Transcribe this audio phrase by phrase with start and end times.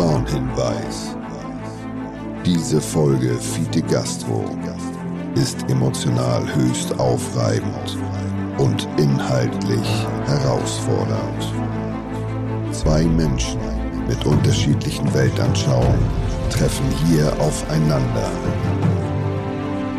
[0.00, 1.14] Warnhinweis.
[2.46, 4.46] Diese Folge Fiete Gastro
[5.34, 7.98] ist emotional höchst aufreibend
[8.56, 11.52] und inhaltlich herausfordernd.
[12.72, 13.60] Zwei Menschen
[14.08, 16.06] mit unterschiedlichen Weltanschauungen
[16.48, 18.30] treffen hier aufeinander.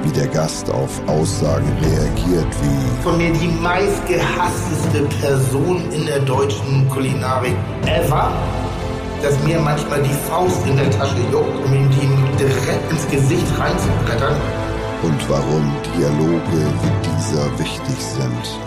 [0.01, 6.89] Wie der Gast auf Aussagen reagiert wie von mir die meistgehassteste Person in der deutschen
[6.89, 7.55] Kulinarik
[7.85, 8.31] ever,
[9.21, 13.45] dass mir manchmal die Faust in der Tasche juckt, um ihm die direkt ins Gesicht
[13.57, 14.35] reinzubrettern.
[15.03, 18.59] und warum Dialoge wie dieser wichtig sind,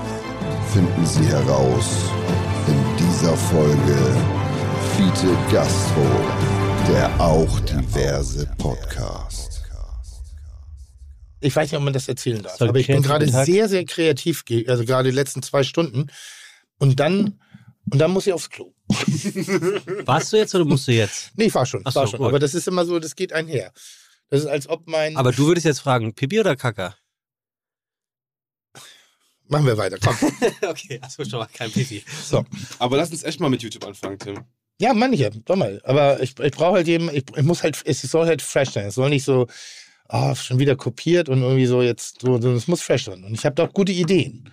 [0.73, 2.11] finden Sie heraus
[2.67, 3.97] in dieser Folge
[4.97, 6.07] Fiete Gastro,
[6.89, 9.63] der auch diverse Podcast.
[11.41, 14.45] Ich weiß nicht, ob man das erzählen darf, aber ich bin gerade sehr, sehr kreativ,
[14.67, 16.07] also gerade die letzten zwei Stunden.
[16.79, 17.39] Und dann,
[17.91, 18.74] und dann muss ich aufs Klo.
[20.07, 21.33] Warst du jetzt oder musst du jetzt?
[21.37, 22.19] Nee, ich war schon, Ach war so, schon.
[22.19, 22.29] gut.
[22.29, 23.73] Aber das ist immer so, das geht einher.
[24.31, 25.17] Das ist, als ob mein.
[25.17, 26.95] Aber du würdest jetzt fragen, Pipi oder Kaka?
[29.49, 30.17] Machen wir weiter, komm.
[30.69, 32.03] okay, also schon mal kein Pipi.
[32.25, 32.45] So.
[32.79, 34.45] Aber lass uns echt mal mit YouTube anfangen, Tim.
[34.81, 35.81] Ja, meine ich ja, doch mal.
[35.85, 38.87] Aber ich, ich brauche halt eben, ich, ich muss halt, es soll halt fresh sein.
[38.87, 39.47] Es soll nicht so,
[40.09, 43.23] ah, schon wieder kopiert und irgendwie so jetzt, so es muss fresh sein.
[43.25, 44.51] Und ich habe doch gute Ideen.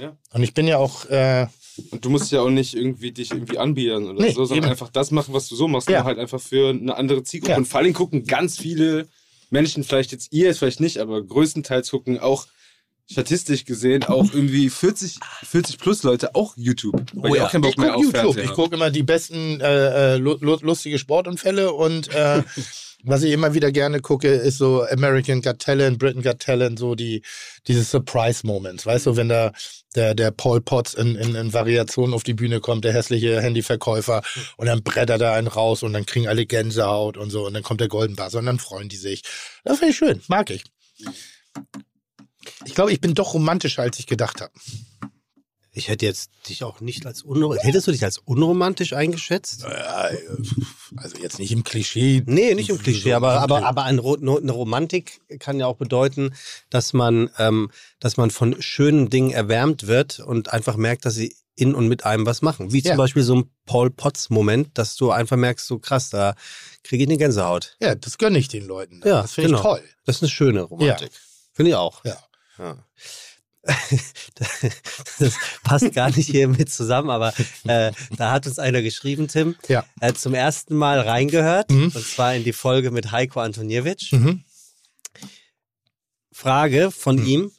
[0.00, 0.16] Ja.
[0.32, 1.46] Und ich bin ja auch, äh,
[1.90, 4.70] Und du musst ja auch nicht irgendwie dich irgendwie anbiedern oder Nee, so, sondern eben.
[4.72, 6.04] einfach das machen, was du so machst, Ja.
[6.04, 7.52] halt einfach für eine andere Zielgruppe.
[7.52, 7.58] Ja.
[7.58, 9.08] Und vor allem gucken ganz viele
[9.50, 12.46] Menschen, vielleicht jetzt ihr, jetzt vielleicht nicht, aber größtenteils gucken auch
[13.08, 17.00] statistisch gesehen auch irgendwie 40, 40 plus Leute auch YouTube.
[17.14, 17.46] Weil Oh ja.
[17.46, 18.44] auch keinen Bock ich mehr gucke auf YouTube.
[18.44, 22.42] Ich gucke immer die besten äh, äh, lu lu- lustige Sportunfälle und äh,
[23.06, 26.94] was ich immer wieder gerne gucke, ist so American Got Talent, Britain Got Talent, so
[26.94, 27.22] die
[27.66, 29.52] diese Surprise Moments, weißt du, wenn da
[29.94, 34.22] der der Paul Potts in, in, in Variationen auf die Bühne kommt, der hässliche Handyverkäufer
[34.56, 37.62] und dann brettert er einen raus und dann kriegen alle Gänsehaut und so und dann
[37.62, 39.22] kommt der Golden Buzzer und dann freuen die sich.
[39.64, 40.64] Das finde ich schön, mag ich.
[42.64, 44.52] Ich glaube, ich bin doch romantischer, als ich gedacht habe.
[45.76, 47.66] Ich hätte jetzt dich auch nicht als unromantisch.
[47.66, 49.64] Hättest du dich als unromantisch eingeschätzt?
[49.64, 50.08] Ja,
[50.96, 52.22] also jetzt nicht im Klischee.
[52.24, 56.34] Nee, nicht im Klischee, aber, aber, aber eine Romantik kann ja auch bedeuten,
[56.70, 57.70] dass man, ähm,
[58.00, 62.06] dass man von schönen Dingen erwärmt wird und einfach merkt, dass sie in und mit
[62.06, 62.72] einem was machen.
[62.72, 62.96] Wie zum Ja.
[62.96, 66.36] Beispiel so ein Paul Potts-Moment, dass du einfach merkst, so krass, da
[66.84, 67.76] kriege ich eine Gänsehaut.
[67.82, 69.02] Ja, das gönne ich den Leuten.
[69.04, 69.58] Ja, das finde genau.
[69.58, 69.88] ich toll.
[70.06, 71.10] Das ist eine schöne Romantik.
[71.52, 72.02] Finde ich auch.
[72.04, 72.16] Ja.
[72.58, 72.78] Ja.
[75.18, 77.32] Das passt gar nicht hier mit zusammen, aber
[77.66, 79.56] äh, da hat uns einer geschrieben, Tim.
[79.68, 79.84] Ja.
[80.00, 81.92] Hat zum ersten Mal reingehört, Mhm.
[81.94, 84.12] und zwar in die Folge mit Heiko Antoniewicz.
[84.12, 84.44] Mhm.
[86.32, 87.50] Frage von ihm.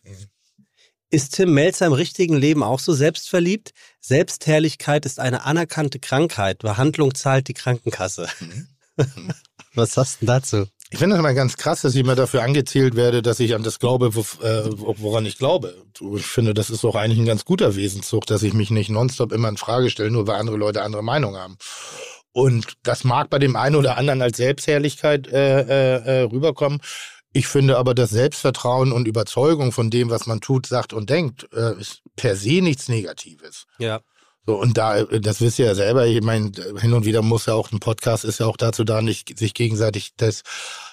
[1.09, 3.71] Ist Tim Melzer im richtigen Leben auch so selbstverliebt?
[4.01, 6.59] Selbstherrlichkeit ist eine anerkannte Krankheit.
[6.59, 8.27] Behandlung zahlt die Krankenkasse.
[9.73, 10.65] Was sagst du denn dazu?
[10.89, 13.63] Ich finde das immer ganz krass, dass ich immer dafür angezählt werde, dass ich an
[13.63, 15.75] das glaube, wo, äh, woran ich glaube.
[16.15, 19.33] Ich finde, das ist doch eigentlich ein ganz guter Wesenszug, dass ich mich nicht nonstop
[19.33, 21.57] immer in Frage stelle, nur weil andere Leute andere Meinungen haben.
[22.31, 26.79] Und das mag bei dem einen oder anderen als Selbstherrlichkeit äh, äh, äh, rüberkommen.
[27.33, 31.47] Ich finde aber, dass Selbstvertrauen und Überzeugung von dem, was man tut, sagt und denkt,
[31.53, 33.65] äh, ist per se nichts Negatives.
[33.77, 33.99] Ja.
[34.47, 37.53] So, und da, das wisst ihr ja selber, ich meine, hin und wieder muss ja
[37.53, 40.43] auch ein Podcast ist ja auch dazu da, nicht sich gegenseitig das,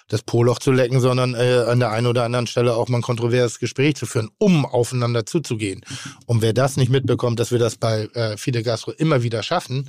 [0.08, 3.02] das Poloch zu lecken, sondern äh, an der einen oder anderen Stelle auch mal ein
[3.02, 5.84] kontroverses Gespräch zu führen, um aufeinander zuzugehen.
[6.26, 9.88] Und wer das nicht mitbekommt, dass wir das bei äh, Fide Gastro immer wieder schaffen,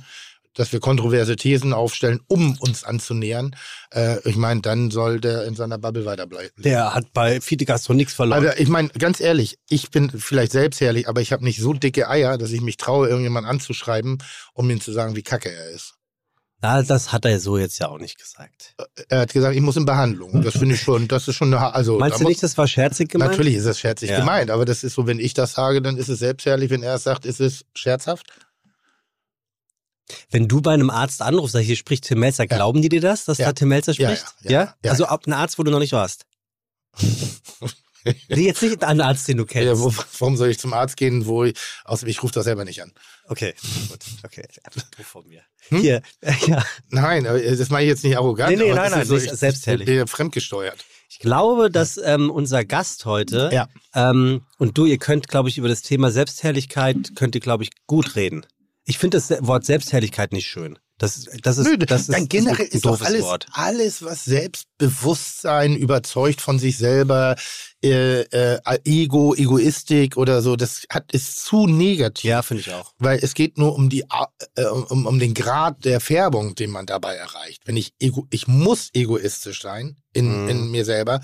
[0.56, 3.54] dass wir kontroverse Thesen aufstellen, um uns anzunähern,
[3.94, 6.62] äh, ich meine, dann soll der in seiner Bubble weiterbleiben.
[6.62, 8.38] Der hat bei Fide Gastro nichts verloren.
[8.44, 12.08] Aber ich meine, ganz ehrlich, ich bin vielleicht selbstherrlich, aber ich habe nicht so dicke
[12.08, 14.18] Eier, dass ich mich traue, irgendjemand anzuschreiben,
[14.54, 15.94] um ihm zu sagen, wie kacke er ist.
[16.62, 18.74] Na, das hat er so jetzt ja auch nicht gesagt.
[19.10, 20.40] Er hat gesagt, ich muss in Behandlung.
[20.40, 21.98] Das finde ich schon, das ist schon eine, also.
[21.98, 23.32] Meinst du nicht, das war scherzig gemeint?
[23.32, 24.20] Natürlich ist es scherzig Ja.
[24.20, 26.70] gemeint, aber das ist so, wenn ich das sage, dann ist es selbstherrlich.
[26.70, 28.26] Wenn er es sagt, ist es scherzhaft.
[30.30, 32.56] Wenn du bei einem Arzt anrufst, sag ich, hier spricht Tim Melzer, Ja.
[32.56, 33.46] glauben die dir das, dass Ja.
[33.46, 34.24] da Tim Melzer spricht?
[34.42, 34.90] ja, ja, ja.
[34.90, 36.24] Also ab ein Arzt, wo du noch nicht warst.
[38.28, 39.66] Nee, Jetzt nicht ein Arzt, den du kennst.
[39.66, 42.64] Ja, wo, warum soll ich zum Arzt gehen, wo ich, außer ich rufe das selber
[42.64, 42.92] nicht an.
[43.26, 43.52] Okay,
[43.88, 44.46] gut, okay.
[45.02, 45.42] Von mir.
[45.70, 45.80] Hm?
[45.80, 46.64] Hier, äh, ja.
[46.88, 48.50] Nein, aber das mache ich jetzt nicht arrogant.
[48.56, 49.80] Nee, nee, aber nein, das nein, ist so, nicht ich, selbstherrlich.
[49.82, 50.84] Ich bin ja fremdgesteuert.
[51.10, 53.68] Ich glaube, dass ähm, unser Gast heute Ja.
[53.94, 57.70] ähm, und du, ihr könnt, glaube ich, über das Thema Selbstherrlichkeit könnt ihr, glaube ich,
[57.88, 58.46] gut reden.
[58.86, 60.78] Ich finde das Wort Selbstherrlichkeit nicht schön.
[60.98, 63.46] Das, ist- das ist, Nö, das ist, generell ein ist doch alles, Wort.
[63.52, 67.36] alles, was Selbstbewusstsein überzeugt von sich selber,
[67.90, 68.22] äh,
[68.54, 72.24] äh, Ego, Egoistik oder so, das hat ist zu negativ.
[72.28, 72.92] Ja, finde ich auch.
[72.98, 74.04] Weil es geht nur um die
[74.56, 77.62] äh, um, um den Grad der Färbung, den man dabei erreicht.
[77.66, 80.48] Wenn ich ego, ich muss egoistisch sein in, Mhm.
[80.48, 81.20] in mir selber,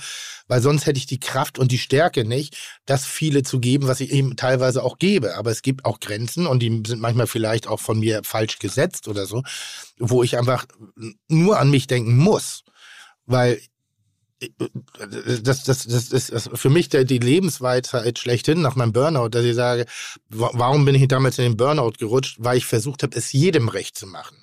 [0.49, 4.01] weil sonst hätte ich die Kraft und die Stärke nicht, das viele zu geben, was
[4.01, 5.37] ich eben teilweise auch gebe.
[5.37, 9.09] Aber es gibt auch Grenzen und die sind manchmal vielleicht auch von mir falsch gesetzt
[9.09, 9.43] oder so,
[9.99, 10.67] wo ich einfach
[11.29, 12.65] nur an mich denken muss.
[13.25, 13.61] Weil
[15.43, 19.55] das, das, das ist für mich der, die Lebensweisheit schlechthin nach meinem Burnout, dass ich
[19.55, 19.87] sage,
[20.29, 22.37] wa- warum bin ich damals in den Burnout gerutscht?
[22.39, 24.37] Weil ich versucht habe, es jedem recht zu machen.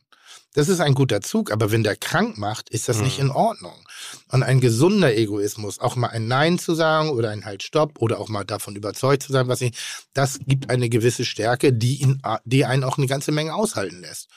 [0.55, 3.03] Das ist ein guter Zug, aber wenn der krank macht, ist das Mhm.
[3.03, 3.87] nicht in Ordnung.
[4.31, 8.19] Und ein gesunder Egoismus, auch mal ein Nein zu sagen oder ein Halt Stopp oder
[8.19, 9.73] auch mal davon überzeugt zu sein, was ich,
[10.13, 14.27] das gibt eine gewisse Stärke, die, ihn, die einen auch eine ganze Menge aushalten lässt.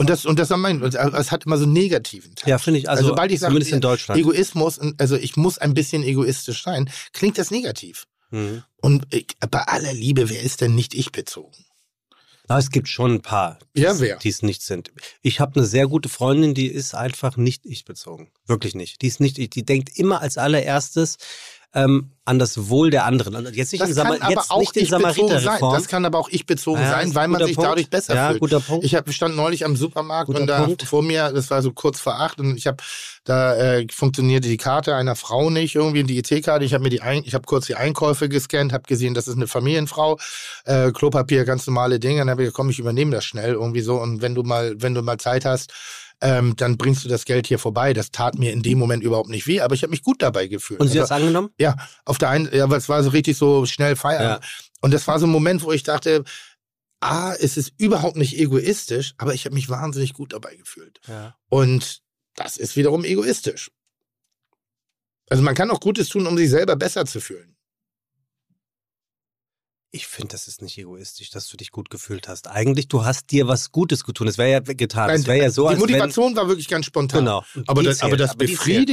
[0.00, 2.48] Und das, und das war mein, und es hat immer so einen negativen Teil.
[2.48, 4.18] Ja, finde ich, also, Also sobald ich sage, zumindest in Deutschland.
[4.18, 8.06] Egoismus, also ich muss ein bisschen egoistisch sein, klingt das negativ.
[8.30, 8.62] Mhm.
[8.80, 11.66] Und ich, bei aller Liebe, wer ist denn nicht ich bezogen?
[12.48, 14.16] Aber es gibt schon ein paar, Ja, wer?
[14.16, 14.90] die es nicht sind.
[15.20, 18.30] Ich habe eine sehr gute Freundin, die ist einfach nicht ich bezogen.
[18.46, 19.02] Wirklich nicht.
[19.02, 19.50] Die ist nicht ich.
[19.50, 21.18] Die denkt immer als allererstes
[21.72, 23.34] ähm, an das Wohl der anderen.
[23.34, 25.30] Und Jetzt nicht in, Das Samar kann aber jetzt auch nicht in ich bezogen sein.
[25.40, 25.74] Samariterreform.
[25.74, 27.70] Das kann aber auch ich bezogen Ja, sein, weil man sich Punkt.
[27.70, 28.40] dadurch besser Ja, fühlt.
[28.40, 28.84] guter Punkt.
[28.84, 30.82] Ich hab, stand neulich am Supermarkt Guter und da Punkt.
[30.82, 32.78] vor mir, das war so kurz vor acht und ich habe
[33.24, 36.64] da äh, funktionierte die Karte einer Frau nicht irgendwie die EC-Karte.
[36.64, 39.36] Ich habe mir die ein, ich habe kurz die Einkäufe gescannt, habe gesehen, das ist
[39.36, 40.18] eine Familienfrau,
[40.64, 42.20] äh, Klopapier, ganz normale Dinge.
[42.20, 44.74] Dann habe ich gesagt, komm, ich übernehme das schnell irgendwie so und wenn du mal,
[44.78, 45.72] wenn du mal Zeit hast,
[46.22, 47.92] ähm, dann bringst du das Geld hier vorbei.
[47.92, 50.46] Das tat mir in dem Moment überhaupt nicht weh, aber ich habe mich gut dabei
[50.46, 50.80] gefühlt.
[50.80, 51.50] Und sie Also, hat es angenommen?
[51.58, 54.44] ja, auf der einen, ja, aber es war so richtig so schnell Feierabend.
[54.82, 56.24] Und das war so ein Moment, wo ich dachte,
[57.00, 61.00] ah, es ist überhaupt nicht egoistisch, aber ich habe mich wahnsinnig gut dabei gefühlt.
[61.08, 61.36] Ja.
[61.48, 62.02] Und
[62.36, 63.70] das ist wiederum egoistisch.
[65.30, 67.56] Also man kann auch Gutes tun, um sich selber besser zu fühlen.
[69.92, 72.46] Ich finde, das ist nicht egoistisch, dass du dich gut gefühlt hast.
[72.46, 74.28] Eigentlich, du hast dir was Gutes getan.
[74.28, 75.10] Es wäre ja getan.
[75.10, 77.24] Es wäre ja so, die als wenn, Motivation war wirklich ganz spontan.
[77.24, 77.42] Genau.
[77.66, 78.44] Aber das, aber das Aber.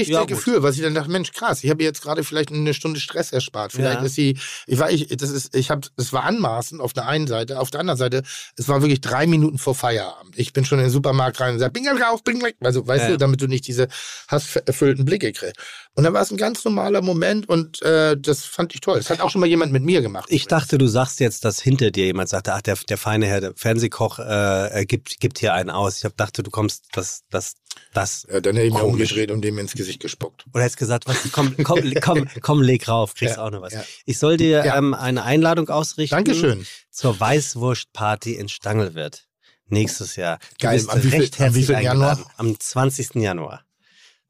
[0.08, 0.26] Ja.
[0.26, 3.32] Gefühl, was ich dann dachte, Mensch, krass, ich habe jetzt gerade vielleicht eine Stunde Stress
[3.32, 3.74] erspart.
[3.74, 4.06] Vielleicht Ja.
[4.08, 7.28] ist sie, ich war, ich, das ist, ich habe, es war anmaßend auf der einen
[7.28, 8.24] Seite, auf der anderen Seite,
[8.56, 10.34] es war wirklich drei Minuten vor Feierabend.
[10.36, 12.56] Ich bin schon in den Supermarkt rein und sage, bing rauf, bing weg.
[12.62, 13.10] Also, weißt Ja.
[13.12, 13.88] du, damit du nicht diese
[14.30, 15.58] hasserfüllten Blicke kriegst.
[15.94, 18.98] Und dann war es ein ganz normaler Moment und äh, das fand ich toll.
[18.98, 20.28] Das hat auch schon mal jemand mit mir gemacht.
[20.30, 23.42] Ich dachte, du sagst jetzt, dass hinter dir jemand sagte, ach, der, der feine Herr,
[23.42, 25.98] der Fernsehkoch äh, äh, gibt, gibt hier einen aus.
[26.00, 27.56] Ich hab, dachte, du kommst, das, das,
[27.94, 28.26] das.
[28.32, 30.46] Ja, dann hätte ich mich umgedreht und dem ins Gesicht gespuckt.
[30.54, 33.74] Oder hättest gesagt, was, komm, komm, komm, komm, leg rauf, kriegst Ja, auch noch was.
[33.74, 33.84] ja.
[34.06, 34.78] Ich soll dir Ja.
[34.78, 36.16] ähm, eine Einladung ausrichten.
[36.16, 36.66] Dankeschön.
[36.92, 39.26] Zur Weißwurstparty in Stangelwirt.
[39.70, 40.40] Nächstes Jahr.
[40.60, 40.78] Du Geil.
[40.78, 42.10] bist Am viel- recht am herzlich wievielten Januar?
[42.12, 42.34] eingeladen.
[42.38, 43.16] Am 20.
[43.16, 43.64] Januar.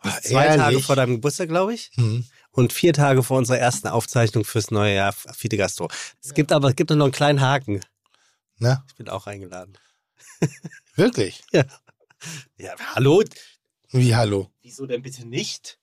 [0.03, 0.85] Ist zwei Tage ehrlich?
[0.85, 1.91] vor deinem Geburtstag, glaube ich.
[1.95, 2.25] Hm.
[2.57, 5.89] Und vier Tage vor unserer ersten Aufzeichnung fürs neue Jahr Fide Gastro.
[6.23, 7.81] Es gibt aber es gibt noch einen kleinen Haken.
[8.57, 9.77] Na, Ich bin auch eingeladen.
[10.95, 11.43] wirklich?
[11.51, 11.65] Ja,
[12.95, 13.23] hallo?
[13.91, 14.49] Wie hallo?
[14.63, 15.77] Wieso denn bitte nicht?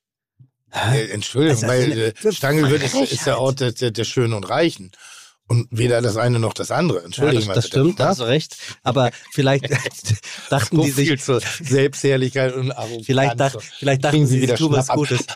[0.72, 1.92] Äh, Entschuldigung, Also, weil
[2.26, 4.90] äh, Stangelwirt ist, ist der Ort der, der, der Schönen und Reichen.
[5.46, 7.00] Und weder das eine noch das andere.
[7.00, 7.80] Ja, Entschuldigung das, mal das bitte.
[7.80, 8.10] stimmt, da Ja?
[8.10, 8.56] hast du recht.
[8.82, 9.64] Aber vielleicht
[10.50, 13.04] dachten So die sich, viel zur Selbstherrlichkeit und Arroganz.
[13.06, 14.88] vielleicht, dacht, vielleicht dachten sie, Sie wieder ich was.
[14.88, 15.26] Gutes.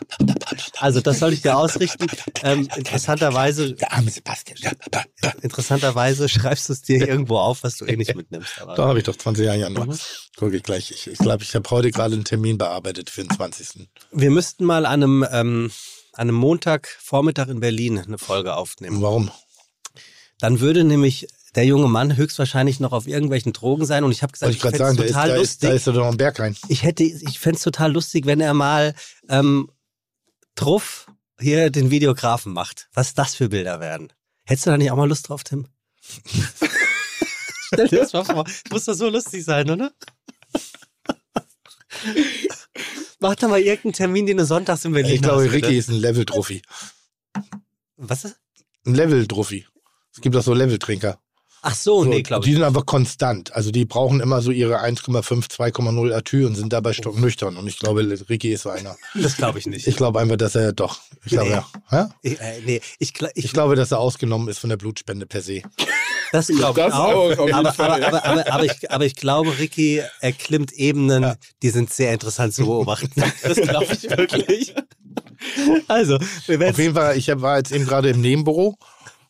[0.79, 2.07] Also das soll ich dir ausrichten.
[2.43, 4.57] Ähm, interessanterweise, Der arme Sebastian.
[5.41, 8.49] interessanterweise schreibst du es dir irgendwo auf, was du eh nicht mitnimmst.
[8.75, 9.85] Da habe ich doch 20 Jahre Januar.
[9.87, 9.99] Mhm.
[10.37, 10.91] Gucke ich gleich.
[10.91, 13.87] Ich glaube, ich, glaub, ich habe heute gerade einen Termin bearbeitet für den 20.
[14.11, 15.71] wir müssten mal an einem, ähm,
[16.13, 19.01] an einem Montagvormittag in Berlin eine Folge aufnehmen.
[19.01, 19.29] Warum?
[20.39, 24.31] Dann würde nämlich der junge Mann höchstwahrscheinlich noch auf irgendwelchen Drogen sein und ich habe
[24.31, 25.69] gesagt, Wollte ich ich fände es da ist, total da, ist, da lustig.
[25.77, 26.55] ist doch noch ein Berg rein.
[26.67, 28.93] Ich hätte, ich fände es total lustig, wenn er mal
[29.29, 29.69] ähm,
[30.55, 31.07] Truff
[31.39, 32.89] hier den Videografen macht.
[32.93, 34.13] Was das für Bilder werden.
[34.45, 35.67] Hättest du da nicht auch mal Lust drauf, Tim?
[37.73, 38.45] Stell dir das mal vor.
[38.71, 39.91] Muss doch so lustig sein, oder?
[43.19, 45.51] Mach da mal irgendeinen Termin, den du sonntags in Berlin Ich glaube, hast.
[45.51, 46.61] Ricky ist ein Level-Trophy.
[47.97, 48.37] Was ist?
[48.85, 49.65] Ein Level-Trophy.
[50.19, 51.17] Es gibt auch so Level-Trinker.
[51.61, 52.55] Ach so, So, nee, glaube die ich.
[52.57, 53.53] sind einfach konstant.
[53.53, 57.55] Also die brauchen immer so ihre 1,5, 2,0 Atü und sind dabei stocknüchtern.
[57.55, 58.97] Und ich glaube, Ricky ist so einer.
[59.13, 59.87] Das glaube ich nicht.
[59.87, 60.99] Ich glaube einfach, dass er doch.
[61.23, 61.55] Ich glaube, Nee.
[61.55, 61.65] ja.
[61.91, 62.09] ja.
[62.21, 65.41] Ich, äh, nee, ich, ich, Ich glaube, dass er ausgenommen ist von der Blutspende per
[65.41, 65.61] se.
[66.33, 67.31] das glaube ich Das auch.
[67.53, 68.07] aber, Fall, aber, ja.
[68.07, 72.65] aber, aber, aber, ich, aber ich glaube, Ricky erklimmt Ebenen, die sind sehr interessant zu
[72.65, 73.21] beobachten.
[73.43, 74.75] Das glaube ich wirklich.
[75.87, 78.77] Also, wir werden Auf jeden Fall, ich war jetzt eben gerade im Nebenbüro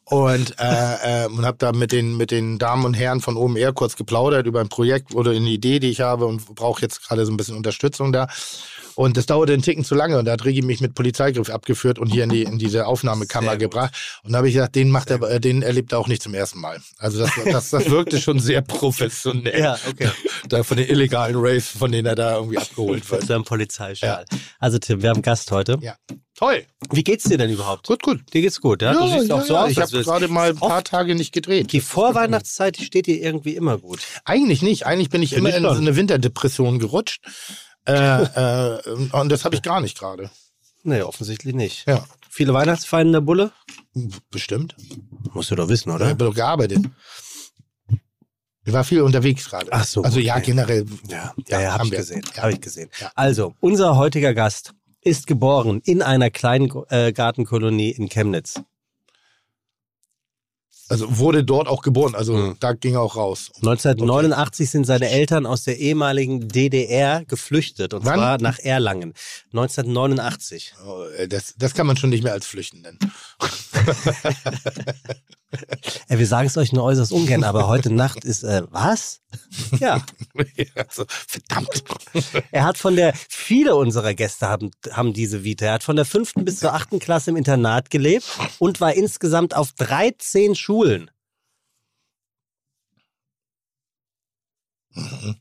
[0.10, 3.74] Und, äh, äh, und habe da mit den, mit den Damen und Herren von OMR
[3.74, 7.26] kurz geplaudert über ein Projekt oder eine Idee, die ich habe und brauche jetzt gerade
[7.26, 8.28] so ein bisschen Unterstützung da.
[8.96, 12.00] Und das dauerte einen Ticken zu lange und da hat Rigi mich mit Polizeigriff abgeführt
[12.00, 13.94] und hier in, die, in diese Aufnahmekammer gebracht.
[14.24, 16.34] Und da habe ich gesagt, den macht er, äh, den erlebt er auch nicht zum
[16.34, 16.82] ersten Mal.
[16.98, 19.58] Also das, das, das wirkte schon sehr professionell.
[19.58, 20.10] Ja, okay.
[20.50, 23.24] Da von den illegalen Raves, von denen er da irgendwie abgeholt wird.
[23.26, 24.26] seinem Polizeischal.
[24.60, 25.78] Also Tim, wir haben einen Gast heute.
[25.82, 25.96] Ja.
[26.40, 26.66] Toll.
[26.92, 27.86] Wie geht's dir denn überhaupt?
[27.86, 28.22] Gut, gut.
[28.34, 28.94] Dir geht's gut, ja?
[28.94, 29.72] du siehst auch so aus.
[29.72, 31.74] ich habe gerade mal ein paar Tage nicht gedreht.
[31.74, 34.00] Die Vorweihnachtszeit die steht dir irgendwie immer gut.
[34.24, 34.86] Eigentlich nicht.
[34.86, 37.20] Eigentlich bin ich immer ich in so eine Winterdepression gerutscht.
[37.86, 37.94] Äh,
[38.24, 38.80] äh,
[39.12, 40.32] und das habe ich gar nicht gerade.
[40.84, 41.86] Nee, offensichtlich nicht.
[41.86, 43.52] Ja, Viele Weihnachtsfeiern in der Bulle?
[44.32, 44.78] bestimmt.
[45.34, 46.08] Musst du doch wissen, Ich oder?
[46.08, 46.86] habe doch gearbeitet.
[48.64, 49.68] Ich war viel unterwegs gerade.
[49.72, 50.46] Ach so, Also ja, okay.
[50.46, 50.86] generell.
[51.10, 52.22] Ja, ja, ja habe ich gesehen.
[52.34, 52.44] Ja.
[52.44, 52.90] Habe ich gesehen.
[53.02, 53.12] Ja.
[53.16, 58.62] Also, unser heutiger Gast ist geboren in einer kleinen äh, Gartenkolonie in Chemnitz.
[60.92, 62.16] Also wurde dort auch geboren.
[62.16, 62.56] Also Mhm.
[62.60, 63.52] da ging er auch raus.
[63.58, 68.16] 1989 sind seine Eltern aus der ehemaligen DDR geflüchtet und Wann?
[68.16, 69.14] zwar nach Erlangen.
[69.54, 70.74] 1989.
[70.88, 72.98] Oh, äh, Das, das kann man schon nicht mehr als Flüchten nennen.
[76.10, 79.22] Äh, wir sagen es euch nur äußerst ungern, aber heute Nacht ist äh, was?
[79.80, 80.04] Ja,
[81.28, 81.84] verdammt.
[82.52, 85.66] er hat von der viele unserer Gäste haben haben diese Vita.
[85.66, 88.26] Er hat von der fünften bis zur achten Klasse im Internat gelebt
[88.60, 91.12] und war insgesamt auf 13 Schulen.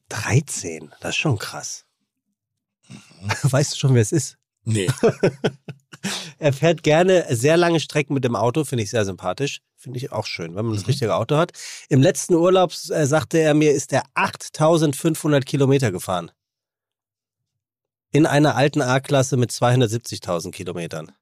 [0.08, 1.86] 13, das ist schon krass.
[3.42, 4.38] Weißt du schon, wer es ist?
[4.64, 4.88] Nee.
[6.40, 9.60] Er fährt gerne sehr lange Strecken mit dem Auto, finde ich sehr sympathisch.
[9.76, 11.52] Finde ich auch schön, wenn man das richtige Auto hat.
[11.88, 16.30] Im letzten Urlaub, äh, sagte er mir, ist er 8500 Kilometer gefahren.
[18.12, 21.12] In einer alten A-Klasse mit 270.000 Kilometern.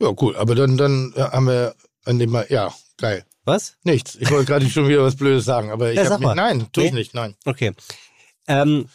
[0.00, 0.36] Ja, cool.
[0.36, 3.24] Aber dann, dann äh, haben wir an dem Mal, ja, geil.
[3.44, 3.76] Was?
[3.82, 4.14] Nichts.
[4.16, 6.34] Ich wollte gerade schon wieder was Blödes sagen, aber ich Ja, hab sag mir, mal.
[6.34, 6.98] nein, tu ich Nee?
[6.98, 7.34] nicht, nein.
[7.44, 7.72] Okay.
[8.46, 8.88] Ähm,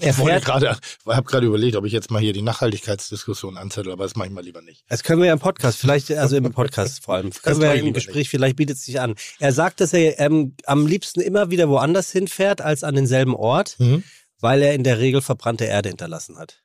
[0.00, 3.92] Ich wollte fährt, gerade, habe gerade überlegt, ob ich jetzt mal hier die Nachhaltigkeitsdiskussion anzettel,
[3.92, 4.84] aber das mache ich mal lieber nicht.
[4.88, 7.82] das können wir ja im Podcast, vielleicht, also im Podcast vor allem, können wir ja
[7.82, 9.14] im Gespräch, vielleicht bietet es sich an.
[9.38, 13.76] Er sagt, dass er ähm, am liebsten immer wieder woanders hinfährt als an denselben Ort,
[13.78, 14.04] Mhm.
[14.40, 16.62] weil er in der Regel verbrannte Erde hinterlassen hat.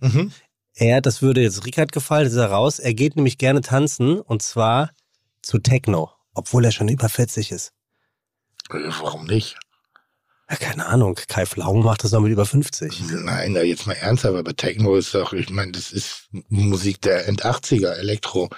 [0.00, 0.32] Mhm.
[0.74, 2.78] Er, das würde jetzt Rickard gefallen, ist er raus.
[2.80, 4.90] Er geht nämlich gerne tanzen und zwar
[5.42, 7.72] zu Techno, obwohl er schon über 40 ist.
[8.70, 9.56] Äh, Warum nicht?
[10.50, 13.00] Ja, keine Ahnung, Kai Flaum macht das noch mit über 50.
[13.22, 17.26] Nein, da jetzt mal ernsthaft, aber Techno ist doch, ich meine, das ist Musik der
[17.28, 18.50] End-80er, Elektro,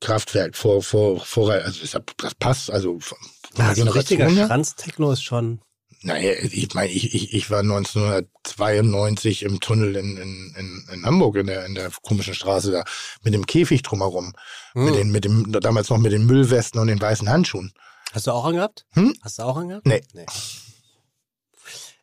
[0.00, 3.16] Kraftwerk, vor, vor, vor, also das, passt, also von
[3.56, 4.28] der Also richtiger.
[4.28, 5.60] Schranz-Techno ist schon.
[6.02, 11.46] Naja, ich meine, ich, ich, ich war 1992 im Tunnel in, in, in, Hamburg, in
[11.46, 12.84] der, in der komischen Straße da,
[13.22, 14.34] mit dem Käfig drumherum.
[14.74, 14.94] Mit, Hm.
[14.94, 17.72] den, mit dem, damals noch mit den Müllwesten und den weißen Handschuhen.
[18.12, 18.84] Hast du auch angehabt?
[18.92, 19.14] Hm?
[19.22, 19.86] Hast du auch angehabt?
[19.86, 20.02] Nee.
[20.12, 20.26] nee.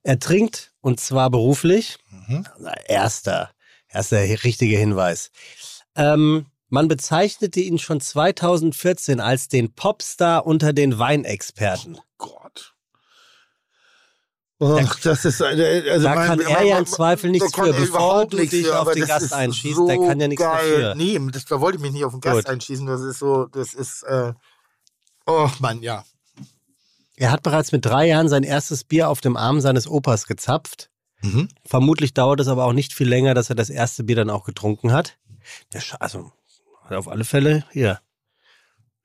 [0.03, 1.97] Er trinkt und zwar beruflich.
[2.09, 2.45] Mhm.
[2.59, 3.51] Na, Erster,
[3.87, 5.31] erster richtiger Hinweis.
[5.95, 11.99] Ähm, man bezeichnete ihn schon 2014 als den Popstar unter den Weinexperten.
[12.17, 12.73] Gott.
[14.63, 18.27] Ach, das ist eine, also Da kann er ja im Zweifel nichts für, er bevor
[18.27, 20.81] du dich für, auf den Gast einschießt, so der kann ja nichts geil.
[20.81, 20.95] dafür.
[20.95, 22.47] Nee, das, da wollte ich mich nicht auf den Gast Gut.
[22.47, 24.33] einschießen, das ist so, das ist, äh,
[25.25, 26.03] oh Mann, ja.
[27.21, 30.89] Er hat bereits mit drei Jahren sein erstes Bier auf dem Arm seines Opas gezapft.
[31.21, 31.49] Mhm.
[31.63, 34.43] Vermutlich dauert es aber auch nicht viel länger, dass er das erste Bier dann auch
[34.43, 35.19] getrunken hat.
[35.99, 36.31] Also
[36.89, 37.99] auf alle Fälle hier.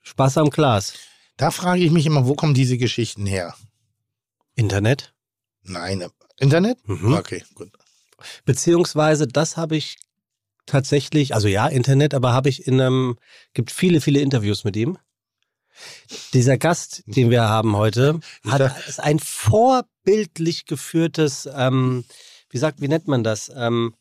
[0.01, 0.95] Spaß am Glas.
[1.37, 3.55] Da frage ich mich immer, wo kommen diese Geschichten her?
[4.55, 5.13] Internet.
[5.63, 6.09] Nein, äh,
[6.39, 6.79] Internet?
[6.89, 7.13] Mhm.
[7.13, 7.71] Okay, gut.
[8.47, 9.99] Beziehungsweise, das habe ich
[10.65, 13.19] tatsächlich, also ja, Internet, aber habe ich in einem,
[13.53, 14.97] gibt viele, viele Interviews mit ihm.
[16.33, 22.05] Dieser Gast, den wir haben heute, hat, ist ein vorbildlich geführtes, ähm,
[22.51, 23.51] wie sagt, wie nennt man das?
[23.55, 23.95] Ähm,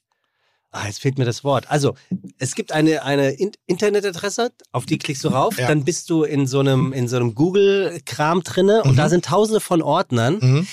[0.72, 1.70] ah, jetzt fehlt mir das Wort.
[1.70, 1.96] Also,
[2.38, 5.68] es gibt eine, eine In Internetadresse, auf die klickst du rauf, Ja.
[5.68, 8.98] dann bist du in so einem, in so einem Google-Kram drinne und Mhm.
[8.98, 10.68] da sind tausende von Ordnern Mhm.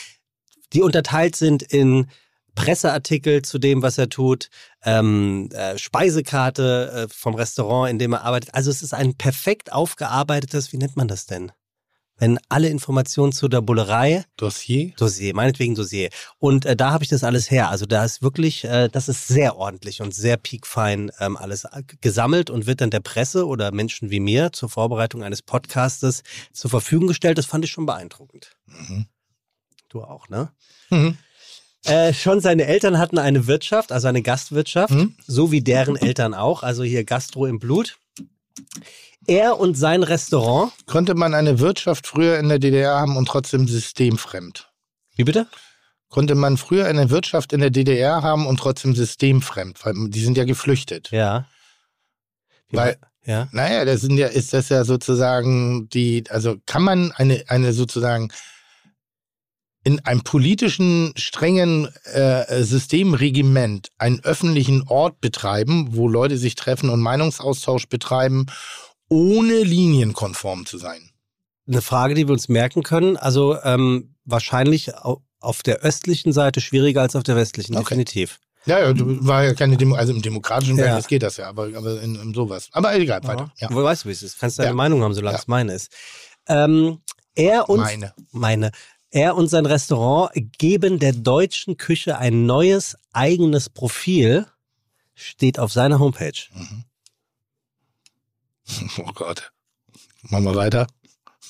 [0.73, 2.07] die unterteilt sind in
[2.55, 4.49] Presseartikel zu dem, was er tut,
[4.85, 8.55] ähm, äh, Speisekarte äh, vom Restaurant, in dem er arbeitet.
[8.55, 11.53] Also es ist ein perfekt aufgearbeitetes, wie nennt man das denn?
[12.19, 14.93] Wenn alle Informationen zu der Bullerei, Dossier?
[14.97, 16.11] Dossier, meinetwegen Dossier.
[16.39, 17.69] Und äh, da habe ich das alles her.
[17.69, 21.67] Also da ist wirklich, äh, das ist sehr ordentlich und sehr piekfein ähm, alles
[22.01, 26.71] gesammelt und wird dann der Presse oder Menschen wie mir zur Vorbereitung eines Podcastes zur
[26.71, 27.39] Verfügung gestellt.
[27.39, 28.53] Das fand ich schon beeindruckend.
[28.67, 29.07] Mhm.
[29.89, 30.53] Du auch, ne?
[30.91, 31.19] Mhm.
[31.85, 35.17] Äh, schon seine Eltern hatten eine Wirtschaft, also eine Gastwirtschaft, Mhm.
[35.27, 37.97] so wie deren Eltern auch, also hier Gastro im Blut.
[39.27, 40.73] Er und sein Restaurant.
[40.87, 44.71] Konnte man eine Wirtschaft früher in der DDR haben und trotzdem systemfremd?
[45.17, 45.47] Wie bitte?
[46.09, 49.85] Konnte man früher eine Wirtschaft in der DDR haben und trotzdem systemfremd?
[49.85, 51.11] Weil die sind ja geflüchtet.
[51.11, 51.47] Ja.
[52.69, 53.49] Wie Weil, Ja.
[53.53, 58.31] naja, das sind ja, ist das ja sozusagen die, also kann man eine, eine sozusagen
[59.85, 67.01] in einem politischen, strengen äh, Systemregiment einen öffentlichen Ort betreiben, wo Leute sich treffen und
[67.01, 68.47] Meinungsaustausch betreiben,
[69.09, 71.11] ohne linienkonform zu sein?
[71.67, 73.17] Eine Frage, die wir uns merken können.
[73.17, 77.85] Also ähm, wahrscheinlich au- auf der östlichen Seite schwieriger als auf der westlichen, Okay.
[77.85, 78.39] definitiv.
[78.65, 80.85] Ja, ja, du- war ja keine Demo, also im demokratischen Ja.
[80.85, 82.69] Verhältnis geht das ja, aber, aber in, in sowas.
[82.71, 83.53] Aber egal, weiter.
[83.59, 83.67] Ja.
[83.69, 84.39] Du weißt, wie es ist.
[84.39, 84.75] Kannst deine Ja.
[84.75, 85.41] Meinung haben, solange Ja.
[85.41, 85.91] es meine ist.
[86.47, 87.01] Ähm,
[87.35, 88.13] er und Meine.
[88.31, 88.71] meine.
[89.15, 94.47] Er und sein Restaurant geben der deutschen Küche ein neues eigenes Profil,
[95.15, 96.33] steht auf seiner Homepage.
[98.97, 99.53] Oh Gott.
[100.23, 100.87] Machen wir weiter.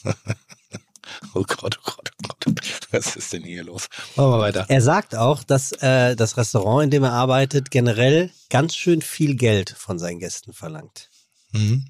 [1.34, 2.80] oh Gott, oh Gott, oh Gott.
[2.90, 3.88] Was ist denn hier los?
[4.16, 4.64] Machen wir weiter.
[4.68, 9.36] Er sagt auch, dass äh, das Restaurant, in dem er arbeitet, generell ganz schön viel
[9.36, 11.10] Geld von seinen Gästen verlangt.
[11.52, 11.86] Mhm.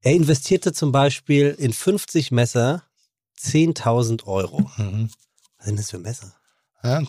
[0.00, 2.82] Er investierte zum Beispiel in 50 Messer
[3.40, 4.60] 10.000 Euro.
[4.76, 5.10] Mhm.
[5.58, 6.34] Was sind das für Messer?
[6.82, 7.02] Ja,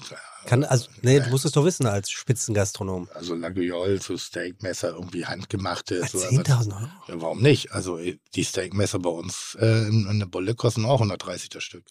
[0.47, 3.07] Kann, also, nee, du musst es doch wissen als Spitzengastronom.
[3.13, 6.05] also Laguiole, so Steakmesser, irgendwie handgemachte.
[6.07, 6.89] So, aber- 10.000 Euro?
[7.07, 7.71] ja, warum nicht?
[7.71, 11.85] Also die Steakmesser bei uns äh, in, in der Bulle kosten auch 130 das Stück.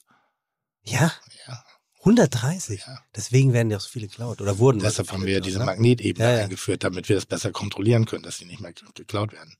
[0.82, 1.10] Ja?
[1.46, 1.64] Ja.
[2.00, 2.84] 130?
[2.86, 2.98] Ja.
[3.16, 4.42] Deswegen werden ja auch so viele geklaut.
[4.42, 5.64] Oder wurden Deshalb so haben wir ja diese ne?
[5.64, 6.44] Magnetebene Ja, ja.
[6.44, 9.56] eingeführt, damit wir das besser kontrollieren können, dass die nicht mehr geklaut werden.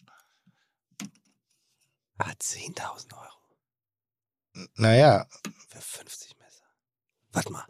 [2.18, 3.39] Ah, 10.000 Euro
[4.76, 5.26] Naja,
[5.68, 6.62] für 50 Messer.
[7.32, 7.64] Warte mal.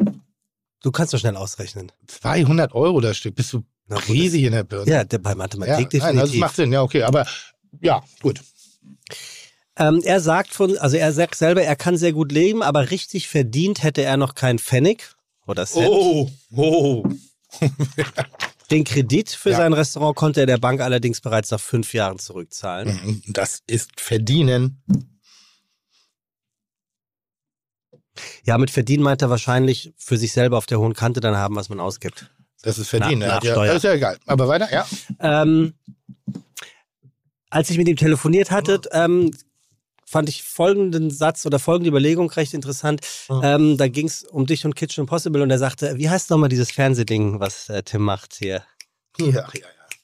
[0.82, 1.92] Du kannst doch schnell ausrechnen.
[2.06, 3.34] 200 Euro das Stück.
[3.34, 4.90] Bist du Na riesig in der Birne?
[4.90, 6.40] Ja, der, bei Mathematik ja nein, das definitiv.
[6.40, 6.72] macht Sinn.
[6.72, 7.26] Ja, okay, aber
[7.80, 8.40] ja, gut.
[9.76, 13.28] Ähm, er sagt von, also er sagt selber, er kann sehr gut leben, aber richtig
[13.28, 15.10] verdient hätte er noch keinen Pfennig
[15.46, 15.88] oder Cent.
[15.88, 17.04] oh.
[18.70, 19.56] Den Kredit für Ja.
[19.56, 22.88] sein Restaurant konnte er der Bank allerdings bereits nach fünf Jahren zurückzahlen.
[23.04, 24.82] Mhm, Das ist Verdienen.
[28.44, 31.56] Ja, mit verdienen meint er wahrscheinlich für sich selber auf der hohen Kante dann haben,
[31.56, 32.30] was man ausgibt.
[32.62, 33.20] Das ist Verdienen.
[33.20, 34.18] Na- Er hat ja, das ist ja egal.
[34.26, 34.86] Aber weiter, ja.
[35.20, 35.74] Ähm,
[37.50, 39.30] als ich mit ihm telefoniert hatte, ähm,
[40.04, 43.00] fand ich folgenden Satz oder folgende Überlegung recht interessant.
[43.42, 46.48] Ähm, da ging es um dich und Kitchen Impossible und er sagte, wie heißt nochmal
[46.48, 48.62] dieses Fernsehding, was äh, Tim macht hier?
[49.18, 49.44] Ja, ja,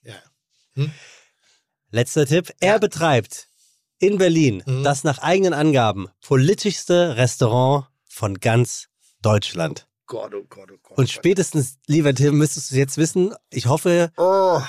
[0.04, 0.14] ja.
[0.76, 0.87] ja.
[1.90, 2.52] Letzter Tipp.
[2.61, 3.48] Er betreibt
[3.98, 4.85] in Berlin Mhm.
[4.85, 8.88] das nach eigenen Angaben politischste Restaurant von ganz
[9.20, 9.87] Deutschland.
[10.07, 10.96] Gott, oh Gott, oh Gott.
[10.96, 14.62] Und spätestens, lieber Tim, müsstest du jetzt wissen, ich hoffe, Oh,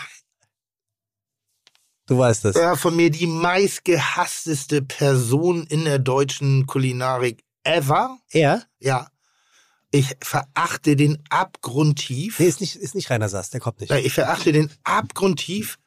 [2.08, 2.56] du weißt es.
[2.58, 8.18] ja, von mir die meistgehassteste Person in der deutschen Kulinarik ever.
[8.32, 8.64] Er?
[8.80, 9.10] Ja.
[9.92, 12.40] Ich verachte den abgrundtief.
[12.40, 13.92] Nee, ist nicht, ist nicht Rainer Sass, der kommt nicht.
[13.92, 15.78] Ich verachte den abgrundtief,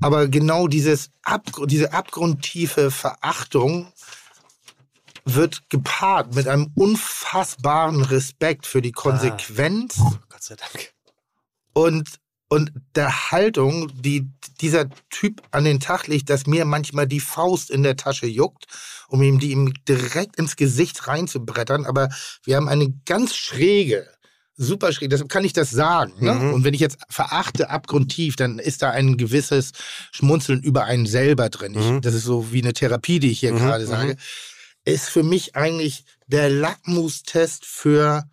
[0.00, 3.92] aber genau dieses Abgr diese abgrundtiefe Verachtung
[5.34, 9.96] wird gepaart mit einem unfassbaren Respekt für die Konsequenz
[10.28, 10.92] Gott sei Dank.
[11.72, 12.08] und,
[12.48, 14.28] und der Haltung, die
[14.60, 18.66] dieser Typ an den Tag legt, dass mir manchmal die Faust in der Tasche juckt,
[19.08, 21.86] um ihm die ihm direkt ins Gesicht reinzubrettern.
[21.86, 22.08] Aber
[22.44, 24.06] wir haben eine ganz schräge,
[24.56, 26.12] super schräg, deshalb kann ich das sagen.
[26.18, 26.34] Ne?
[26.34, 26.52] Mhm.
[26.54, 29.70] Und wenn ich jetzt verachte abgrundtief, dann ist da ein gewisses
[30.12, 31.74] Schmunzeln über einen selber drin.
[31.78, 32.00] Ich, Mhm.
[32.02, 33.88] Das ist so wie eine Therapie, die ich hier Mhm, gerade mhm.
[33.90, 34.16] sage.
[34.84, 38.28] Ist für mich eigentlich der Lackmustest für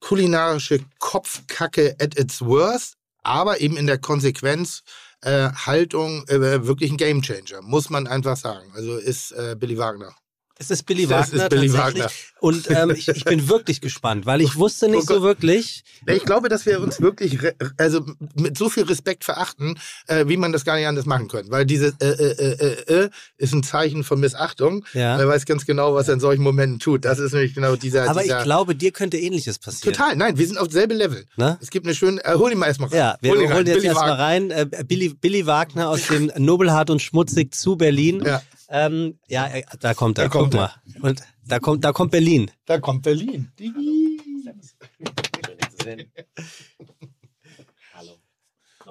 [0.00, 4.82] kulinarische Kopfkacke at its worst, aber eben in der Konsequenz
[5.22, 8.70] äh, Haltung äh, wirklich ein Gamechanger, muss man einfach sagen.
[8.74, 10.14] Also ist äh, Billy Wagner.
[10.56, 12.02] Es ist Billy Das Wagner ist Billy tatsächlich.
[12.04, 12.12] Wagner.
[12.40, 15.82] Und ähm, ich, ich bin wirklich gespannt, weil ich wusste nicht Oh so wirklich.
[16.06, 17.38] Ich glaube, dass wir uns wirklich
[17.76, 21.50] also mit so viel Respekt verachten, äh, wie man das gar nicht anders machen können.
[21.50, 22.52] Weil dieses äh, äh,
[22.88, 24.84] äh, äh, ist ein Zeichen von Missachtung.
[24.92, 25.18] Ja.
[25.18, 27.04] Er weiß ganz genau, was er in solchen Momenten tut.
[27.04, 28.08] Das ist nämlich genau dieser.
[28.08, 29.92] Aber dieser ich glaube, dir könnte ähnliches passieren.
[29.94, 31.24] Total, nein, wir sind auf selbe Level.
[31.36, 31.58] Ne?
[31.60, 32.98] Es gibt eine schöne, äh, hol ihn mal erstmal rein.
[32.98, 33.66] Ja, wir Hol ihn holen rein.
[33.66, 34.50] jetzt erstmal rein.
[34.52, 38.22] Äh, Billy, Billy Wagner aus dem Nobelhart und Schmutzig zu Berlin.
[38.24, 38.40] Ja.
[38.76, 40.24] Ähm, ja, äh, da kommt er.
[40.24, 40.74] Da kommt Guck mal.
[41.00, 42.50] Und da kommt, da kommt Berlin.
[42.66, 43.52] Da kommt Berlin.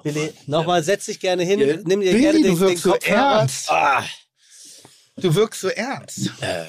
[0.02, 1.60] Billy, nochmal, setz dich gerne hin.
[1.60, 1.76] Ja.
[1.84, 3.70] Nimm dir Billy, gerne den, du wirkst den so ernst.
[5.16, 6.30] Du wirkst so ernst.
[6.40, 6.66] Ja,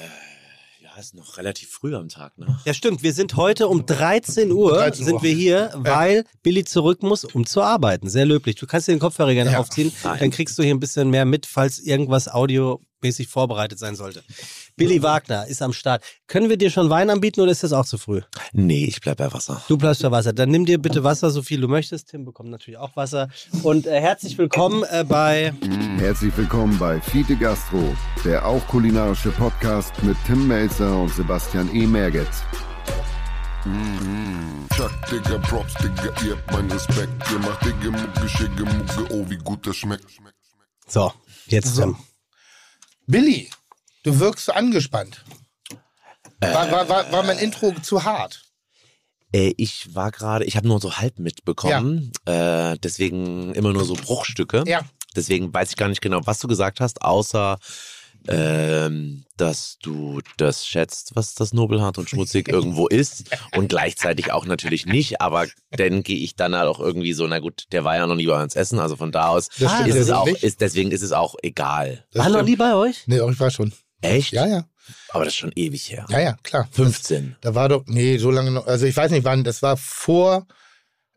[1.00, 2.58] ist noch relativ früh am Tag, ne?
[2.64, 3.02] Ja, stimmt.
[3.02, 5.06] Wir sind heute um 13 Uhr, 13 Uhr.
[5.06, 8.08] sind wir hier, weil Billy zurück muss, um zu arbeiten.
[8.08, 8.56] Sehr löblich.
[8.56, 9.58] Du kannst dir den Kopfhörer gerne Ja.
[9.58, 10.18] aufziehen, Nein.
[10.18, 14.22] dann kriegst du hier ein bisschen mehr mit, falls irgendwas audiomäßig vorbereitet sein sollte.
[14.76, 16.04] Billy Wagner ist am Start.
[16.26, 18.20] Können wir dir schon Wein anbieten oder ist das auch zu früh?
[18.52, 19.62] Nee, ich bleib bei Wasser.
[19.68, 20.34] Du bleibst bei Wasser.
[20.34, 22.10] Dann nimm dir bitte Wasser, so viel du möchtest.
[22.10, 23.28] Tim bekommt natürlich auch Wasser.
[23.62, 25.54] Und äh, herzlich willkommen äh, bei
[25.96, 31.86] Herzlich willkommen bei Fiete Gastro, der auch kulinarische Podcast mit Tim Melzer und Sebastian E.
[31.86, 32.28] Merget.
[34.76, 37.12] Chuck, Digga, Props, Digga, ihr habt meinen Respekt.
[37.32, 40.04] Ihr macht Digga, Mucke, Schicke, Mucke, oh, wie gut das schmeckt.
[40.86, 41.12] So,
[41.46, 41.96] jetzt Tim.
[43.06, 43.48] Billy,
[44.06, 45.24] du wirkst so angespannt.
[46.40, 48.42] War, war, war, war mein Intro zu hart?
[49.32, 53.94] Äh, ich war gerade, ich habe nur so halb mitbekommen, äh, deswegen immer nur so
[53.94, 54.64] Bruchstücke.
[54.66, 54.82] Ja.
[55.14, 57.58] Deswegen weiß ich gar nicht genau, was du gesagt hast, außer
[58.28, 64.46] ähm, dass du das schätzt, was das nobelhart und schmutzig irgendwo ist und gleichzeitig auch
[64.46, 67.96] natürlich nicht, aber dann gehe ich dann halt auch irgendwie so, na gut, der war
[67.96, 70.60] ja noch nie bei uns essen, also von da aus ist ja es auch, ist,
[70.60, 72.04] deswegen ist es auch egal.
[72.12, 72.50] Das War noch stimmt.
[72.50, 73.04] nie bei euch?
[73.06, 73.72] Nee, auch ich war schon.
[74.00, 74.32] Echt?
[74.32, 74.64] Ja, ja.
[75.10, 76.06] Aber das ist schon ewig her.
[76.08, 76.68] Ja, ja, klar.
[76.70, 77.36] 15.
[77.40, 80.46] Da war doch, nee, so lange noch, also ich weiß nicht wann, das war vor,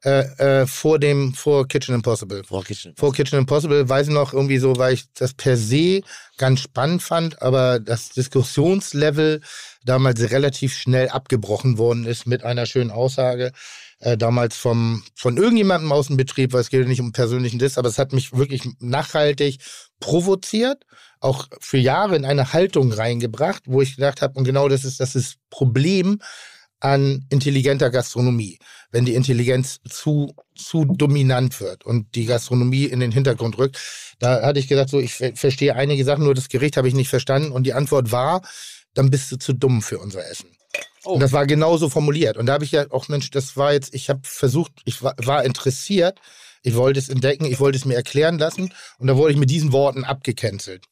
[0.04, 2.44] äh, äh, vor dem, vor Kitchen Impossible.
[2.44, 2.96] Vor Kitchen.
[2.96, 6.02] Vor Kitchen Impossible weiß ich noch irgendwie so, weil ich das per se
[6.38, 9.42] ganz spannend fand, aber das Diskussionslevel
[9.84, 13.52] damals relativ schnell abgebrochen worden ist mit einer schönen Aussage.
[14.00, 17.60] Äh, damals vom, von irgendjemandem aus dem Betrieb, weil es geht ja nicht um persönlichen
[17.60, 19.60] Diss, aber es hat mich wirklich nachhaltig
[20.00, 20.86] provoziert,
[21.20, 25.00] auch für Jahre in eine Haltung reingebracht, wo ich gedacht habe, und genau das ist
[25.00, 26.22] das ist Problem
[26.82, 28.58] an intelligenter Gastronomie,
[28.92, 33.78] wenn die Intelligenz zu, zu dominant wird und die Gastronomie in den Hintergrund rückt.
[34.20, 36.94] Da hatte ich gesagt, so, ich ver- verstehe einige Sachen, nur das Gericht habe ich
[36.94, 37.52] nicht verstanden.
[37.52, 38.42] Und die Antwort war,
[38.94, 40.56] dann bist du zu dumm für unser Essen.
[41.04, 42.38] Und das war genauso formuliert.
[42.38, 45.16] Und da habe ich ja auch, Mensch, das war jetzt, ich habe versucht, ich war,
[45.18, 46.20] war interessiert,
[46.64, 48.74] ich wollte es entdecken, ich wollte es mir erklären lassen.
[49.00, 50.86] Und da wurde ich mit diesen Worten abgecancelt.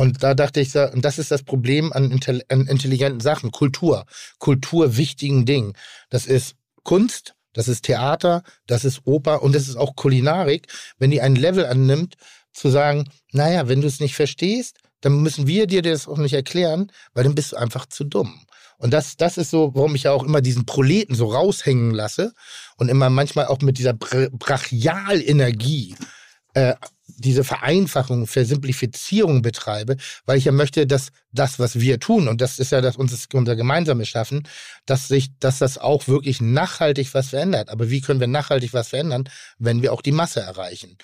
[0.00, 4.06] Und da dachte ich, und das ist das Problem an, intelli- an intelligenten Sachen, Kultur,
[4.38, 5.74] Kultur wichtigen Dingen.
[6.08, 10.68] Das ist Kunst, das ist Theater, das ist Oper und das ist auch Kulinarik.
[10.98, 12.14] Wenn die ein Level annimmt,
[12.54, 16.32] zu sagen, naja, wenn du es nicht verstehst, dann müssen wir dir das auch nicht
[16.32, 18.46] erklären, weil dann bist du einfach zu dumm.
[18.78, 22.32] Und das, das ist so, warum ich ja auch immer diesen Proleten so raushängen lasse
[22.78, 25.94] und immer manchmal auch mit dieser Bra Brachialenergie
[26.54, 26.74] äh,
[27.20, 32.58] diese Vereinfachung, Versimplifizierung betreibe, weil ich ja möchte, dass das, was wir tun, und das
[32.58, 34.48] ist ja das, uns, unser gemeinsames Schaffen,
[34.86, 37.68] dass sich, dass das auch wirklich nachhaltig was verändert.
[37.68, 39.24] Aber wie können wir nachhaltig was verändern,
[39.58, 40.96] wenn wir auch die Masse erreichen?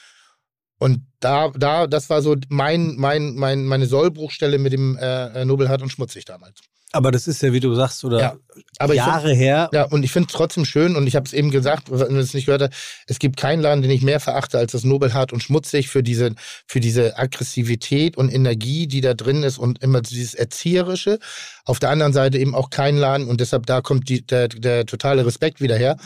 [0.79, 5.83] Und da, da, das war so mein, mein, mein, meine Sollbruchstelle mit dem äh, Nobelhart
[5.83, 6.61] und Schmutzig damals.
[6.97, 9.69] Aber das ist ja, wie du sagst, oder Ja, ich find- Jahre her.
[9.73, 12.21] Ja, und ich finde es trotzdem schön, und ich habe es eben gesagt, wenn du
[12.21, 12.73] es nicht gehört hast,
[13.07, 16.35] es gibt keinen Laden, den ich mehr verachte als das Nobelhart und Schmutzig für diese,
[16.67, 21.19] für diese Aggressivität und Energie, die da drin ist und immer dieses Erzieherische.
[21.65, 24.87] Auf der anderen Seite eben auch kein Laden, und deshalb da kommt die, der, der
[24.87, 25.97] totale Respekt wieder her.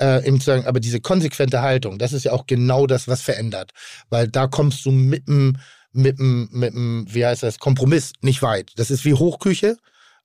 [0.00, 3.20] Äh, eben zu sagen, aber diese konsequente Haltung, das ist ja auch genau das, was
[3.20, 3.72] verändert.
[4.08, 5.58] Weil da kommst du mit dem,
[5.92, 8.72] mit dem, mit dem, wie heißt das, Kompromiss nicht weit.
[8.76, 9.76] Das ist wie Hochküche.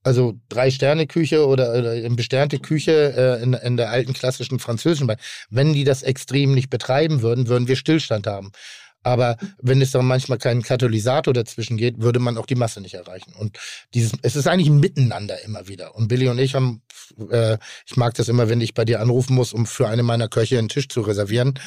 [0.04, 5.18] Also Drei-Sterne-Küche oder, oder besternte Küche äh, in, in der alten klassischen französischen Wein.
[5.50, 8.52] Wenn die das extrem nicht betreiben würden, würden wir Stillstand haben.
[9.08, 12.96] Aber wenn es dann manchmal keinen Katalysator dazwischen geht, würde man auch die Masse nicht
[12.96, 13.34] erreichen.
[13.38, 13.58] Und
[13.94, 15.96] dieses, es ist eigentlich ein Miteinander immer wieder.
[15.96, 16.82] Und Billy und ich haben,
[17.32, 20.28] äh, ich mag das immer, wenn ich bei dir anrufen muss, um für eine meiner
[20.28, 21.58] Köche einen Tisch zu reservieren,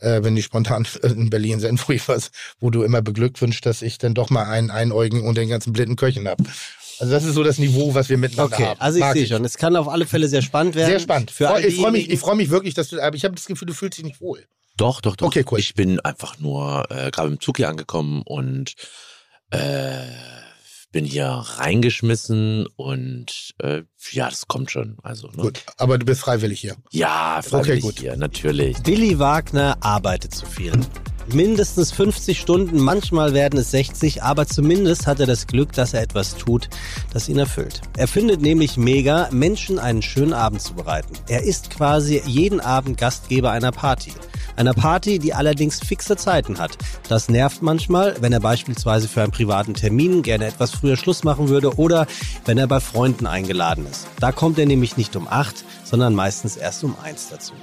[0.00, 3.96] äh, wenn die spontan in Berlin sind, ich was, wo du immer beglückwünscht, dass ich
[3.96, 6.44] dann doch mal einen Einäugigen und den ganzen blinden Köchen habe.
[7.02, 8.80] Also das ist so das Niveau, was wir miteinander Okay, haben.
[8.80, 10.88] also ich Mag sehe schon, es kann auf alle Fälle sehr spannend werden.
[10.88, 11.32] Sehr spannend.
[11.32, 13.66] Für ich freue mich, ich freu mich wirklich, dass du, aber ich habe das Gefühl,
[13.66, 14.46] du fühlst dich nicht wohl.
[14.76, 15.26] Doch, doch, doch.
[15.26, 15.58] Okay, cool.
[15.58, 18.74] Ich bin einfach nur äh, gerade im Zug hier angekommen und
[19.50, 19.98] äh,
[20.92, 24.98] bin hier reingeschmissen und äh, ja, das kommt schon.
[25.02, 25.42] Also, ne?
[25.42, 26.76] Gut, aber du bist freiwillig hier.
[26.92, 27.98] Ja, freiwillig gut.
[27.98, 28.78] hier, natürlich.
[28.84, 30.72] Billy Wagner arbeitet zu viel.
[31.32, 36.02] Mindestens 50 Stunden, manchmal werden es 60, aber zumindest hat er das Glück, dass er
[36.02, 36.68] etwas tut,
[37.12, 37.80] das ihn erfüllt.
[37.96, 41.14] Er findet nämlich mega, Menschen einen schönen Abend zu bereiten.
[41.28, 44.12] Er ist quasi jeden Abend Gastgeber einer Party.
[44.56, 46.76] Einer Party, die allerdings fixe Zeiten hat.
[47.08, 51.48] Das nervt manchmal, wenn er beispielsweise für einen privaten Termin gerne etwas früher Schluss machen
[51.48, 52.06] würde oder
[52.44, 54.06] wenn er bei Freunden eingeladen ist.
[54.20, 57.54] Da kommt er nämlich nicht um 8, sondern meistens erst um 1 dazu.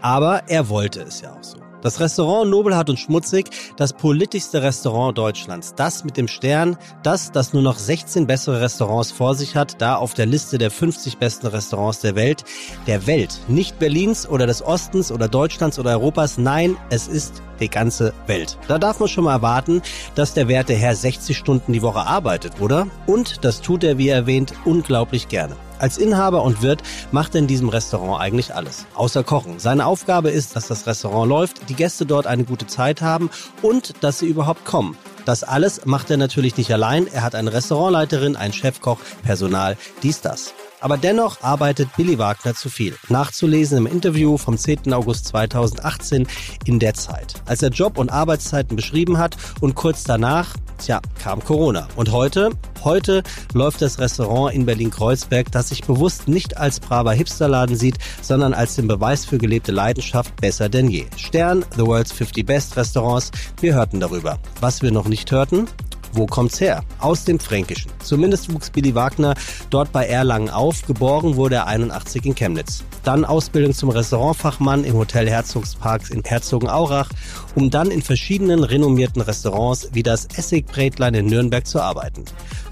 [0.00, 1.69] Aber er wollte es ja auch so.
[1.82, 5.74] Das Restaurant Nobelhart und Schmutzig, das politischste Restaurant Deutschlands.
[5.74, 9.96] Das mit dem Stern, das, das nur noch 16 bessere Restaurants vor sich hat, da
[9.96, 12.44] auf der Liste der 50 besten Restaurants der Welt.
[12.86, 16.38] Der Welt, nicht Berlins oder des Ostens oder Deutschlands oder Europas.
[16.38, 18.58] Nein, es ist die ganze Welt.
[18.68, 19.82] Da darf man schon mal erwarten,
[20.14, 22.88] dass der werte Herr 60 Stunden die Woche arbeitet, oder?
[23.06, 25.56] Und das tut er, wie erwähnt, unglaublich gerne.
[25.80, 29.58] Als Inhaber und Wirt macht er in diesem Restaurant eigentlich alles, außer Kochen.
[29.58, 33.30] Seine Aufgabe ist, dass das Restaurant läuft, die Gäste dort eine gute Zeit haben
[33.62, 34.98] und dass sie überhaupt kommen.
[35.24, 37.06] Das alles macht er natürlich nicht allein.
[37.06, 40.52] Er hat eine Restaurantleiterin, einen Chefkoch, Personal, dies, das.
[40.80, 42.96] Aber dennoch arbeitet Billy Wagner zu viel.
[43.08, 44.92] Nachzulesen im Interview vom 10.
[44.92, 46.26] August 2018
[46.64, 51.44] in der Zeit, als er Job- und Arbeitszeiten beschrieben hat und kurz danach, tja, kam
[51.44, 51.86] Corona.
[51.96, 52.50] Und heute,
[52.82, 58.54] heute läuft das Restaurant in Berlin-Kreuzberg, das sich bewusst nicht als braver Hipsterladen sieht, sondern
[58.54, 61.06] als den Beweis für gelebte Leidenschaft besser denn je.
[61.16, 64.38] Stern, The World's 50 Best Restaurants, wir hörten darüber.
[64.60, 65.66] Was wir noch nicht hörten,
[66.12, 66.82] wo kommt's her?
[66.98, 67.90] Aus dem Fränkischen.
[68.02, 69.34] Zumindest wuchs Billy Wagner
[69.70, 70.86] dort bei Erlangen auf.
[70.86, 72.84] Geboren wurde er 81 in Chemnitz.
[73.04, 77.08] Dann Ausbildung zum Restaurantfachmann im Hotel Herzogsparks in Herzogenaurach,
[77.54, 82.24] um dann in verschiedenen renommierten Restaurants wie das Essigbrätlein in Nürnberg zu arbeiten.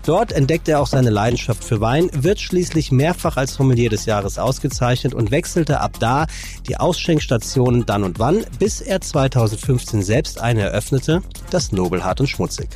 [0.05, 4.39] Dort entdeckte er auch seine Leidenschaft für Wein, wird schließlich mehrfach als Sommelier des Jahres
[4.39, 6.27] ausgezeichnet und wechselte ab da
[6.67, 12.69] die Ausschenkstationen dann und wann, bis er 2015 selbst eine eröffnete, das Nobelhart und Schmutzig.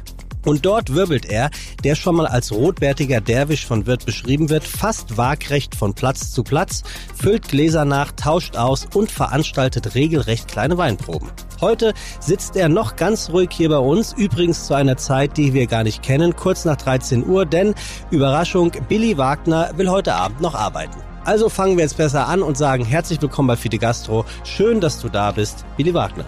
[0.44, 1.50] Und dort wirbelt er,
[1.84, 6.42] der schon mal als rotbärtiger Derwisch von Wirt beschrieben wird, fast waagrecht von Platz zu
[6.42, 6.82] Platz,
[7.14, 11.30] füllt Gläser nach, tauscht aus und veranstaltet regelrecht kleine Weinproben.
[11.60, 15.68] Heute sitzt er noch ganz ruhig hier bei uns, übrigens zu einer Zeit, die wir
[15.68, 17.74] gar nicht kennen, kurz nach 13 Uhr, denn
[18.10, 20.98] Überraschung, Billy Wagner will heute Abend noch arbeiten.
[21.24, 24.24] Also fangen wir jetzt besser an und sagen herzlich willkommen bei Fide Gastro.
[24.42, 26.24] Schön, dass du da bist, Billy Wagner.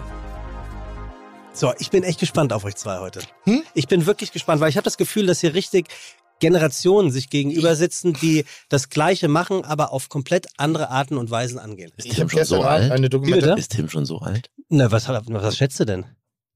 [1.55, 3.21] So, ich bin echt gespannt auf euch zwei heute.
[3.45, 3.63] Hm?
[3.73, 5.87] Ich bin wirklich gespannt, weil ich habe das Gefühl, dass hier richtig
[6.41, 11.57] Generationen sich gegenüber sitzen, die das Gleiche machen, aber auf komplett andere Arten und Weisen
[11.57, 11.93] angehen.
[11.95, 12.91] Ist Tim schon so alt?
[12.91, 13.57] eine Dokumentation.
[13.57, 14.51] Ist Tim schon so alt?
[14.67, 16.05] Na, was, was schätzt du denn?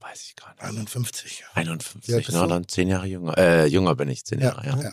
[0.02, 0.60] Weiß ich gerade.
[0.62, 1.46] 51.
[1.54, 2.48] 51, Ja, bist na, du?
[2.50, 3.38] dann zehn Jahre jünger.
[3.38, 4.82] Äh, jünger bin ich, zehn Jahre, ja.
[4.82, 4.92] ja.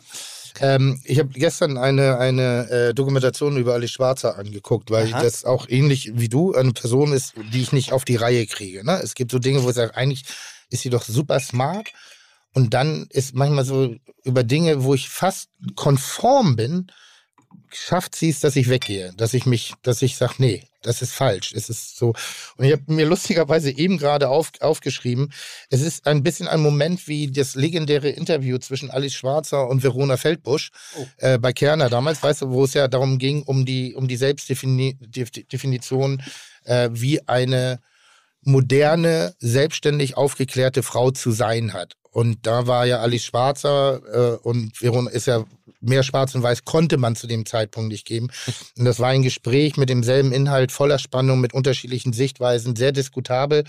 [0.60, 5.22] Ähm, ich habe gestern eine, eine äh, Dokumentation über Ali Schwarzer angeguckt, weil Aha.
[5.22, 8.84] das auch ähnlich wie du eine Person ist, die ich nicht auf die Reihe kriege.
[8.84, 9.00] Ne?
[9.02, 10.24] Es gibt so Dinge, wo ich sage, eigentlich
[10.70, 11.92] ist sie doch super smart.
[12.54, 16.86] Und dann ist manchmal so über Dinge, wo ich fast konform bin,
[17.70, 21.12] schafft sie es, dass ich weggehe, dass ich mich, dass ich sage, nee, das ist
[21.12, 21.52] falsch.
[21.54, 22.14] Es ist so.
[22.56, 25.32] Und ich habe mir lustigerweise eben gerade auf, aufgeschrieben,
[25.70, 30.16] es ist ein bisschen ein Moment wie das legendäre Interview zwischen Alice Schwarzer und Verona
[30.16, 30.70] Feldbusch
[31.18, 34.16] äh, bei Kerner damals, weißt du, wo es ja darum ging, um die, um die
[34.16, 36.22] Selbstdefinition,
[36.64, 37.80] äh, wie eine
[38.42, 41.94] moderne, selbstständig aufgeklärte Frau zu sein hat.
[42.10, 45.44] Und da war ja Alice Schwarzer äh, und Verona ist ja
[45.88, 48.28] mehr schwarz und weiß konnte man zu dem Zeitpunkt nicht geben.
[48.78, 53.64] Und das war ein Gespräch mit demselben Inhalt, voller Spannung, mit unterschiedlichen Sichtweisen, sehr diskutabel.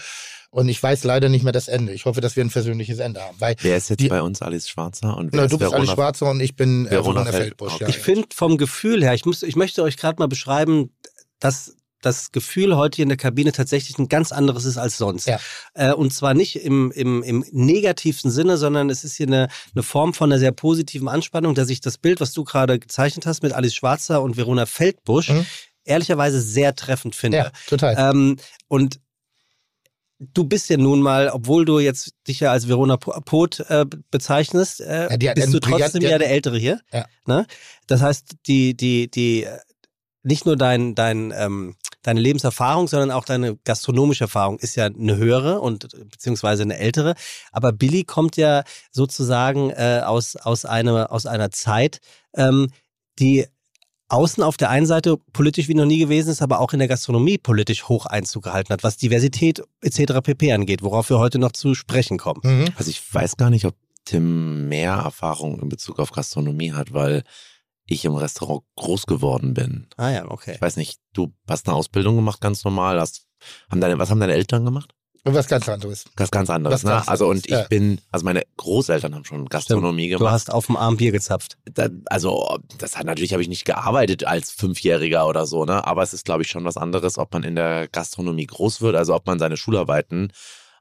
[0.50, 1.92] Und ich weiß leider nicht mehr das Ende.
[1.94, 3.36] Ich hoffe, dass wir ein versöhnliches Ende haben.
[3.40, 5.74] Weil Wer ist jetzt Die- bei uns Alice Schwarzer und wer na, ist du bist?
[5.74, 7.70] Alice Schwarzer und ich bin äh, Verona Verona Feldbusch.
[7.74, 7.82] Feldbusch.
[7.82, 7.88] Ja.
[7.90, 10.92] Ich finde vom Gefühl her, ich, muss, ich möchte euch gerade mal beschreiben,
[11.40, 11.76] dass
[12.08, 15.28] das Gefühl heute hier in der Kabine tatsächlich ein ganz anderes ist als sonst.
[15.28, 15.40] Ja.
[15.74, 19.84] Äh, und zwar nicht im, im, im negativsten Sinne, sondern es ist hier eine, eine
[19.84, 23.44] Form von einer sehr positiven Anspannung, dass ich das Bild, was du gerade gezeichnet hast
[23.44, 25.46] mit Alice Schwarzer und Verona Feldbusch, Mhm.
[25.84, 27.38] ehrlicherweise sehr treffend finde.
[27.38, 27.96] ja, total.
[27.98, 29.00] Ähm, und
[30.20, 33.86] du bist ja nun mal, obwohl du jetzt dich ja als Verona Po- Pot äh,
[34.10, 36.82] bezeichnest, äh, Ja, bist du trotzdem ja der Ältere hier.
[36.92, 37.06] Ja.
[37.26, 37.46] Ne?
[37.86, 39.48] Das heißt, die, die, die,
[40.24, 41.76] nicht nur dein, dein, ähm,
[42.08, 47.16] deine Lebenserfahrung, sondern auch deine gastronomische Erfahrung ist ja eine höhere und beziehungsweise eine ältere.
[47.52, 52.00] Aber Billy kommt ja sozusagen äh, aus, aus, einer, aus einer Zeit,
[52.34, 52.70] ähm,
[53.20, 53.46] die
[54.08, 56.88] außen auf der einen Seite politisch wie noch nie gewesen ist, aber auch in der
[56.88, 60.22] Gastronomie politisch hoch Einzug gehalten hat, was Diversität etc.
[60.24, 60.54] pp.
[60.54, 62.40] angeht, worauf wir heute noch zu sprechen kommen.
[62.44, 62.70] Mhm.
[62.78, 67.24] Also ich weiß gar nicht, ob Tim mehr Erfahrung in Bezug auf Gastronomie hat, weil
[67.88, 69.88] ich im Restaurant groß geworden bin.
[69.98, 70.54] Ah ja, okay.
[70.56, 73.00] Ich weiß nicht, du hast eine Ausbildung gemacht, ganz normal.
[73.00, 73.26] Hast,
[73.72, 74.94] haben deine, was haben deine Eltern gemacht?
[75.24, 76.06] Und was ganz anderes.
[76.16, 76.92] Das ganz anderes, Was ne?
[76.92, 80.32] ganz also und anderes, ich bin, also meine Großeltern haben schon Gastronomie Du gemacht.
[80.32, 81.58] hast auf dem Arm Bier gezapft.
[81.66, 85.86] Da, also das hat natürlich habe ich nicht gearbeitet als Fünfjähriger oder so, ne?
[85.86, 88.96] Aber es ist, glaube ich, schon was anderes, ob man in der Gastronomie groß wird,
[88.96, 90.32] also ob man seine Schularbeiten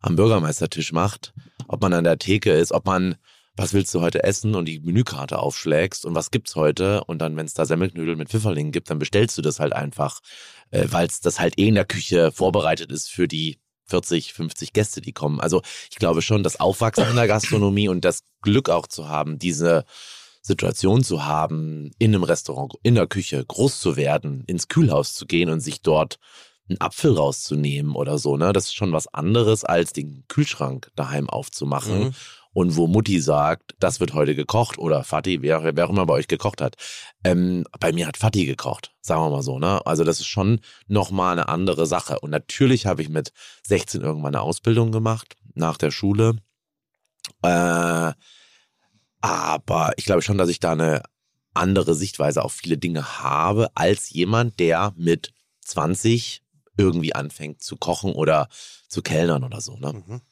[0.00, 1.32] am Bürgermeistertisch macht,
[1.66, 3.16] ob man an der Theke ist, ob man
[3.56, 7.36] was willst du heute essen und die Menükarte aufschlägst und was gibt's heute und dann,
[7.36, 10.20] wenn es da Semmelknödel mit Pfifferlingen gibt, dann bestellst du das halt einfach,
[10.70, 14.72] äh, weil es das halt eh in der Küche vorbereitet ist für die 40, 50
[14.72, 15.40] Gäste, die kommen.
[15.40, 19.38] Also ich glaube schon, das Aufwachsen in der Gastronomie und das Glück auch zu haben,
[19.38, 19.84] diese
[20.42, 25.26] Situation zu haben, in einem Restaurant, in der Küche groß zu werden, ins Kühlhaus zu
[25.26, 26.18] gehen und sich dort
[26.68, 28.52] einen Apfel rauszunehmen oder so, ne?
[28.52, 32.04] Das ist schon was anderes, als den Kühlschrank daheim aufzumachen.
[32.06, 32.14] Mhm.
[32.56, 36.14] Und wo Mutti sagt, das wird heute gekocht oder Vati, wer, wer auch immer bei
[36.14, 36.76] euch gekocht hat.
[37.22, 39.84] Ähm, bei mir hat Vati gekocht, sagen wir mal so, ne?
[39.84, 42.18] Also das ist schon nochmal eine andere Sache.
[42.18, 46.38] Und natürlich habe ich mit 16 irgendwann eine Ausbildung gemacht, nach der Schule.
[47.42, 48.12] Äh,
[49.20, 51.02] aber ich glaube schon, dass ich da eine
[51.52, 56.42] andere Sichtweise auf viele Dinge habe, als jemand, der mit 20
[56.78, 58.48] irgendwie anfängt zu kochen oder
[58.88, 59.76] zu kellnern oder so.
[59.76, 59.92] Ne?
[59.92, 60.22] Mhm.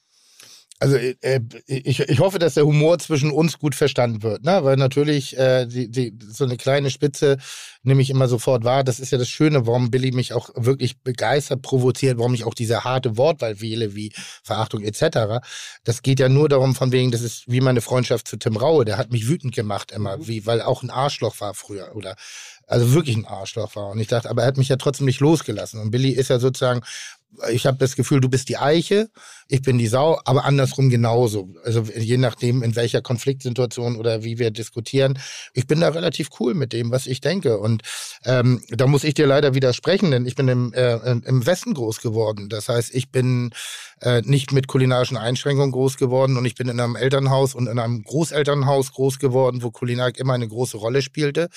[0.84, 4.62] Also äh, ich, ich hoffe, dass der Humor zwischen uns gut verstanden wird, ne?
[4.64, 7.38] weil natürlich äh, die, die, so eine kleine Spitze
[7.84, 8.84] nehme ich immer sofort wahr.
[8.84, 12.52] Das ist ja das Schöne, warum Billy mich auch wirklich begeistert provoziert, warum ich auch
[12.52, 15.42] diese harte Wortwahl wähle, wie Verachtung etc.
[15.84, 18.84] Das geht ja nur darum, von wegen, das ist wie meine Freundschaft zu Tim Raue,
[18.84, 22.14] der hat mich wütend gemacht immer, wie, weil auch ein Arschloch war früher oder
[22.66, 23.88] also wirklich ein Arschloch war.
[23.88, 25.80] Und ich dachte, aber er hat mich ja trotzdem nicht losgelassen.
[25.80, 26.82] Und Billy ist ja sozusagen
[27.50, 29.10] ich habe das Gefühl, du bist die Eiche,
[29.48, 31.54] ich bin die Sau, aber andersrum genauso.
[31.64, 35.18] Also je nachdem, in welcher Konfliktsituation oder wie wir diskutieren.
[35.52, 37.58] Ich bin da relativ cool mit dem, was ich denke.
[37.58, 37.82] Und
[38.24, 42.00] ähm, da muss ich dir leider widersprechen, denn ich bin im, äh, im Westen groß
[42.00, 42.48] geworden.
[42.48, 43.50] Das heißt, ich bin
[44.00, 47.78] äh, nicht mit kulinarischen Einschränkungen groß geworden und ich bin in einem Elternhaus und in
[47.78, 51.48] einem Großelternhaus groß geworden, wo Kulinarik immer eine große Rolle spielte,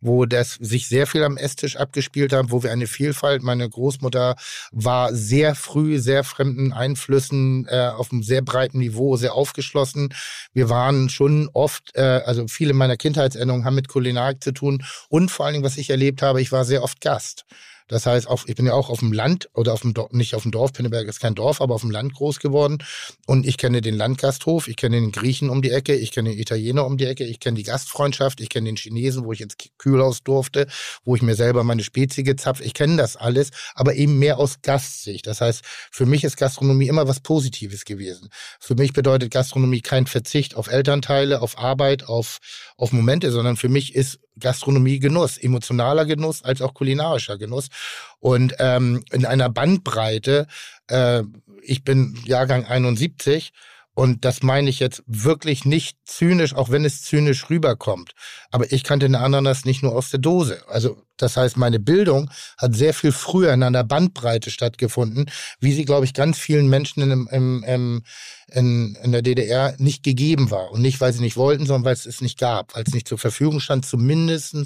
[0.00, 4.36] wo das sich sehr viel am Esstisch abgespielt hat, wo wir eine Vielfalt, meine Großmutter
[4.72, 5.23] war sehr
[5.54, 10.14] früh sehr fremden Einflüssen äh, auf einem sehr breiten Niveau, sehr aufgeschlossen.
[10.52, 15.30] Wir waren schon oft, äh, also viele meiner Kindheitserinnerungen haben mit Kulinarik zu tun und
[15.30, 17.44] vor allen Dingen, was ich erlebt habe, ich war sehr oft Gast.
[17.88, 20.34] Das heißt, auf, ich bin ja auch auf dem Land oder auf dem Dorf, nicht
[20.34, 22.78] auf dem Dorf, Pinneberg ist kein Dorf, aber auf dem Land groß geworden.
[23.26, 26.38] Und ich kenne den Landgasthof, ich kenne den Griechen um die Ecke, ich kenne den
[26.38, 29.56] Italiener um die Ecke, ich kenne die Gastfreundschaft, ich kenne den Chinesen, wo ich ins
[29.76, 30.66] Kühlhaus durfte,
[31.04, 32.64] wo ich mir selber meine Spezie gezapft.
[32.64, 35.26] Ich kenne das alles, aber eben mehr aus Gastsicht.
[35.26, 38.30] Das heißt, für mich ist Gastronomie immer was Positives gewesen.
[38.60, 42.38] Für mich bedeutet Gastronomie kein Verzicht auf Elternteile, auf Arbeit, auf,
[42.78, 47.68] auf Momente, sondern für mich ist Gastronomie Genuss, emotionaler Genuss als auch kulinarischer Genuss.
[48.18, 50.46] Und ähm, in einer Bandbreite,
[50.88, 51.22] äh,
[51.62, 53.52] ich bin Jahrgang 71
[53.94, 58.12] und das meine ich jetzt wirklich nicht zynisch, auch wenn es zynisch rüberkommt.
[58.50, 60.62] Aber ich kannte eine Ananas nicht nur aus der Dose.
[60.68, 62.28] Also das heißt, meine Bildung
[62.58, 65.30] hat sehr viel früher in einer Bandbreite stattgefunden,
[65.60, 68.02] wie sie, glaube ich, ganz vielen Menschen in, im,
[68.48, 70.72] in, in der DDR nicht gegeben war.
[70.72, 73.06] Und nicht, weil sie nicht wollten, sondern weil es es nicht gab, weil es nicht
[73.06, 74.56] zur Verfügung stand, zumindest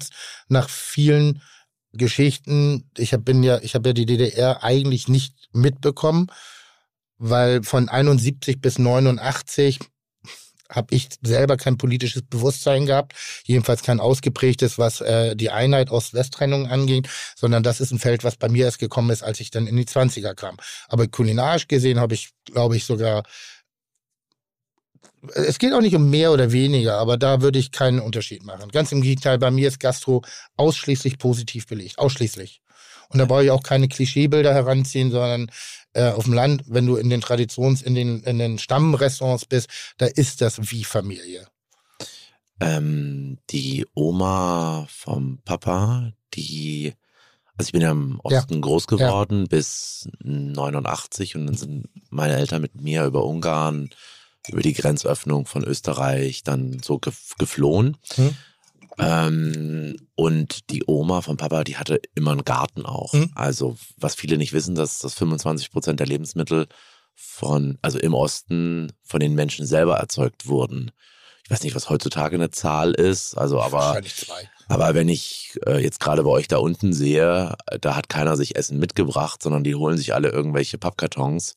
[0.49, 1.43] nach vielen
[1.93, 2.91] Geschichten.
[2.97, 6.29] Ich habe ja, ich habe ja die DDR eigentlich nicht mitbekommen
[7.19, 9.79] weil von 71 bis 89
[10.71, 16.67] habe ich selber kein politisches Bewusstsein gehabt, jedenfalls kein ausgeprägtes, was äh, die Einheit Ost-West-Trennung
[16.67, 19.67] angeht, sondern das ist ein Feld, was bei mir erst gekommen ist, als ich dann
[19.67, 20.59] in die 20er kam.
[20.89, 23.23] Aber kulinarisch gesehen habe ich, glaube ich, sogar
[25.35, 28.71] es geht auch nicht um mehr oder weniger, aber da würde ich keinen Unterschied machen.
[28.71, 30.23] Ganz im Gegenteil, bei mir ist Gastro
[30.57, 31.99] ausschließlich positiv belegt.
[31.99, 32.61] Ausschließlich.
[33.09, 35.51] Und da brauche ich auch keine Klischeebilder heranziehen, sondern
[35.95, 39.69] äh, auf dem Land, wenn du in den Traditions-, in den, in den Stammrestaurants bist,
[39.99, 41.47] da ist das wie Familie.
[42.61, 46.93] Ähm, die Oma vom Papa, die,
[47.57, 48.61] also ich bin ja im Osten ja.
[48.61, 49.47] groß geworden ja.
[49.49, 53.91] bis 89 und dann sind meine Eltern mit mir über Ungarn,
[54.49, 57.01] über die Grenzöffnung von Österreich dann so
[57.39, 57.97] geflohen.
[58.15, 58.37] Hm.
[58.99, 63.13] Ähm, und die Oma von Papa, die hatte immer einen Garten auch.
[63.13, 63.31] Mhm.
[63.35, 66.67] Also, was viele nicht wissen, dass, dass 25 Prozent der Lebensmittel
[67.15, 70.91] von, also im Osten von den Menschen selber erzeugt wurden.
[71.45, 73.79] Ich weiß nicht, was heutzutage eine Zahl ist, also aber.
[73.79, 74.51] Wahrscheinlich zwei.
[74.69, 78.55] Aber wenn ich äh, jetzt gerade bei euch da unten sehe, da hat keiner sich
[78.55, 81.57] Essen mitgebracht, sondern die holen sich alle irgendwelche Pappkartons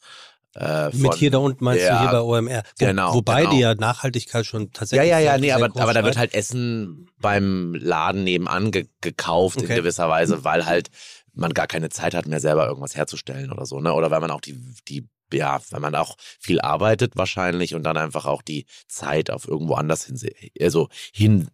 [0.55, 2.63] äh, Mit hier da unten meinst ja, du hier bei OMR.
[2.79, 3.13] Wo, genau.
[3.13, 3.51] Wobei genau.
[3.51, 5.09] die ja Nachhaltigkeit schon tatsächlich.
[5.09, 9.57] Ja, ja, ja, nee, aber, aber da wird halt Essen beim Laden nebenan ge gekauft
[9.57, 9.67] okay.
[9.69, 10.89] in gewisser Weise, weil halt
[11.33, 13.93] man gar keine Zeit hat mehr selber irgendwas herzustellen oder so, ne?
[13.93, 14.59] Oder weil man auch die,
[14.89, 19.47] die, ja, weil man auch viel arbeitet wahrscheinlich und dann einfach auch die Zeit auf
[19.47, 20.19] irgendwo anders hin,
[20.59, 21.49] also hin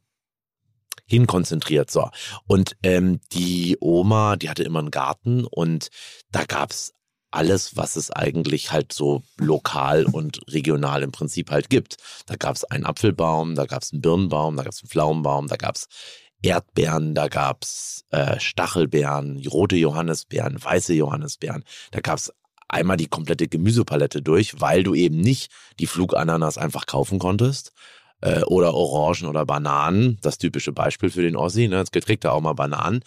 [1.09, 1.89] hin konzentriert.
[1.89, 2.09] So.
[2.47, 5.87] Und ähm, die Oma, die hatte immer einen Garten und
[6.31, 6.93] da gab's
[7.31, 11.97] alles, was es eigentlich halt so lokal und regional im Prinzip halt gibt.
[12.25, 15.47] Da gab es einen Apfelbaum, da gab es einen Birnenbaum, da gab es einen Pflaumenbaum,
[15.47, 15.87] da gab es
[16.41, 22.31] Erdbeeren, da gab es äh, Stachelbeeren, rote Johannisbeeren, weiße Johannisbeeren, da gab es
[22.69, 27.71] einmal die komplette Gemüsepalette durch, weil du eben nicht die Flugananas einfach kaufen konntest.
[28.21, 31.77] Äh, oder Orangen oder Bananen, das typische Beispiel für den Ossi, ne?
[31.77, 33.01] Jetzt kriegt er auch mal Bananen.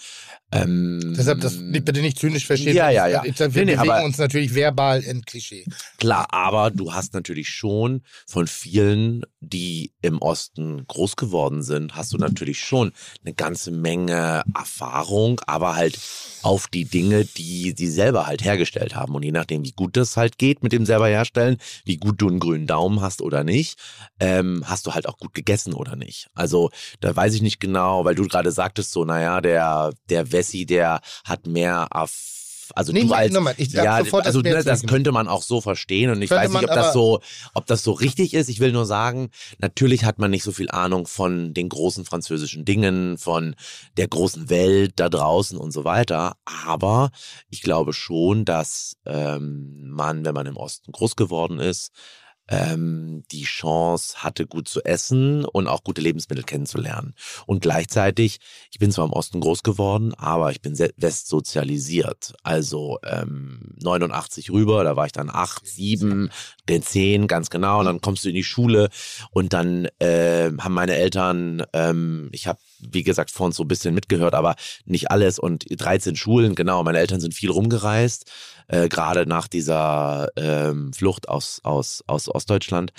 [0.53, 2.77] Ähm, Deshalb das bitte nicht zynisch verstehen.
[2.77, 3.25] Ja, ja, ja.
[3.25, 5.65] Wir Nee, nee, bewegen uns natürlich verbal in Klischee.
[5.99, 12.12] Klar, aber du hast natürlich schon von vielen, die im Osten groß geworden sind, hast
[12.12, 12.93] du natürlich schon
[13.24, 15.99] eine ganze Menge Erfahrung, aber halt
[16.43, 19.14] auf die Dinge, die sie selber halt hergestellt haben.
[19.14, 22.28] Und je nachdem, wie gut das halt geht mit dem selber herstellen, wie gut du
[22.28, 23.78] einen grünen Daumen hast oder nicht,
[24.20, 26.28] ähm, hast du halt auch gut gegessen oder nicht.
[26.34, 26.70] Also
[27.01, 31.01] da weiß ich nicht genau, weil du gerade sagtest so, naja, der, der Wessi, der
[31.24, 32.39] hat mehr Erf
[32.75, 35.43] also Nee, du als, nochmal, ich ja, sofort, also das ne, das könnte man auch
[35.43, 37.21] so verstehen und ich weiß nicht, ob das so,
[37.55, 38.49] ob das so richtig ist.
[38.49, 42.64] Ich will nur sagen, natürlich hat man nicht so viel Ahnung von den großen französischen
[42.64, 43.55] Dingen, von
[43.97, 46.37] der großen Welt da draußen und so weiter.
[46.45, 47.11] Aber
[47.49, 51.93] ich glaube schon, dass ähm, man, wenn man im Osten groß geworden ist,
[52.51, 57.15] ähm, die Chance hatte, gut zu essen und auch gute Lebensmittel kennenzulernen.
[57.47, 58.41] Und gleichzeitig,
[58.71, 62.35] ich bin zwar im Osten groß geworden, aber ich bin westsozialisiert.
[62.43, 66.31] Also ähm, 89 rüber, da war ich dann 8, 7,
[66.69, 67.81] den 10, ganz genau.
[67.81, 68.91] Und dann kommst du in die Schule
[69.31, 72.59] und dann äh, haben meine Eltern, ähm, ich habe,
[72.91, 76.83] wie gesagt, vorhin so ein bisschen mitgehört, aber nicht alles und 13 Schulen, genau.
[76.83, 78.31] Meine Eltern sind viel rumgereist,
[78.68, 82.93] äh, gerade nach dieser ähm, Flucht aus, aus, aus Ostdeutschland.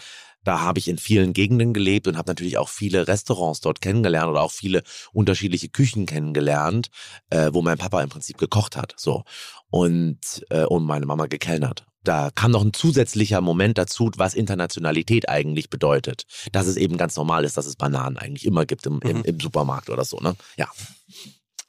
[0.44, 4.30] Da habe ich in vielen Gegenden gelebt und habe natürlich auch viele Restaurants dort kennengelernt
[4.30, 4.82] oder auch viele
[5.14, 6.90] unterschiedliche Küchen kennengelernt,
[7.30, 8.96] äh, wo mein Papa im Prinzip gekocht hat.
[8.98, 9.24] So.
[9.70, 11.86] Und, äh, und meine Mama gekellnert.
[12.04, 16.24] Da kam noch ein zusätzlicher Moment dazu, was Internationalität eigentlich bedeutet.
[16.52, 19.40] Dass es eben ganz normal ist, dass es Bananen eigentlich immer gibt im, im, im
[19.40, 20.36] Supermarkt oder so, ne?
[20.58, 20.68] Ja.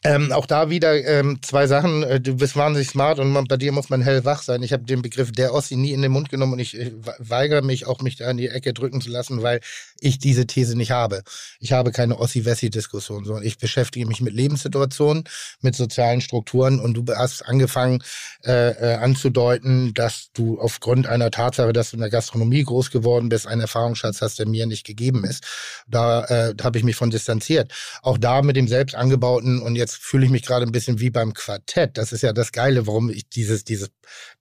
[0.04, 2.02] Ähm, auch da wieder ähm, zwei Sachen.
[2.02, 4.62] Äh, Du bist wahnsinnig smart und man, bei dir muss man hellwach sein.
[4.64, 7.62] Ich habe den Begriff der Ossi nie in den Mund genommen und ich we- weigere
[7.62, 9.60] mich auch, mich da in die Ecke drücken zu lassen, weil
[10.00, 11.22] ich diese These nicht habe.
[11.60, 15.22] Ich habe keine Ossi-Wessi-Diskussion, sondern ich beschäftige mich mit Lebenssituationen,
[15.60, 18.02] mit sozialen Strukturen und du hast angefangen
[18.44, 23.28] äh, äh, anzudeuten, dass du aufgrund einer Tatsache, dass du in der Gastronomie groß geworden
[23.28, 25.44] bist, einen Erfahrungsschatz hast, der mir nicht gegeben ist.
[25.86, 27.72] Da, äh, habe ich mich von distanziert.
[28.02, 31.10] Auch da mit dem selbst angebauten und jetzt fühle ich mich gerade ein bisschen wie
[31.10, 31.98] beim Quartett.
[31.98, 33.90] Das ist ja das Geile, warum ich dieses, dieses,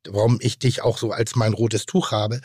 [0.08, 2.42] warum ich dich auch so als mein rotes Tuch habe.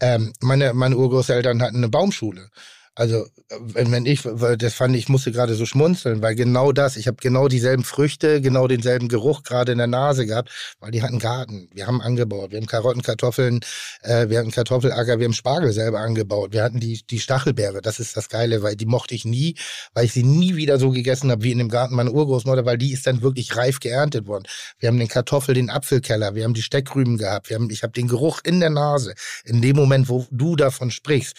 [0.00, 2.50] Ähm, meine, meine Urgroßeltern hatten eine Baumschule.
[2.98, 6.72] Also wenn, wenn ich, weil das fand ich, ich musste gerade so schmunzeln, weil genau
[6.72, 10.92] das, ich habe genau dieselben Früchte, genau denselben Geruch gerade in der Nase gehabt, weil
[10.92, 11.68] die hatten Garten.
[11.74, 13.60] Wir haben angebaut, wir haben Karotten, Kartoffeln,
[14.00, 18.00] äh, wir hatten Kartoffelacker, wir haben Spargel selber angebaut, wir hatten die, die Stachelbeere, das
[18.00, 19.56] ist das Geile, weil die mochte ich nie,
[19.92, 22.78] weil ich sie nie wieder so gegessen habe wie in dem Garten meiner Urgroßmutter, weil
[22.78, 24.44] die ist dann wirklich reif geerntet worden.
[24.78, 27.92] Wir haben den Kartoffel, den Apfelkeller, wir haben die Steckrüben gehabt, wir haben, ich habe
[27.92, 31.36] den Geruch in der Nase, in dem Moment, wo du davon sprichst.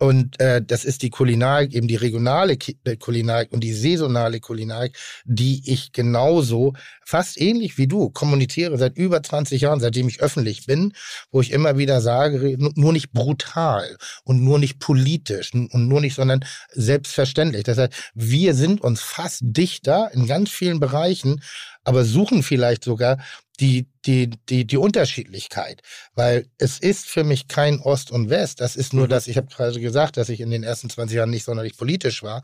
[0.00, 4.96] Und äh, das ist die Kulinarik, eben die regionale äh, Kulinarik und die saisonale Kulinarik,
[5.26, 6.72] die ich genauso,
[7.04, 10.94] fast ähnlich wie du, kommuniziere seit über 20 Jahren, seitdem ich öffentlich bin,
[11.30, 16.00] wo ich immer wieder sage, nu- nur nicht brutal und nur nicht politisch und nur
[16.00, 17.64] nicht, sondern selbstverständlich.
[17.64, 21.42] Das heißt, wir sind uns fast dichter in ganz vielen Bereichen,
[21.84, 23.18] aber suchen vielleicht sogar
[23.60, 25.82] die, die, die, die Unterschiedlichkeit.
[26.14, 28.60] Weil es ist für mich kein Ost und West.
[28.60, 31.30] Das ist nur das, ich habe gerade gesagt, dass ich in den ersten 20 Jahren
[31.30, 32.42] nicht sonderlich politisch war.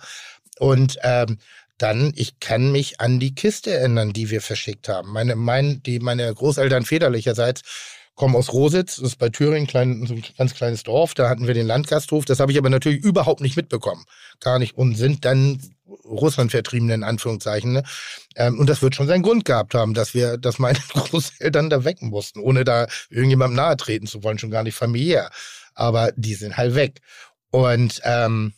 [0.58, 1.38] Und ähm,
[1.78, 5.12] dann, ich kann mich an die Kiste erinnern, die wir verschickt haben.
[5.12, 7.62] Meine, mein, die, meine Großeltern väterlicherseits
[8.16, 11.46] kommen aus Rositz, das ist bei Thüringen klein, so ein ganz kleines Dorf, da hatten
[11.46, 14.04] wir den Landgasthof, das habe ich aber natürlich überhaupt nicht mitbekommen.
[14.40, 14.76] Gar nicht.
[14.76, 15.60] Und sind dann
[16.04, 17.72] Russland vertriebene in Anführungszeichen.
[17.72, 17.82] Ne?
[18.34, 21.84] Ähm, und das wird schon seinen Grund gehabt haben, dass wir, dass meine Großeltern da
[21.84, 25.30] weg mussten, ohne da irgendjemandem nahe treten zu wollen, schon gar nicht familiär.
[25.74, 27.00] Aber die sind halt weg.
[27.50, 28.54] Und ähm,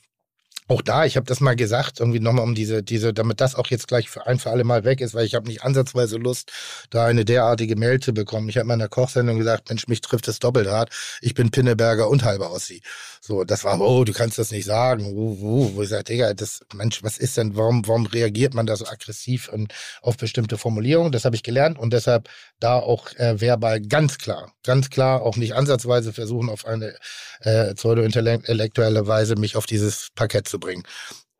[0.68, 3.66] auch da, ich habe das mal gesagt, irgendwie nochmal um diese, diese, damit das auch
[3.68, 6.52] jetzt gleich für ein für alle Mal weg ist, weil ich habe nicht ansatzweise Lust,
[6.90, 8.48] da eine derartige Mail zu bekommen.
[8.48, 10.90] Ich habe in meiner Kochsendung gesagt, Mensch, mich trifft es doppelt hart.
[11.22, 12.82] Ich bin Pinneberger und halber Ossi.
[13.20, 15.06] So, das war, oh, du kannst das nicht sagen.
[15.06, 18.66] Uh, uh, wo ich sage, Digga, das, Mensch, was ist denn, warum, warum reagiert man
[18.66, 21.12] da so aggressiv und auf bestimmte Formulierungen?
[21.12, 22.28] Das habe ich gelernt und deshalb
[22.60, 26.94] da auch äh, verbal ganz klar, ganz klar, auch nicht ansatzweise versuchen, auf eine
[27.40, 30.84] äh, pseudo-intellektuelle Weise mich auf dieses Parkett zu bringen.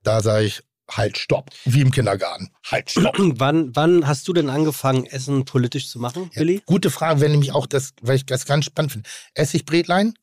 [0.02, 1.50] Da sage ich, halt, stopp.
[1.64, 2.50] Wie im Kindergarten.
[2.66, 3.16] Halt, stopp.
[3.18, 6.62] wann, wann hast du denn angefangen, Essen politisch zu machen, Ja, Billy?
[6.66, 9.08] Gute Frage, wenn nämlich auch das, weil ich das ganz spannend finde.
[9.34, 10.14] Essigbretlein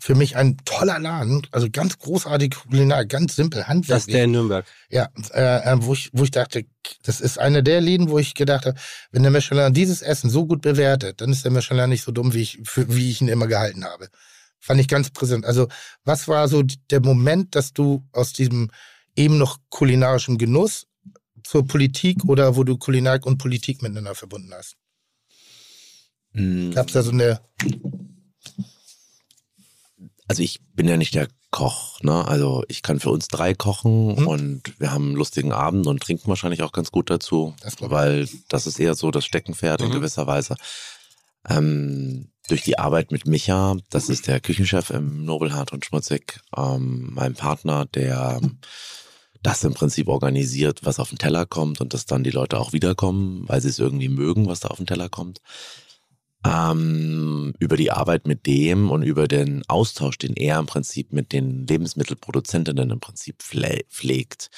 [0.00, 4.08] für mich ein toller Laden, also ganz großartig kulinar, ganz simpel, Das handwerklich.
[4.08, 4.66] ist der in Nürnberg.
[4.88, 6.64] Ja, äh, äh, wo, ich, wo ich dachte,
[7.02, 8.78] das ist einer der Läden, wo ich gedacht habe,
[9.12, 12.32] wenn der Michelin dieses Essen so gut bewertet, dann ist der Michelin nicht so dumm,
[12.32, 14.08] wie ich, für, wie ich ihn immer gehalten habe.
[14.58, 15.44] Fand ich ganz präsent.
[15.44, 15.68] Also,
[16.04, 18.70] was war so der Moment, dass du aus diesem
[19.16, 20.86] eben noch kulinarischen Genuss
[21.44, 24.76] zur Politik oder wo du Kulinarik und Politik miteinander verbunden hast?
[26.32, 27.40] Mm, Gab es da so eine.
[30.30, 32.24] Also ich bin ja nicht der Koch, ne?
[32.28, 34.28] Also ich kann für uns drei kochen Mhm.
[34.28, 38.28] und wir haben einen lustigen Abend und trinken wahrscheinlich auch ganz gut dazu, Das weil
[38.48, 39.92] das ist eher so das Steckenpferd in Mhm.
[39.94, 40.54] gewisser Weise.
[41.48, 47.10] Ähm, durch die Arbeit mit Micha, das ist der Küchenchef im Nobelhart und Schmutzig, ähm,
[47.12, 48.40] mein Partner, der
[49.42, 52.72] das im Prinzip organisiert, was auf den Teller kommt und dass dann die Leute auch
[52.72, 55.40] wiederkommen, weil sie es irgendwie mögen, was da auf den Teller kommt.
[56.44, 61.32] Ähm, über die Arbeit mit dem und über den Austausch, den er im Prinzip mit
[61.32, 64.50] den Lebensmittelproduzentinnen im Prinzip pfle pflegt.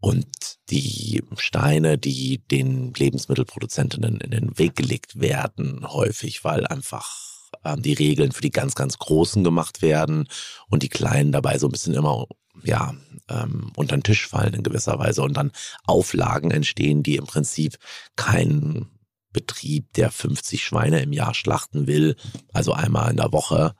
[0.00, 0.26] Und
[0.70, 7.18] die Steine, die den Lebensmittelproduzentinnen in den Weg gelegt werden, häufig, weil einfach
[7.64, 10.28] ähm, die Regeln für die ganz, ganz Großen gemacht werden
[10.68, 12.26] und die Kleinen dabei so ein bisschen immer
[12.62, 12.94] ja,
[13.28, 15.22] ähm, unter den Tisch fallen in gewisser Weise.
[15.22, 15.52] Und dann
[15.84, 17.78] Auflagen entstehen, die im Prinzip
[18.16, 18.88] kein
[19.32, 22.16] Betrieb, der 50 Schweine im Jahr schlachten will,
[22.52, 23.74] also einmal in der Woche,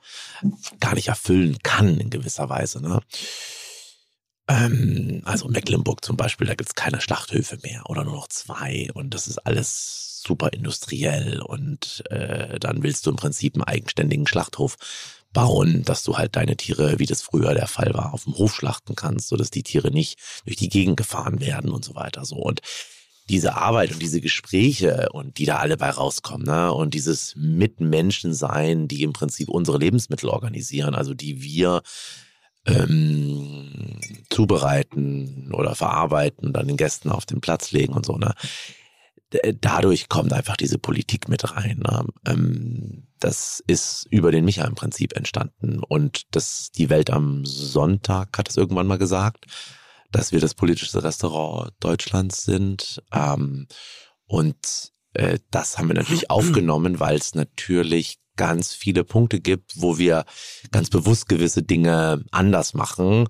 [0.79, 2.81] gar nicht erfüllen kann in gewisser Weise.
[2.81, 3.01] Ne?
[4.49, 9.15] Ähm, also Mecklenburg zum Beispiel, da gibt's keine Schlachthöfe mehr oder nur noch zwei und
[9.15, 14.77] das ist alles super industriell und äh, dann willst du im Prinzip einen eigenständigen Schlachthof
[15.33, 18.55] bauen, dass du halt deine Tiere, wie das früher der Fall war, auf dem Hof
[18.55, 22.25] schlachten kannst, sodass die Tiere nicht durch die Gegend gefahren werden und so weiter.
[22.25, 22.61] So und
[23.31, 26.73] diese Arbeit und diese Gespräche und die da alle bei rauskommen, ne?
[26.73, 31.83] Und dieses Mitmenschensein, die im Prinzip unsere Lebensmittel organisieren, also die wir
[32.67, 38.35] ähm, zubereiten oder verarbeiten und dann den Gästen auf den Platz legen und so, ne?
[39.33, 41.79] D- Dadurch kommt einfach diese Politik mit rein.
[41.79, 42.05] Ne?
[42.27, 45.79] Ähm, das ist über den Micha im Prinzip entstanden.
[45.79, 49.47] Und das, die Welt am Sonntag hat es irgendwann mal gesagt,
[50.13, 53.03] dass wir das politischste Restaurant Deutschlands sind.
[53.13, 53.67] Ähm,
[54.27, 59.99] und äh, das haben wir natürlich aufgenommen, weil es natürlich ganz viele Punkte gibt, wo
[59.99, 60.25] wir
[60.71, 63.29] ganz bewusst gewisse Dinge anders machen,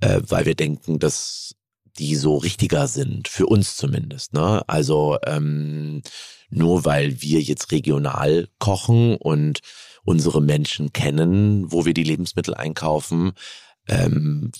[0.00, 1.54] äh, weil wir denken, dass
[1.98, 4.32] die so richtiger sind, für uns zumindest.
[4.32, 4.62] Ne?
[4.68, 6.02] Also ähm,
[6.50, 9.60] nur weil wir jetzt regional kochen und
[10.04, 13.32] unsere Menschen kennen, wo wir die Lebensmittel einkaufen,
[13.88, 14.50] ähm,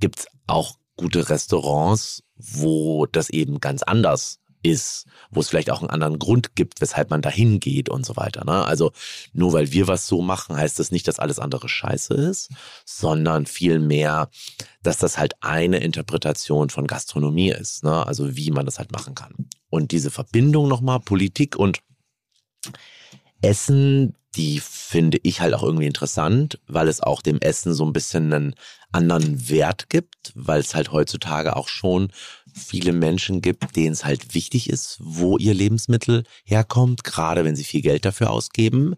[0.00, 5.90] gibt's auch gute Restaurants, wo das eben ganz anders ist, wo es vielleicht auch einen
[5.90, 8.44] anderen Grund gibt, weshalb man dahin geht und so weiter.
[8.44, 8.64] Ne?
[8.64, 8.92] Also
[9.32, 12.50] nur weil wir was so machen, heißt das nicht, dass alles andere scheiße ist,
[12.84, 14.30] sondern vielmehr,
[14.82, 18.06] dass das halt eine Interpretation von Gastronomie ist, ne?
[18.06, 19.48] also wie man das halt machen kann.
[19.70, 21.80] Und diese Verbindung nochmal, Politik und
[23.42, 27.92] Essen, die finde ich halt auch irgendwie interessant, weil es auch dem Essen so ein
[27.92, 28.54] bisschen einen
[28.92, 32.10] anderen Wert gibt, weil es halt heutzutage auch schon
[32.54, 37.64] viele Menschen gibt, denen es halt wichtig ist, wo ihr Lebensmittel herkommt, gerade wenn sie
[37.64, 38.94] viel Geld dafür ausgeben.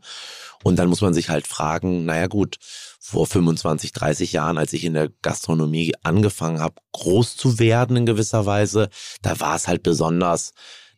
[0.62, 2.58] Und dann muss man sich halt fragen, naja gut,
[2.98, 8.06] vor 25, 30 Jahren, als ich in der Gastronomie angefangen habe, groß zu werden in
[8.06, 8.90] gewisser Weise,
[9.22, 10.52] da war es halt besonders,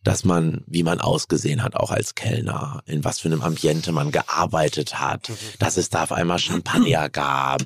[0.05, 4.11] dass man, wie man ausgesehen hat, auch als Kellner, in was für einem Ambiente man
[4.11, 7.63] gearbeitet hat, dass es da auf einmal Champagner gab,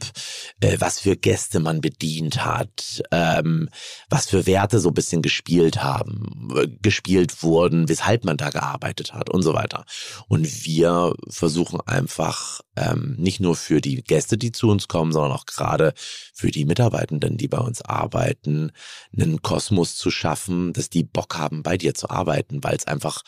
[0.60, 3.68] äh, was für Gäste man bedient hat, ähm,
[4.10, 9.14] was für Werte so ein bisschen gespielt haben, äh, gespielt wurden, weshalb man da gearbeitet
[9.14, 9.84] hat und so weiter.
[10.28, 15.32] Und wir versuchen einfach ähm, nicht nur für die Gäste, die zu uns kommen, sondern
[15.32, 15.92] auch gerade
[16.34, 18.72] für die Mitarbeitenden, die bei uns arbeiten,
[19.12, 23.22] einen Kosmos zu schaffen, dass die Bock haben, bei dir zu arbeiten, weil es einfach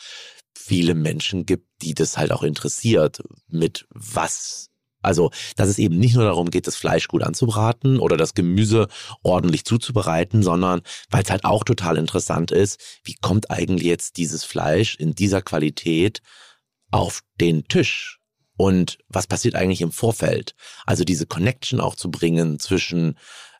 [0.55, 4.69] viele Menschen gibt, die das halt auch interessiert, mit was
[5.01, 8.87] also, dass es eben nicht nur darum geht, das Fleisch gut anzubraten oder das Gemüse
[9.23, 14.43] ordentlich zuzubereiten, sondern weil es halt auch total interessant ist, wie kommt eigentlich jetzt dieses
[14.43, 16.21] Fleisch in dieser Qualität
[16.91, 18.18] auf den Tisch?
[18.59, 20.53] Und was passiert eigentlich im Vorfeld?
[20.85, 23.17] Also diese Connection auch zu bringen zwischen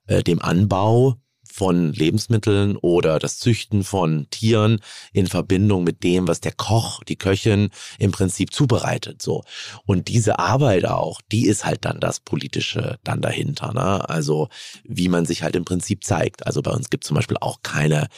[0.08, 1.16] äh, dem Anbau
[1.50, 4.82] von Lebensmitteln oder das Züchten von Tieren
[5.14, 9.22] in Verbindung mit dem, was der Koch, die Köchin im Prinzip zubereitet.
[9.22, 9.46] So.
[9.86, 13.74] Und diese Arbeit auch, die ist halt dann das Politische dann dahinter.
[13.74, 14.10] Ne?
[14.10, 14.50] Also
[14.84, 16.46] wie man sich halt im Prinzip zeigt.
[16.46, 18.10] Also bei uns gibt zum Beispiel auch keine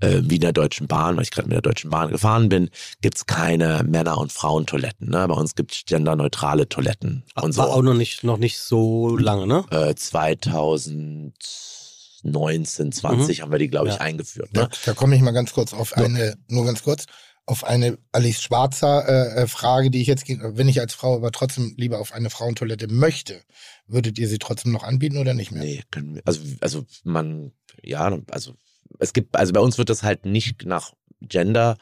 [0.00, 2.70] äh, wie in der Deutschen Bahn, weil ich gerade mit der Deutschen Bahn gefahren bin,
[3.00, 5.10] gibt's keine Männer- und Frauentoiletten.
[5.10, 5.26] Ne?
[5.28, 7.62] Bei uns gibt's genderneutrale Toiletten und so.
[7.62, 9.64] War auch noch nicht, noch nicht so lange, ne?
[9.70, 14.00] Äh, 2019, 20 haben wir die, glaube ich, Ja.
[14.00, 14.50] eingeführt.
[14.52, 14.68] Da, Ne?
[14.84, 17.06] da komme ich mal ganz kurz auf eine, nur ganz kurz,
[17.48, 21.30] auf eine Alice Schwarzer äh, äh, Frage, die ich jetzt, wenn ich als Frau aber
[21.30, 23.40] trotzdem lieber auf eine Frauentoilette möchte,
[23.86, 25.62] würdet ihr sie trotzdem noch anbieten oder nicht mehr?
[25.62, 27.52] Nee, können wir, also, also man,
[27.84, 28.54] ja, also
[28.98, 31.76] es gibt, also bei uns wird das halt nicht nach Gender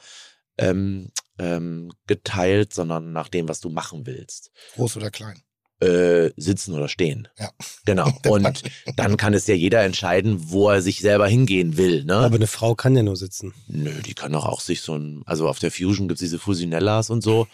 [0.58, 4.50] ähm, ähm, geteilt, sondern nach dem, was du machen willst.
[4.74, 5.42] Groß oder klein?
[5.80, 7.28] Äh, sitzen oder stehen.
[7.38, 7.50] Ja.
[7.84, 8.10] Genau.
[8.28, 8.62] Und
[8.96, 12.04] dann kann es ja jeder entscheiden, wo er sich selber hingehen will.
[12.04, 12.14] Ne?
[12.14, 13.54] Aber eine Frau kann ja nur sitzen.
[13.66, 17.10] Nö, die kann doch auch sich so ein, also auf der Fusion gibt's diese Fusinellas
[17.10, 17.48] und so.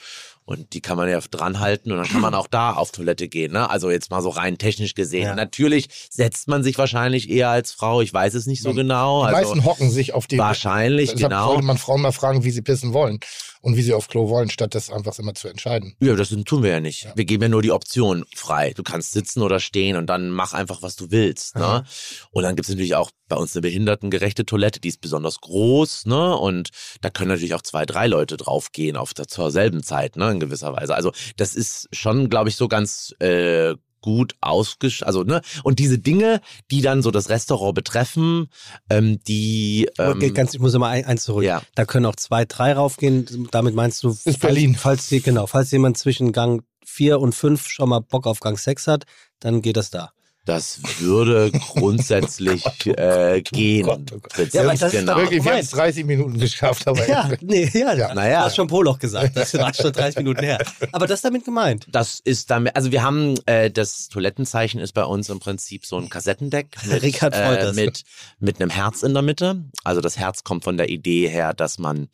[0.50, 3.28] Und die kann man ja dran halten und dann kann man auch da auf Toilette
[3.28, 3.52] gehen.
[3.52, 3.70] Ne?
[3.70, 5.26] Also jetzt mal so rein technisch gesehen.
[5.26, 5.34] Ja.
[5.36, 8.00] Natürlich setzt man sich wahrscheinlich eher als Frau.
[8.00, 9.22] Ich weiß es nicht so Die genau.
[9.28, 10.38] Die Also meisten hocken sich auf die.
[10.38, 11.46] wahrscheinlich, Deshalb genau.
[11.52, 13.20] sollte man Frauen mal fragen, wie sie pissen wollen
[13.60, 15.94] und wie sie auf Klo wollen, statt das einfach immer zu entscheiden.
[16.00, 17.04] Ja, das tun wir ja nicht.
[17.04, 17.12] Ja.
[17.14, 18.72] Wir geben ja nur die Option frei.
[18.74, 21.56] Du kannst sitzen oder stehen und dann mach einfach, was du willst.
[21.56, 21.84] Ne?
[22.30, 26.36] Und dann gibt's natürlich auch bei uns eine behindertengerechte Toilette, die ist besonders groß, ne?
[26.36, 30.30] Und da können natürlich auch zwei, drei Leute draufgehen auf der, zur selben Zeit, ne?
[30.32, 30.94] In gewisser Weise.
[30.94, 35.02] Also das ist schon, glaube ich, so ganz äh, gut ausgesch...
[35.02, 35.40] Also, ne?
[35.62, 36.40] Und diese Dinge,
[36.70, 38.48] die dann so das Restaurant betreffen,
[38.88, 39.88] ähm, die...
[39.98, 41.44] Ähm, Okay, ganz, ich muss immer ein, eins zurück.
[41.44, 41.62] ja.
[41.74, 43.48] Da können auch zwei, drei raufgehen.
[43.50, 44.74] Damit meinst du, falls, Berlin.
[44.74, 48.58] Falls, die- genau, falls jemand zwischen Gang 4 und 5 schon mal Bock auf Gang
[48.58, 49.04] 6 hat,
[49.38, 50.12] dann geht das da.
[50.50, 53.86] Das würde grundsätzlich äh, gehen.
[53.86, 54.32] Gott, oh Gott.
[54.32, 54.52] Fritz.
[54.52, 55.14] Ja, aber das ist genau.
[55.14, 58.12] doch- Wirklich, wir haben es 30 Minuten geschafft, aber Ja, nee, ja, Ja.
[58.14, 58.40] Naja.
[58.40, 59.36] Du hast schon Poloch gesagt.
[59.36, 60.58] Das war schon 30 Minuten her.
[60.90, 61.86] Aber das ist damit gemeint.
[61.92, 65.96] Das ist damit, also wir haben äh, das Toilettenzeichen ist bei uns im Prinzip so
[65.98, 68.02] ein Kassettendeck mit, Richard äh, mit,
[68.40, 69.62] mit einem Herz in der Mitte.
[69.84, 72.08] Also das Herz kommt von der Idee her, dass man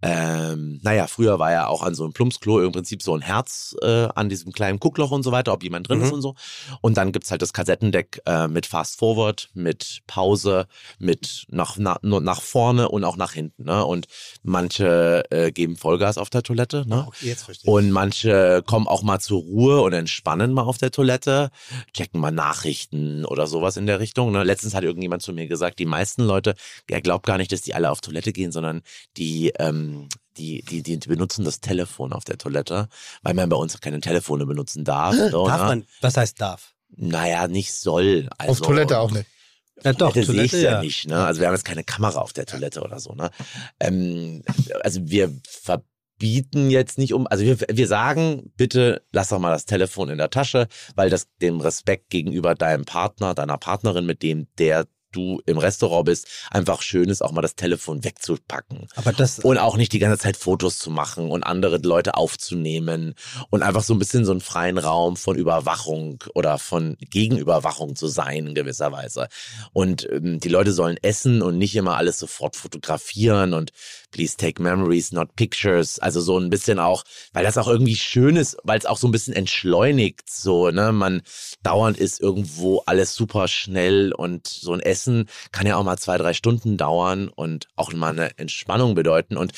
[0.00, 3.74] ähm, naja, früher war ja auch an so einem Plumpsklo im Prinzip so ein Herz
[3.82, 6.14] äh, an diesem kleinen Guckloch und so weiter, ob jemand drin ist Mhm.
[6.14, 6.34] und so.
[6.80, 10.66] Und dann gibt's halt das Kassettendeck äh, mit Fast Forward, mit Pause,
[11.00, 13.64] mit nach, nach, nach vorne und auch nach hinten.
[13.64, 13.84] Ne?
[13.84, 14.06] Und
[14.44, 16.84] manche äh, geben Vollgas auf der Toilette.
[16.86, 17.04] Ne?
[17.08, 20.92] Okay, jetzt verstehe Und manche kommen auch mal zur Ruhe und entspannen mal auf der
[20.92, 21.50] Toilette,
[21.92, 24.30] checken mal Nachrichten oder sowas in der Richtung.
[24.30, 24.44] Ne?
[24.44, 26.54] Letztens hat irgendjemand zu mir gesagt, die meisten Leute,
[26.86, 28.82] er glaubt gar nicht, dass die alle auf Toilette gehen, sondern
[29.16, 29.87] die, ähm,
[30.36, 32.88] die, die, die benutzen das Telefon auf der Toilette,
[33.22, 35.14] weil man bei uns keine Telefone benutzen darf.
[35.14, 35.66] So, Darf ne?
[35.66, 36.74] man, was heißt darf?
[36.96, 38.28] Naja, nicht soll.
[38.38, 39.26] Also, auf Toilette auch nicht.
[39.84, 40.72] Ja, doch, Toilette sehe ich ja.
[40.72, 40.80] ja.
[40.80, 41.24] nicht, ne?
[41.24, 43.30] Also wir haben jetzt keine Kamera auf der Toilette oder so, ne?
[43.78, 44.42] Ähm,
[44.82, 49.66] also wir verbieten jetzt nicht um, also wir, wir sagen, bitte lass doch mal das
[49.66, 50.66] Telefon in der Tasche,
[50.96, 56.04] weil das dem Respekt gegenüber deinem Partner, deiner Partnerin, mit dem der du im Restaurant
[56.04, 58.88] bist, einfach schön ist, auch mal das Telefon wegzupacken.
[58.96, 63.14] Aber das, Und auch nicht die ganze Zeit Fotos zu machen und andere Leute aufzunehmen
[63.50, 68.06] und einfach so ein bisschen so einen freien Raum von Überwachung oder von Gegenüberwachung zu
[68.06, 69.28] sein in gewisser Weise.
[69.72, 73.72] Und ähm, die Leute sollen essen und nicht immer alles sofort fotografieren und
[74.10, 75.98] please take memories, not pictures.
[75.98, 79.08] Also so ein bisschen auch, weil das auch irgendwie schön ist, weil es auch so
[79.08, 80.92] ein bisschen entschleunigt, so, ne?
[80.92, 81.22] Man
[81.62, 86.18] dauernd ist irgendwo alles super schnell und so ein Essen kann ja auch mal zwei,
[86.18, 89.52] drei Stunden dauern und auch mal eine Entspannung bedeuten und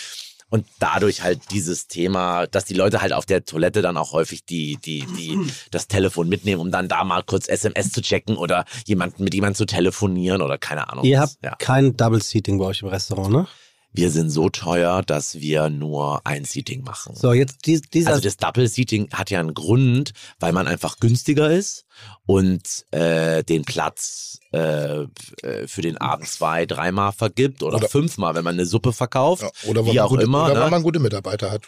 [0.50, 4.44] und dadurch halt dieses Thema, dass die Leute halt auf der Toilette dann auch häufig
[4.44, 5.38] die, die, die,
[5.70, 9.54] das Telefon mitnehmen, um dann da mal kurz SMS zu checken oder jemanden mit jemandem
[9.54, 11.04] zu telefonieren oder keine Ahnung.
[11.04, 11.54] ihr habt ja.
[11.56, 13.46] kein Double Seating bei euch im Restaurant, ne?
[13.92, 17.16] Wir sind so teuer, dass wir nur ein Seating machen.
[17.16, 18.10] So, jetzt dies, dieser.
[18.10, 21.86] Also das Double Seating hat ja einen Grund, weil man einfach günstiger ist
[22.26, 25.02] und äh, den Platz äh,
[25.42, 29.42] äh, für den Abend zwei, dreimal vergibt oder, Oder- fünfmal, wenn man eine Suppe verkauft.
[29.42, 30.44] Ja, oder weil wie man auch gute, immer.
[30.46, 30.60] Oder ne?
[30.60, 31.62] weil man gute Mitarbeiter hat.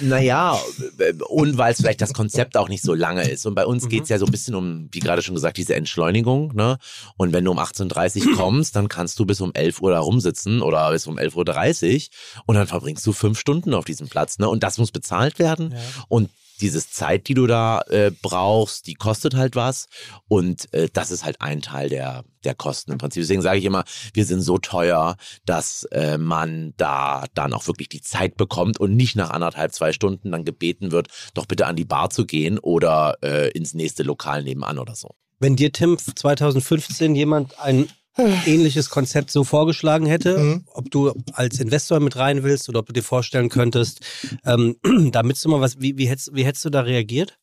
[0.00, 0.58] Naja,
[1.28, 3.46] und weil es vielleicht das Konzept auch nicht so lange ist.
[3.46, 3.88] Und bei uns Mhm.
[3.88, 6.52] geht's ja so ein bisschen um, wie gerade schon gesagt, diese Entschleunigung.
[6.54, 6.76] Ne?
[7.16, 10.00] Und wenn du um 18.30 Uhr kommst, dann kannst du bis um 11 Uhr da
[10.00, 14.38] rumsitzen oder bis um 11.30 Uhr und dann verbringst du fünf Stunden auf diesem Platz.
[14.38, 14.48] Ne?
[14.48, 15.72] Und das muss bezahlt werden.
[15.72, 15.78] Ja.
[16.08, 16.30] Und
[16.60, 19.86] dieses Zeit, die du da äh, brauchst, die kostet halt was.
[20.28, 23.22] Und äh, das ist halt ein Teil der, der Kosten im Prinzip.
[23.22, 23.84] Deswegen sage ich immer,
[24.14, 28.96] wir sind so teuer, dass äh, man da dann auch wirklich die Zeit bekommt und
[28.96, 32.58] nicht nach anderthalb, zwei Stunden dann gebeten wird, doch bitte an die Bar zu gehen
[32.58, 35.14] oder äh, ins nächste Lokal nebenan oder so.
[35.38, 37.88] wenn dir, Tim, 2015 jemand ein
[38.18, 40.64] ähnliches Konzept so vorgeschlagen hätte, Mhm.
[40.72, 44.00] ob du als Investor mit rein willst oder ob du dir vorstellen könntest,
[44.44, 44.76] ähm,
[45.12, 47.38] damit du mal was, wie, wie, hättest, wie hättest du da reagiert?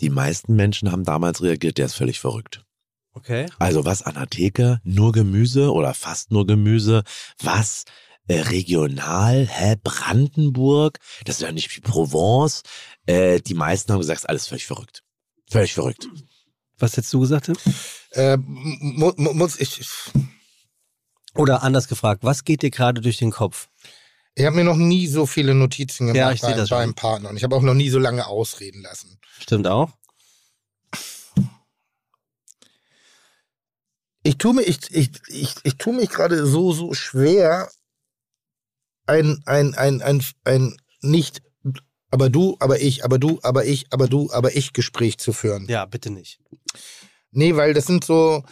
[0.00, 2.64] Die meisten Menschen haben damals reagiert, der ist völlig verrückt.
[3.12, 3.46] Okay.
[3.58, 4.80] Also was an der Theke?
[4.82, 7.04] Nur Gemüse oder fast nur Gemüse?
[7.40, 7.84] Was?
[8.26, 9.46] Äh, regional?
[9.46, 9.76] Hä?
[9.84, 10.98] Brandenburg?
[11.24, 12.62] Das ist ja nicht wie Provence.
[13.06, 15.02] Äh, die meisten haben gesagt, ist alles völlig verrückt.
[15.48, 16.08] Völlig verrückt.
[16.78, 17.50] Was hättest du gesagt?
[18.12, 19.80] Äh, mu mu muss ich.
[21.34, 23.68] Oder anders gefragt, was geht dir gerade durch den Kopf?
[24.36, 26.78] Ich habe mir noch nie so viele Notizen gemacht Ja, ich beim, das schon.
[26.78, 27.30] beim Partner.
[27.30, 29.18] Und ich habe auch noch nie so lange ausreden lassen.
[29.38, 29.90] Stimmt auch?
[34.22, 37.70] Ich tue mich, ich, ich, ich, ich tue mich gerade so, so schwer,
[39.06, 41.42] ein, ein, ein, ein, ein nicht,
[42.14, 45.66] aber du, aber ich, aber du, aber ich, aber du, aber ich Gespräch zu führen.
[45.68, 46.38] Ja, bitte nicht.
[47.32, 48.44] Nee, weil das sind so.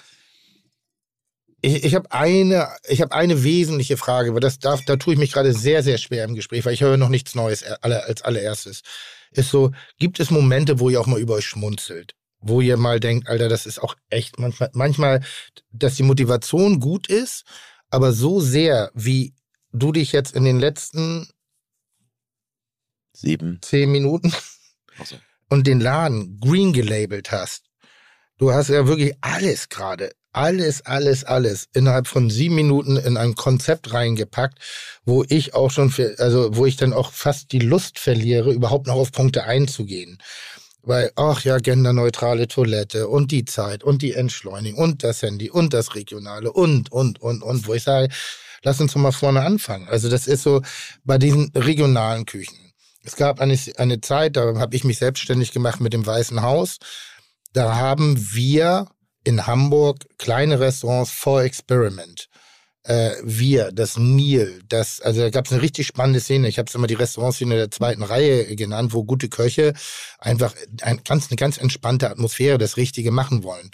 [1.61, 5.21] Ich, ich habe eine, ich habe eine wesentliche Frage, weil das darf, da tue ich
[5.21, 8.23] mich gerade sehr, sehr schwer im Gespräch, weil ich höre noch nichts Neues äh, als
[8.23, 8.83] allererstes.
[9.31, 12.17] Ist so, gibt es Momente, wo ihr auch mal über euch schmunzelt?
[12.41, 15.21] Wo ihr mal denkt, Alter, das ist auch echt manchmal, manchmal,
[15.71, 17.45] dass die Motivation gut ist,
[17.91, 19.35] aber so sehr, wie
[19.73, 21.29] du dich jetzt in den letzten
[23.23, 23.61] Sieben.
[23.63, 24.33] zehn Minuten
[25.05, 25.17] so.
[25.49, 27.65] und den Laden green gelabelt hast.
[28.39, 33.37] Du hast ja wirklich alles gerade, alles, alles, alles innerhalb von sieben Minuten in ein
[33.37, 34.59] Konzept reingepackt,
[35.05, 38.89] wo ich auch schon, für, also wo ich dann auch fast die Lust verliere, überhaupt
[38.89, 40.19] noch auf Punkte einzugehen.
[40.83, 45.73] Weil, ach ja, genderneutrale Toilette und die Zeit und die Entschleunigung und das Handy und
[45.73, 48.13] das Regionale und, und, und, und, wo ich sage,
[48.65, 49.87] lass uns doch mal vorne anfangen.
[49.87, 50.63] Also das ist so
[51.05, 52.72] bei diesen regionalen Küchen.
[53.05, 56.79] Es gab eine, eine Zeit, da habe ich mich selbstständig gemacht mit dem Weißen Haus.
[57.53, 58.87] Da haben wir
[59.25, 62.29] in Hamburg kleine Restaurants for Experiment.
[62.85, 66.49] Äh, wir, das Nil, das, also da gab es eine richtig spannende Szene.
[66.49, 69.75] Ich habe es immer die Restaurantszene der zweiten Reihe genannt, wo gute Köche
[70.19, 73.71] einfach ein, ganz, eine ganz entspannte Atmosphäre, das Richtige machen wollen.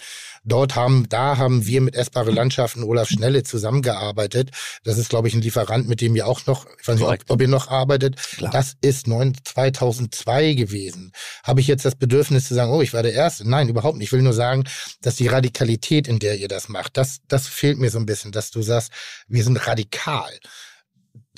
[0.49, 4.51] Dort haben, da haben wir mit Essbare Landschaften Olaf Schnelle zusammengearbeitet.
[4.85, 7.19] Das ist, glaube ich, ein Lieferant, mit dem ihr auch noch, ich weiß nicht, ob,
[7.29, 8.17] ob ihr noch arbeitet.
[8.17, 8.51] Klar.
[8.51, 11.13] Das ist neun, 2002 gewesen.
[11.45, 13.49] Habe ich jetzt das Bedürfnis zu sagen, oh, ich war der Erste?
[13.49, 14.09] Nein, überhaupt nicht.
[14.09, 14.65] Ich will nur sagen,
[15.03, 18.33] dass die Radikalität, in der ihr das macht, das, das fehlt mir so ein bisschen,
[18.33, 18.91] dass du sagst,
[19.29, 20.31] wir sind radikal.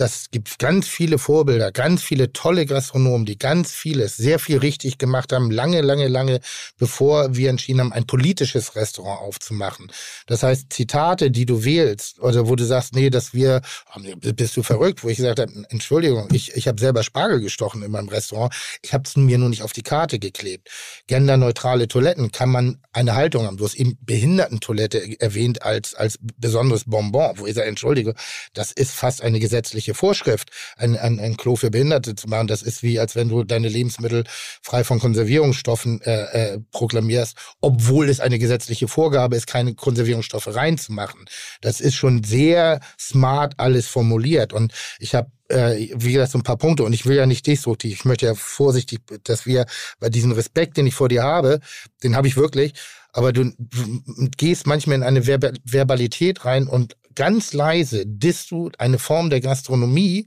[0.01, 4.97] Das gibt ganz viele Vorbilder, ganz viele tolle Gastronomen, die ganz vieles, sehr viel richtig
[4.97, 6.41] gemacht haben, lange, lange, lange,
[6.79, 9.93] bevor wir entschieden haben, ein politisches Restaurant aufzumachen.
[10.27, 13.61] Das heißt, Zitate, die du wählst, oder wo du sagst, nee, dass wir,
[13.95, 17.83] oh, bist du verrückt, wo ich gesagt habe, Entschuldigung, ich, ich habe selber Spargel gestochen
[17.83, 20.71] in meinem Restaurant, ich habe es mir nur nicht auf die Karte geklebt.
[21.09, 23.59] Genderneutrale Toiletten kann man eine Haltung haben.
[23.59, 28.15] Du hast eben Behindertentoilette erwähnt als, als besonderes Bonbon, wo ich sage, Entschuldige,
[28.55, 32.47] das ist fast eine gesetzliche Vorschrift, ein, ein, ein Klo für Behinderte zu machen.
[32.47, 34.25] Das ist wie, als wenn du deine Lebensmittel
[34.63, 41.27] frei von Konservierungsstoffen äh, äh, proklamierst, obwohl es eine gesetzliche Vorgabe ist, keine Konservierungsstoffe reinzumachen.
[41.61, 44.53] Das ist schon sehr smart alles formuliert.
[44.53, 46.85] Und ich habe äh, wie gesagt, so ein paar Punkte.
[46.85, 47.93] Und ich will ja nicht destruktiv.
[47.93, 49.67] Ich möchte ja vorsichtig, dass wir
[49.99, 51.61] bei diesem Respekt, den ich vor dir habe,
[52.03, 52.75] den habe ich wirklich.
[53.13, 58.71] Aber du, du gehst manchmal in eine Verba Verbalität rein und ganz leise disst du
[58.79, 60.27] eine Form der Gastronomie,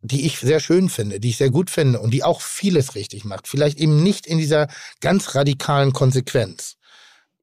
[0.00, 3.24] die ich sehr schön finde, die ich sehr gut finde und die auch vieles richtig
[3.24, 3.46] macht.
[3.46, 4.66] Vielleicht eben nicht in dieser
[5.00, 6.76] ganz radikalen Konsequenz.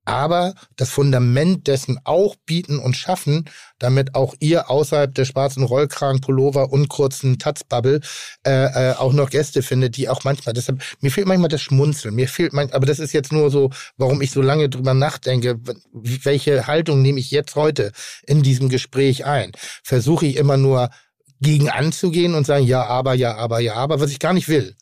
[0.09, 3.45] Aber das Fundament dessen auch bieten und schaffen,
[3.77, 7.99] damit auch ihr außerhalb der schwarzen Rollkragenpullover und kurzen Tatzbubble
[8.43, 12.15] äh, äh, auch noch Gäste findet, die auch manchmal, deshalb, mir fehlt manchmal das Schmunzeln,
[12.15, 15.59] mir fehlt manchmal, aber das ist jetzt nur so, warum ich so lange drüber nachdenke,
[15.93, 17.91] welche Haltung nehme ich jetzt heute
[18.25, 19.51] in diesem Gespräch ein?
[19.83, 20.89] Versuche ich immer nur
[21.39, 24.75] gegen anzugehen und sagen, ja, aber, ja, aber, ja, aber, was ich gar nicht will.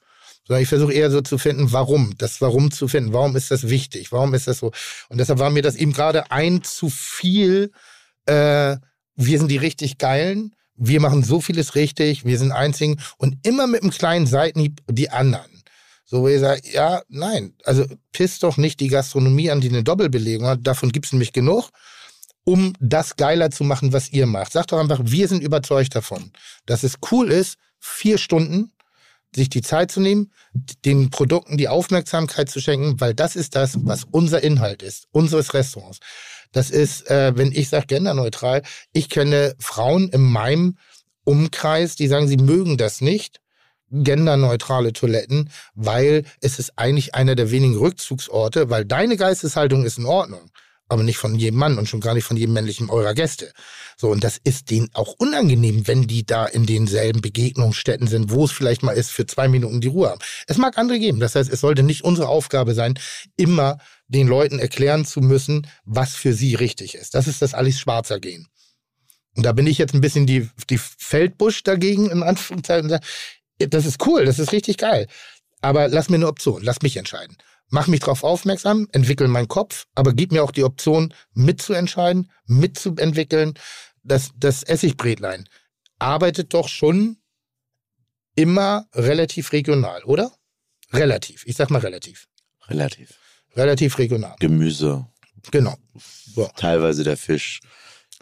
[0.47, 3.11] Sondern ich versuche eher so zu finden, warum, das Warum zu finden.
[3.11, 4.13] Warum ist das wichtig?
[4.13, 4.71] Warum ist das so?
[5.09, 7.71] Und deshalb war mir das eben gerade ein zu viel,
[8.25, 8.77] äh,
[9.15, 13.67] wir sind die richtig Geilen, wir machen so vieles richtig, wir sind einzigen und immer
[13.67, 15.63] mit einem kleinen Seitenhieb die anderen.
[16.05, 19.83] So, wo ihr sagt, ja, nein, also pisst doch nicht die Gastronomie an, die eine
[19.83, 21.71] Doppelbelegung hat, davon gibt's nämlich genug,
[22.45, 24.53] um das geiler zu machen, was ihr macht.
[24.53, 26.31] Sagt doch einfach, wir sind überzeugt davon,
[26.65, 28.71] dass es cool ist, vier Stunden
[29.36, 30.32] sich die Zeit zu nehmen,
[30.86, 35.53] den Produkten die Aufmerksamkeit zu schenken, weil das ist das, was unser Inhalt ist, unseres
[35.53, 35.99] Restaurants.
[36.51, 38.63] Das ist, äh, wenn ich sage genderneutral,
[38.93, 40.78] ich kenne Frauen in meinem
[41.23, 43.41] Umkreis, die sagen, sie mögen das nicht,
[43.91, 50.05] genderneutrale Toiletten, weil es ist eigentlich einer der wenigen Rückzugsorte, weil deine Geisteshaltung ist in
[50.05, 50.51] Ordnung.
[50.89, 53.51] Aber nicht von jedem Mann und schon gar nicht von jedem männlichen eurer Gäste.
[53.97, 58.45] So, und das ist denen auch unangenehm, wenn die da in denselben Begegnungsstätten sind, wo
[58.45, 60.21] es vielleicht mal ist, für zwei Minuten die Ruhe haben.
[60.47, 61.19] Es mag andere geben.
[61.19, 62.97] Das heißt, es sollte nicht unsere Aufgabe sein,
[63.35, 67.15] immer den Leuten erklären zu müssen, was für sie richtig ist.
[67.15, 68.47] Das ist das Alice Schwarzer gehen.
[69.35, 72.97] Und da bin ich jetzt ein bisschen die, die Feldbusch dagegen, in Anführungszeichen.
[73.59, 75.07] Das ist cool, das ist richtig geil.
[75.61, 77.38] Aber lass mir eine Option, lass mich entscheiden.
[77.70, 83.55] Mach mich darauf aufmerksam, entwickel meinen Kopf, aber gib mir auch die Option, mitzuentscheiden, mitzuentwickeln.
[84.03, 85.49] Das, das Essigbrätlein
[85.99, 87.18] arbeitet doch schon
[88.36, 90.32] immer relativ regional, oder?
[90.93, 91.43] Relativ.
[91.45, 92.28] Ich sag mal relativ.
[92.68, 93.18] Relativ.
[93.55, 94.36] Relativ regional.
[94.39, 95.07] Gemüse,
[95.51, 95.76] Genau.
[96.36, 96.49] So.
[96.55, 97.61] teilweise der Fisch.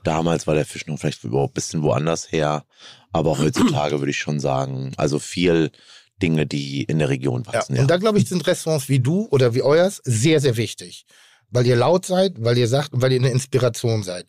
[0.03, 2.65] Damals war der Fisch noch vielleicht überhaupt ein bisschen woanders her.
[3.11, 5.71] Aber heutzutage würde ich schon sagen, also viel
[6.21, 7.75] Dinge, die in der Region wachsen.
[7.75, 7.81] Ja.
[7.81, 11.05] Und da, glaube ich, sind Restaurants wie du oder wie euers sehr, sehr wichtig.
[11.49, 14.25] Weil ihr laut seid, weil ihr sagt, weil ihr eine Inspiration seid.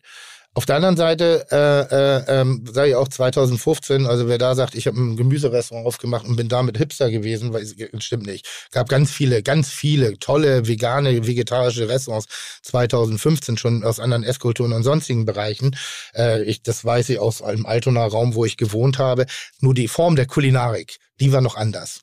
[0.57, 4.73] Auf der anderen Seite äh, äh, ähm, sage ich auch 2015, also wer da sagt,
[4.73, 8.47] ich habe ein Gemüserestaurant aufgemacht und bin damit Hipster gewesen, weil es stimmt nicht.
[8.71, 12.25] Gab ganz viele, ganz viele tolle vegane, vegetarische Restaurants
[12.63, 15.75] 2015 schon aus anderen Esskulturen und sonstigen Bereichen.
[16.15, 19.27] Äh, ich, das weiß ich aus einem Altonaer Raum, wo ich gewohnt habe.
[19.61, 22.01] Nur die Form der Kulinarik, die war noch anders.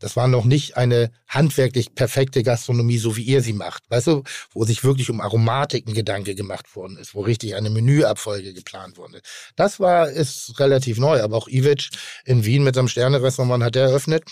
[0.00, 3.84] Das war noch nicht eine handwerklich perfekte Gastronomie, so wie ihr sie macht.
[3.90, 8.54] Weißt du, wo sich wirklich um Aromatiken Gedanke gemacht worden ist, wo richtig eine Menüabfolge
[8.54, 9.20] geplant wurde.
[9.56, 11.90] Das war, ist relativ neu, aber auch Ivic
[12.24, 14.24] in Wien mit seinem Sterne-Restaurant hat er eröffnet.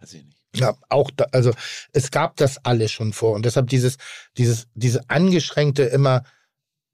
[0.00, 0.36] Weiß ich nicht.
[0.56, 1.52] Ja, auch da, also
[1.92, 3.98] es gab das alles schon vor und deshalb dieses,
[4.36, 6.24] dieses, diese angeschränkte immer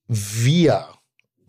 [0.09, 0.89] wir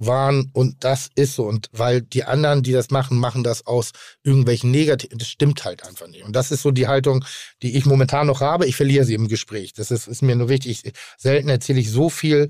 [0.06, 3.91] waren und das ist so und weil die anderen, die das machen, machen das aus
[4.24, 6.24] irgendwelchen negativen, das stimmt halt einfach nicht.
[6.24, 7.26] Und das ist so die Haltung,
[7.62, 8.66] die ich momentan noch habe.
[8.66, 9.74] Ich verliere sie im Gespräch.
[9.74, 10.93] Das ist, ist mir nur wichtig.
[11.18, 12.49] Selten erzähle ich so viel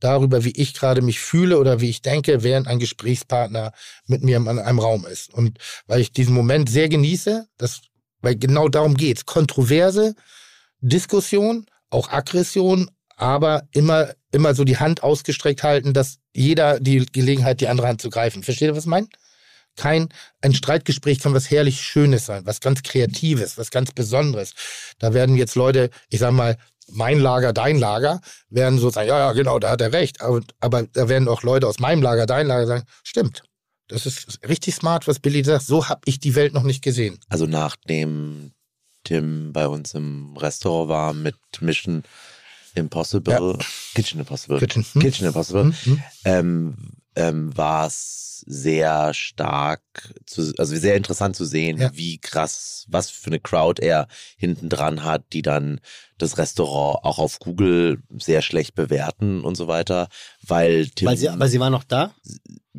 [0.00, 3.72] darüber, wie ich gerade mich fühle oder wie ich denke, während ein Gesprächspartner
[4.06, 5.32] mit mir in einem Raum ist.
[5.32, 7.82] Und weil ich diesen Moment sehr genieße, das,
[8.20, 9.26] weil genau darum geht's.
[9.26, 10.14] Kontroverse,
[10.80, 12.90] Diskussion, auch Aggression,
[13.22, 18.02] aber immer, immer so die Hand ausgestreckt halten, dass jeder die Gelegenheit, die andere Hand
[18.02, 18.42] zu greifen.
[18.42, 19.06] Versteht ihr, was ich meine?
[19.76, 20.08] Kein,
[20.40, 24.54] ein Streitgespräch kann was herrlich Schönes sein, was ganz Kreatives, was ganz Besonderes.
[24.98, 26.58] Da werden jetzt Leute, ich sag mal,
[26.88, 28.20] mein Lager, dein Lager,
[28.50, 30.20] werden so sagen, ja, ja, genau, da hat er recht.
[30.20, 33.44] Aber, aber da werden auch Leute aus meinem Lager, dein Lager sagen, stimmt.
[33.86, 35.64] Das ist richtig smart, was Billy sagt.
[35.64, 37.20] So habe ich die Welt noch nicht gesehen.
[37.28, 38.52] Also nachdem
[39.04, 42.02] Tim bei uns im Restaurant war mit Mission
[42.74, 43.58] Impossible,
[43.94, 45.02] Kitchen Impossible, Kitchen, hm?
[45.02, 46.02] Kitchen Impossible, Hm, hm.
[46.24, 46.74] ähm,
[47.14, 49.82] ähm, war es sehr stark,
[50.26, 51.90] zu, also sehr interessant zu sehen, Ja.
[51.94, 55.80] wie krass, was für eine Crowd er hinten dran hat, die dann
[56.22, 60.08] das Restaurant auch auf Google sehr schlecht bewerten und so weiter,
[60.46, 62.12] weil Tim, Weil sie, weil sie war noch da?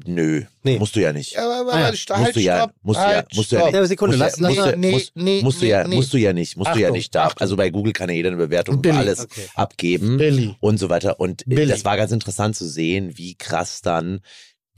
[0.05, 0.79] nö, Nee.
[0.79, 1.33] musst du ja nicht.
[1.33, 1.87] Ja, aber, Ah ja.
[1.89, 3.87] aber stopp, Musst du ja- stopp, musst du ja- halt, musst du ja nicht.
[3.89, 6.73] Sekunde, Musst lass, musst nee, musst- nee, musst du ja, musst du ja nicht, musst
[6.73, 7.25] du ja Achtung, nicht da.
[7.25, 7.41] Achtung.
[7.41, 9.45] Also bei Google kann ja jeder eine Bewertung Billy, alles okay.
[9.53, 10.55] abgeben Billy.
[10.61, 11.19] und so weiter.
[11.19, 11.67] Und Billy.
[11.67, 14.21] das war ganz interessant zu sehen, wie krass dann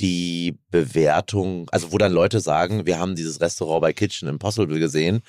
[0.01, 5.21] die Bewertung, also wo dann Leute sagen, wir haben dieses Restaurant bei Kitchen Impossible gesehen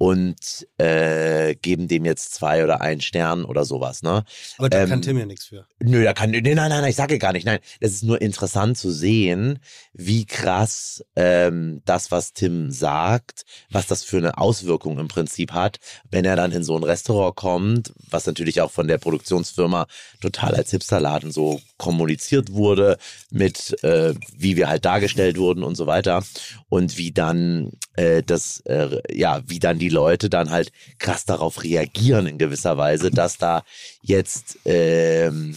[0.00, 4.24] und äh, geben dem jetzt zwei oder einen Stern oder sowas, ne?
[4.56, 5.66] Aber da Ähm, kann Tim ja nichts für.
[5.78, 7.58] Nö, da kann, nee, nein, nein, nein, ich sage gar nicht, nein.
[7.80, 9.58] Es ist nur interessant zu sehen,
[9.92, 15.80] wie krass ähm, das, was Tim sagt, was das für eine Auswirkung im Prinzip hat,
[16.10, 19.86] wenn er dann in so ein Restaurant kommt, was natürlich auch von der Produktionsfirma
[20.22, 22.96] total als Hipsterladen so kommuniziert wurde,
[23.30, 26.24] mit äh, wie wir halt dargestellt wurden und so weiter.
[26.70, 31.62] Und wie dann äh, das, äh, ja, wie dann die Leute dann halt krass darauf
[31.62, 33.62] reagieren in gewisser Weise, dass da
[34.02, 35.54] jetzt ähm,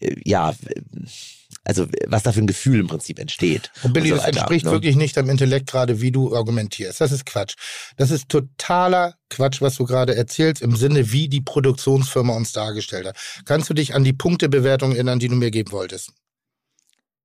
[0.00, 0.54] äh, ja,
[1.64, 3.70] also was da für ein Gefühl im Prinzip entsteht.
[3.82, 4.72] Und Billy, so das entspricht ne?
[4.72, 7.00] wirklich nicht deinem Intellekt gerade, wie du argumentierst.
[7.00, 7.54] Das ist Quatsch.
[7.96, 13.06] Das ist totaler Quatsch, was du gerade erzählst, im Sinne, wie die Produktionsfirma uns dargestellt
[13.06, 13.16] hat.
[13.44, 16.12] Kannst du dich an die Punktebewertung erinnern, die du mir geben wolltest?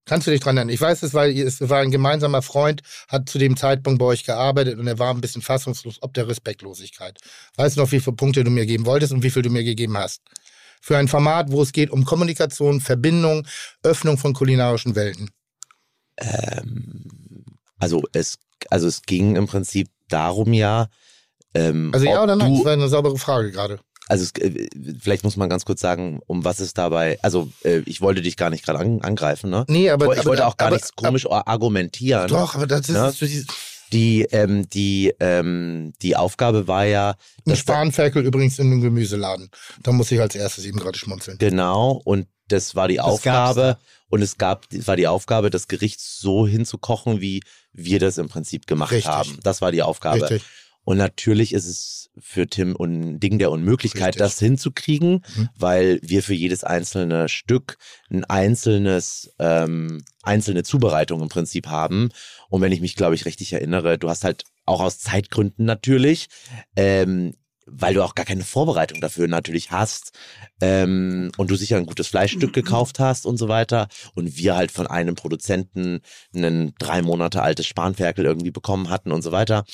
[0.05, 0.73] Kannst du dich dran erinnern?
[0.73, 4.23] Ich weiß, es war, es war ein gemeinsamer Freund, hat zu dem Zeitpunkt bei euch
[4.23, 7.19] gearbeitet und er war ein bisschen fassungslos ob der Respektlosigkeit.
[7.55, 9.63] Weißt du noch, wie viele Punkte du mir geben wolltest und wie viel du mir
[9.63, 10.21] gegeben hast?
[10.81, 13.47] Für ein Format, wo es geht um Kommunikation, Verbindung,
[13.81, 15.31] Öffnung von kulinarischen Welten.
[16.17, 17.05] Ähm,
[17.79, 18.37] also es,
[18.69, 20.87] also es ging im Prinzip darum ja.
[21.55, 22.51] Ähm, Also ja oder nein?
[22.51, 23.79] Du, Das war eine saubere Frage gerade.
[24.07, 24.67] Also äh,
[24.99, 27.17] vielleicht muss man ganz kurz sagen, um was es dabei.
[27.21, 29.65] Also äh, ich wollte dich gar nicht gerade an, angreifen, ne?
[29.67, 32.21] Nee, aber ich aber, wollte auch gar aber, nichts komisch argumentieren.
[32.21, 33.11] Aber, doch, aber das ist Ja.
[33.11, 33.25] so
[33.93, 37.15] Die, ähm, die, ähm, die Aufgabe war ja,
[37.47, 39.49] Ein Spanferkel übrigens in einem Gemüseladen.
[39.81, 41.37] Da muss ich als erstes eben gerade schmunzeln.
[41.37, 43.77] Genau, und das war die Das gab's Aufgabe.
[44.07, 47.41] Und es gab, war die Aufgabe, das Gericht so hinzukochen, wie
[47.73, 49.11] wir das im Prinzip gemacht Richtig.
[49.11, 49.39] haben.
[49.43, 50.21] Das war die Aufgabe.
[50.21, 50.43] Richtig.
[50.85, 54.19] Und natürlich ist es für Tim ein Ding der Unmöglichkeit, Richtig.
[54.19, 55.49] das hinzukriegen, Mhm.
[55.57, 57.77] weil wir für jedes einzelne Stück
[58.09, 62.09] ein einzelnes, ähm, einzelne Zubereitung im Prinzip haben.
[62.49, 66.27] Und wenn ich mich, glaube ich, richtig erinnere, du hast halt auch aus Zeitgründen natürlich,
[66.75, 67.33] ähm,
[67.67, 70.11] weil du auch gar keine Vorbereitung dafür natürlich hast
[70.61, 74.71] ähm, und du sicher ein gutes Fleischstück gekauft hast und so weiter und wir halt
[74.71, 76.01] von einem Produzenten
[76.35, 79.65] ein drei Monate altes Spanferkel irgendwie bekommen hatten und so weiter.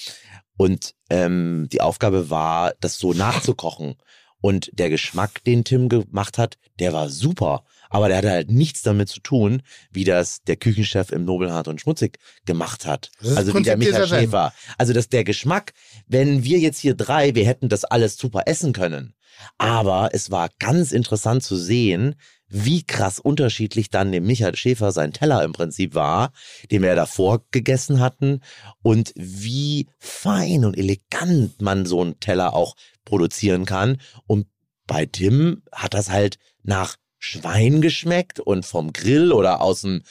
[0.61, 3.95] Und ähm, die Aufgabe war, das so nachzukochen.
[4.41, 7.63] Und der Geschmack, den Tim gemacht hat, der war super.
[7.89, 11.81] Aber der hatte halt nichts damit zu tun, wie das der Küchenchef im Nobelhart und
[11.81, 13.09] Schmutzig gemacht hat.
[13.35, 14.07] Also wie der Michael.
[14.07, 14.53] Schäfer.
[14.77, 15.73] Also dass der Geschmack,
[16.05, 19.15] wenn wir jetzt hier drei, wir hätten das alles super essen können.
[19.57, 22.13] Aber es war ganz interessant zu sehen,
[22.51, 26.33] wie krass unterschiedlich dann dem Michael Schäfer sein Teller im Prinzip war,
[26.69, 28.41] den wir davor gegessen hatten
[28.83, 32.75] und wie fein und elegant man so einen Teller auch
[33.05, 34.01] produzieren kann.
[34.27, 34.47] Und
[34.85, 40.01] bei Tim hat das halt nach Schwein geschmeckt und vom Grill oder aus dem,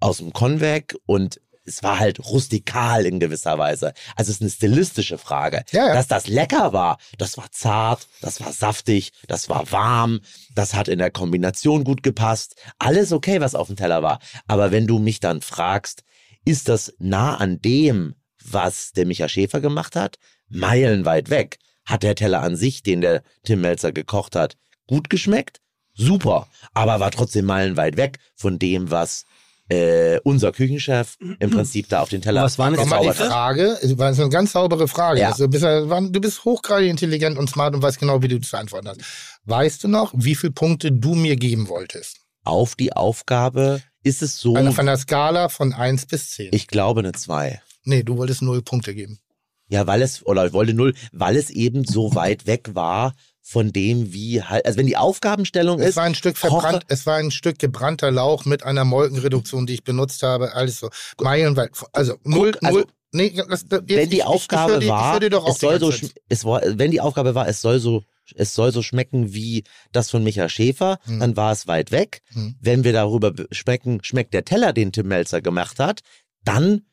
[0.00, 3.92] aus dem Konvek und es war halt rustikal in gewisser Weise.
[4.16, 5.64] Also es ist eine stilistische Frage.
[5.70, 5.94] Ja, ja.
[5.94, 10.20] Dass das lecker war, das war zart, das war saftig, das war warm,
[10.54, 12.56] das hat in der Kombination gut gepasst.
[12.78, 14.18] Alles okay, was auf dem Teller war.
[14.46, 16.02] Aber wenn du mich dann fragst,
[16.44, 20.16] ist das nah an dem, was der Micha Schäfer gemacht hat?
[20.48, 21.58] Meilenweit weg.
[21.84, 24.56] Hat der Teller an sich, den der Tim Melzer gekocht hat,
[24.86, 25.60] gut geschmeckt?
[25.94, 26.48] Super.
[26.74, 29.24] Aber war trotzdem meilenweit weg von dem, was
[29.72, 33.28] äh, unser Küchenchef im Prinzip da auf den Teller Was die gezaubert hat.
[33.28, 35.20] Frage, es war so eine ganz saubere Frage.
[35.20, 35.30] Ja.
[35.30, 38.56] Also, du, bist, du bist hochgradig intelligent und smart und weißt genau, wie du zu
[38.56, 39.00] antworten hast.
[39.44, 42.18] Weißt du noch, wie viele Punkte du mir geben wolltest?
[42.44, 46.50] Auf die Aufgabe ist es so, Auf einer Skala von 1 bis 10.
[46.52, 47.62] ich glaube eine 2.
[47.84, 49.20] nee, du wolltest null Punkte geben.
[49.68, 53.14] Ja, weil es, oder ich wollte null, weil es eben so weit weg war
[53.44, 57.04] von dem, wie halt, also wenn die Aufgabenstellung Es ist, war ein Stück verbrannt, es
[57.06, 60.88] war ein Stück gebrannter Lauch mit einer Molkenreduktion, die ich benutzt habe, alles so.
[61.20, 61.72] Meilenweit.
[61.92, 62.86] Also null, also, null.
[63.14, 66.06] Nee, das, das, wenn die ich- Aufgabe ich ich war, auch es soll die so,
[66.30, 70.08] es war, wenn die Aufgabe war, es soll so, es soll so schmecken wie das
[70.08, 71.20] von Michael Schäfer, Hm.
[71.20, 72.22] dann war es weit weg.
[72.32, 72.54] Hm.
[72.60, 76.00] Wenn wir darüber be- schmecken, schmeckt der Teller, den Tim Melzer gemacht hat,
[76.44, 76.86] dann,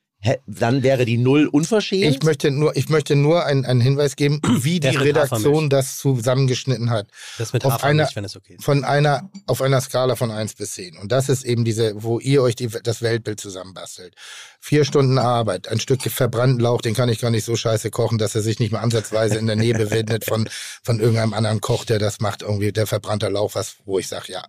[0.48, 2.04] dann wäre die Null unverschämt.
[2.16, 5.98] Ich möchte nur, ich möchte nur einen, einen Hinweis geben, wie Der die Redaktion das
[5.98, 7.08] zusammengeschnitten hat.
[7.38, 8.64] Das mit Auf einer- wenn es okay ist.
[8.66, 10.98] Von einer, auf einer Skala von 1 bis 10.
[10.98, 14.14] Und das ist eben diese, wo ihr euch die, das Weltbild zusammenbastelt.
[14.60, 18.18] Vier Stunden Arbeit, ein Stück verbrannten Lauch, den kann ich gar nicht so scheiße kochen,
[18.18, 20.50] dass er sich nicht mal ansatzweise in der Nähe befindet von,
[20.84, 24.34] von irgendeinem anderen Koch, der das macht, irgendwie der verbrannte Lauch, was, wo ich sage,
[24.34, 24.44] ja.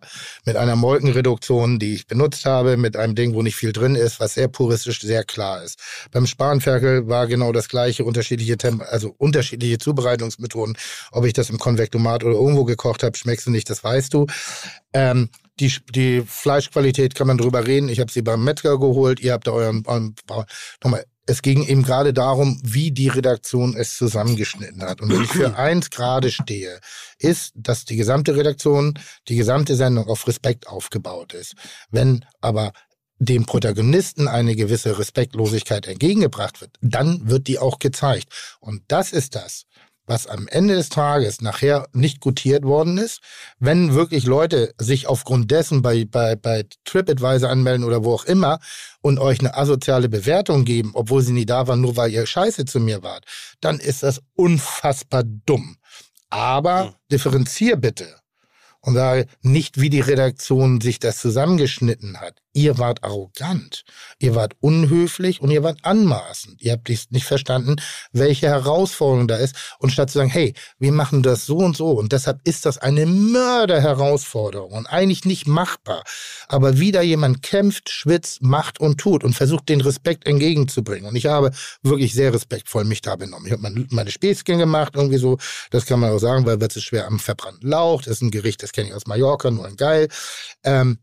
[0.44, 4.18] Mit einer Molkenreduktion, die ich benutzt habe, mit einem Ding, wo nicht viel drin ist,
[4.18, 5.78] was sehr puristisch, sehr klar ist.
[6.10, 10.76] Beim Spanferkel war genau das gleiche, unterschiedliche Temp also unterschiedliche Zubereitungsmethoden.
[11.12, 14.26] Ob ich das im Konvektomat oder irgendwo gekocht habe, schmeckst du nicht, das weißt du.
[14.92, 15.28] Ähm,
[15.60, 17.88] die, die Fleischqualität kann man drüber reden.
[17.88, 19.20] Ich habe sie beim Metzger geholt.
[19.20, 20.14] Ihr habt da euren, euren
[20.82, 21.04] nochmal.
[21.26, 25.00] Es ging eben gerade darum, wie die Redaktion es zusammengeschnitten hat.
[25.00, 26.80] Und wenn ich für eins gerade stehe,
[27.18, 28.98] ist, dass die gesamte Redaktion,
[29.28, 31.54] die gesamte Sendung auf Respekt aufgebaut ist.
[31.90, 32.72] Wenn aber
[33.20, 38.28] dem Protagonisten eine gewisse Respektlosigkeit entgegengebracht wird, dann wird die auch gezeigt.
[38.60, 39.66] Und das ist das,
[40.06, 43.20] was am Ende des Tages nachher nicht gutiert worden ist.
[43.58, 48.58] Wenn wirklich Leute sich aufgrund dessen bei, bei, bei TripAdvisor anmelden oder wo auch immer
[49.02, 52.64] und euch eine asoziale Bewertung geben, obwohl sie nie da waren, nur weil ihr scheiße
[52.64, 53.26] zu mir wart,
[53.60, 55.76] dann ist das unfassbar dumm.
[56.30, 56.94] Aber Hm.
[57.12, 58.16] differenzier bitte
[58.80, 62.40] und sage nicht, wie die Redaktion sich das zusammengeschnitten hat.
[62.52, 63.84] Ihr wart arrogant,
[64.18, 66.60] ihr wart unhöflich und ihr wart anmaßend.
[66.60, 67.76] Ihr habt nicht verstanden,
[68.12, 69.54] welche Herausforderung da ist.
[69.78, 72.78] Und statt zu sagen, hey, wir machen das so und so und deshalb ist das
[72.78, 76.02] eine Mörderherausforderung und eigentlich nicht machbar.
[76.48, 81.08] Aber wieder jemand kämpft, schwitzt, macht und tut und versucht, den Respekt entgegenzubringen.
[81.08, 83.46] Und ich habe wirklich sehr respektvoll mich da benommen.
[83.46, 85.38] Ich habe meine, meine Späßchen gemacht, irgendwie so.
[85.70, 88.02] Das kann man auch sagen, weil wird es schwer am verbrannten Lauch.
[88.02, 90.08] Das ist ein Gericht, das kenne ich aus Mallorca, nur ein geil.
[90.64, 90.98] Ähm,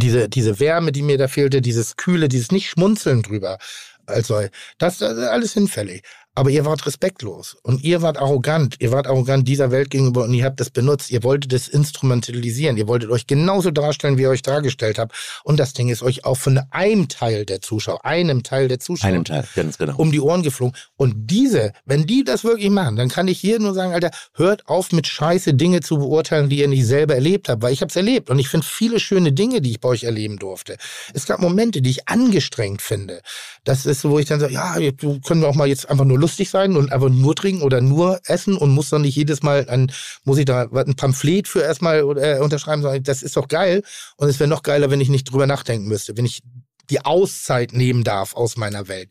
[0.00, 3.58] diese, diese Wärme, die mir da fehlte, dieses Kühle, dieses nicht Schmunzeln drüber.
[4.06, 4.40] Also,
[4.78, 6.02] das, das ist alles hinfällig.
[6.38, 8.76] Aber ihr wart respektlos und ihr wart arrogant.
[8.78, 11.10] Ihr wart arrogant dieser Welt gegenüber und ihr habt das benutzt.
[11.10, 12.76] Ihr wolltet es instrumentalisieren.
[12.76, 15.16] Ihr wolltet euch genauso darstellen, wie ihr euch dargestellt habt.
[15.42, 19.08] Und das Ding ist euch auch von einem Teil der Zuschauer, einem Teil der Zuschauer,
[19.08, 19.96] Einem Teil, ganz genau.
[19.96, 20.76] um die Ohren geflogen.
[20.94, 24.68] Und diese, wenn die das wirklich machen, dann kann ich hier nur sagen, Alter, hört
[24.68, 27.90] auf mit Scheiße Dinge zu beurteilen, die ihr nicht selber erlebt habt, weil ich habe
[27.90, 30.76] es erlebt und ich finde viele schöne Dinge, die ich bei euch erleben durfte.
[31.14, 33.22] Es gab Momente, die ich angestrengt finde.
[33.64, 36.04] Das ist so, wo ich dann sage, ja, du können wir auch mal jetzt einfach
[36.04, 39.42] nur lustig sein und einfach nur trinken oder nur essen und muss dann nicht jedes
[39.42, 39.90] Mal ein,
[40.24, 43.82] muss ich da ein Pamphlet für erstmal äh, unterschreiben, sondern das ist doch geil.
[44.16, 46.42] Und es wäre noch geiler, wenn ich nicht drüber nachdenken müsste, wenn ich
[46.90, 49.10] die Auszeit nehmen darf aus meiner Welt.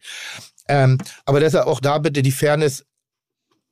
[0.68, 2.86] Ähm, aber deshalb auch da bitte die Fairness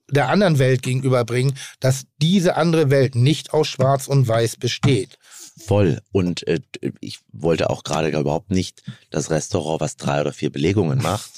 [0.10, 5.18] der anderen Welt gegenüberbringen, dass diese andere Welt nicht aus Schwarz und Weiß besteht.
[5.58, 6.02] Voll.
[6.12, 6.62] Und äh,
[7.00, 11.35] ich wollte auch gerade überhaupt nicht das Restaurant, was drei oder vier Belegungen macht,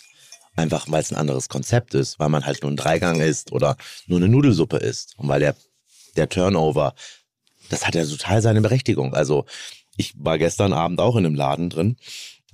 [0.58, 3.78] einfach weil es ein anderes Konzept ist, weil man halt nur ein Dreigang isst oder
[4.08, 5.14] nur eine Nudelsuppe isst.
[5.18, 5.56] Und weil der,
[6.16, 6.94] der Turnover,
[7.70, 9.14] das hat ja total seine Berechtigung.
[9.14, 9.46] Also
[9.96, 11.98] ich war gestern Abend auch in einem Laden drin,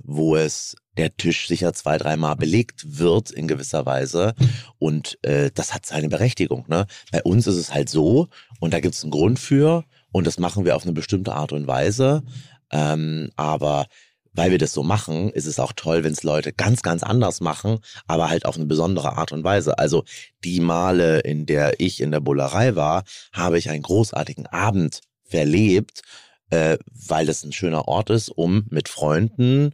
[0.04, 4.36] wo es der Tisch sicher zwei, dreimal belegt wird in gewisser Weise.
[4.78, 6.66] Und äh, das hat seine Berechtigung.
[6.68, 6.86] Ne?
[7.12, 8.28] Bei uns ist es halt so,
[8.60, 11.52] und da gibt es einen Grund für, und das machen wir auf eine bestimmte Art
[11.52, 12.24] und Weise.
[12.72, 13.88] Ähm, aber
[14.34, 17.42] weil wir das so machen, ist es auch toll, wenn es Leute ganz, ganz anders
[17.42, 19.78] machen, aber halt auf eine besondere Art und Weise.
[19.78, 20.04] Also
[20.44, 26.02] die Male, in der ich in der Bullerei war, habe ich einen großartigen Abend verlebt,
[26.50, 29.74] äh, weil das ein schöner Ort ist, um mit Freunden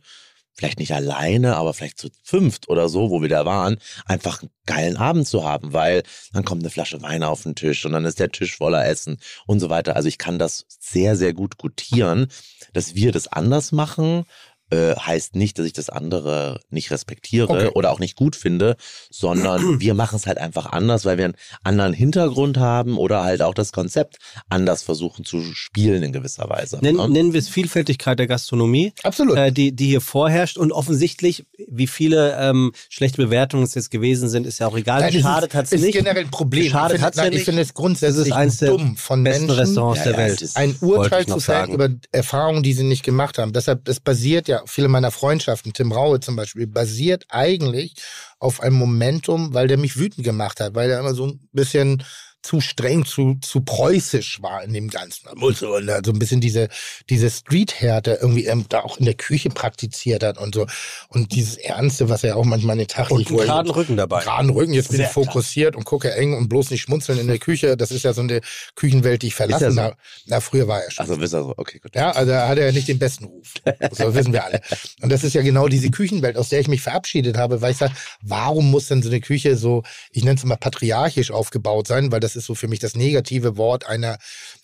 [0.60, 4.52] vielleicht nicht alleine, aber vielleicht zu fünft oder so, wo wir da waren, einfach einen
[4.66, 6.04] geilen Abend zu haben, weil
[6.34, 9.20] dann kommt eine Flasche Wein auf den Tisch und dann ist der Tisch voller Essen
[9.48, 9.96] und so weiter.
[9.96, 12.28] Also ich kann das sehr, sehr gut gutieren,
[12.74, 14.26] dass wir das anders machen.
[14.72, 17.70] Äh, heißt nicht, dass ich das andere nicht respektiere Okay.
[17.74, 18.76] oder auch nicht gut finde,
[19.10, 23.42] sondern wir machen es halt einfach anders, weil wir einen anderen Hintergrund haben oder halt
[23.42, 24.18] auch das Konzept
[24.48, 26.78] anders versuchen zu spielen in gewisser Weise.
[26.82, 27.10] Nen, ne?
[27.10, 29.38] nennen wir es Vielfältigkeit der Gastronomie, Absolut.
[29.38, 30.58] äh, die, die hier vorherrscht.
[30.58, 35.02] Und offensichtlich, wie viele ähm, schlechte Bewertungen es jetzt gewesen sind, ist ja auch egal.
[35.02, 35.94] Nein, es Schadet ist, hat es ist nicht.
[35.94, 36.70] generell ein Problem.
[36.72, 37.46] Schadet hat's ja nein, ich nicht.
[37.46, 40.18] finde es grundsätzlich Es ist eins der dumm von besten Menschen, Restaurants Ja, der ja,
[40.20, 40.36] Welt.
[40.36, 41.74] es ist- ein Urteil zu fällen sagen.
[41.74, 43.52] über Erfahrungen, die sie nicht gemacht haben.
[43.54, 47.96] Deshalb, es basiert ja, viele meiner Freundschaften, Tim Raue zum Beispiel, basiert eigentlich
[48.40, 52.04] auf einem Momentum, weil der mich wütend gemacht hat, weil der immer so ein bisschen
[52.42, 55.28] zu streng, zu, zu preußisch war in dem Ganzen.
[55.54, 56.70] So, und so ein bisschen diese,
[57.10, 60.66] diese Street-Härte irgendwie ähm, da auch in der Küche praktiziert hat und so.
[61.10, 63.98] Und dieses Ernste, was er auch manchmal an den Tag Und einen er- geraden Rücken
[63.98, 64.24] dabei.
[64.24, 67.28] geraden Rücken, jetzt bin Sehr ich fokussiert und gucke eng und bloß nicht schmunzeln in
[67.28, 67.76] der Küche.
[67.76, 68.40] Das ist ja so eine
[68.76, 69.82] Küchenwelt, die ich verlassen Ist so.
[69.82, 69.96] habe.
[70.28, 71.04] Na, früher war er schon.
[71.08, 71.94] Also wisst ihr so, okay, gut.
[71.96, 73.54] Ja, also hat er ja nicht den besten Ruf.
[73.64, 74.62] Das wissen wir alle.
[75.02, 77.78] Und das ist ja genau diese Küchenwelt, aus der ich mich verabschiedet habe, weil ich
[77.78, 82.12] sage, warum muss denn so eine Küche so, ich nenne es mal patriarchisch aufgebaut sein,
[82.12, 84.18] weil das ist so für mich das negative Wort einer,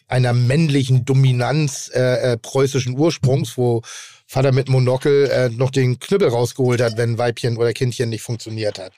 [0.07, 3.82] einer männlichen Dominanz äh, äh, preußischen Ursprungs, wo
[4.28, 8.80] Vater mit Monokel äh, noch den Knüppel rausgeholt hat, wenn Weibchen oder Kindchen nicht funktioniert
[8.80, 8.93] hat.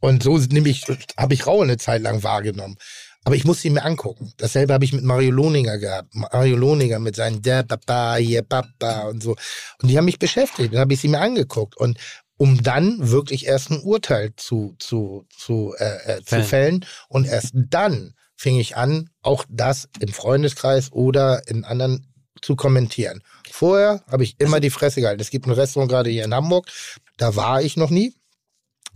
[0.00, 0.84] Und so nämlich
[1.16, 2.76] habe ich Raue eine Zeit lang wahrgenommen.
[3.24, 4.32] Aber ich muss sie mir angucken.
[4.36, 6.14] Dasselbe habe ich mit Mario Lohninger gehabt.
[6.14, 9.34] Mario Lohninger mit seinen Der Papa, hier Papa und so.
[9.80, 10.74] Und die haben mich beschäftigt.
[10.74, 11.74] Dann habe ich sie mir angeguckt.
[11.78, 11.98] Und
[12.36, 16.44] um dann wirklich erst ein Urteil zu, zu, zu, äh, äh, zu Fällen.
[16.44, 16.86] fällen.
[17.08, 22.12] Und erst dann fing ich an, auch das im Freundeskreis oder in anderen
[22.42, 23.22] zu kommentieren.
[23.50, 25.20] Vorher habe ich immer die Fresse gehalten.
[25.20, 26.68] Es gibt ein Restaurant gerade hier in Hamburg,
[27.16, 28.14] da war ich noch nie.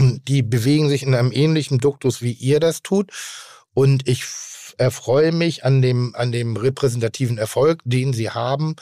[0.01, 3.11] Die bewegen sich in einem ähnlichen Duktus, wie ihr das tut.
[3.75, 4.25] Und ich
[4.77, 8.77] erfreue mich an dem, an dem repräsentativen Erfolg, den sie haben.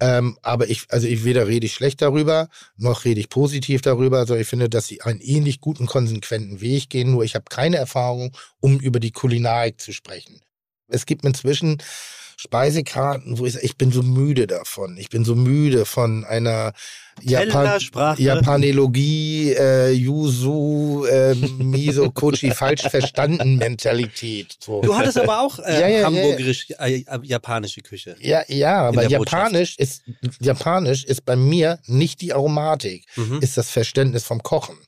[0.00, 4.26] Ähm, aber ich, also ich weder rede ich schlecht darüber, noch rede ich positiv darüber,
[4.26, 7.10] sondern ich finde, dass sie einen ähnlich guten, konsequenten Weg gehen.
[7.10, 10.40] Nur ich habe keine Erfahrung, um über die Kulinarik zu sprechen.
[10.88, 11.82] Es gibt inzwischen
[12.40, 14.96] Speisekarten, wo ich ich bin so müde davon.
[14.96, 16.72] Ich bin so müde von einer
[17.20, 17.78] Japan.
[18.16, 24.56] Japanologie, äh, Yuzu, äh, Miso, Kochi, falsch verstanden Mentalität.
[24.58, 24.80] So.
[24.80, 26.06] Du hattest aber auch äh, Ja, ja, ja, ja.
[26.06, 28.16] hamburgerisch, äh, äh, japanische Küche.
[28.20, 29.06] Ja, ja, aber.
[29.06, 30.02] Japanisch ist,
[30.40, 33.40] Japanisch ist bei mir nicht die Aromatik, Mhm.
[33.42, 34.78] ist das Verständnis vom Kochen.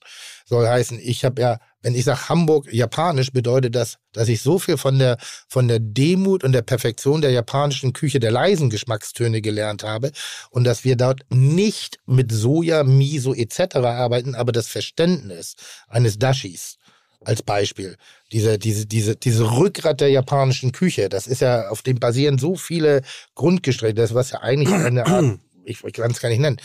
[0.46, 4.59] Soll heißen, ich habe ja, wenn ich sage Hamburg Japanisch, bedeutet das, dass ich so
[4.59, 5.18] viel von der,
[5.49, 10.12] von der Demut und der Perfektion der japanischen Küche, der leisen Geschmackstöne gelernt habe
[10.51, 13.76] und dass wir dort nicht mit Soja, Miso etc.
[13.76, 15.57] arbeiten, aber das Verständnis
[15.89, 16.78] eines Dashis
[17.24, 17.97] als Beispiel.
[18.33, 22.57] Diese, diese, diese, diese Rückgrat der japanischen Küche, das ist ja, auf dem basieren so
[22.57, 23.03] viele
[23.35, 26.61] Grundgestrecke, das was ja eigentlich eine Art, ich, ich kann es gar nicht nennen.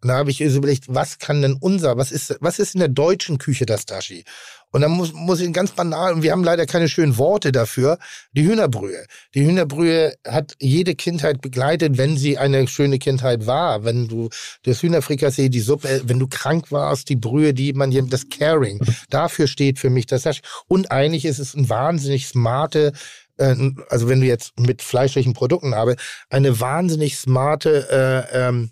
[0.00, 2.80] Und da habe ich so überlegt, was kann denn unser, was ist, was ist in
[2.80, 4.24] der deutschen Küche das Dashi?
[4.70, 7.98] Und dann muss, muss ich ganz banal, und wir haben leider keine schönen Worte dafür,
[8.32, 9.06] die Hühnerbrühe.
[9.34, 13.84] Die Hühnerbrühe hat jede Kindheit begleitet, wenn sie eine schöne Kindheit war.
[13.84, 14.28] Wenn du
[14.64, 18.78] das Hühnerfrikassee, die Suppe, wenn du krank warst, die Brühe, die man hier, das Caring,
[19.10, 20.42] dafür steht für mich das Dashi.
[20.66, 22.92] Und eigentlich ist es ein wahnsinnig smarte,
[23.38, 23.54] äh,
[23.88, 25.96] also wenn du jetzt mit fleischlichen Produkten habe,
[26.28, 28.70] eine wahnsinnig smarte, äh, ähm,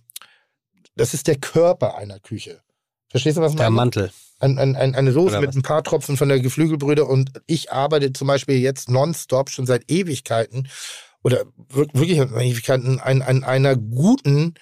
[0.97, 2.61] das ist der Körper einer Küche.
[3.11, 3.77] Verstehst du, was ich Der meine?
[3.77, 4.11] Mantel.
[4.41, 8.13] ein, ein, ein, eine Soße mit ein paar Tropfen von der Geflügelbrühe und ich arbeite
[8.13, 10.69] zum Beispiel jetzt nonstop schon seit Ewigkeiten
[11.23, 14.55] oder wir- wirklich seit Ewigkeiten an, an einer guten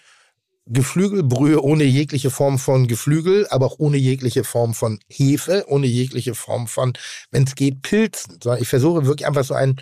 [0.66, 6.34] Geflügelbrühe ohne jegliche Form von Geflügel, aber auch ohne jegliche Form von Hefe, ohne jegliche
[6.34, 6.94] Form von,
[7.30, 8.38] wenn es geht, Pilzen.
[8.42, 9.76] Sondern Ich versuche wirklich einfach so ein,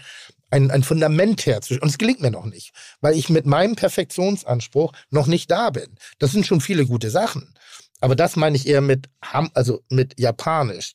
[0.52, 1.82] ein, ein Fundament herzustellen.
[1.82, 5.96] Und es gelingt mir noch nicht, weil ich mit meinem Perfektionsanspruch noch nicht da bin.
[6.18, 7.54] Das sind schon viele gute Sachen.
[8.00, 9.08] Aber das meine ich eher mit,
[9.54, 10.92] also mit Japanisch.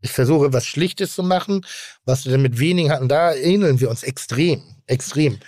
[0.00, 1.64] Ich versuche, was Schlichtes zu machen,
[2.04, 3.08] was wir mit wenigen hatten.
[3.08, 5.38] Da ähneln wir uns extrem, extrem,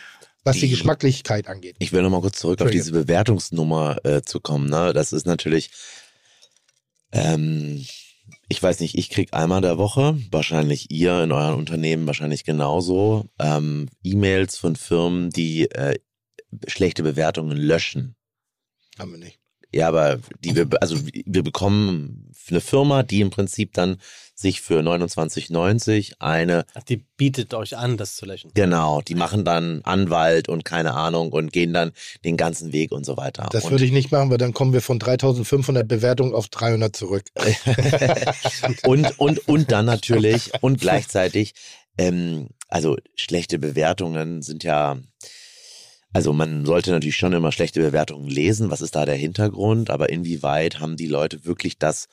[0.45, 1.77] was die, Die- Geschmacklichkeit angeht.
[1.79, 4.69] Ich will nochmal kurz zurück auf diese Bewertungsnummer äh, zu kommen.
[4.71, 4.93] Ne?
[4.93, 5.71] Das ist natürlich,
[7.13, 7.85] ähm,
[8.49, 13.29] ich weiß nicht, ich krieg einmal der Woche, wahrscheinlich ihr in euren Unternehmen wahrscheinlich genauso,
[13.39, 15.99] ähm, E-Mails von Firmen, die äh,
[16.67, 18.17] schlechte Bewertungen löschen.
[18.99, 19.38] Haben wir nicht.
[19.73, 23.99] Ja, aber die wir, also wir bekommen eine Firma, die im Prinzip dann
[24.35, 28.53] sich für 29,90 eine Ach, die bietet euch an, das zu löschen.
[28.55, 31.93] Genau, die machen dann Anwalt und keine Ahnung und gehen dann
[32.25, 33.49] den ganzen Weg und so weiter.
[33.51, 36.95] Das und würde ich nicht machen, weil dann kommen wir von 3500 Bewertungen auf 300
[36.95, 37.25] zurück.
[38.85, 41.55] und, und, und dann natürlich und gleichzeitig,
[41.99, 44.99] ähm, also schlechte Bewertungen sind ja,
[46.13, 50.09] also man sollte natürlich schon immer schlechte Bewertungen lesen, was ist da der Hintergrund, aber
[50.09, 52.09] inwieweit haben die Leute wirklich das,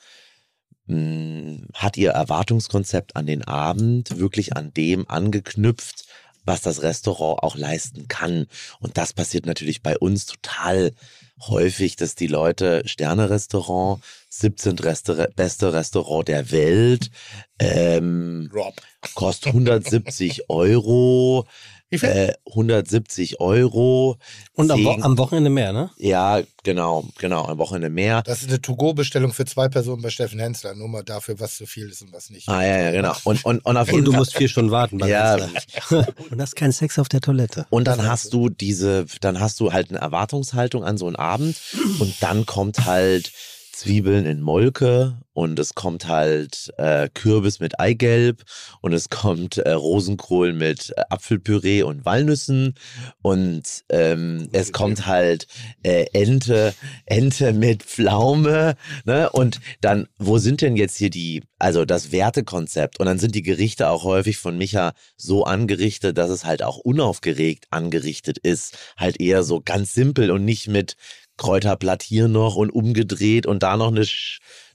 [0.86, 6.04] mh, hat ihr Erwartungskonzept an den Abend wirklich an dem angeknüpft,
[6.44, 8.46] was das Restaurant auch leisten kann.
[8.80, 10.92] Und das passiert natürlich bei uns total
[11.40, 14.78] häufig, dass die Leute Sterne-Restaurant, 17.
[14.78, 17.10] Restaur beste Restaurant der Welt,
[17.58, 18.74] ähm, Rob.
[19.14, 21.46] kostet 170 Euro,
[21.88, 22.08] Wie viel?
[22.08, 24.18] äh, 170 Euro.
[24.54, 25.90] Und am, Wo am Wochenende mehr, ne?
[25.98, 28.22] ja, genau, genau, am Wochenende mehr.
[28.22, 30.74] Das ist eine To-Go-Bestellung für zwei Personen bei Steffen Hensler.
[30.74, 32.48] Nur mal dafür, was zu viel ist und was nicht.
[32.48, 33.14] Ah, ja, ja, genau.
[33.24, 34.98] Und, und, und auf Und jeden du musst vier Stunden warten.
[35.06, 35.36] Ja.
[36.30, 37.66] Und hast keinen Sex auf der Toilette.
[37.70, 41.60] Und dann hast du diese, dann hast du halt eine Erwartungshaltung an so einen Abend
[42.00, 43.32] und dann kommt halt
[43.76, 48.42] Zwiebeln in Molke und es kommt halt äh, Kürbis mit Eigelb
[48.80, 52.74] und es kommt äh, Rosenkohl mit äh, Apfelpüree und Walnüssen
[53.20, 55.46] und ähm, es kommt halt
[55.82, 56.72] äh, Ente,
[57.04, 59.28] Ente mit Pflaume, ne?
[59.28, 62.98] Und dann, wo sind denn jetzt hier die, also das Wertekonzept?
[62.98, 66.78] Und dann sind die Gerichte auch häufig von Micha so angerichtet, dass es halt auch
[66.78, 68.78] unaufgeregt angerichtet ist.
[68.96, 70.96] Halt eher so ganz simpel und nicht mit
[71.36, 74.04] Kräuterblatt hier noch und umgedreht und da noch eine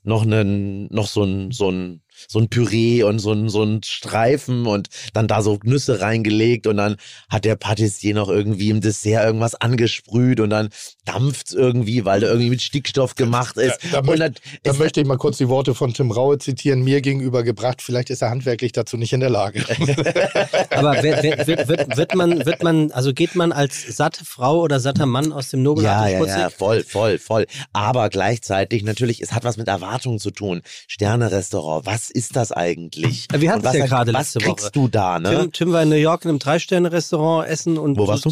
[0.04, 3.82] noch einen noch so ein so ein so ein Püree und so ein so ein
[3.84, 6.98] Streifen und dann da so Nüsse reingelegt und dann
[7.30, 10.70] hat der Patissier noch irgendwie im Dessert irgendwas angesprüht und dann
[11.06, 13.80] dampft's irgendwie, weil der irgendwie mit Stickstoff gemacht ist.
[13.84, 16.12] Da, da, und möchte, dann, da es- möchte ich mal kurz die Worte von Tim
[16.12, 17.82] Raue zitieren, mir gegenüber gebracht.
[17.82, 19.64] Vielleicht ist er handwerklich dazu nicht in der Lage.
[20.70, 25.06] Aber wird, wird, wird, man, wird man, also geht man als satte Frau oder satter
[25.06, 27.46] Mann aus dem ja, Nobelhart ja, ja, voll, voll, voll.
[27.74, 30.62] Aber gleichzeitig natürlich, es hat was mit Erwartungen zu tun.
[30.88, 33.28] Sterne-Restaurant, was ist das eigentlich?
[33.32, 34.72] Ja, wir Und hatten's was, ja gerade Was letzte kriegst Woche.
[34.74, 35.30] du da, ne?
[35.40, 38.32] Tim, Tim war in New York in einem Drei-Sterne-Restaurant essen und, Wo warst du?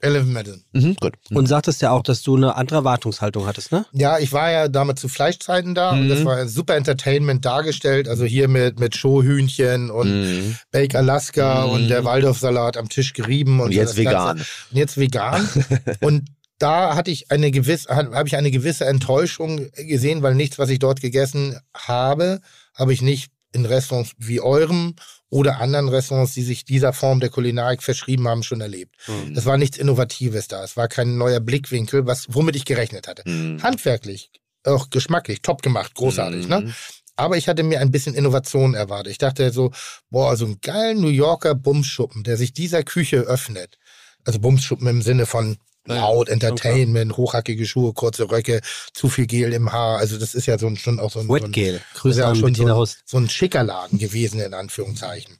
[0.00, 0.62] Eleven Madden.
[0.72, 1.14] Mhm, gut.
[1.32, 3.86] und sagtest ja auch, dass du eine andere Erwartungshaltung hattest, ne?
[3.92, 6.08] Ja, ich war ja damals zu Fleischzeiten da und Mhm.
[6.10, 8.06] das war ein super Entertainment dargestellt.
[8.06, 10.56] Also hier mit, mit Showhühnchen und Mhm.
[10.72, 11.72] Bake Alaska Mhm.
[11.72, 13.60] und der Waldorfsalat am Tisch gerieben.
[13.60, 14.36] Und, Und jetzt das vegan.
[14.36, 14.44] Ganze.
[14.72, 15.48] Und jetzt vegan.
[16.02, 16.24] und
[16.58, 20.80] da hatte ich eine gewisse, habe ich eine gewisse Enttäuschung gesehen, weil nichts, was ich
[20.80, 22.40] dort gegessen habe,
[22.74, 24.94] habe ich nicht in Restaurants wie eurem
[25.30, 28.94] oder anderen Restaurants, die sich dieser Form der Kulinarik verschrieben haben, schon erlebt.
[29.06, 29.36] Mhm.
[29.36, 30.62] Es war nichts Innovatives da.
[30.62, 33.28] Es war kein neuer Blickwinkel, was, womit ich gerechnet hatte.
[33.28, 33.62] Mhm.
[33.62, 34.30] Handwerklich,
[34.64, 36.60] auch geschmacklich, top gemacht, großartig, ne?
[36.60, 36.74] Mhm.
[37.16, 39.12] Aber ich hatte mir ein bisschen Innovation erwartet.
[39.12, 39.70] Ich dachte so,
[40.10, 43.78] boah, so einen geilen New Yorker Bumsschuppen, der sich dieser Küche öffnet.
[44.24, 48.60] Also Bumsschuppen im Sinne von laut, Entertainment, hochhackige Schuhe, kurze Röcke,
[48.92, 49.98] zu viel Gel im Haar.
[49.98, 51.52] Also das ist ja so ein, schon auch so ein, so ein,
[51.94, 55.38] Grüße ja auch an schon so ein, so ein schicker Laden gewesen, in Anführungszeichen.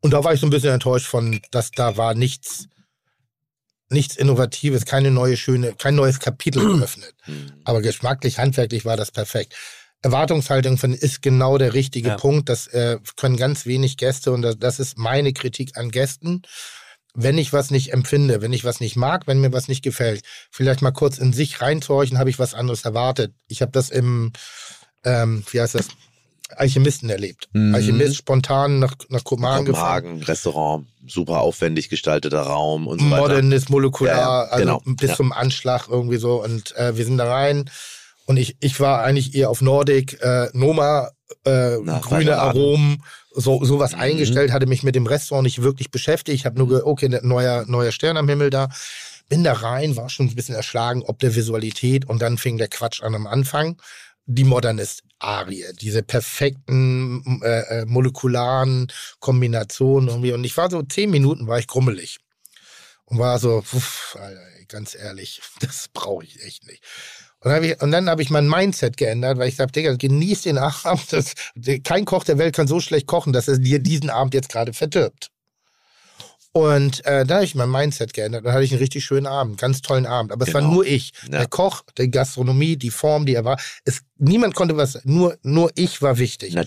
[0.00, 2.66] Und da war ich so ein bisschen enttäuscht von, dass da war nichts,
[3.88, 7.14] nichts Innovatives, keine neue schöne, kein neues Kapitel geöffnet.
[7.22, 7.52] Hm.
[7.64, 9.54] Aber geschmacklich, handwerklich war das perfekt.
[10.02, 12.16] Erwartungshaltung von ist genau der richtige Ja.
[12.16, 12.48] Punkt.
[12.48, 16.42] Das äh, können ganz wenig Gäste und das, das ist meine Kritik an Gästen.
[17.14, 20.22] Wenn ich was nicht empfinde, wenn ich was nicht mag, wenn mir was nicht gefällt,
[20.50, 23.34] vielleicht mal kurz in sich reinzuhorchen, habe ich was anderes erwartet.
[23.48, 24.32] Ich habe das im,
[25.04, 25.88] ähm, wie heißt das,
[26.56, 27.48] Alchemisten erlebt.
[27.52, 27.74] Mhm.
[27.74, 30.02] Alchemist spontan nach, nach Kopenhagen gefahren.
[30.02, 33.22] Kopenhagen, Restaurant, super aufwendig gestalteter Raum und so weiter.
[33.22, 34.82] modernes Molekular, Ja, ja, also genau.
[34.96, 35.16] bis Ja.
[35.16, 36.42] zum Anschlag irgendwie so.
[36.42, 37.70] Und äh, wir sind da rein.
[38.26, 41.10] Und ich, ich war eigentlich eher auf Nordic, äh, Noma,
[41.44, 42.38] äh, Na, grüne.
[42.38, 43.02] Aromen,
[43.34, 44.00] so sowas Mhm.
[44.00, 46.36] eingestellt, hatte mich mit dem Restaurant nicht wirklich beschäftigt.
[46.40, 48.68] Ich habe nur okay, ne- neuer, neuer Stern am Himmel da.
[49.28, 52.68] Bin da rein, war schon ein bisschen erschlagen, ob der Visualität und dann fing der
[52.68, 53.80] Quatsch an am Anfang.
[54.26, 58.86] Die Modernist-Arie, diese perfekten äh, äh, molekularen
[59.20, 60.32] Kombinationen irgendwie.
[60.32, 62.18] Und ich war so zehn Minuten, war ich grummelig
[63.04, 66.82] und war so, uff, Alter, ganz ehrlich, das brauche ich echt nicht.
[67.44, 69.94] Und dann habe ich, und dann hab ich mein Mindset geändert, weil ich sage, Digga,
[69.96, 71.12] genieß den Abend.
[71.12, 71.34] Das,
[71.84, 74.72] kein Koch der Welt kann so schlecht kochen, dass er dir diesen Abend jetzt gerade
[74.72, 75.28] verdirbt.
[76.52, 78.44] Und äh, da habe ich mein Mindset geändert.
[78.44, 80.32] Dann hatte ich einen richtig schönen Abend, ganz tollen Abend.
[80.32, 80.74] Aber es war Genau.
[80.74, 81.12] nur ich.
[81.24, 81.38] Ja.
[81.38, 83.58] Der Koch, die Gastronomie, die Form, die er war.
[83.84, 86.52] Es, niemand konnte was, nur, nur ich war wichtig.
[86.54, 86.64] Na,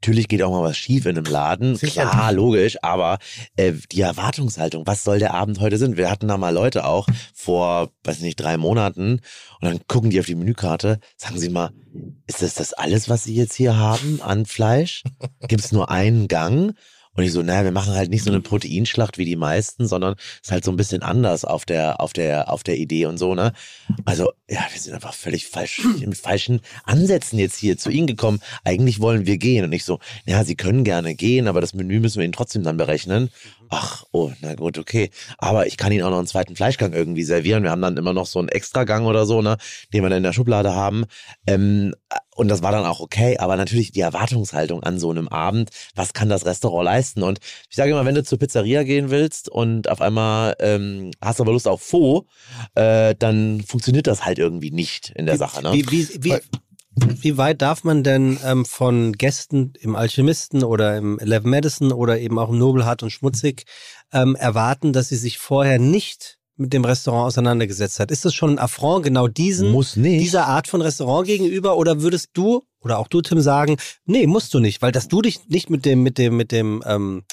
[0.00, 2.06] Natürlich geht auch mal was schief in einem Laden, Sicher.
[2.06, 3.18] klar, logisch, aber
[3.56, 5.96] äh, die Erwartungshaltung, was soll der Abend heute sein?
[5.96, 9.20] Wir hatten da mal Leute auch vor, weiß nicht, drei Monaten
[9.60, 11.72] und dann gucken die auf die Menükarte, sagen sie mal,
[12.28, 15.02] ist das das alles, was sie jetzt hier haben an Fleisch?
[15.48, 16.76] Gibt es nur einen Gang?
[17.18, 20.14] Und ich so, naja, wir machen halt nicht so eine Proteinschlacht wie die meisten, sondern
[20.40, 23.34] ist halt so ein bisschen anders auf der, auf der, auf der Idee und so,
[23.34, 23.54] ne?
[24.04, 28.38] Also, ja, wir sind einfach völlig falsch, mit falschen Ansätzen jetzt hier zu Ihnen gekommen.
[28.62, 29.64] Eigentlich wollen wir gehen.
[29.64, 32.62] Und ich so, ja, Sie können gerne gehen, aber das Menü müssen wir Ihnen trotzdem
[32.62, 33.30] dann berechnen.
[33.70, 35.10] Ach, oh, na gut, okay.
[35.38, 37.62] Aber ich kann Ihnen auch noch einen zweiten Fleischgang irgendwie servieren.
[37.62, 39.56] Wir haben dann immer noch so einen Extragang oder so, ne,
[39.92, 41.04] den wir dann in der Schublade haben.
[41.46, 41.94] Ähm,
[42.34, 46.12] und das war dann auch okay, aber natürlich die Erwartungshaltung an so einem Abend, was
[46.12, 47.22] kann das Restaurant leisten?
[47.22, 51.40] Und ich sage immer, wenn du zur Pizzeria gehen willst und auf einmal ähm, hast
[51.40, 52.26] aber Lust auf Faux,
[52.74, 55.62] äh, dann funktioniert das halt irgendwie nicht in der Sache.
[55.62, 55.72] Ne?
[55.72, 56.38] Wie, wie, wie,
[57.20, 62.18] wie weit darf man denn ähm, von Gästen im Alchemisten oder im Eleven Madison oder
[62.18, 63.64] eben auch im Nobelhart und Schmutzig
[64.12, 68.10] ähm, erwarten, dass sie sich vorher nicht mit dem Restaurant auseinandergesetzt hat?
[68.10, 72.64] Ist das schon ein Affront genau diesen, dieser Art von Restaurant gegenüber oder würdest du
[72.80, 73.76] oder auch du, Tim, sagen,
[74.06, 76.82] nee, musst du nicht, weil dass du dich nicht mit dem, mit dem, mit dem
[76.86, 77.24] ähm,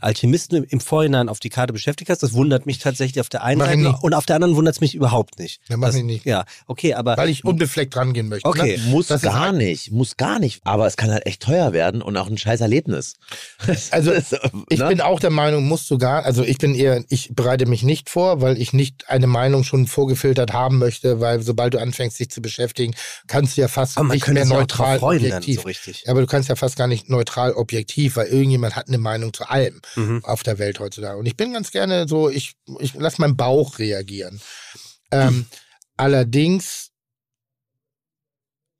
[0.00, 3.60] Alchemisten im- Vorhinein auf die Karte beschäftigt hast, das wundert mich tatsächlich auf der einen
[3.60, 5.60] Seite und auf der anderen wundert es mich überhaupt nicht.
[5.68, 6.26] Ja, mach Das- ich nicht.
[6.26, 8.48] Ja, okay, aber Weil ich unbefleckt rangehen möchte.
[8.48, 8.78] Okay.
[8.78, 8.82] Ne?
[8.90, 10.60] Muss Das ist gar nicht, muss gar nicht.
[10.64, 13.14] Aber es kann halt echt teuer werden und auch ein scheiß Erlebnis.
[13.90, 14.32] Also Das,
[14.68, 14.88] ich ne?
[14.88, 18.10] bin auch der Meinung, musst du gar, also ich bin eher, ich bereite mich nicht
[18.10, 22.30] vor, weil ich nicht eine Meinung schon vorgefiltert haben möchte, weil sobald du anfängst, dich
[22.30, 22.94] zu beschäftigen,
[23.26, 25.56] kannst du ja fast Aber man nicht mehr drauf neutral dann, objektiv.
[25.56, 26.02] so richtig.
[26.04, 29.32] Ja, aber du kannst ja fast gar nicht neutral objektiv, weil irgendjemand hat eine Meinung
[29.32, 30.24] zu allem Mhm.
[30.24, 31.18] auf der Welt heutzutage.
[31.18, 34.40] Und ich bin ganz gerne so, ich, ich lasse meinen Bauch reagieren.
[35.10, 35.46] Ähm,
[35.96, 36.90] allerdings,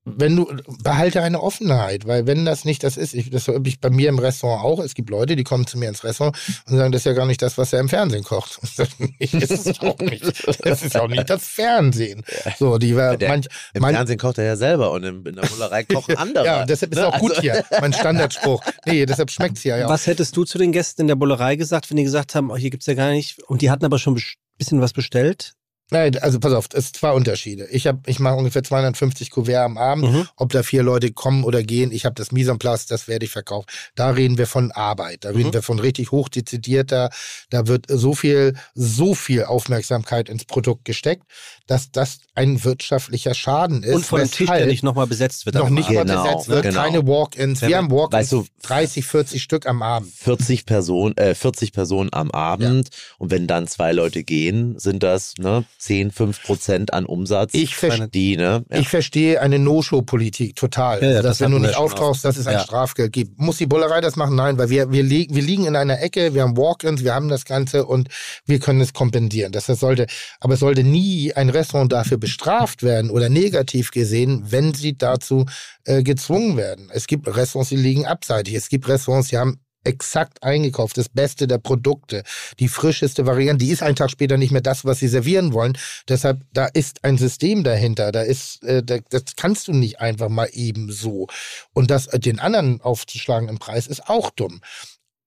[0.05, 0.47] wenn du
[0.83, 4.09] behalte eine Offenheit, weil wenn das nicht das ist, ich, das habe ich bei mir
[4.09, 4.81] im Restaurant auch.
[4.81, 6.37] Es gibt Leute, die kommen zu mir ins Restaurant
[6.69, 8.59] und sagen, das ist ja gar nicht das, was er im Fernsehen kocht.
[8.77, 8.89] das
[9.33, 10.25] ist es auch nicht.
[10.67, 12.25] Das ist auch nicht das Fernsehen.
[12.59, 15.37] So, die war Der- manch, Im manch, Fernsehen kocht er ja selber und in, in
[15.37, 16.45] der Bullerei kochen andere.
[16.47, 17.07] ja, deshalb ist Ne?
[17.07, 17.65] auch gut Also- hier.
[17.81, 18.63] Mein Standardspruch.
[18.87, 19.91] Nee, deshalb schmeckt es hier ja auch.
[19.91, 22.57] Was hättest du zu den Gästen in der Bullerei gesagt, wenn die gesagt haben, oh,
[22.57, 24.23] hier gibt's ja gar nicht, und die hatten aber schon ein
[24.59, 25.53] bisschen was bestellt?
[25.93, 27.67] Nein, also pass auf, es sind zwei Unterschiede.
[27.71, 30.11] Ich habe, ich mache ungefähr 250 Kuvert am Abend.
[30.11, 30.27] Mhm.
[30.37, 33.27] Ob da vier Leute kommen oder gehen, ich habe das Mise en place, das werde
[33.27, 33.67] ich verkaufen.
[33.95, 35.53] Da reden wir von Arbeit, da reden Mhm.
[35.53, 37.11] wir von richtig hochdezidierter,
[37.51, 41.25] da wird so viel, so viel Aufmerksamkeit ins Produkt gesteckt,
[41.73, 43.95] dass das ein wirtschaftlicher Schaden ist.
[43.95, 45.55] und von einem Tisch, der nicht nochmal besetzt wird.
[45.57, 46.81] noch nicht mal Genau, besetzt wird, genau.
[46.83, 47.63] keine Walk-ins.
[47.63, 50.13] Wir haben Walk-ins, Weißt du- 30, 40 Stück am Abend.
[50.15, 52.89] 40 Personen, äh, 40 Personen am Abend
[53.19, 57.51] und wenn dann zwei Leute gehen, sind das ne, 10, 5 Prozent an Umsatz.
[57.55, 58.09] Ich verstehe.
[58.09, 58.65] die, ne?
[58.71, 58.79] Ja.
[58.79, 61.03] Ich verstehe eine No-Show-Politik total.
[61.03, 62.61] Ja, ja, also, das dass wenn du nicht auftauchst, dass es ein Ja.
[62.61, 63.39] Strafgeld gibt.
[63.41, 64.37] Muss die Bullerei das machen?
[64.37, 67.29] Nein, weil wir, wir, li wir liegen in einer Ecke, wir haben Walk-ins, wir haben
[67.29, 68.09] das Ganze und
[68.47, 69.53] wir können es kompensieren.
[69.53, 70.07] Das, das sollte,
[70.41, 75.47] aber es sollte nie ein Restaurant dafür bestraft werden oder negativ gesehen, wenn sie dazu
[75.85, 76.91] äh, gezwungen werden.
[76.93, 78.55] Es gibt Restaurants, die liegen abseitig.
[78.55, 82.23] Es gibt Restaurants, die haben exakt eingekauft, das Beste der Produkte,
[82.59, 85.77] die frischeste Variante, die ist einen Tag später nicht mehr das, was sie servieren wollen.
[86.09, 90.29] Deshalb, da ist ein System dahinter, da ist, äh, da, das kannst du nicht einfach
[90.29, 91.27] mal eben so.
[91.73, 94.61] Und das äh, den anderen aufzuschlagen im Preis ist auch dumm.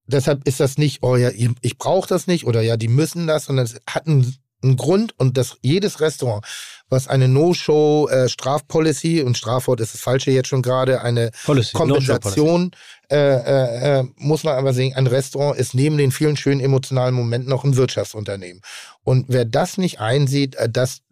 [0.06, 3.46] Deshalb ist das nicht, oh ja, ich brauche das nicht oder ja, die müssen das,
[3.46, 4.36] sondern es hat einen,
[4.66, 6.44] einen Grund und das jedes Restaurant,
[6.88, 12.70] was eine No-Show-Strafpolicy und Strafwort ist das falsche jetzt schon gerade, eine Policy, Kompensation,
[13.10, 17.14] äh, äh, äh, muss man aber sehen, ein Restaurant ist neben den vielen schönen emotionalen
[17.14, 18.62] Momenten noch ein Wirtschaftsunternehmen.
[19.04, 21.02] Und wer das nicht einsieht, äh, dass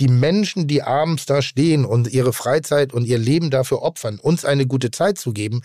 [0.00, 4.44] die Menschen, die abends da stehen und ihre Freizeit und ihr Leben dafür opfern, uns
[4.44, 5.62] eine gute Zeit zu geben,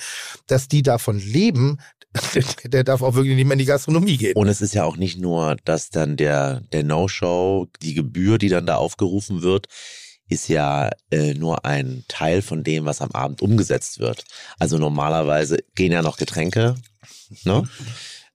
[0.48, 1.80] dass die davon leben,
[2.66, 4.36] der darf auch wirklich nicht mehr in die Gastronomie gehen.
[4.36, 8.50] Und es ist ja auch nicht nur, dass dann der, der No-Show, die Gebühr, die
[8.50, 9.68] dann da aufgerufen wird,
[10.30, 14.26] ist ja äh, nur ein Teil von dem, was am Abend umgesetzt wird.
[14.60, 16.76] Also normalerweise gehen ja noch Getränke
[17.44, 17.64] ne,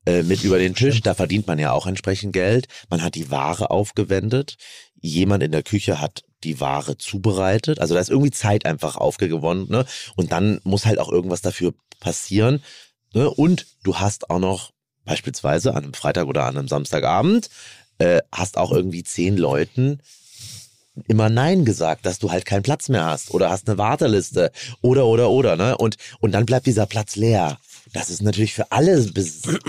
[0.06, 1.00] äh, mit über den Tisch.
[1.02, 2.66] Da verdient man ja auch entsprechend Geld.
[2.88, 4.56] Man hat die Ware aufgewendet.
[5.00, 7.78] Jemand in der Küche hat die Ware zubereitet.
[7.78, 9.68] Also da ist irgendwie Zeit einfach aufgewonnen.
[9.68, 9.84] Ne?
[10.16, 12.62] Und dann muss halt auch irgendwas dafür passieren.
[13.14, 13.30] Ne?
[13.30, 14.72] Und du hast auch noch
[15.04, 17.50] beispielsweise an einem Freitag oder an einem Samstagabend,
[17.98, 20.00] äh, hast auch irgendwie zehn Leuten
[21.08, 24.52] immer Nein gesagt, dass du halt keinen Platz mehr hast oder hast eine Warteliste
[24.82, 27.58] oder oder oder ne und und dann bleibt dieser Platz leer.
[27.92, 29.10] Das ist natürlich für alle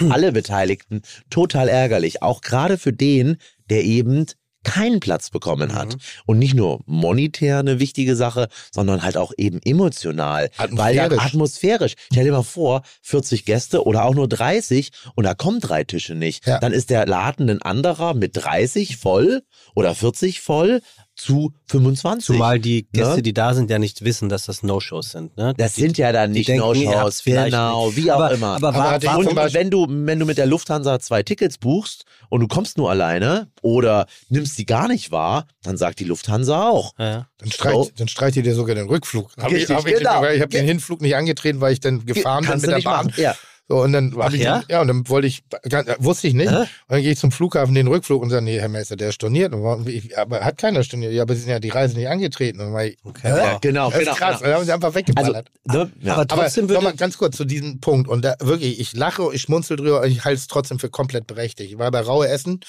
[0.09, 3.37] alle Beteiligten total ärgerlich, auch gerade für den,
[3.69, 4.25] der eben
[4.64, 5.95] keinen Platz bekommen hat.
[6.26, 10.49] Und nicht nur monetär eine wichtige Sache, sondern halt auch eben emotional.
[10.69, 11.26] Weil ja Atmosphärisch.
[11.26, 11.94] atmosphärisch.
[12.11, 16.15] Stell dir mal vor, 40 Gäste oder auch nur 30 und da kommen drei Tische
[16.15, 16.45] nicht.
[16.48, 16.60] Ja.
[16.60, 19.44] Dann ist der Laden ein anderer mit 30 voll
[19.76, 20.81] oder 40 voll
[21.23, 22.25] zu 25.
[22.25, 23.21] Zumal die Gäste, Ne?
[23.21, 25.35] die da sind, ja nicht wissen, dass das No-Shows sind.
[25.37, 25.53] Ne?
[25.57, 28.47] Das die, sind ja dann nicht No-Shows, genau, wie auch aber, immer.
[28.55, 32.03] Aber, Aber war, und Beispiel- wenn du, wenn du mit der Lufthansa zwei Tickets buchst
[32.29, 36.69] und du kommst nur alleine oder nimmst die gar nicht wahr, dann sagt die Lufthansa
[36.69, 36.93] auch.
[36.99, 37.27] ja.
[37.37, 37.91] Dann streicht, So.
[37.97, 39.31] dann streicht ihr dir sogar den Rückflug.
[39.37, 40.21] Hab ich, Richtig, hab ich, genau.
[40.21, 42.79] weil ich habe den Hinflug nicht angetreten, weil ich dann gefahren bin Kannst mit du
[42.81, 43.13] der Bahn.
[43.17, 43.35] Ja.
[43.69, 44.61] So, und dann Ach ich, ja?
[44.69, 46.52] ja, und dann wollte ich, ganz- wusste ich nicht.
[46.52, 46.57] Hä?
[46.57, 49.15] Und dann gehe ich zum Flughafen, den Rückflug und sage, nee, Herr Meister, der ist
[49.15, 49.53] storniert.
[49.85, 51.14] Ich, aber hat keiner storniert.
[51.14, 52.60] Ja, aber sie sind ja die Reise nicht angetreten.
[53.03, 53.30] Okay.
[53.30, 54.40] Ja, genau, das ist genau, krass.
[54.40, 54.49] genau.
[54.49, 55.49] Dann haben sie einfach Also, weggeballert.
[55.64, 56.14] ne, ja.
[56.14, 58.10] Aber aber trotzdem würde nochmal ganz kurz zu diesem Punkt.
[58.10, 61.26] Und da wirklich, ich lache, ich schmunzel drüber, und ich halte es trotzdem für komplett
[61.26, 61.72] berechtigt.
[61.72, 62.60] Ich war bei Raue Essen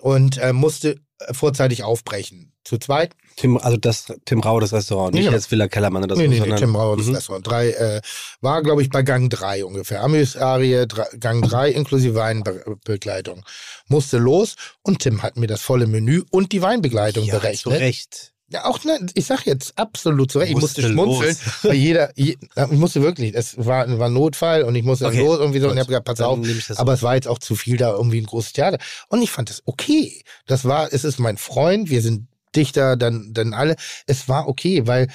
[0.00, 0.96] und äh, musste äh,
[1.32, 2.52] vorzeitig aufbrechen.
[2.64, 5.32] Zu zweit Tim, also das Tim Rau, das Restaurant, nicht Ja.
[5.32, 7.14] jetzt Villa Kellermann oder so, Nee, nee, nee, sondern Tim Rauer, das Mhm.
[7.16, 7.46] Restaurant.
[7.46, 8.00] Drei, äh,
[8.40, 10.02] war, glaube ich, bei Gang 3 ungefähr.
[10.02, 10.86] Amüs-Arie,
[11.20, 13.44] Gang 3 inklusive Weinbegleitung.
[13.88, 17.80] Musste los und Tim hat mir das volle Menü und die Weinbegleitung ja, zu berechnet.
[17.80, 18.33] Recht.
[18.48, 20.52] Ja, auch, ne, ich sag jetzt absolut zu Recht.
[20.52, 24.74] Ich musste, schmunzeln, weil jeder, je, ich musste wirklich, es war, war ein Notfall und
[24.74, 26.96] ich musste Okay, los irgendwie so und ich habe gesagt, pass auf, das aber so.
[26.96, 28.78] es war jetzt auch zu viel da irgendwie ein großes Theater.
[29.08, 30.22] Und ich fand es okay.
[30.46, 33.76] Das war, es ist mein Freund, wir sind Dichter, dann, dann alle.
[34.06, 35.08] Es war okay, weil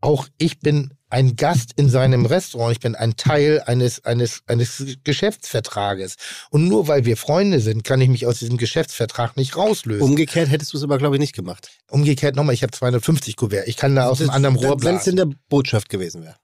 [0.00, 2.72] auch ich bin ein Gast in seinem Restaurant.
[2.72, 6.16] Ich bin ein Teil eines, eines, eines Geschäftsvertrages.
[6.50, 10.02] Und nur weil wir Freunde sind, kann ich mich aus diesem Geschäftsvertrag nicht rauslösen.
[10.02, 11.68] Umgekehrt hättest du es aber, glaube ich, nicht gemacht.
[11.88, 13.66] Umgekehrt nochmal, ich habe 250 Kuvert.
[13.66, 16.36] Ich kann da aus einem anderen Rohr Wenn es in der Botschaft gewesen wäre.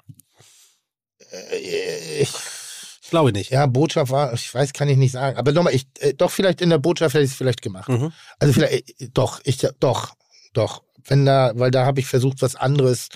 [1.31, 2.33] Äh, Ich,
[3.09, 3.51] Glaube ich nicht.
[3.53, 5.37] ja, Botschaft war, ich weiß, kann ich nicht sagen.
[5.39, 7.89] Aber nochmal, ich, äh, doch vielleicht in der Botschaft hätte ich es vielleicht gemacht.
[7.89, 8.13] Mhm.
[8.41, 10.15] Also vielleicht, äh, doch, ich, doch,
[10.53, 10.83] doch.
[11.09, 13.11] Wenn da, weil da habe ich versucht, was anderes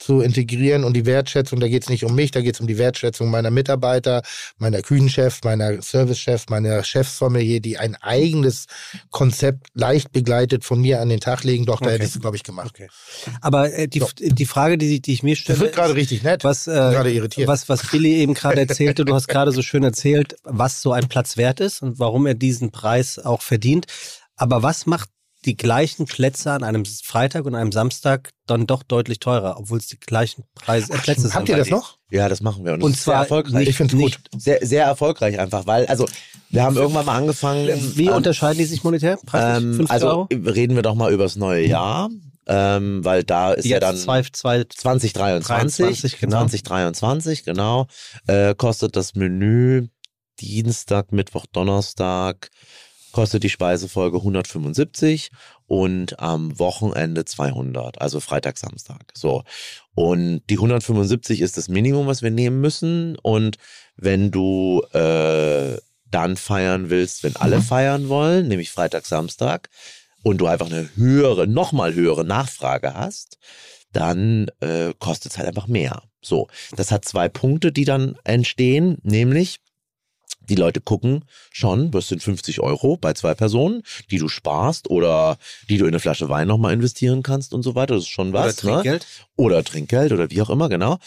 [0.00, 2.66] zu integrieren und die Wertschätzung, da geht es nicht um mich, da geht es um
[2.66, 4.22] die Wertschätzung meiner Mitarbeiter,
[4.56, 8.64] meiner Küchenchefs, meiner Servicechefs, meiner Chefsommelier, die ein eigenes
[9.10, 11.66] Konzept leicht begleitet von mir an den Tag legen.
[11.66, 11.94] Doch, da Okay.
[11.96, 12.70] hätte ich es, glaube ich, gemacht.
[12.74, 12.88] Okay.
[13.42, 16.44] Aber äh, die, die Frage, die, die ich mir stelle, Das wird gerade richtig nett.
[16.44, 17.46] was, äh, gerade irritiert.
[17.46, 21.08] was, was Billy eben gerade erzählte, du hast gerade so schön erzählt, was so ein
[21.08, 23.86] Platz wert ist und warum er diesen Preis auch verdient.
[24.36, 25.10] Aber was macht
[25.44, 29.86] die gleichen Plätze an einem Freitag und einem Samstag dann doch deutlich teurer, obwohl es
[29.86, 31.34] die gleichen Preise, äh, Plätze sind?
[31.34, 31.98] Habt ihr das noch?
[32.10, 32.74] Ja, das machen wir.
[32.74, 33.68] Und, Und zwar sehr erfolgreich.
[33.68, 34.20] Ich finde es gut.
[34.36, 36.06] Sehr, sehr erfolgreich einfach, weil, also,
[36.50, 37.68] wir haben irgendwann mal angefangen.
[37.96, 39.18] Wie ähm, unterscheiden die sich monetär?
[39.32, 40.28] Ähm, 50 also, Euro?
[40.32, 42.10] reden wir doch mal über das neue Jahr,
[42.46, 43.96] ähm, weil da ist ja Jetzt dann.
[43.96, 46.36] zwei, zwei, 2023, 23, genau.
[46.38, 47.86] 2023, genau,
[48.26, 49.88] äh, kostet das Menü
[50.40, 52.48] Dienstag, Mittwoch, Donnerstag,
[53.12, 55.30] kostet die Speisefolge 175
[55.66, 59.12] und am Wochenende 200, also Freitag, Samstag.
[59.14, 59.44] So.
[59.94, 63.16] Und die 175 ist das Minimum, was wir nehmen müssen.
[63.16, 63.56] Und
[63.96, 65.78] wenn du äh,
[66.10, 69.68] dann feiern willst, wenn alle feiern wollen, nämlich Freitag, Samstag,
[70.22, 73.38] und du einfach eine höhere, nochmal höhere Nachfrage hast,
[73.92, 76.02] dann äh, kostet es halt einfach mehr.
[76.22, 79.60] So, das hat zwei Punkte, die dann entstehen, nämlich
[80.50, 85.38] die Leute gucken schon, was sind 50 Euro bei zwei Personen, die du sparst oder
[85.68, 87.94] die du in eine Flasche Wein nochmal investieren kannst und so weiter.
[87.94, 88.62] Das ist schon was.
[88.62, 89.02] oder Trinkgeld.
[89.02, 89.24] Ne?
[89.36, 90.98] Oder Trinkgeld oder wie auch immer, genau.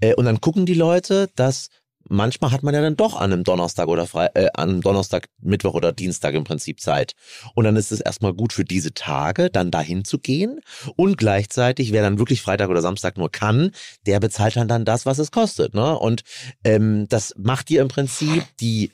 [0.00, 1.68] Äh, und dann gucken die Leute, dass
[2.08, 5.28] manchmal hat man ja dann doch an einem Donnerstag oder frei, äh, an einem Donnerstag,
[5.40, 7.14] Mittwoch oder Dienstag im Prinzip Zeit.
[7.54, 10.60] Und dann ist es erstmal gut für diese Tage, dann dahin zu gehen.
[10.96, 13.72] Und gleichzeitig, wer dann wirklich Freitag oder Samstag nur kann,
[14.06, 15.74] der bezahlt dann dann das, was es kostet.
[15.74, 15.98] Ne?
[15.98, 16.22] Und
[16.64, 18.92] ähm, das macht dir im Prinzip die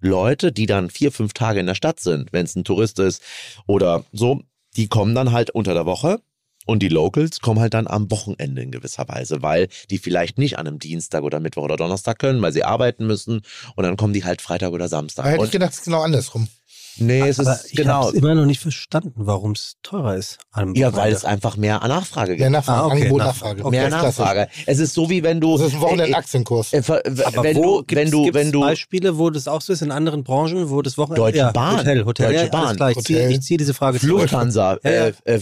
[0.00, 3.22] Leute, die dann vier, fünf Tage in der Stadt sind, wenn es ein Tourist ist
[3.66, 4.42] oder so,
[4.76, 6.20] die kommen dann halt unter der Woche
[6.68, 10.58] und die Locals kommen halt dann am Wochenende in gewisser Weise, weil die vielleicht nicht
[10.58, 13.40] an einem Dienstag oder Mittwoch oder Donnerstag können, weil sie arbeiten müssen
[13.74, 15.24] und dann kommen die halt Freitag oder Samstag.
[15.24, 16.46] Da hätte ich gedacht, es ist genau andersrum.
[16.98, 18.06] nee, es Aber ist ich genau.
[18.08, 20.38] habe immer noch nicht verstanden, warum es teurer ist.
[20.52, 22.40] am Ja, weil es einfach mehr Nachfrage gibt.
[22.40, 23.56] Mehr Nachfrage, Ah, okay, Angebot, Nachfrage.
[23.62, 23.70] Nachfrage.
[23.70, 23.88] mehr.
[23.88, 24.48] Nachfrage.
[24.66, 26.72] Es ist so wie wenn du Das ist ein Wochenende äh, Aktienkurs.
[26.72, 29.60] äh, ver- Aber wenn wo du wenn du gibt's wenn du Beispiele, wo das auch
[29.62, 31.78] so ist in anderen Branchen, wo das Wochenende Deutsche ja, Bahn.
[31.78, 32.76] Hotel, Hotel, Deutsche ja, Bahn.
[32.76, 33.32] Klar, ich ziehe Hotel.
[33.32, 34.22] ich ziehe diese Frage zurück.
[34.22, 35.06] Lufthansa Ja, ja.
[35.06, 35.40] äh,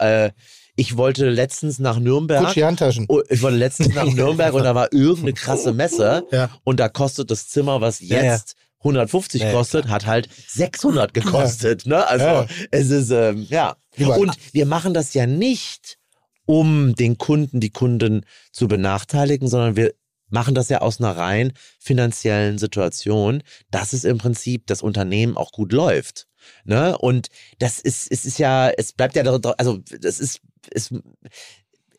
[0.00, 0.30] äh, äh,
[0.76, 3.06] ich wollte letztens nach Nürnberg Gucci Handtaschen.
[3.08, 6.50] Oh, ich wollte letztens nach Nürnberg und da war irgendeine krasse Messe Ja.
[6.64, 8.32] und da kostet das Zimmer, was Ja, ja.
[8.34, 11.86] jetzt 150 Ja, kostet, hat halt 600 gekostet.
[11.86, 12.06] Ne?
[12.06, 12.46] Also Ja.
[12.70, 13.76] es ist, ähm, ja.
[13.98, 15.98] Und wir machen das ja nicht,
[16.44, 19.94] um den Kunden, die Kunden zu benachteiligen, sondern wir
[20.28, 25.52] machen das ja aus einer rein finanziellen Situation, dass es im Prinzip das Unternehmen auch
[25.52, 26.26] gut läuft.
[26.64, 26.96] Ne?
[26.98, 27.28] Und
[27.58, 30.40] das ist, es ist ja, es bleibt ja, also das ist,
[30.70, 30.92] es,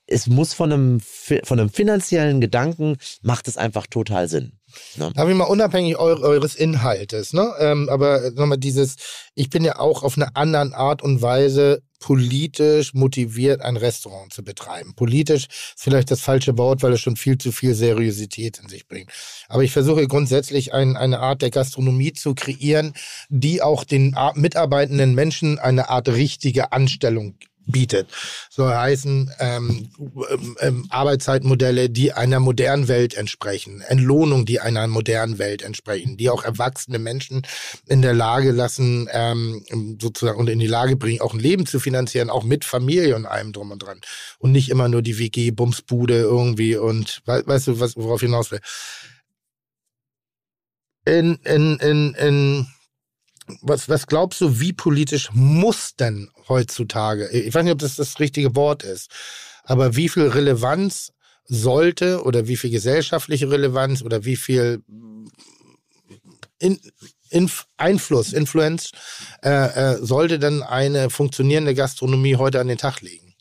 [0.07, 4.53] es muss von einem, von einem finanziellen Gedanken, macht es einfach total Sinn.
[4.95, 5.11] Ne?
[5.15, 7.53] Habe ich mal unabhängig eu eures Inhaltes, ne?
[7.60, 8.95] Ähm, aber nochmal dieses,
[9.36, 14.44] ich bin ja auch auf eine andere Art und Weise politisch motiviert, ein Restaurant zu
[14.44, 14.94] betreiben.
[14.95, 18.88] Politisch ist vielleicht das falsche Wort, weil es schon viel zu viel Seriosität in sich
[18.88, 19.11] bringt.
[19.48, 22.94] Aber ich versuche grundsätzlich ein, eine Art der Gastronomie zu kreieren,
[23.30, 27.36] die auch den Ar- mitarbeitenden Menschen eine Art richtige Anstellung
[27.68, 28.10] bietet.
[28.49, 29.89] Soll heißen ähm,
[30.60, 36.44] ähm, Arbeitszeitmodelle, die einer modernen Welt entsprechen, Entlohnung, die einer modernen Welt entsprechen, die auch
[36.44, 37.45] erwachsene Menschen
[37.88, 39.64] in der Lage lassen, ähm,
[40.02, 43.26] sozusagen und in die Lage bringen, auch ein Leben zu finanzieren, auch mit Familie und
[43.26, 44.02] allem drum und dran.
[44.39, 48.61] Und nicht immer nur die WG-Bumsbude irgendwie und we weißt du, was, worauf hinaus will.
[51.06, 52.68] In, in, in, in
[53.61, 58.19] was, was glaubst du, wie politisch muss denn heutzutage, ich weiß nicht, ob das das
[58.19, 59.10] richtige Wort ist,
[59.64, 61.14] aber wie viel Relevanz
[61.45, 64.84] sollte oder wie viel gesellschaftliche Relevanz oder wie viel
[66.60, 66.80] in,
[67.30, 68.91] Inf Einfluss, Influence
[69.44, 73.36] äh, äh, sollte denn eine funktionierende Gastronomie heute an den Tag legen?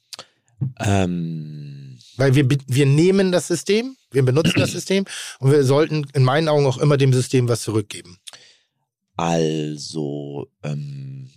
[0.81, 5.05] Ähm, Weil wir, wir nehmen das System, wir benutzen das System
[5.39, 8.19] und wir sollten in meinen Augen auch immer dem System was zurückgeben.
[9.17, 11.31] Also, ähm,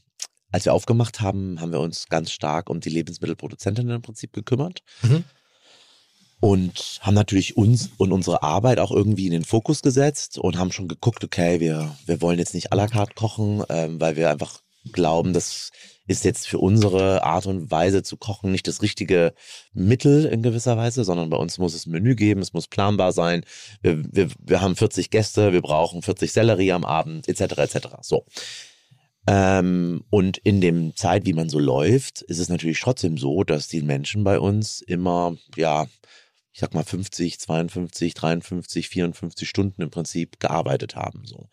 [0.52, 4.82] als wir aufgemacht haben, haben wir uns ganz stark um die Lebensmittelproduzentinnen im Prinzip gekümmert.
[5.02, 5.24] Mhm.
[6.42, 10.72] Und haben natürlich uns und unsere Arbeit auch irgendwie in den Fokus gesetzt und haben
[10.72, 14.30] schon geguckt, okay, wir, wir wollen jetzt nicht à la carte kochen, ähm, weil wir
[14.30, 14.62] einfach
[14.94, 15.72] glauben, das
[16.10, 19.34] ist jetzt für unsere Art und Weise zu kochen nicht das richtige
[19.74, 23.12] Mittel in gewisser Weise, sondern bei uns muss es ein Menü geben, es muss planbar
[23.12, 23.46] sein.
[23.84, 27.60] Wir, wir, wir haben 40 Gäste, wir brauchen 40 Sellerie am Abend, etc.
[27.60, 27.88] etc.
[28.02, 28.26] So.
[29.28, 33.68] Ähm, und in dem Zeit, wie man so läuft, ist es natürlich trotzdem so, dass
[33.68, 35.88] die Menschen bei uns immer, ja,
[36.52, 41.22] ich sag mal 50, 52, 53, 54 Stunden im Prinzip gearbeitet haben.
[41.26, 41.50] So.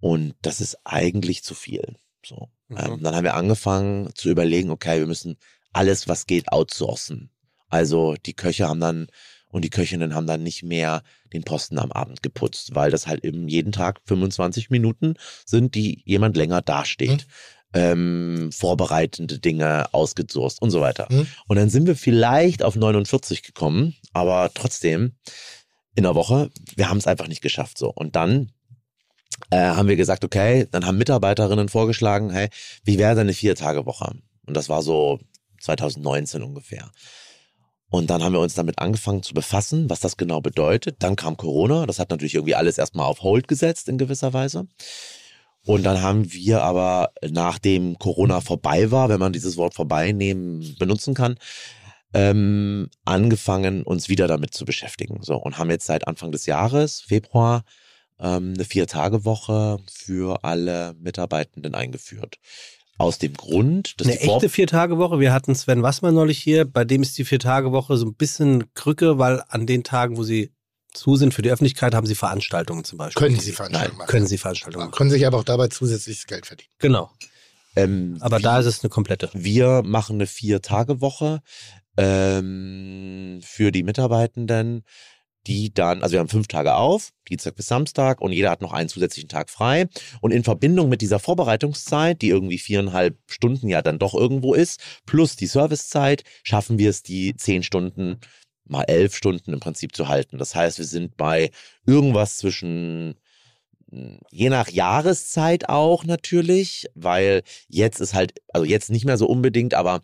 [0.00, 1.98] Und das ist eigentlich zu viel.
[2.26, 2.50] So.
[2.68, 2.76] Mhm.
[2.78, 5.36] Ähm, dann haben wir angefangen zu überlegen, okay, wir müssen
[5.72, 7.30] alles, was geht, outsourcen.
[7.68, 9.08] Also die Köche haben dann
[9.48, 13.24] und die Köchinnen haben dann nicht mehr den Posten am Abend geputzt, weil das halt
[13.24, 15.14] eben jeden Tag 25 Minuten
[15.46, 17.26] sind, die jemand länger dasteht.
[17.72, 21.08] Ähm, vorbereitende Dinge ausgesourced und so weiter.
[21.10, 21.26] Mhm.
[21.48, 25.16] Und dann sind wir vielleicht auf 49 gekommen, aber trotzdem
[25.96, 27.92] in der Woche, wir haben es einfach nicht geschafft so.
[27.92, 28.52] Und dann
[29.50, 32.48] äh, haben wir gesagt, okay, dann haben Mitarbeiterinnen vorgeschlagen, hey,
[32.84, 34.12] wie wäre denn eine Vier-Tage-Woche?
[34.46, 35.18] Und das war so
[35.60, 36.90] 2019 ungefähr.
[37.90, 40.96] Und dann haben wir uns damit angefangen zu befassen, was das genau bedeutet.
[40.98, 44.66] Dann kam Corona, das hat natürlich irgendwie alles erstmal auf Hold gesetzt in gewisser Weise.
[45.64, 50.74] Und dann haben wir aber, nachdem Corona vorbei war, wenn man dieses Wort vorbei nehmen,
[50.78, 51.36] benutzen kann,
[52.12, 55.20] ähm, angefangen, uns wieder damit zu beschäftigen.
[55.22, 57.64] So, und haben jetzt seit Anfang des Jahres, Februar,
[58.18, 62.36] eine Vier-Tage-Woche für alle Mitarbeitenden eingeführt.
[62.96, 65.18] Aus dem Grund, dass Eine die Vor echte Vier-Tage-Woche.
[65.18, 69.18] Wir hatten Sven Wassmann neulich hier, bei dem ist die Vier-Tage-Woche so ein bisschen Krücke,
[69.18, 70.52] weil an den Tagen, wo sie
[70.92, 73.20] zu sind für die Öffentlichkeit, haben sie Veranstaltungen zum Beispiel.
[73.20, 74.08] Können sie Veranstaltungen machen.
[74.08, 74.96] Können sie Veranstaltungen machen.
[74.96, 76.70] Können sich aber auch dabei zusätzliches Geld verdienen.
[76.78, 77.10] Genau.
[77.74, 79.28] ähm, Aber wie- da ist es eine komplette.
[79.34, 81.40] Wir machen eine Vier-Tage-Woche
[81.96, 84.84] ähm, für die Mitarbeitenden.
[85.46, 88.72] Die dann, also wir haben fünf Tage auf, Dienstag bis Samstag und jeder hat noch
[88.72, 89.86] einen zusätzlichen Tag frei.
[90.20, 94.80] Und in Verbindung mit dieser Vorbereitungszeit, die irgendwie viereinhalb Stunden ja dann doch irgendwo ist,
[95.06, 98.18] plus die Servicezeit, schaffen wir es, die zehn Stunden
[98.66, 100.38] mal elf Stunden im Prinzip zu halten.
[100.38, 101.50] Das heißt, wir sind bei
[101.86, 103.14] irgendwas zwischen
[103.90, 109.26] hm, je nach Jahreszeit auch natürlich, weil jetzt ist halt, also jetzt nicht mehr so
[109.26, 110.02] unbedingt, aber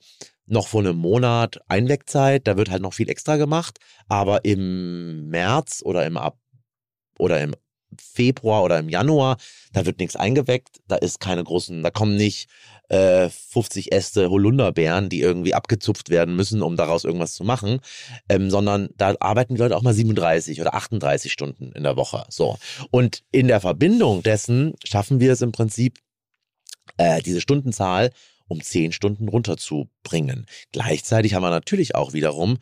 [0.51, 3.79] noch vor einem Monat Einwegzeit, da wird halt noch viel extra gemacht,
[4.09, 6.39] aber im März oder im Ab
[7.19, 7.55] oder im
[7.99, 9.37] Februar oder im Januar,
[9.73, 12.49] da wird nichts eingeweckt, da ist keine großen, da kommen nicht
[12.89, 17.81] äh, 50 Äste Holunderbeeren, die irgendwie abgezupft werden müssen, um daraus irgendwas zu machen,
[18.29, 22.25] ähm, sondern da arbeiten die Leute auch mal 37 oder 38 Stunden in der Woche.
[22.29, 22.59] So.
[22.91, 25.99] Und in der Verbindung dessen schaffen wir es im Prinzip,
[26.97, 28.11] äh, diese Stundenzahl
[28.51, 30.47] um 10 Stunden runterzubringen.
[30.73, 32.59] Gleichzeitig haben wir natürlich auch wiederum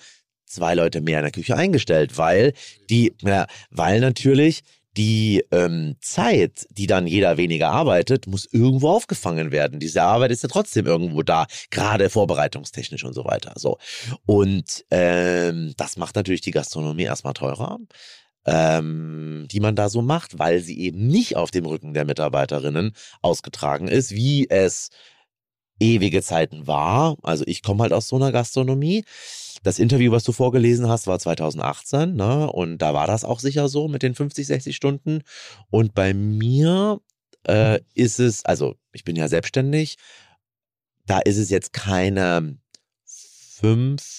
[0.46, 2.52] zwei Leute mehr in der Küche eingestellt, weil
[2.90, 4.62] die, ja, weil natürlich
[4.96, 9.78] die ähm, Zeit, die dann jeder weniger arbeitet, muss irgendwo aufgefangen werden.
[9.78, 13.52] Diese Arbeit ist ja trotzdem irgendwo da, gerade vorbereitungstechnisch und so weiter.
[13.56, 13.78] So
[14.26, 17.78] und ähm, das macht natürlich die Gastronomie erstmal teurer.
[18.46, 22.94] Ähm, die man da so macht, weil sie eben nicht auf dem Rücken der Mitarbeiterinnen
[23.20, 24.88] ausgetragen ist, wie es
[25.80, 27.16] ewige Zeiten war.
[27.22, 29.04] Also ich komme halt aus so einer Gastronomie.
[29.62, 32.50] Das Interview, was du vorgelesen hast, war 2018, ne?
[32.50, 35.22] Und da war das auch sicher so mit den 50, 60 Stunden.
[35.70, 37.00] Und bei mir
[37.44, 39.96] äh, ist es, also ich bin ja selbstständig,
[41.06, 42.58] da ist es jetzt keine
[43.04, 44.17] fünf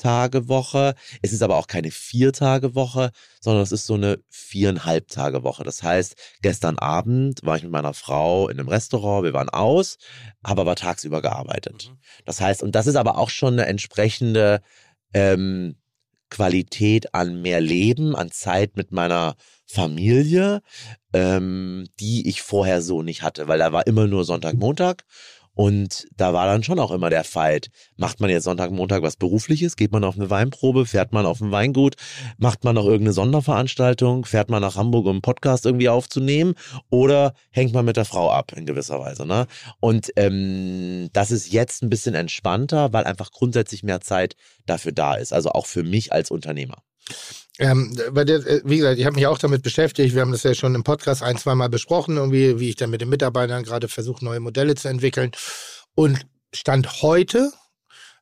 [0.00, 0.94] Tage Woche.
[1.20, 3.10] Es ist aber auch keine vier Tage Woche,
[3.40, 5.62] sondern es ist so eine viereinhalb Tage Woche.
[5.62, 9.98] Das heißt, gestern Abend war ich mit meiner Frau in einem Restaurant, wir waren aus,
[10.42, 11.90] habe aber tagsüber gearbeitet.
[11.90, 11.98] Mhm.
[12.24, 14.62] Das heißt, und das ist aber auch schon eine entsprechende
[15.12, 15.76] ähm,
[16.30, 19.34] Qualität an mehr Leben, an Zeit mit meiner
[19.66, 20.62] Familie,
[21.12, 25.04] ähm, die ich vorher so nicht hatte, weil da war immer nur Sonntag, Montag
[25.60, 27.68] und da war dann schon auch immer der Fight.
[27.98, 29.76] Macht man jetzt Sonntag, Montag was Berufliches?
[29.76, 30.86] Geht man auf eine Weinprobe?
[30.86, 31.96] Fährt man auf ein Weingut?
[32.38, 34.24] Macht man noch irgendeine Sonderveranstaltung?
[34.24, 36.54] Fährt man nach Hamburg, um einen Podcast irgendwie aufzunehmen?
[36.88, 39.26] Oder hängt man mit der Frau ab in gewisser Weise?
[39.26, 39.46] Ne?
[39.80, 45.16] Und ähm, das ist jetzt ein bisschen entspannter, weil einfach grundsätzlich mehr Zeit dafür da
[45.16, 45.34] ist.
[45.34, 46.78] Also auch für mich als Unternehmer.
[47.58, 50.14] Ähm, weil der, äh, wie gesagt, ich habe mich auch damit beschäftigt.
[50.14, 52.90] Wir haben das ja schon im Podcast ein, zwei Mal besprochen, irgendwie, wie ich dann
[52.90, 55.32] mit den Mitarbeitern gerade versuche, neue Modelle zu entwickeln.
[55.94, 56.20] Und
[56.54, 57.52] Stand heute,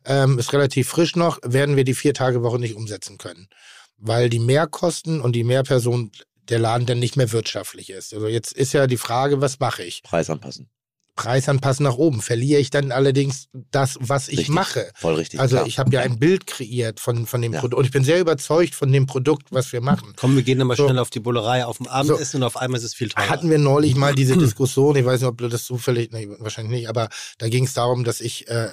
[0.05, 3.49] ähm, ist relativ frisch noch, werden wir die Vier-Tage-Woche nicht umsetzen können.
[3.97, 6.13] Weil die Mehrkosten und die Mehrperson
[6.49, 8.15] der Laden dann nicht mehr wirtschaftlich ist.
[8.15, 10.03] Also jetzt ist ja die Frage, was mache ich?
[10.03, 10.71] Preis anpassen.
[11.19, 12.23] Preis anpassen nach oben.
[12.23, 14.55] Verliere ich dann allerdings das, was ich Richtig.
[14.55, 14.91] mache.
[14.95, 15.41] Voll richtig.
[15.41, 15.67] Also klar.
[15.67, 17.61] ich habe ja ein Bild kreiert von, von dem Ja.
[17.61, 20.13] Produkt und ich bin sehr überzeugt von dem Produkt, was wir machen.
[20.17, 20.85] Komm, wir gehen nochmal So.
[20.87, 23.29] schnell auf die Bullerei, auf dem Abendessen und auf einmal ist es viel teurer.
[23.29, 26.73] Hatten wir neulich mal diese Diskussion, ich weiß nicht, ob du das zufällig, nee, wahrscheinlich
[26.81, 27.09] nicht, aber
[27.39, 28.69] da ging es darum, dass ich äh,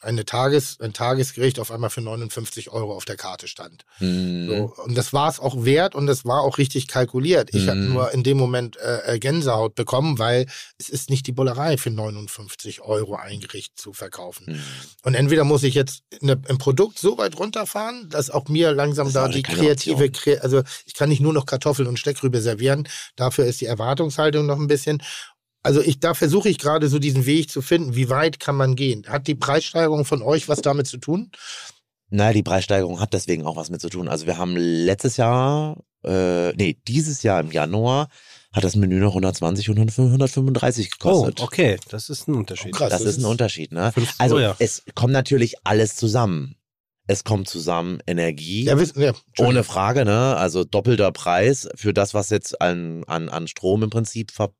[0.00, 3.84] eine Tages, ein Tagesgericht auf einmal für 59 Euro auf der Karte stand.
[3.98, 4.46] Mhm.
[4.48, 7.50] So, und das war es auch wert und das war auch richtig kalkuliert.
[7.52, 7.92] Ich habe Mhm.
[7.92, 10.46] nur in dem Moment äh, äh, Gänsehaut bekommen, weil
[10.78, 14.44] es ist nicht die Bullerei für 59 Euro ein Gericht zu verkaufen.
[14.48, 14.62] Mhm.
[15.02, 19.12] Und entweder muss ich jetzt eine, ein Produkt so weit runterfahren, dass auch mir langsam
[19.12, 22.88] da die kreative, kre also ich kann nicht nur noch Kartoffeln und Steckrübe servieren.
[23.16, 25.02] Dafür ist die Erwartungshaltung noch ein bisschen.
[25.68, 27.94] Also ich, da versuche ich gerade so diesen Weg zu finden.
[27.94, 29.04] Wie weit kann man gehen?
[29.06, 31.30] Hat die Preissteigerung von euch was damit zu tun?
[32.08, 34.08] Naja, die Preissteigerung hat deswegen auch was mit zu tun.
[34.08, 38.08] Also wir haben letztes Jahr, äh, nee, dieses Jahr im Januar
[38.50, 41.42] hat das Menü noch 120 und 135 oh, gekostet.
[41.42, 42.72] okay, das ist ein Unterschied.
[42.74, 42.88] Oh, krass.
[42.88, 43.92] Das das ist ein Unterschied, ne?
[43.92, 44.54] 50 Also Euro.
[44.60, 46.56] es kommt natürlich alles zusammen.
[47.06, 48.64] Es kommt zusammen Energie.
[48.64, 49.12] Ja, wissen, ja.
[49.36, 50.34] Ohne Frage, ne?
[50.38, 54.54] Also doppelter Preis für das, was jetzt an, an, an Strom im Prinzip ver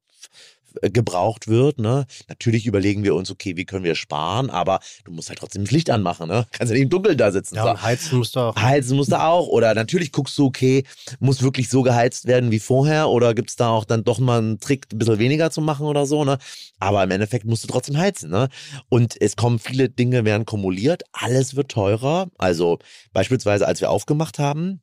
[0.82, 2.06] gebraucht wird, ne?
[2.28, 5.70] Natürlich überlegen wir uns, okay, wie können wir sparen, aber du musst halt trotzdem das
[5.72, 6.46] Licht anmachen, ne?
[6.52, 7.56] Kannst ja nicht im Dunkeln da sitzen.
[7.56, 7.82] Ja, So.
[7.82, 8.56] heizen musst du auch.
[8.56, 9.46] Heizen musst du auch.
[9.48, 10.84] Oder natürlich guckst du, okay,
[11.20, 14.38] muss wirklich so geheizt werden wie vorher oder gibt es da auch dann doch mal
[14.38, 16.38] einen Trick, ein bisschen weniger zu machen oder so, ne?
[16.78, 18.48] Aber im Endeffekt musst du trotzdem heizen, ne?
[18.88, 22.28] Und es kommen viele Dinge, werden kumuliert, alles wird teurer.
[22.38, 22.78] Also
[23.12, 24.80] beispielsweise, als wir aufgemacht haben,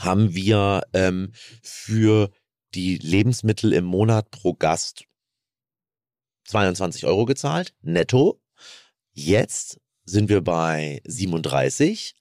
[0.00, 1.32] haben wir ähm,
[1.62, 2.30] für
[2.74, 5.04] die Lebensmittel im Monat pro Gast
[6.44, 8.40] 22 Euro gezahlt, netto.
[9.12, 12.14] Jetzt sind wir bei 37.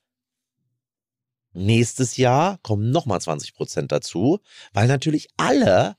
[1.53, 4.39] Nächstes Jahr kommen nochmal 20 Prozent dazu,
[4.73, 5.97] weil natürlich alle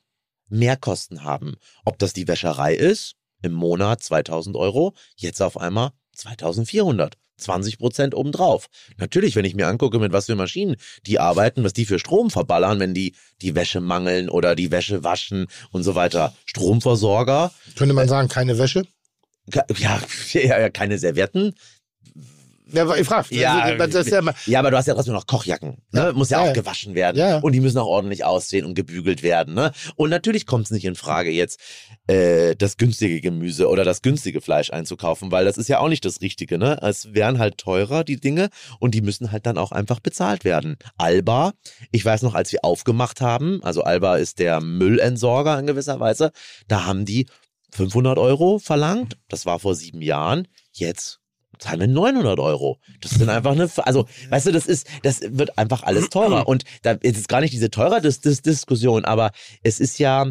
[0.48, 1.56] Mehrkosten haben.
[1.84, 8.14] Ob das die Wäscherei ist, im Monat 2000 Euro, jetzt auf einmal 2400, 20 Prozent
[8.14, 8.68] obendrauf.
[8.98, 10.76] Natürlich, wenn ich mir angucke, mit was für Maschinen
[11.06, 15.04] die arbeiten, was die für Strom verballern, wenn die die Wäsche mangeln oder die Wäsche
[15.04, 16.34] waschen und so weiter.
[16.44, 18.84] Stromversorger, Könnte man sagen, keine Wäsche?
[19.52, 19.64] ja,
[20.32, 21.54] ja, ja keine Servietten.
[22.72, 23.34] Ja, aber ich frage.
[23.34, 25.82] Ja, das ja Ja, aber du hast ja trotzdem noch Kochjacken.
[25.92, 26.00] Ne?
[26.00, 26.12] Ja.
[26.12, 27.18] Muss ja, Ja, auch gewaschen werden.
[27.18, 27.38] Ja.
[27.38, 29.54] Und die müssen auch ordentlich aussehen und gebügelt werden.
[29.54, 29.72] Ne?
[29.96, 31.60] Und natürlich kommt es nicht in Frage, jetzt
[32.06, 36.04] äh, das günstige Gemüse oder das günstige Fleisch einzukaufen, weil das ist ja auch nicht
[36.04, 36.58] das Richtige.
[36.58, 36.78] Ne?
[36.82, 38.48] Es wären halt teurer, die Dinge,
[38.80, 40.76] und die müssen halt dann auch einfach bezahlt werden.
[40.96, 41.52] Alba,
[41.90, 46.32] ich weiß noch, als wir aufgemacht haben, also Alba ist der Müllentsorger in gewisser Weise,
[46.68, 47.26] da haben die
[47.72, 49.16] 500 Euro verlangt.
[49.28, 50.48] Das war vor sieben Jahren.
[50.72, 51.21] Jetzt
[51.62, 52.80] zahlen wir 900 Euro.
[53.00, 56.46] Das sind einfach eine, also, weißt du, das ist, das wird einfach alles teurer.
[56.48, 59.30] Und da ist es gar nicht diese teurer Dis Dis Diskussion, aber
[59.62, 60.26] es ist ja,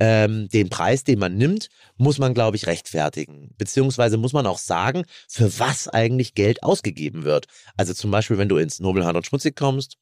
[0.00, 3.54] ähm, den Preis, den man nimmt, muss man, glaube ich, rechtfertigen.
[3.56, 7.46] Beziehungsweise muss man auch sagen, für was eigentlich Geld ausgegeben wird.
[7.76, 9.96] Also zum Beispiel, wenn du ins Nobelhart und Schmutzig kommst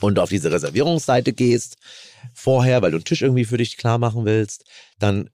[0.00, 1.76] und auf diese Reservierungsseite gehst,
[2.34, 4.64] vorher, weil du einen Tisch irgendwie für dich klar machen willst,
[4.98, 5.30] dann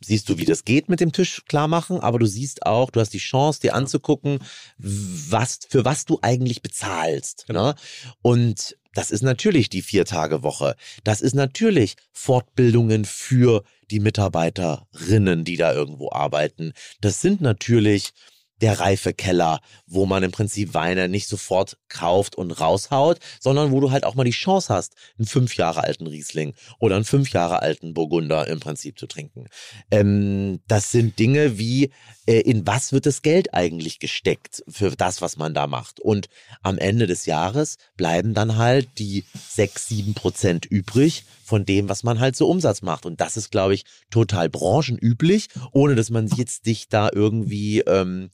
[0.00, 3.00] siehst du, wie das geht mit dem Tisch klar machen, aber du siehst auch, du
[3.00, 4.38] hast die Chance, dir anzugucken,
[4.78, 7.46] was, für was du eigentlich bezahlst.
[7.48, 7.74] Ne?
[8.22, 10.74] Und das ist natürlich die Vier-Tage-Woche.
[11.04, 16.72] Das ist natürlich Fortbildungen für die Mitarbeiterinnen, die da irgendwo arbeiten.
[17.00, 18.12] Das sind natürlich
[18.60, 23.80] der reife Keller, wo man im Prinzip Weine nicht sofort kauft und raushaut, sondern wo
[23.80, 27.30] du halt auch mal die Chance hast, einen fünf Jahre alten Riesling oder einen fünf
[27.32, 29.48] Jahre alten Burgunder im Prinzip zu trinken.
[29.90, 31.90] Ähm, das sind Dinge wie,
[32.26, 36.00] äh, in was wird das Geld eigentlich gesteckt für das, was man da macht?
[36.00, 36.28] Und
[36.62, 42.02] am Ende des Jahres bleiben dann halt die sechs, sieben Prozent übrig von dem, was
[42.02, 43.06] man halt so Umsatz macht.
[43.06, 48.30] Und das ist, glaube ich, total branchenüblich, ohne dass man jetzt dich da irgendwie ähm,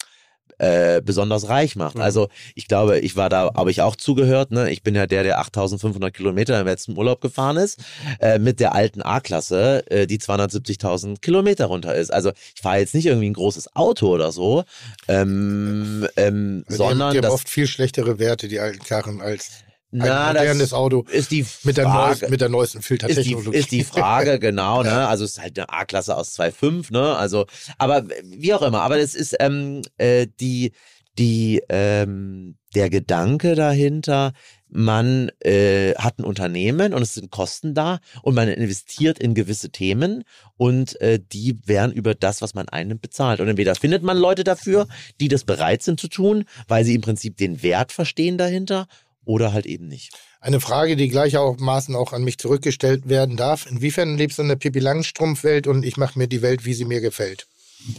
[0.59, 1.98] äh, besonders reich macht.
[1.98, 4.51] Also ich glaube, ich war da, habe ich auch zugehört.
[4.51, 4.70] Ne?
[4.70, 7.81] Ich bin ja der, der 8.500 Kilometer im letzten Urlaub gefahren ist,
[8.20, 12.12] äh, mit der alten A-Klasse, äh, die 270.000 Kilometer runter ist.
[12.12, 14.64] Also ich fahre jetzt nicht irgendwie ein großes Auto oder so,
[15.09, 19.20] ähm, ähm, die haben, sondern die haben das, oft viel schlechtere Werte, die alten Karren,
[19.20, 19.64] als
[19.94, 22.84] ein na, modernes das Auto ist die mit der, Frage, neuesten, mit der neuesten ist
[22.84, 23.56] die, Filtertechnologie.
[23.56, 25.06] ist die Frage, genau, ne?
[25.08, 27.16] Also es ist halt eine A-Klasse aus 2.5, ne?
[27.16, 27.46] Also,
[27.78, 30.72] aber wie auch immer, aber es ist ähm, äh, die,
[31.16, 34.32] die, ähm, der Gedanke dahinter,
[34.68, 39.70] man äh, hat ein Unternehmen und es sind Kosten da und man investiert in gewisse
[39.70, 40.24] Themen
[40.56, 43.40] und äh, die werden über das, was man einnimmt, bezahlt.
[43.40, 44.88] Und entweder findet man Leute dafür,
[45.20, 48.88] die das bereit sind zu tun, weil sie im Prinzip den Wert verstehen dahinter
[49.24, 50.12] oder halt eben nicht.
[50.40, 53.66] Eine Frage, die gleichermaßen auch an mich zurückgestellt werden darf.
[53.66, 56.84] Inwiefern lebst du in der Pippi Langstrumpf-Welt und ich mache mir die Welt, wie sie
[56.84, 57.46] mir gefällt?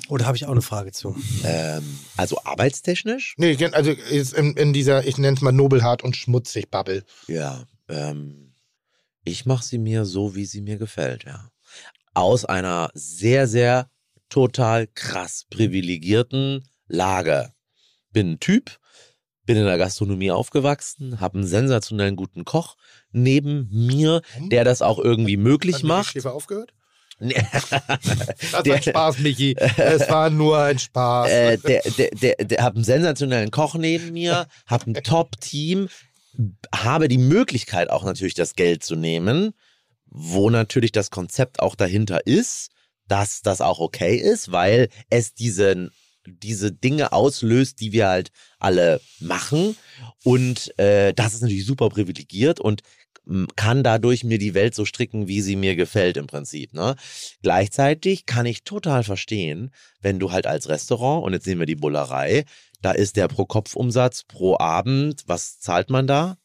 [0.10, 1.16] Oder habe ich auch eine Frage zu?
[1.44, 3.36] Ähm, also arbeitstechnisch?
[3.38, 7.04] Nee, also in, in dieser, ich nenne es mal nobelhart und schmutzig Bubble.
[7.28, 8.54] Ja, ähm,
[9.24, 11.50] ich mache sie mir so, wie sie mir gefällt, ja.
[12.14, 13.90] Aus einer sehr, sehr
[14.30, 17.52] total krass privilegierten Lage.
[18.12, 18.80] Bin ein Typ,
[19.46, 22.76] bin in der Gastronomie aufgewachsen, habe einen sensationellen guten Koch
[23.12, 26.12] neben mir, der das auch irgendwie möglich Hat macht.
[26.14, 26.74] Schäfer aufgehört?
[27.20, 27.72] Das
[28.52, 29.56] war Der- ein Spaß, Michi.
[29.78, 31.30] Es war nur ein Spaß.
[31.32, 35.88] äh, der, der, der, der hab einen sensationellen Koch neben mir, hab ein Top-Team,
[36.74, 39.54] habe die Möglichkeit auch natürlich das Geld zu nehmen,
[40.08, 42.72] wo natürlich das Konzept auch dahinter ist,
[43.08, 45.92] dass das auch okay ist, weil es diesen
[46.28, 49.76] diese Dinge auslöst, die wir halt alle machen.
[50.24, 52.82] Und äh, das ist natürlich super privilegiert und
[53.56, 56.74] kann dadurch mir die Welt so stricken, wie sie mir gefällt im Prinzip.
[56.74, 56.96] Ne?
[57.42, 59.72] Gleichzeitig kann ich total verstehen,
[60.02, 62.46] wenn du halt als Restaurant, und jetzt nehmen wir die Bullerei,
[62.82, 66.38] da ist der Pro-Kopf-Umsatz pro Abend, was zahlt man da?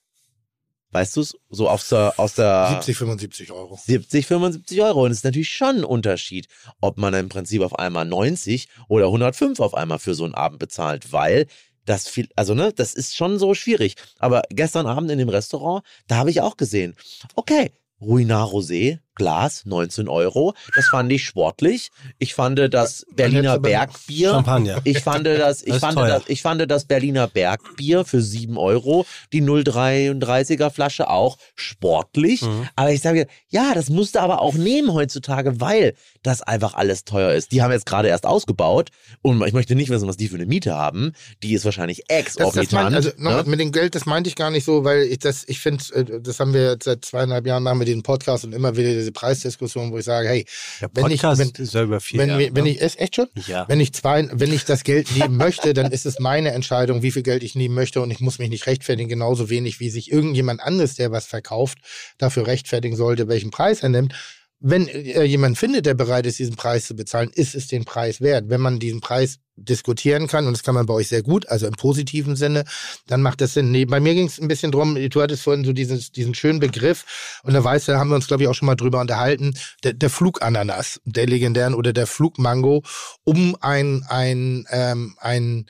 [0.93, 1.37] Weißt du es?
[1.51, 3.79] So aus der, aus der 70, 75 Euro.
[3.85, 5.05] 70, 75 Euro.
[5.05, 6.49] Und es ist natürlich schon ein Unterschied,
[6.81, 10.59] ob man im Prinzip auf einmal 90 oder 105 auf einmal für so einen Abend
[10.59, 11.47] bezahlt, weil
[11.85, 13.95] das viel, also ne, das ist schon so schwierig.
[14.19, 16.97] Aber gestern Abend in dem Restaurant, da habe ich auch gesehen,
[17.37, 20.55] okay, Ruinar Rosé, Glas, 19 Euro.
[20.75, 21.91] Das fand ich sportlich.
[22.19, 24.31] Ich fand das Berliner Bergbier.
[24.31, 24.81] Champagner.
[24.85, 26.09] Ich fand das, ich Das fand teuer.
[26.09, 32.43] das, ich fand das Berliner Bergbier für 7 Euro, die 0,33er Flasche auch sportlich.
[32.43, 32.69] Mhm.
[32.77, 37.05] Aber ich sage, ja, das musst du aber auch nehmen heutzutage, weil das einfach alles
[37.05, 37.53] teuer ist.
[37.53, 38.91] Die haben jetzt gerade erst ausgebaut
[39.23, 41.13] und ich möchte nicht wissen, was die für eine Miete haben.
[41.43, 42.95] Die ist wahrscheinlich exorbitant.
[42.95, 43.43] also ne?
[43.47, 46.21] mit dem Geld, das meinte ich gar nicht so, weil ich das, ich finde, äh,
[46.21, 49.13] das haben wir jetzt seit zweieinhalb Jahren machen wir den Podcast und immer wieder diese
[49.13, 50.47] Preisdiskussion, wo ich sage, hey,
[50.81, 52.71] Der wenn ich, wenn, ist ja über vier wenn, Jahre, wenn ne?
[52.71, 53.29] ich, echt schon?
[53.47, 53.69] Ja.
[53.69, 57.11] Wenn ich zwei, wenn ich das Geld nehmen möchte, dann ist es meine Entscheidung, wie
[57.11, 60.13] viel Geld ich nehmen möchte und ich muss mich nicht rechtfertigen, genauso wenig wie sich
[60.13, 61.79] irgendjemand anderes, der was verkauft,
[62.19, 64.15] dafür rechtfertigen sollte, welchen Preis er nimmt.
[64.61, 68.21] Wenn äh, jemand findet, der bereit ist, diesen Preis zu bezahlen, ist es den Preis
[68.21, 68.51] wert.
[68.51, 71.67] Wenn man diesen Preis diskutieren kann, und das kann man bei euch sehr gut, also
[71.67, 72.65] im positiven Sinne,
[73.07, 73.71] dann macht das Sinn.
[73.71, 76.61] Nee, bei mir ging es ein bisschen drum, du hattest vorhin so diesen, diesen schönen
[76.61, 79.55] Begriff, und da weißt du, haben wir uns, glaube ich, auch schon mal drüber unterhalten,
[79.85, 82.83] der, der Flugananas, der legendären, oder der Flugmango,
[83.25, 85.67] um ein, ein, ähm, ein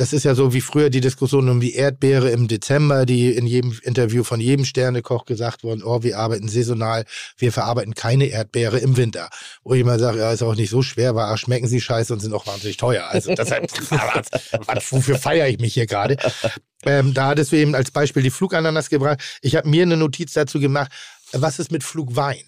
[0.00, 3.46] das ist ja so wie früher die Diskussion um die Erdbeere im Dezember, die in
[3.46, 7.04] jedem Interview von jedem Sternekoch gesagt wurden, oh, wir arbeiten saisonal,
[7.36, 9.28] wir verarbeiten keine Erdbeere im Winter.
[9.62, 12.20] Wo ich immer sage, ja, ist auch nicht so schwer, weil schmecken sie scheiße und
[12.20, 13.08] sind auch wahnsinnig teuer.
[13.08, 16.16] Also deshalb, was, wofür feiere ich mich hier gerade?
[16.86, 19.20] Ähm, da hattest du eben als Beispiel die Flugananas gebracht.
[19.42, 20.90] Ich habe mir eine Notiz dazu gemacht,
[21.32, 22.40] was ist mit Flugwein?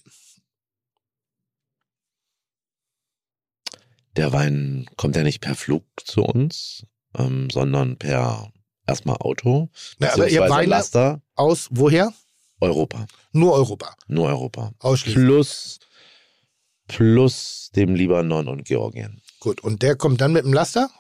[4.17, 6.87] Der Wein kommt ja nicht per Flug zu uns,
[7.19, 8.53] ähm, sondern per
[8.87, 9.69] erstmal Auto,
[9.99, 12.13] Na, aber ihr Weine Laster, aus woher?
[12.61, 13.07] Europa.
[13.33, 13.95] Nur Europa.
[14.07, 14.73] Nur Europa.
[14.79, 15.25] Ausschließlich.
[15.25, 15.79] Plus,
[16.87, 19.21] plus dem Libanon und Georgien.
[19.41, 19.61] Gut.
[19.63, 20.91] Und der kommt dann mit dem Laster?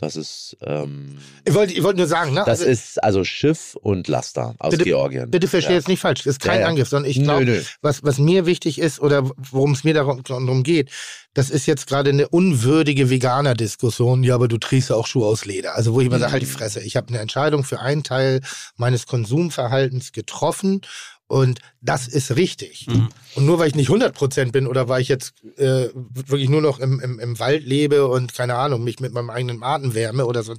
[0.00, 2.44] Das ist, ähm, Ich wollte, ich wollte nur sagen, ne?
[2.46, 5.28] das Also- ist also Schiff und Laster aus Bitte- Georgien.
[5.28, 5.78] Bitte verstehe Ja.
[5.78, 6.20] jetzt nicht falsch.
[6.22, 6.66] Das ist kein Ja, ja.
[6.68, 10.62] Angriff, sondern ich glaube, was, was mir wichtig ist oder worum es mir darum, darum
[10.62, 10.90] geht,
[11.34, 14.22] das ist jetzt gerade eine unwürdige Veganer-Diskussion.
[14.22, 15.74] Ja, aber du trägst ja auch Schuhe aus Leder.
[15.74, 16.50] Also wo ich immer sage, halt die Mhm.
[16.50, 16.80] Fresse.
[16.80, 18.40] Ich habe eine Entscheidung für einen Teil
[18.76, 20.80] meines Konsumverhaltens getroffen
[21.28, 22.86] und das ist richtig.
[22.88, 23.08] Mhm.
[23.34, 26.80] Und nur weil ich nicht 100% bin oder weil ich jetzt äh, wirklich nur noch
[26.80, 30.42] im, im, im Wald lebe und keine Ahnung, mich mit meinem eigenen Atem wärme oder
[30.42, 30.54] so,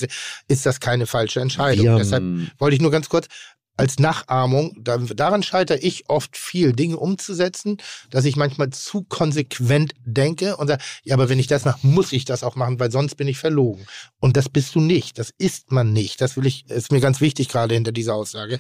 [0.47, 1.85] ist das keine falsche Entscheidung.
[1.85, 2.23] Wir, Deshalb
[2.59, 3.27] wollte ich nur ganz kurz
[3.79, 7.77] als Nachahmung, da, daran scheitere ich oft viel, Dinge umzusetzen,
[8.09, 12.11] dass ich manchmal zu konsequent denke und sage, ja, aber wenn ich das mache, muss
[12.11, 13.87] ich das auch machen, weil sonst bin ich verlogen.
[14.19, 16.19] Und das bist du nicht, das ist man nicht.
[16.19, 18.59] Das will ich, ist mir ganz wichtig gerade hinter dieser Aussage.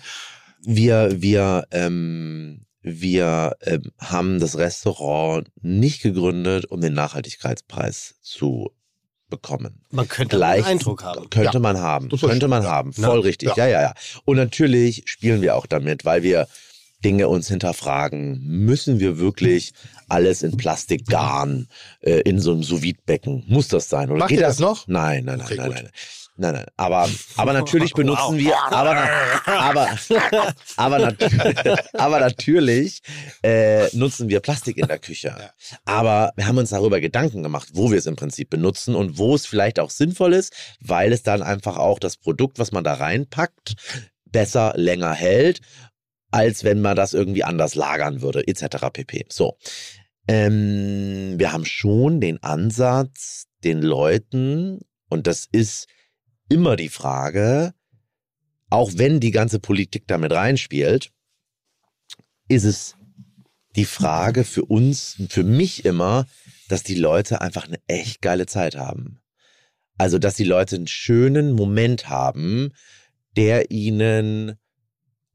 [0.63, 8.71] Wir, wir, ähm, wir ähm, haben das Restaurant nicht gegründet, um den Nachhaltigkeitspreis zu
[9.29, 9.83] bekommen.
[9.91, 11.29] Man könnte Gleich einen Eindruck haben.
[11.29, 11.59] Könnte Ja.
[11.59, 12.09] man haben.
[12.09, 12.69] Könnte man ja.
[12.69, 12.91] haben.
[12.97, 13.07] Ja.
[13.07, 13.49] Voll richtig.
[13.49, 13.65] Ja.
[13.65, 13.67] Ja.
[13.67, 13.93] ja, ja,
[14.25, 16.47] Und natürlich spielen wir auch damit, weil wir
[17.03, 18.41] Dinge uns hinterfragen.
[18.43, 19.73] Müssen wir wirklich
[20.09, 21.69] alles in Plastik garen,
[22.01, 24.09] äh, in so einem sous becken Muss das sein?
[24.09, 24.87] Oder Macht geht ihr das noch?
[24.87, 25.75] Nein, nein, nein, Okay, nein, gut.
[25.75, 25.91] nein.
[26.39, 26.65] Nein, nein.
[26.77, 29.09] Aber, aber natürlich benutzen wir, aber,
[29.45, 29.89] aber,
[30.77, 31.15] aber, nat
[31.93, 33.01] aber natürlich
[33.43, 35.35] äh, nutzen wir Plastik in der Küche.
[35.83, 39.35] Aber wir haben uns darüber Gedanken gemacht, wo wir es im Prinzip benutzen und wo
[39.35, 42.93] es vielleicht auch sinnvoll ist, weil es dann einfach auch das Produkt, was man da
[42.93, 43.73] reinpackt,
[44.23, 45.59] besser länger hält,
[46.31, 48.87] als wenn man das irgendwie anders lagern würde, etc.
[48.93, 49.25] pp.
[49.27, 49.57] So.
[50.29, 54.79] Ähm, wir haben schon den Ansatz, den Leuten,
[55.09, 55.87] und das ist
[56.49, 57.73] immer die Frage,
[58.69, 61.11] auch wenn die ganze Politik damit reinspielt,
[62.47, 62.95] ist es
[63.75, 66.27] die Frage für uns, für mich immer,
[66.67, 69.21] dass die Leute einfach eine echt geile Zeit haben.
[69.97, 72.71] Also, dass die Leute einen schönen Moment haben,
[73.35, 74.57] der ihnen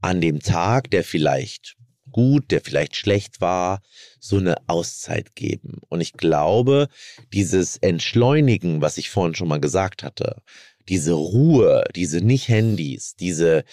[0.00, 1.76] an dem Tag, der vielleicht
[2.10, 3.80] gut, der vielleicht schlecht war,
[4.20, 5.80] so eine Auszeit geben.
[5.88, 6.88] Und ich glaube,
[7.32, 10.42] dieses Entschleunigen, was ich vorhin schon mal gesagt hatte,
[10.88, 13.64] diese Ruhe, diese nicht Handys, diese,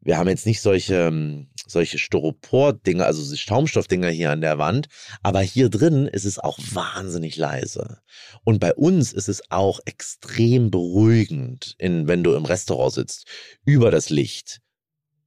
[0.00, 4.88] wir haben jetzt nicht solche, ähm, solche Styropor-Dinger, also so Schaumstoffdinger hier an der Wand,
[5.22, 7.98] aber hier drin ist es auch wahnsinnig leise.
[8.44, 13.26] Und bei uns ist es auch extrem beruhigend, in, wenn du im Restaurant sitzt,
[13.64, 14.60] über das Licht,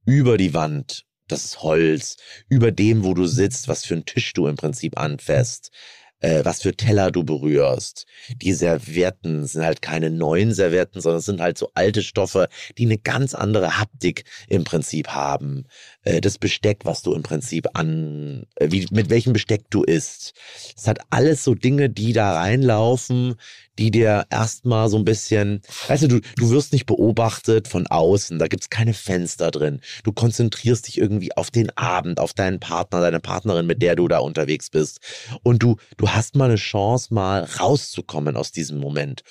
[0.04, 2.16] über die Wand, das Holz,
[2.48, 5.70] über dem, wo du sitzt, was für einen Tisch du im Prinzip anfasst,
[6.20, 8.06] äh, was für Teller du berührst.
[8.36, 12.98] Die Servietten sind halt keine neuen Servietten, sondern sind halt so alte Stoffe, die eine
[12.98, 15.64] ganz andere Haptik im Prinzip haben.
[16.04, 20.34] Äh, das Besteck, was du im Prinzip an, äh, wie, mit welchem Besteck du isst.
[20.76, 23.36] Es hat alles so Dinge, die da reinlaufen,
[23.78, 28.38] die dir erstmal so ein bisschen, weißt du, du, du wirst nicht beobachtet von außen,
[28.38, 29.80] da gibt's keine Fenster drin.
[30.04, 34.06] Du konzentrierst dich irgendwie auf den Abend, auf deinen Partner, deine Partnerin, mit der du
[34.06, 35.00] da unterwegs bist.
[35.42, 39.22] Und du, du hast mal eine Chance, mal rauszukommen aus diesem Moment.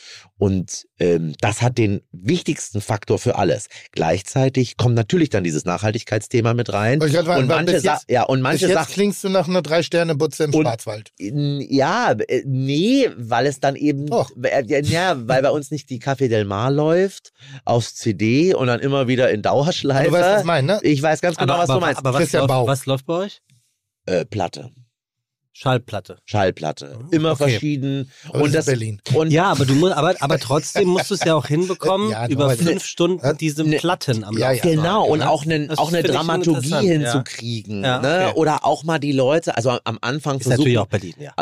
[0.44, 3.68] Und ähm, das hat den wichtigsten Faktor für alles.
[3.94, 7.00] Gleichzeitig kommt natürlich dann dieses Nachhaltigkeitsthema mit rein.
[7.00, 8.94] Grad sagen, Und manche, Sa jetzt- ja, und manche jetzt Sachen.
[8.94, 11.12] klingst du nach einer Drei-Sterne-Butze im Und- Schwarzwald.
[11.18, 14.32] Ja, äh, nee, weil es dann eben, Och.
[14.44, 17.32] äh, ja, weil bei uns nicht die Café Del Mar läuft
[17.64, 20.10] aufs CD und dann immer wieder in Dauerschleife.
[20.10, 20.80] Du weißt, was ich meine, ne?
[20.84, 22.00] ich weiß ganz genau, was du meinst.
[22.00, 22.68] aber was, Christian läuft, Bauch.
[22.68, 23.42] was läuft bei euch?
[24.08, 24.72] äh, Platte.
[25.56, 26.18] Schallplatte.
[26.26, 26.98] Schallplatte.
[27.12, 27.50] Immer Okay.
[27.52, 28.12] verschieden.
[28.28, 29.02] Aber und das das ist Berlin.
[29.14, 32.28] Und Ja, aber du musst, aber, aber trotzdem musst du es ja auch hinbekommen, Ja,
[32.28, 34.76] über fünf Stunden diese Ne- Platten am Ja, Laufen ja.
[34.76, 35.30] Genau, und ne?
[35.30, 37.84] auch, Das auch eine Dramaturgie hinzukriegen.
[37.84, 38.28] Ja, ne?
[38.30, 38.40] okay.
[38.40, 41.34] Oder auch mal die Leute, also am Anfang Ist natürlich versuchen, auch Berlin, ja.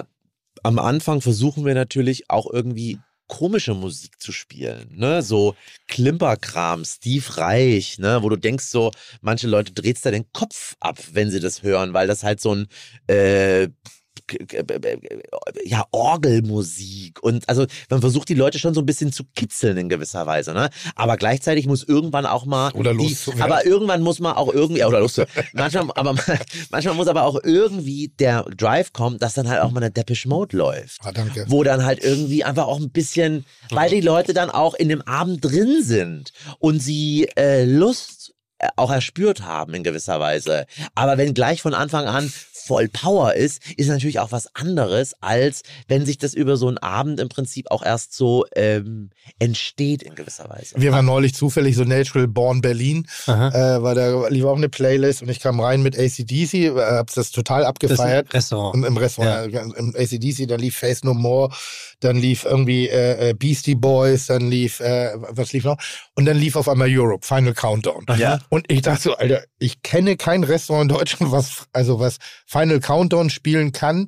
[0.63, 5.21] am Anfang versuchen wir natürlich auch irgendwie komische Musik zu spielen, ne?
[5.23, 5.55] So
[5.87, 8.23] Klimperkram, Steve Reich, ne?
[8.23, 11.93] Wo du denkst so, manche Leute dreht's da den Kopf ab, wenn sie das hören,
[11.93, 12.67] weil das halt so ein
[13.07, 13.69] äh,
[15.65, 19.89] ja, Orgelmusik und also man versucht die Leute schon so ein bisschen zu kitzeln in
[19.89, 20.69] gewisser Weise, ne?
[20.95, 23.41] Aber gleichzeitig muss irgendwann auch mal Oder die, loszuwerden.
[23.43, 25.21] aber irgendwann muss man auch irgendwie oder Lust,
[25.53, 26.15] manchmal aber
[26.69, 30.27] manchmal muss aber auch irgendwie der Drive kommen, dass dann halt auch mal eine Depeche
[30.29, 31.45] Mode läuft Ah, danke.
[31.47, 35.01] wo dann halt irgendwie einfach auch ein bisschen, weil die Leute dann auch in dem
[35.03, 40.65] Abend drin sind und sie äh, Lust äh, auch erspürt haben in gewisser Weise.
[40.95, 42.31] Aber wenn gleich von Anfang an
[42.71, 46.77] voll Power ist, ist natürlich auch was anderes, als wenn sich das über so einen
[46.77, 50.75] Abend im Prinzip auch erst so ähm, entsteht in gewisser Weise.
[50.77, 53.49] Wir waren neulich zufällig so Natural Born Berlin, Aha.
[53.75, 57.15] äh, weil da lief auch eine Playlist und ich kam rein mit ACDC, äh, hab's
[57.15, 58.27] das total Das abgefeiert.
[58.27, 58.75] ist ein Restaurant.
[58.75, 61.49] Im, Im Restaurant, äh, im ACDC, dann lief Face No More,
[62.01, 65.77] dann lief irgendwie äh, äh, Beastie Boys, dann lief, äh, was lief noch?
[66.15, 68.05] Und dann lief auf einmal Europe, Final Countdown.
[68.17, 68.39] Ja.
[68.49, 72.79] Und ich dachte so, Alter, ich kenne kein Restaurant in Deutschland, was, also was Final
[72.79, 74.07] Countdown spielen kann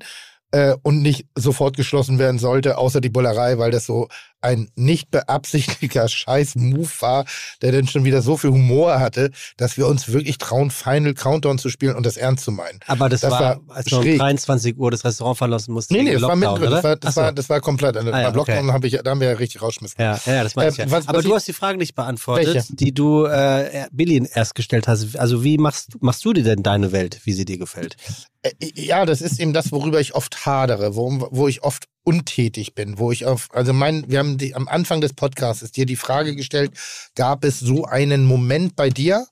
[0.52, 4.08] äh, und nicht sofort geschlossen werden sollte, außer die Bullerei, weil das so
[4.44, 7.26] ein nicht beabsichtigter Scheiß-Move war,
[7.62, 11.58] der dann schon wieder so viel Humor hatte, dass wir uns wirklich trauen, Final Countdown
[11.58, 12.80] zu spielen und das ernst zu meinen.
[12.88, 14.20] Aber das, Das war, war als du um schräg.
[14.20, 15.92] 23 Uhr das Restaurant verlassen musst.
[15.92, 16.72] Nee, nee, das war mittendrin.
[16.72, 17.22] Das war, das, so.
[17.22, 17.98] war, das war komplett.
[17.98, 18.88] Also, Ah, ja, Lockdown okay.
[18.88, 19.96] ich, da haben wir ja richtig rausschmissen.
[20.00, 20.92] Ja, ja, das Äh, ich ja.
[20.92, 22.76] was- Aber was du ich- hast die Frage nicht beantwortet, Welche?
[22.76, 25.16] die du äh, Billy erst gestellt hast.
[25.18, 27.96] Also wie machst, machst du dir denn deine Welt, wie sie dir gefällt?
[28.42, 32.76] Äh, Ja, das ist eben das, worüber ich oft hadere, wo, wo ich oft untätig
[32.76, 35.96] bin, wo ich auf, also mein, wir haben die, am Anfang des Podcasts dir die
[35.96, 36.72] Frage gestellt,
[37.16, 39.28] gab es so einen Moment bei dir,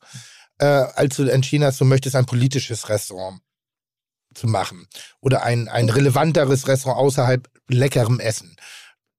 [0.57, 3.41] äh, als du entschieden hast, du möchtest ein politisches Restaurant
[4.33, 4.87] zu machen
[5.19, 8.55] oder ein, ein relevanteres Restaurant außerhalb leckerem Essen.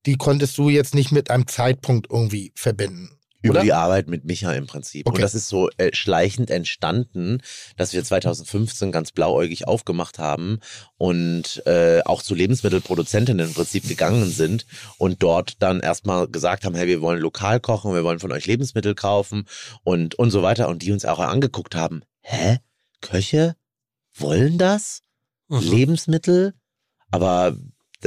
[0.07, 3.19] Die konntest du jetzt nicht mit einem Zeitpunkt irgendwie verbinden.
[3.43, 3.62] Über Oder?
[3.62, 5.06] die Arbeit mit Micha im Prinzip.
[5.06, 5.16] Okay.
[5.16, 7.43] Und das ist so äh, schleichend entstanden,
[7.77, 10.60] dass wir 2015 ganz blauäugig aufgemacht haben
[10.97, 14.66] und äh, auch zu Lebensmittelproduzentinnen im Prinzip gegangen sind
[14.98, 18.47] und dort dann erstmal gesagt haben, hey, wir wollen lokal kochen, wir wollen von euch
[18.47, 19.47] Lebensmittel kaufen
[19.82, 20.69] und, und so weiter.
[20.69, 22.59] Und die uns auch angeguckt haben, hä?
[23.01, 23.56] Köche
[24.14, 25.02] wollen das?
[25.48, 25.59] Mhm.
[25.59, 26.55] Lebensmittel?
[27.10, 27.56] Aber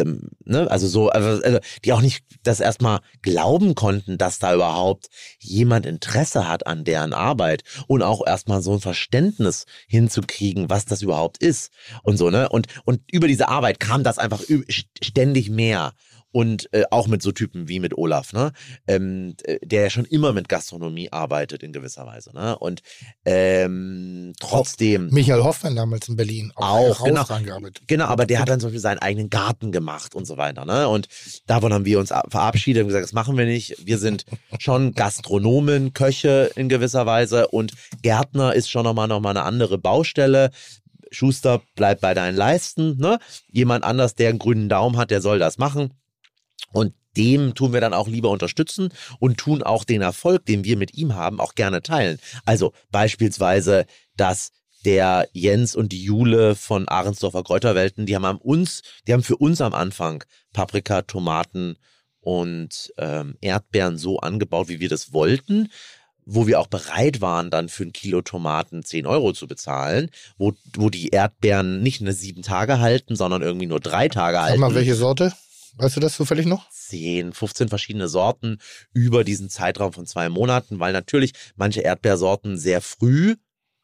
[0.03, 5.07] ne, also so, also, also die auch nicht das erstmal glauben konnten, dass da überhaupt
[5.39, 11.01] jemand Interesse hat an deren Arbeit und auch erstmal so ein Verständnis hinzukriegen, was das
[11.01, 11.72] überhaupt ist
[12.03, 12.49] und so, ne?
[12.49, 15.93] Und, und über diese Arbeit kam das einfach ständig mehr.
[16.35, 18.51] Und äh, auch mit so Typen wie mit Olaf, ne?
[18.87, 22.59] Ähm, äh, der ja schon immer mit Gastronomie arbeitet in gewisser Weise, ne?
[22.59, 22.81] Und
[23.23, 25.07] ähm, trotzdem.
[25.11, 27.15] Michael Hoffmann damals in Berlin Auch, genau.
[27.19, 27.83] herausragend gearbeitet.
[27.87, 30.65] Genau, aber der hat dann zum Beispiel seinen eigenen Garten gemacht und so weiter.
[30.65, 30.89] Ne?
[30.89, 31.07] Und
[31.47, 33.85] davon haben wir uns verabschiedet und gesagt, das machen wir nicht.
[33.85, 34.25] Wir sind
[34.59, 37.71] schon Gastronomen, Köche in gewisser Weise und
[38.01, 40.51] Gärtner ist schon nochmal noch mal eine andere Baustelle.
[41.11, 42.97] Schuster, bleib bei deinen Leisten.
[42.97, 43.19] Ne?
[43.49, 45.93] Jemand anders, der einen grünen Daumen hat, der soll das machen.
[46.71, 48.89] Und dem tun wir dann auch lieber unterstützen
[49.19, 52.19] und tun auch den Erfolg, den wir mit ihm haben, auch gerne teilen.
[52.45, 53.85] Also beispielsweise,
[54.17, 54.51] dass
[54.85, 59.37] der Jens und die Jule von Ahrensdorfer Kräuterwelten, die haben am uns, die haben für
[59.37, 60.23] uns am Anfang
[60.53, 61.77] Paprika, Tomaten
[62.19, 65.69] und ähm, Erdbeeren so angebaut, wie wir das wollten,
[66.25, 70.53] wo wir auch bereit waren, dann für ein Kilo Tomaten 10 Euro zu bezahlen, wo,
[70.75, 74.59] wo die Erdbeeren nicht eine sieben Tage halten, sondern irgendwie nur drei Tage Sag halten.
[74.59, 75.33] mal, welche Sorte?
[75.77, 76.69] Weißt du das zufällig noch?
[76.69, 78.60] 10, 15 verschiedene Sorten
[78.93, 83.35] über diesen Zeitraum von zwei Monaten, weil natürlich manche Erdbeersorten sehr früh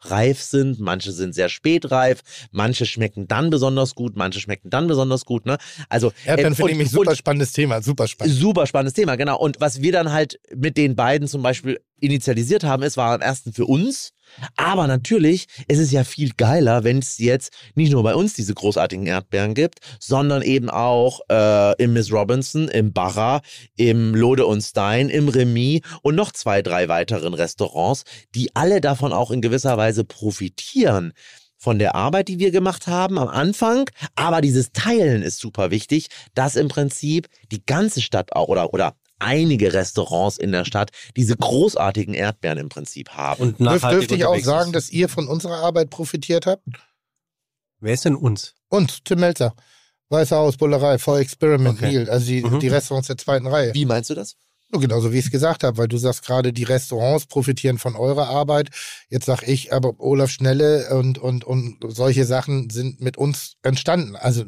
[0.04, 4.88] reif sind, manche sind sehr spät reif, manche schmecken dann besonders gut, manche schmecken dann
[4.88, 5.46] besonders gut.
[5.46, 5.58] Ne?
[5.90, 8.36] Also Erdbeeren äh, finde ich mich super spannendes Thema, super spannend.
[8.36, 9.38] Super spannendes Thema, genau.
[9.38, 13.22] Und was wir dann halt mit den beiden zum Beispiel initialisiert haben, ist, war am
[13.22, 14.14] ersten für uns.
[14.56, 18.54] Aber natürlich ist es ja viel geiler, wenn es jetzt nicht nur bei uns diese
[18.54, 23.42] großartigen Erdbeeren gibt, sondern eben auch äh, im Miss Robinson, im Barra,
[23.76, 28.04] im Lode und Stein, im Remy und noch zwei, drei weiteren Restaurants,
[28.36, 31.14] die alle davon auch in gewisser Weise profitieren
[31.62, 33.90] von der Arbeit, die wir gemacht haben am Anfang.
[34.16, 38.96] Aber dieses Teilen ist super wichtig, dass im Prinzip die ganze Stadt auch oder, oder
[39.22, 43.56] einige Restaurants in der Stadt diese großartigen Erdbeeren im Prinzip haben.
[43.58, 44.76] Und dürfte ich auch sagen, ist.
[44.76, 46.64] dass ihr von unserer Arbeit profitiert habt?
[47.80, 48.54] Wer ist denn uns?
[48.70, 49.56] Und Tim Melzer.
[50.10, 51.96] Weißer Haus, Bullerei, For Experiment, Okay.
[51.96, 52.10] Neil.
[52.10, 52.60] Also die, Mhm.
[52.60, 53.74] die Restaurants der zweiten Reihe.
[53.74, 54.36] Wie meinst du das?
[54.72, 57.96] Nur genauso wie ich es gesagt habe, weil du sagst gerade, die Restaurants profitieren von
[57.96, 58.70] eurer Arbeit.
[59.10, 64.16] Jetzt sag ich, aber Olaf Schnelle und, und, und solche Sachen sind mit uns entstanden.
[64.16, 64.46] Also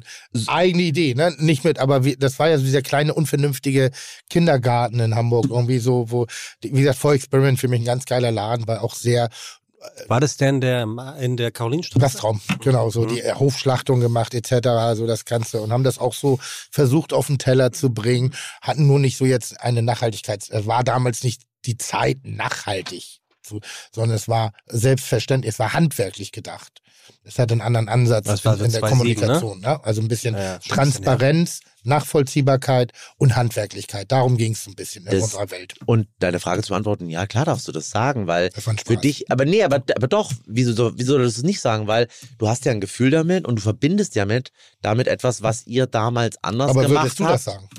[0.47, 1.35] eigene Idee, ne?
[1.39, 3.91] Nicht mit, aber wie, das war ja so dieser kleine, unvernünftige
[4.29, 5.47] Kindergarten in Hamburg.
[5.49, 6.27] Irgendwie so, wo,
[6.61, 9.29] wie gesagt, For Experiment für mich ein ganz geiler Laden, war auch sehr
[10.07, 10.87] War das denn der
[11.19, 11.99] in der Karolinstraße?
[11.99, 16.39] Gastraum, genau, so die Hofschlachtung gemacht etc., so das Ganze und haben das auch so
[16.71, 20.83] versucht auf den Teller zu bringen, hatten nur nicht so jetzt eine Nachhaltigkeit, es war
[20.83, 23.59] damals nicht die Zeit nachhaltig, zu,
[23.91, 26.82] sondern es war selbstverständlich, es war handwerklich gedacht.
[27.23, 29.83] Es hat einen anderen Ansatz Das in, so in der 2007, Kommunikation, ne?
[29.85, 34.11] also ein bisschen Ja, ja, bisschen, Transparenz, Nachvollziehbarkeit und Handwerklichkeit.
[34.11, 35.75] Darum ging es ein bisschen in Das- unserer Welt.
[35.85, 39.31] Und deine Frage zu beantworten, ja klar darfst du das sagen, weil Das für dich,
[39.31, 41.87] aber nee, aber, aber doch, wieso, so- wieso solltest du es nicht sagen?
[41.87, 42.07] Weil
[42.37, 44.51] du hast ja ein Gefühl damit und du verbindest ja mit,
[44.81, 47.33] damit etwas, was ihr damals anders Aber gemacht würdest du habt.
[47.35, 47.69] das sagen?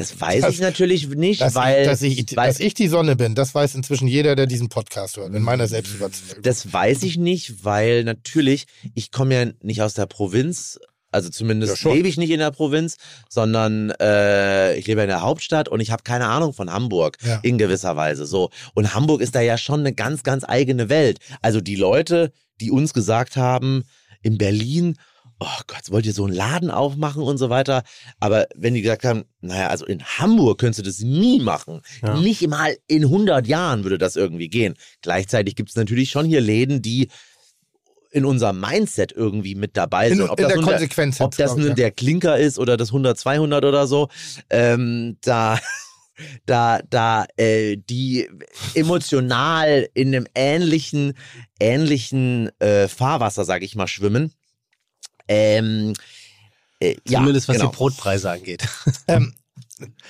[0.00, 2.88] Das weiß Das- ich natürlich nicht, Dass, weil, ich, dass, ich, weil dass ich die
[2.88, 6.42] Sonne bin, das weiß inzwischen jeder, der diesen Podcast hört, in meiner Selbstüberzeugung.
[6.42, 10.78] das weiß ich nicht, weil natürlich, ich komme ja nicht aus der Provinz,
[11.12, 11.92] also Ja, zumindest schon.
[11.94, 12.96] lebe ich nicht in der Provinz,
[13.28, 17.40] sondern äh, ich lebe in der Hauptstadt und ich habe keine Ahnung von Hamburg Ja.
[17.42, 18.26] in gewisser Weise.
[18.26, 21.18] So und Hamburg ist da ja schon eine ganz, ganz eigene Welt.
[21.42, 23.82] Also die Leute, die uns gesagt haben
[24.22, 24.96] in Berlin,
[25.40, 27.82] oh Gott, wollt ihr so einen Laden aufmachen und so weiter.
[28.20, 31.80] Aber wenn die gesagt haben, naja, also in Hamburg könntest du das nie machen.
[32.02, 32.16] Ja.
[32.18, 34.74] Nicht mal in 100 Jahren würde das irgendwie gehen.
[35.00, 37.08] Gleichzeitig gibt es natürlich schon hier Läden, die
[38.12, 40.30] in unserem Mindset irgendwie mit dabei In, sind.
[40.30, 41.20] in der nun Konsequenz.
[41.20, 44.08] ob das nun der Klinker ist oder das 100, 200 oder so,
[44.50, 45.58] ähm, da,
[46.44, 48.28] da, da, äh, die
[48.74, 51.14] emotional in einem ähnlichen,
[51.60, 54.34] ähnlichen äh, Fahrwasser, sag ich mal, schwimmen.
[55.30, 55.94] Ähm,
[56.80, 57.70] äh, ja, Zumindest was genau.
[57.70, 58.66] die Brotpreise angeht.
[59.08, 59.34] Ähm,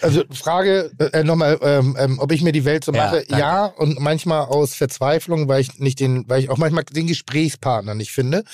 [0.01, 3.25] also Frage äh, nochmal, ähm, ähm, ob ich mir die Welt so Ja, mache.
[3.29, 3.39] danke.
[3.39, 7.95] Ja, und manchmal aus Verzweiflung, weil ich nicht den, weil ich auch manchmal den Gesprächspartner
[7.95, 8.45] nicht finde.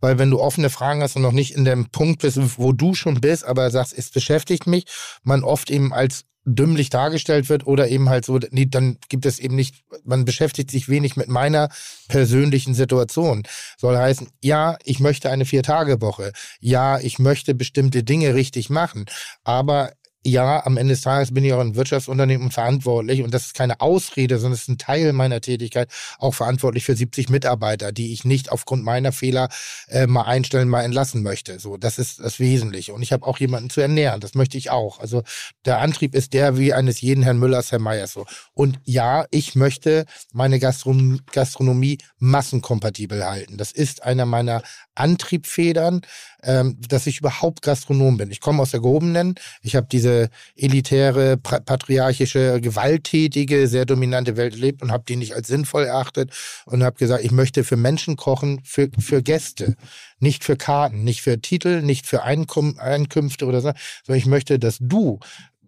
[0.00, 2.94] Weil wenn du offene Fragen hast und noch nicht in dem Punkt bist, wo du
[2.94, 4.86] schon bist, aber sagst, es beschäftigt mich,
[5.22, 9.38] man oft eben als dümmlich dargestellt wird oder eben halt so, nee, dann gibt es
[9.38, 11.68] eben nicht, man beschäftigt sich wenig mit meiner
[12.08, 13.44] persönlichen Situation.
[13.78, 16.32] Soll heißen, ja, ich möchte eine Vier-Tage-Woche.
[16.60, 19.06] Ja, ich möchte bestimmte Dinge richtig machen.
[19.42, 19.92] Aber
[20.24, 23.80] ja, am Ende des Tages bin ich auch ein Wirtschaftsunternehmen verantwortlich und das ist keine
[23.80, 28.24] Ausrede, sondern es ist ein Teil meiner Tätigkeit, auch verantwortlich für 70 Mitarbeiter, die ich
[28.24, 29.48] nicht aufgrund meiner Fehler
[29.88, 31.58] äh, mal einstellen, mal entlassen möchte.
[31.60, 32.94] So, das ist das Wesentliche.
[32.94, 34.98] Und ich habe auch jemanden zu ernähren, das möchte ich auch.
[34.98, 35.22] Also
[35.64, 38.24] der Antrieb ist der wie eines jeden Herrn Müllers, Herr Meyers so.
[38.54, 43.58] Und ja, ich möchte meine Gastron Gastronomie massenkompatibel halten.
[43.58, 44.62] Das ist einer meiner
[44.94, 46.02] Antriebfedern,
[46.44, 48.30] ähm, dass ich überhaupt Gastronom bin.
[48.30, 54.82] Ich komme aus der gehobenen, ich habe diese elitäre, patriarchische, gewalttätige, sehr dominante Welt erlebt
[54.82, 56.32] und habe die nicht als sinnvoll erachtet
[56.66, 59.76] und habe gesagt, ich möchte für Menschen kochen, für, für Gäste,
[60.18, 63.72] nicht für Karten, nicht für Titel, nicht für Einkünfte oder so,
[64.04, 65.20] sondern ich möchte, dass du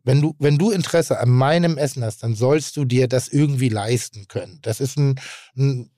[0.06, 3.68] wenn du, wenn du Interesse an meinem Essen hast, dann sollst du dir das irgendwie
[3.68, 4.60] leisten können.
[4.62, 5.20] Das ist ein,
[5.56, 5.90] ein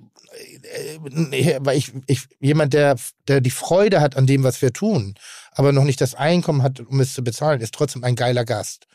[1.30, 2.97] äh, weil ich, ich jemand, der,
[3.28, 5.14] der die Freude hat an dem, was wir tun,
[5.52, 8.86] aber noch nicht das Einkommen hat, um es zu bezahlen, ist trotzdem ein geiler Gast.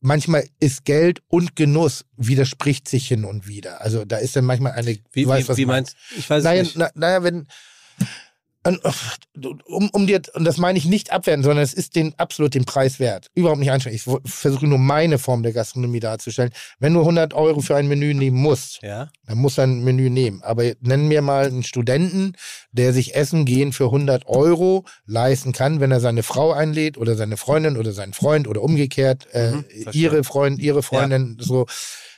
[0.00, 3.82] Manchmal ist Geld und Genuss widerspricht sich hin und wieder.
[3.82, 4.96] Also da ist dann manchmal eine.
[5.12, 6.18] Wie, weißt, wie, wie meinst du?
[6.18, 6.76] Ich weiß Naja, nicht.
[6.76, 7.48] na, naja, wenn.
[8.76, 12.64] Um, um dir, und das meine ich nicht abwerten, sondern es ist den absolut den
[12.64, 13.28] Preis wert.
[13.34, 13.96] Überhaupt nicht einschränken.
[13.96, 16.50] Ich versuche nur meine Form der Gastronomie darzustellen.
[16.78, 19.10] Wenn du 100 Euro für ein Menü nehmen musst, Ja?
[19.26, 20.42] dann muss er ein Menü nehmen.
[20.42, 22.32] Aber nenn mir mal einen Studenten,
[22.72, 27.14] der sich Essen gehen für 100 Euro leisten kann, wenn er seine Frau einlädt oder
[27.14, 31.66] seine Freundin oder seinen Freund oder umgekehrt, äh, Mhm, ihre Freund, ihre Freundin, so.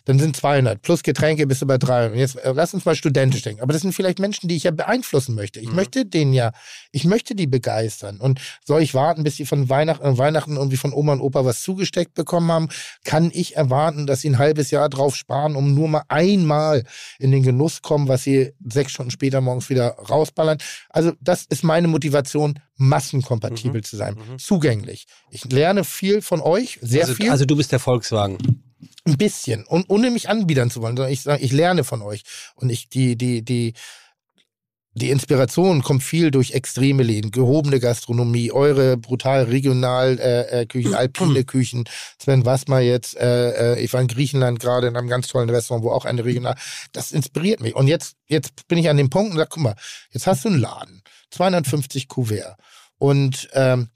[0.05, 0.81] Dann sind 200.
[0.83, 2.13] Plus Getränke bist du bei 300.
[2.13, 3.63] Und jetzt äh, lass uns mal studentisch denken.
[3.63, 5.61] Aber das sind vielleicht Menschen, die ich ja beeinflussen möchte.
[5.61, 5.77] Ich Mhm.
[5.77, 6.53] möchte den ja,
[6.93, 8.19] ich möchte die begeistern.
[8.19, 11.45] Und soll ich warten, bis sie von Weihnachten, äh, Weihnachten irgendwie von Oma und Opa
[11.45, 12.69] was zugesteckt bekommen haben?
[13.05, 16.85] Kann ich erwarten, dass sie ein halbes Jahr drauf sparen, um nur mal einmal
[17.19, 20.59] in den Genuss kommen, was sie sechs Stunden später morgens wieder rausballern?
[20.89, 25.07] Also das ist meine Motivation, massenkompatibel zu sein, zugänglich.
[25.31, 27.31] Ich lerne viel von euch, sehr also, viel.
[27.31, 28.39] also du bist der Volkswagen.
[29.07, 29.65] Ein bisschen.
[29.65, 32.23] Und ohne mich anbiedern zu wollen, sondern ich sage, ich lerne von euch.
[32.55, 33.75] Und ich, die, die, die,
[34.95, 40.95] die Inspiration kommt viel durch extreme Läden, gehobene Gastronomie, eure brutal regional äh, äh, Küchen,
[40.95, 41.85] alpine Küchen.
[42.19, 45.85] Sven Wassmer jetzt, äh, äh, ich war in Griechenland gerade in einem ganz tollen Restaurant,
[45.85, 46.57] wo auch eine regional.
[46.93, 47.77] Das inspiriert mich.
[47.77, 49.77] Und jetzt, jetzt bin ich an dem Punkt und sage, guck mal,
[50.11, 51.03] jetzt hast du einen Laden.
[51.31, 52.57] 250 Kuvert.
[52.99, 53.89] Und ähm,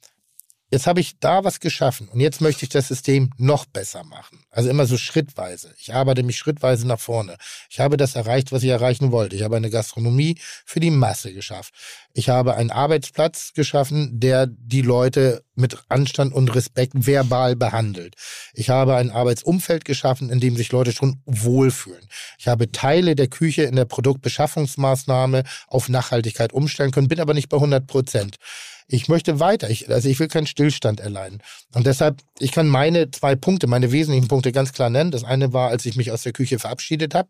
[0.74, 4.40] Jetzt habe ich da was geschaffen und jetzt möchte ich das System noch besser machen.
[4.50, 5.72] Also immer so schrittweise.
[5.78, 7.36] Ich arbeite mich schrittweise nach vorne.
[7.70, 9.36] Ich habe das erreicht, was ich erreichen wollte.
[9.36, 10.36] Ich habe eine Gastronomie
[10.66, 11.74] für die Masse geschafft.
[12.12, 18.16] Ich habe einen Arbeitsplatz geschaffen, der die Leute mit Anstand und Respekt verbal behandelt.
[18.52, 22.08] Ich habe ein Arbeitsumfeld geschaffen, in dem sich Leute schon wohlfühlen.
[22.36, 27.48] Ich habe Teile der Küche in der Produktbeschaffungsmaßnahme auf Nachhaltigkeit umstellen können, bin aber nicht
[27.48, 28.38] bei 100 Prozent
[28.86, 29.70] ich möchte weiter.
[29.70, 31.42] Ich, also ich will keinen Stillstand erleiden.
[31.74, 35.10] Und deshalb, ich kann meine zwei Punkte, meine wesentlichen Punkte ganz klar nennen.
[35.10, 37.28] Das eine war, als ich mich aus der Küche verabschiedet habe.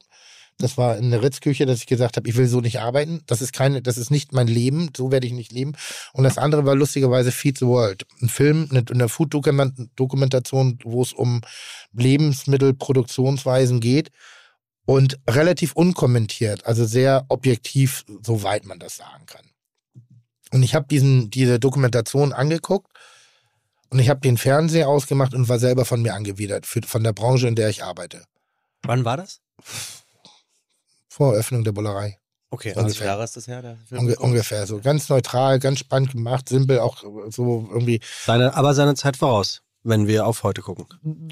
[0.58, 3.22] Das war in der Ritzküche, dass ich gesagt habe, ich will so nicht arbeiten.
[3.26, 4.90] Das ist keine, das ist nicht mein Leben.
[4.96, 5.72] So werde ich nicht leben.
[6.12, 8.06] Und das andere war lustigerweise Feed the World.
[8.20, 11.40] Ein Film, eine, eine Food-Dokumentation, wo es um
[11.92, 14.10] Lebensmittelproduktionsweisen geht.
[14.86, 19.53] Und relativ unkommentiert, also sehr objektiv, soweit man das sagen kann.
[20.54, 22.86] Und ich habe diesen diese Dokumentation angeguckt
[23.90, 27.12] und ich habe den Fernseher ausgemacht und war selber von mir angewidert, für, von der
[27.12, 28.22] Branche, in der ich arbeite.
[28.84, 29.40] Wann war das?
[31.08, 32.18] Vor Eröffnung der Bullerei.
[32.50, 33.78] Okay, 20 Jahre ist das her?
[33.90, 34.78] Unge ungefähr so.
[34.78, 38.00] Ganz neutral, ganz spannend gemacht, simpel, auch so irgendwie.
[38.24, 40.86] Seine, aber seine Zeit voraus, wenn wir auf heute gucken.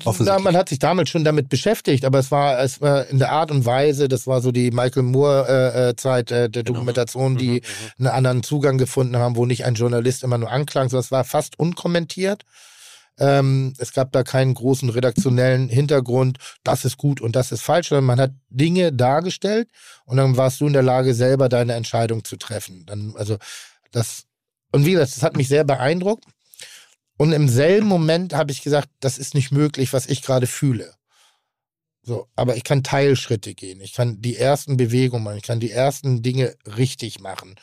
[0.04, 3.32] Ja, man hat sich damals schon damit beschäftigt, aber es war, es war in der
[3.32, 7.62] Art und Weise, das war so die Michael Moore-Zeit äh, äh, der Dokumentation, die
[7.98, 11.24] einen anderen Zugang gefunden haben, wo nicht ein Journalist immer nur anklang, sondern es war
[11.24, 12.44] fast unkommentiert.
[13.18, 17.88] Ähm, es gab da keinen großen redaktionellen Hintergrund, das ist gut und das ist falsch,
[17.88, 19.68] sondern man hat Dinge dargestellt
[20.04, 22.84] und dann warst du in der Lage, selber deine Entscheidung zu treffen.
[22.86, 23.38] Dann, also
[23.92, 24.24] das,
[24.72, 26.24] und wie gesagt, das hat mich sehr beeindruckt.
[27.22, 30.92] Und im selben Moment habe ich gesagt, das ist nicht möglich, was ich gerade fühle.
[32.02, 33.80] So, aber ich kann Teilschritte gehen.
[33.80, 35.36] Ich kann die ersten Bewegungen machen.
[35.36, 37.54] Ich kann die ersten Dinge richtig machen.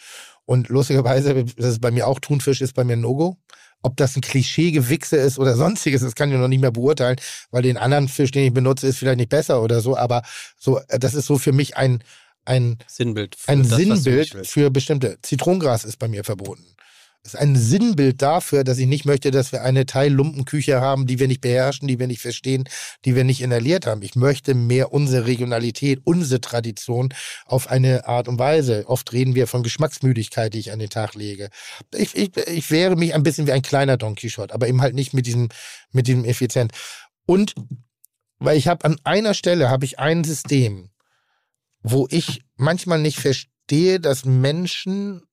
[0.45, 3.35] Und lustigerweise, das ist bei mir auch Thunfisch, ist bei mir ein No-Go.
[3.81, 7.17] Ob das ein Klischee-Gewichse ist oder sonstiges, das kann ich noch nicht mehr beurteilen,
[7.51, 9.97] weil den anderen Fisch, den ich benutze, ist vielleicht nicht besser oder so.
[9.97, 10.21] Aber
[10.57, 12.01] so, äh, das ist so für mich ein,
[12.45, 13.35] ein, Sinnbild.
[13.35, 15.17] für ein das, Sinnbild für bestimmte.
[15.21, 16.63] Zitronengras ist bei mir verboten.
[17.21, 21.27] Ist ein Sinnbild dafür, dass ich nicht möchte, dass wir eine Teillumpenküche haben, die wir
[21.27, 22.63] nicht beherrschen, die wir nicht verstehen,
[23.03, 24.01] die wir nicht inhaliert haben.
[24.03, 27.13] Ich möchte mehr unsere Regionalität, unsere Tradition
[27.45, 28.85] auf eine Art und Weise.
[28.87, 31.49] Oft reden wir von Geschmacksmüdigkeit, die ich an den Tag lege.
[31.93, 34.95] Ich, ich, ich wäre mich ein bisschen wie ein kleiner Don Quixote, aber eben halt
[34.95, 35.49] nicht mit diesem,
[35.91, 36.71] mit diesem Effizient.
[37.25, 37.53] Und
[38.39, 40.89] weil ich habe an einer Stelle habe ich ein System,
[41.81, 45.23] wo ich manchmal nicht verstehe, dass Menschen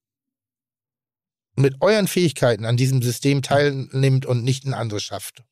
[1.56, 5.42] mit euren Fähigkeiten an diesem System teilnimmt und nicht ein anderes schafft.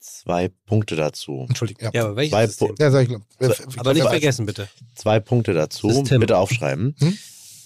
[0.00, 1.46] Zwei Punkte dazu.
[1.48, 1.84] Entschuldigung.
[1.84, 2.74] Ja, Ja, aber welches Zwei System?
[2.78, 3.16] ja sag ich.
[3.40, 4.68] äh, Aber nicht vergessen, bitte.
[4.94, 5.90] Zwei Punkte dazu.
[5.90, 6.20] System.
[6.20, 6.94] Bitte aufschreiben.
[6.98, 7.18] Hm?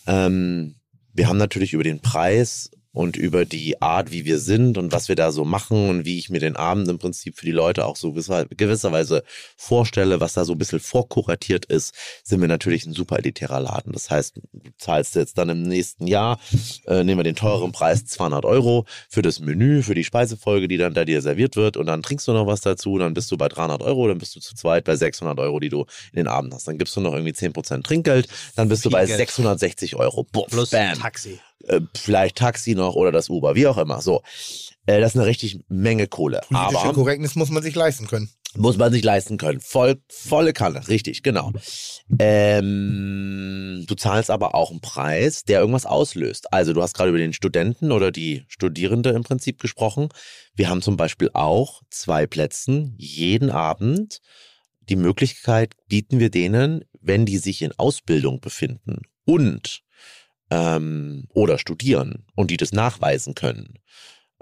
[0.07, 0.75] Ähm,
[1.13, 5.09] wir haben natürlich über den Preis und über die Art, wie wir sind und was
[5.09, 7.85] wir da so machen und wie ich mir den Abend im Prinzip für die Leute
[7.85, 9.23] auch so gewisser- gewisserweise
[9.57, 11.95] vorstelle, was da so ein bisschen vorkuratiert ist,
[12.25, 13.93] sind wir natürlich ein super elitärer Laden.
[13.93, 16.39] Das heißt, du zahlst jetzt dann im nächsten Jahr,
[16.87, 20.77] äh, nehmen wir den teureren Preis, 200 Euro für das Menü, für die Speisefolge, die
[20.79, 23.37] dann da dir serviert wird und dann trinkst du noch was dazu, dann bist du
[23.37, 25.83] bei 300 Euro, dann bist du zu zweit bei 600 Euro, die du
[26.13, 26.67] in den Abend hast.
[26.69, 29.19] Dann gibst du noch irgendwie 10% Trinkgeld, dann bist du bei Geld.
[29.19, 30.25] 660 Euro.
[30.25, 31.39] Buff, Plus bam Taxi.
[31.69, 34.01] Äh, vielleicht Taxi noch oder das Uber, wie auch immer.
[34.01, 34.23] So,
[34.87, 36.41] äh, das ist eine richtig Menge Kohle.
[36.49, 38.31] Politische Aber Korrektnis muss man sich leisten können.
[38.55, 39.61] muss man sich leisten können.
[39.61, 41.53] Voll, volle Kanne, richtig, genau.
[42.19, 46.53] Ähm, du zahlst aber auch einen Preis, der irgendwas auslöst.
[46.53, 50.09] Also du hast gerade über den Studenten oder die Studierende im Prinzip gesprochen.
[50.55, 54.21] Wir haben zum Beispiel auch zwei Plätzen jeden Abend.
[54.89, 59.83] Die Möglichkeit bieten wir denen, wenn die sich in Ausbildung befinden und
[60.51, 63.75] ähm, oder studieren und die das nachweisen können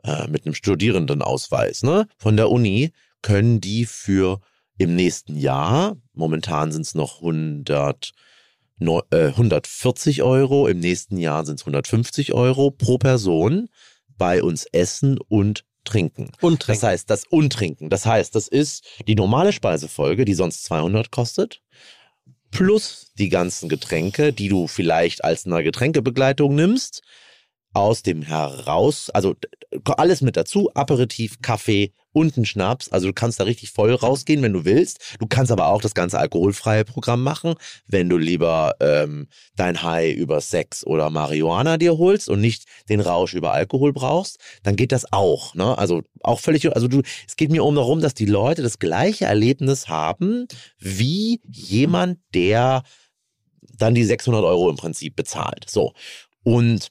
[0.05, 2.93] äh, mit einem Studierendenausweis ne, von der Uni,
[3.23, 4.41] können die für
[4.79, 8.13] im nächsten Jahr, momentan sind es noch 100,
[8.79, 13.69] neu- äh, 140 Euro, im nächsten Jahr sind es 150 Euro pro Person
[14.19, 16.31] bei uns essen und trinken.
[16.41, 16.87] Und Das trinken.
[16.87, 17.91] heißt, das Untrinken.
[17.91, 21.63] Das heißt, das ist die normale Speisefolge, die sonst 200 kostet,
[22.51, 27.03] plus die ganzen Getränke, die du vielleicht als eine Getränkebegleitung nimmst,
[27.73, 29.35] aus dem heraus, also
[29.85, 32.89] alles mit dazu, Aperitif, Kaffee und ein Schnaps.
[32.89, 35.17] Also du kannst da richtig voll rausgehen, wenn du willst.
[35.19, 37.57] Du kannst aber auch das ganze alkoholfreie Programm machen,
[37.87, 43.01] wenn du lieber ähm, dein High über Sex oder Marihuana dir holst und nicht den
[43.01, 45.55] Rausch über Alkohol brauchst, dann geht das auch.
[45.55, 45.77] Ne?
[45.77, 49.27] Also auch völlig, also du, es geht mir um darum, dass die Leute das gleiche
[49.27, 50.49] Erlebnis haben
[50.79, 52.83] wie jemand, der
[53.77, 55.67] dann die 600 Euro im Prinzip bezahlt.
[55.69, 55.93] So.
[56.45, 56.89] Und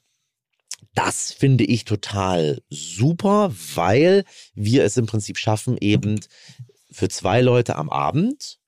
[0.96, 4.24] das finde ich total super, weil
[4.54, 6.18] wir es im Prinzip schaffen, eben
[6.90, 8.58] für zwei Leute am Abend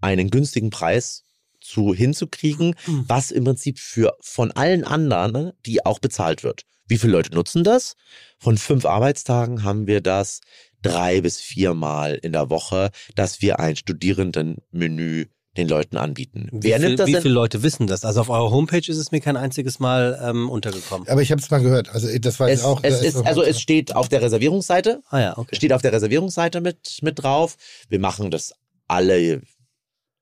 [0.00, 1.24] einen günstigen Preis
[1.60, 3.04] zu hinzukriegen, Mhm.
[3.08, 6.62] was im Prinzip für von allen anderen, die auch bezahlt wird.
[6.86, 7.94] Wie viele Leute nutzen das?
[8.38, 10.40] Von fünf Arbeitstagen haben wir das
[10.82, 15.26] drei bis viermal in der Woche, dass wir ein Studierendenmenü
[15.56, 16.48] den Leuten anbieten.
[16.50, 17.22] Wie, Wer viel, nimmt das wie denn?
[17.22, 18.04] viele Leute wissen das?
[18.06, 21.06] Also auf eurer Homepage ist es mir kein einziges Mal ähm, untergekommen.
[21.08, 21.90] Aber ich habe es mal gehört.
[21.90, 22.80] Also das weiß Es, ich auch.
[22.82, 25.54] es ist, doch- also es steht auf der Reservierungsseite, Ah ja, okay.
[25.56, 27.56] steht auf der Reservierungsseite mit, mit drauf.
[27.90, 28.54] Wir machen das
[28.88, 29.42] alle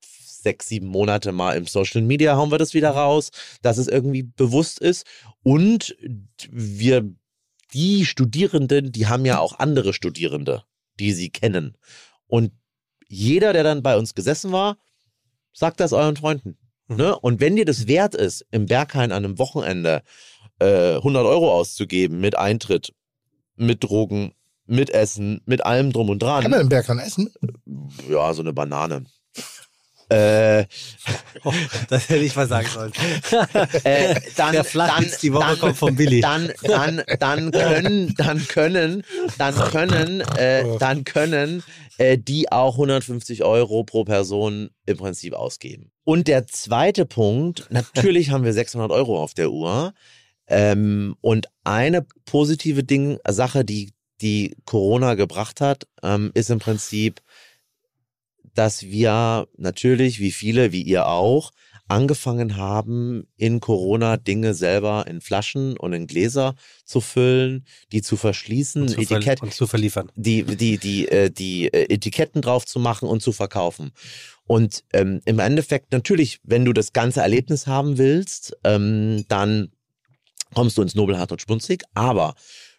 [0.01, 3.29] sechs, sieben Monate mal im Social Media hauen wir das wieder raus,
[3.61, 5.05] dass es irgendwie bewusst ist.
[5.43, 5.95] Und
[6.49, 7.09] wir,
[7.73, 10.63] die Studierenden, die haben ja auch andere Studierende,
[10.99, 11.77] die sie kennen.
[12.27, 12.51] Und
[13.07, 14.77] jeder, der dann bei uns gesessen war,
[15.53, 16.57] sagt das euren Freunden.
[16.87, 17.17] Ne?
[17.17, 20.03] Und wenn dir das wert ist, im Berghain an einem Wochenende
[20.59, 22.93] äh, 100 Euro auszugeben mit Eintritt,
[23.55, 24.33] mit Drogen,
[24.65, 26.43] mit Essen, mit allem drum und dran.
[26.43, 27.33] Kann man im Berghahn essen?
[28.09, 29.05] Ja, so eine Banane.
[30.11, 30.65] Äh,
[31.43, 31.53] Oh,
[31.89, 32.91] das hätte ich mal sagen sollen.
[33.83, 36.21] äh, dann, Der Flachwitz die Woche dann, kommt von Billy.
[36.21, 39.03] Dann, dann, dann können, dann können,
[39.37, 41.63] dann können, äh, dann können
[41.97, 45.91] äh, die auch 150 Euro pro Person im Prinzip ausgeben.
[46.03, 49.93] Und der zweite Punkt, natürlich haben wir 600 Euro auf der Uhr.
[50.47, 57.21] Ähm, und eine positive Ding, Sache, die, die Corona gebracht hat, ähm, ist im Prinzip,
[58.53, 61.51] dass wir natürlich, wie viele, wie ihr auch,
[61.87, 66.55] angefangen haben, in Corona Dinge selber in Flaschen und in Gläser
[66.85, 70.09] zu füllen, die zu verschließen, Und zu, Etikett, und zu verliefern.
[70.15, 73.91] die, die, die, äh, die äh, Etiketten drauf zu machen und zu verkaufen.
[74.45, 79.71] Und ähm, im Endeffekt natürlich, wenn du das ganze Erlebnis haben willst, ähm, dann
[80.53, 82.35] kommst du ins Nobelhart und Spunzig, aber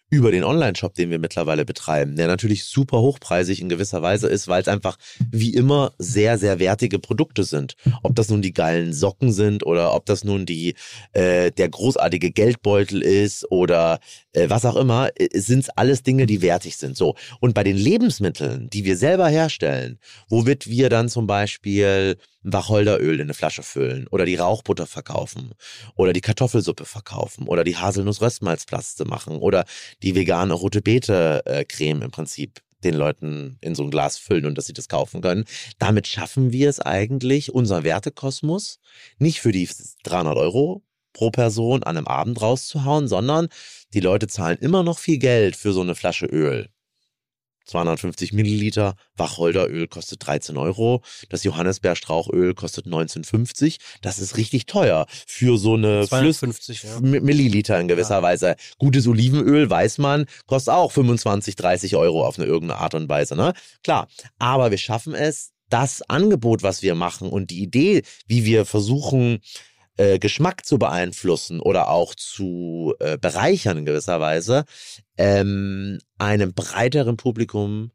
[0.09, 4.47] über den Online-Shop, den wir mittlerweile betreiben, der natürlich super hochpreisig in gewisser Weise ist,
[4.47, 4.97] weil es einfach
[5.31, 7.75] wie immer sehr, sehr wertige Produkte sind.
[8.03, 10.75] Ob das nun die geilen Socken sind oder ob das nun die
[11.13, 13.99] äh, der großartige Geldbeutel ist oder
[14.33, 16.95] äh, was auch immer, sind es alles Dinge, die wertig sind.
[16.95, 19.97] So und bei den Lebensmitteln, die wir selber herstellen,
[20.29, 25.53] womit wir dann zum Beispiel Wacholderöl in eine Flasche füllen oder die Rauchbutter verkaufen
[25.95, 29.65] oder die Kartoffelsuppe verkaufen oder die Haselnuss-Röstmalzplaste machen oder
[30.01, 34.45] die vegane rote Beete äh, Creme im Prinzip den Leuten in so ein Glas füllen
[34.45, 35.45] und dass sie das kaufen können.
[35.79, 38.79] Damit schaffen wir es eigentlich, unser Wertekosmos
[39.17, 39.69] nicht für die
[40.03, 40.83] 300 Euro
[41.13, 43.47] pro Person an einem Abend rauszuhauen, sondern
[43.93, 46.69] die Leute zahlen immer noch viel Geld für so eine Flasche Öl.
[47.65, 51.01] 250 Milliliter Wacholderöl kostet 13 Euro.
[51.29, 53.77] Das Johannisbeerstrauchöl kostet 19,50.
[54.01, 56.99] Das ist richtig teuer für so eine Flüss 250, ja.
[56.99, 58.55] Milliliter in gewisser Weise.
[58.77, 63.35] Gutes Olivenöl, weiß man, kostet auch 25, 30 Euro auf eine irgendeine Art und Weise.
[63.35, 63.53] Ne?
[63.83, 64.07] Klar,
[64.39, 69.39] aber wir schaffen es, das Angebot, was wir machen und die Idee, wie wir versuchen,
[69.97, 74.65] äh, Geschmack zu beeinflussen oder auch zu äh, bereichern in gewisser Weise,
[75.17, 77.91] ähm, einem breiteren Publikum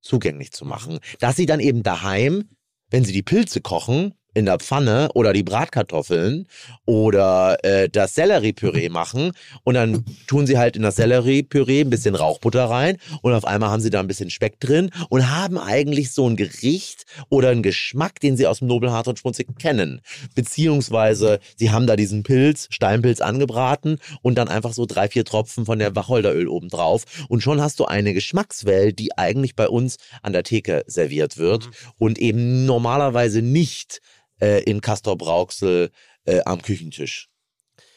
[0.00, 0.98] zugänglich zu machen.
[1.20, 2.50] Dass sie dann eben daheim,
[2.90, 6.46] wenn sie die Pilze kochen, in der Pfanne oder die Bratkartoffeln
[6.86, 9.32] oder äh, das Selleriepüree machen
[9.64, 13.70] und dann tun sie halt in das Selleriepüree ein bisschen Rauchbutter rein und auf einmal
[13.70, 17.62] haben sie da ein bisschen Speck drin und haben eigentlich so ein Gericht oder einen
[17.62, 20.00] Geschmack, den sie aus dem Nobelhart und Schmunzig kennen.
[20.34, 25.66] Beziehungsweise sie haben da diesen Pilz, Steinpilz angebraten und dann einfach so drei, vier Tropfen
[25.66, 29.96] von der Wacholderöl oben drauf und schon hast du eine Geschmackswelt, die eigentlich bei uns
[30.22, 34.00] an der Theke serviert wird und eben normalerweise nicht
[34.40, 35.90] äh, in Castor Brauxel
[36.24, 37.28] äh, am Küchentisch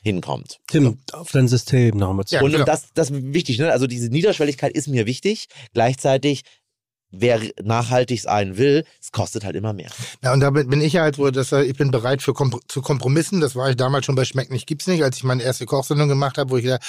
[0.04, 0.60] hinkommt.
[0.68, 2.36] Tim, auf dein System nochmal zu.
[2.36, 2.66] Ja, und genau.
[2.66, 3.72] das, das ist wichtig, ne?
[3.72, 5.48] Also diese Niederschwelligkeit ist mir wichtig.
[5.74, 6.44] Gleichzeitig,
[7.12, 9.92] wer nachhaltig sein will, es kostet halt immer mehr.
[10.24, 12.82] Ja, und da bin bin ich halt, wo das, ich bin bereit für Kompr zu
[12.82, 13.42] Kompromissen.
[13.42, 16.10] Das war ich damals schon bei Schmeck nicht, gibt's nicht, als ich meine erste Kochsendung
[16.10, 16.84] gemacht habe, wo ich gesagt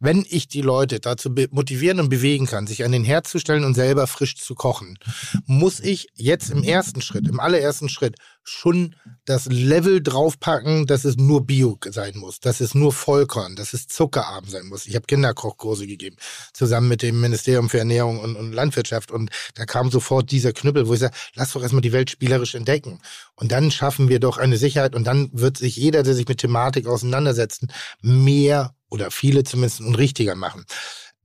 [0.00, 3.64] wenn ich die Leute dazu motivieren und bewegen kann, sich an den Herd zu stellen
[3.64, 4.98] und selber frisch zu kochen,
[5.46, 8.94] muss ich jetzt im ersten Schritt, im allerersten Schritt schon
[9.24, 13.88] das Level draufpacken, dass es nur Bio sein muss, dass es nur Vollkorn, dass es
[13.88, 14.86] zuckerarm sein muss.
[14.86, 16.16] Ich habe Kinderkochkurse gegeben,
[16.52, 20.86] zusammen mit dem Ministerium für Ernährung und, und Landwirtschaft und da kam sofort dieser Knüppel,
[20.86, 23.00] wo ich sage, lass doch erstmal die Welt spielerisch entdecken.
[23.34, 26.38] Und dann schaffen wir doch eine Sicherheit und dann wird sich jeder, der sich mit
[26.38, 27.66] Thematik auseinandersetzt,
[28.02, 30.64] mehr oder viele zumindest und richtiger machen.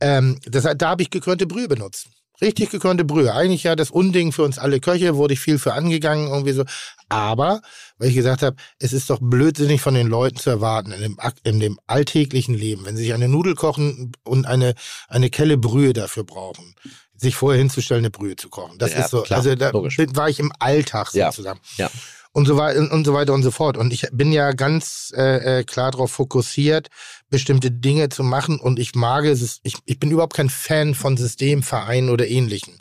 [0.01, 2.07] Ähm, das, da habe ich gekörnte Brühe benutzt.
[2.41, 3.33] Richtig gekörnte Brühe.
[3.33, 6.63] Eigentlich ja das Unding für uns alle Köche, wurde ich viel für angegangen, irgendwie so.
[7.09, 7.61] Aber,
[7.97, 11.17] weil ich gesagt habe, es ist doch blödsinnig von den Leuten zu erwarten, in dem,
[11.43, 14.73] in dem alltäglichen Leben, wenn sie sich eine Nudel kochen und eine,
[15.09, 16.75] eine Kelle Brühe dafür brauchen,
[17.13, 18.77] sich vorher hinzustellen, eine Brühe zu kochen.
[18.77, 19.97] Das Ja, ist so, klar, also da logisch.
[20.13, 21.59] war ich im Alltag Ja, sozusagen.
[21.75, 21.89] ja.
[22.31, 23.75] Und so, weiter, und so weiter und so fort.
[23.75, 26.87] Und ich bin ja ganz äh, äh, klar darauf fokussiert,
[27.29, 28.59] bestimmte Dinge zu machen.
[28.59, 32.79] Und ich mag es, ich, ich bin überhaupt kein Fan von Systemvereinen oder ähnlichen.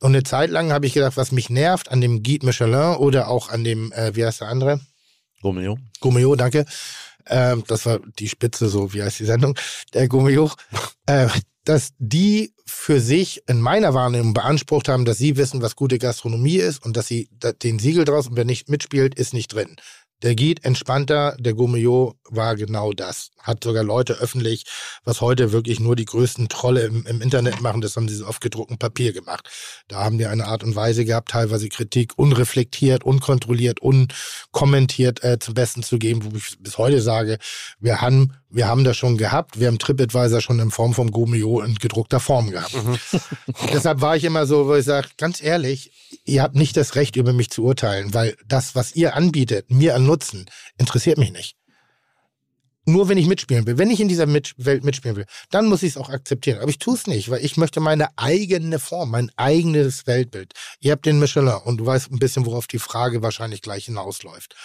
[0.00, 3.28] Und eine Zeit lang habe ich gedacht, was mich nervt an dem Guide Michelin oder
[3.28, 4.80] auch an dem, äh, wie heißt der andere?
[5.42, 5.78] Romeo.
[6.00, 6.64] Gomeo, danke.
[7.26, 9.58] Ähm, das war die Spitze, so wie heißt die Sendung?
[9.94, 10.50] Der Gomeo.
[11.06, 11.28] Äh,
[11.64, 16.56] dass die für sich in meiner Wahrnehmung beansprucht haben, dass sie wissen, was gute Gastronomie
[16.56, 17.28] ist und dass sie
[17.62, 19.76] den Siegel draus und wer nicht mitspielt, ist nicht drin.
[20.22, 23.30] Der Guide entspannter, der Gomeo war genau das.
[23.38, 24.64] Hat sogar Leute öffentlich,
[25.04, 28.26] was heute wirklich nur die größten Trolle im, im Internet machen, das haben sie so
[28.26, 29.48] auf gedrucktem Papier gemacht.
[29.86, 35.54] Da haben die eine Art und Weise gehabt, teilweise Kritik unreflektiert, unkontrolliert, unkommentiert äh, zum
[35.54, 37.38] Besten zu geben, wo ich bis heute sage,
[37.78, 41.60] wir haben, wir haben das schon gehabt, wir haben TripAdvisor schon in Form vom Gomeo
[41.60, 42.74] in gedruckter Form gehabt.
[43.72, 45.92] Deshalb war ich immer so, wo ich sage, ganz ehrlich,
[46.24, 49.94] ihr habt nicht das Recht, über mich zu urteilen, weil das, was ihr anbietet, mir
[49.94, 50.46] an Nutzen,
[50.78, 51.56] interessiert mich nicht.
[52.86, 53.76] Nur wenn ich mitspielen will.
[53.76, 56.60] Wenn ich in dieser Mit Welt mitspielen will, dann muss ich es auch akzeptieren.
[56.60, 60.54] Aber ich tue es nicht, weil ich möchte meine eigene Form, mein eigenes Weltbild.
[60.80, 64.56] Ihr habt den Michelin und du weißt ein bisschen, worauf die Frage wahrscheinlich gleich hinausläuft.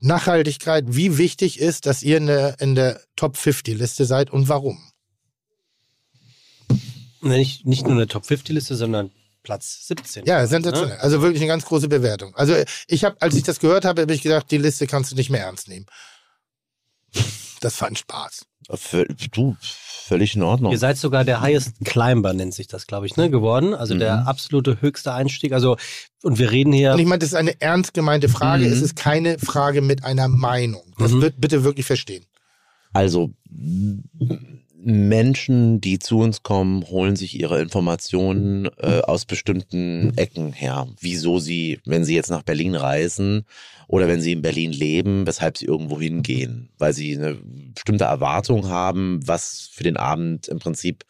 [0.00, 4.48] Nachhaltigkeit, wie wichtig ist, dass ihr in der, in der Top 50 Liste seid und
[4.48, 4.78] warum?
[7.22, 9.10] Nicht, nicht nur eine Top 50-Liste, sondern
[9.42, 10.26] Platz 17.
[10.26, 10.98] Ja, sensationell.
[10.98, 12.34] Also wirklich eine ganz große Bewertung.
[12.34, 12.54] Also
[12.88, 15.30] ich habe, als ich das gehört habe, habe ich gedacht, die Liste kannst du nicht
[15.30, 15.86] mehr ernst nehmen.
[17.60, 18.46] Das fand Spaß.
[18.70, 20.72] Völ- Du, völlig in Ordnung.
[20.72, 23.74] Ihr seid sogar der Highest Climber, nennt sich das, glaube ich, ne, geworden.
[23.74, 24.00] Also Mhm.
[24.00, 25.52] der absolute höchste Einstieg.
[25.52, 25.76] Also,
[26.22, 26.92] und wir reden hier.
[26.92, 28.66] Und ich meine, das ist eine ernst gemeinte Frage.
[28.66, 28.72] Mhm.
[28.72, 30.82] Es ist keine Frage mit einer Meinung.
[30.98, 31.22] Das Mhm.
[31.22, 32.24] wird bitte wirklich verstehen.
[32.92, 33.30] Also
[34.86, 40.86] Menschen, die zu uns kommen, holen sich ihre Informationen äh, aus bestimmten Ecken her.
[41.00, 43.46] Wieso sie, wenn sie jetzt nach Berlin reisen
[43.88, 46.68] oder wenn sie in Berlin leben, weshalb sie irgendwo hingehen.
[46.78, 47.36] Weil sie eine
[47.74, 51.04] bestimmte Erwartung haben, was für den Abend im Prinzip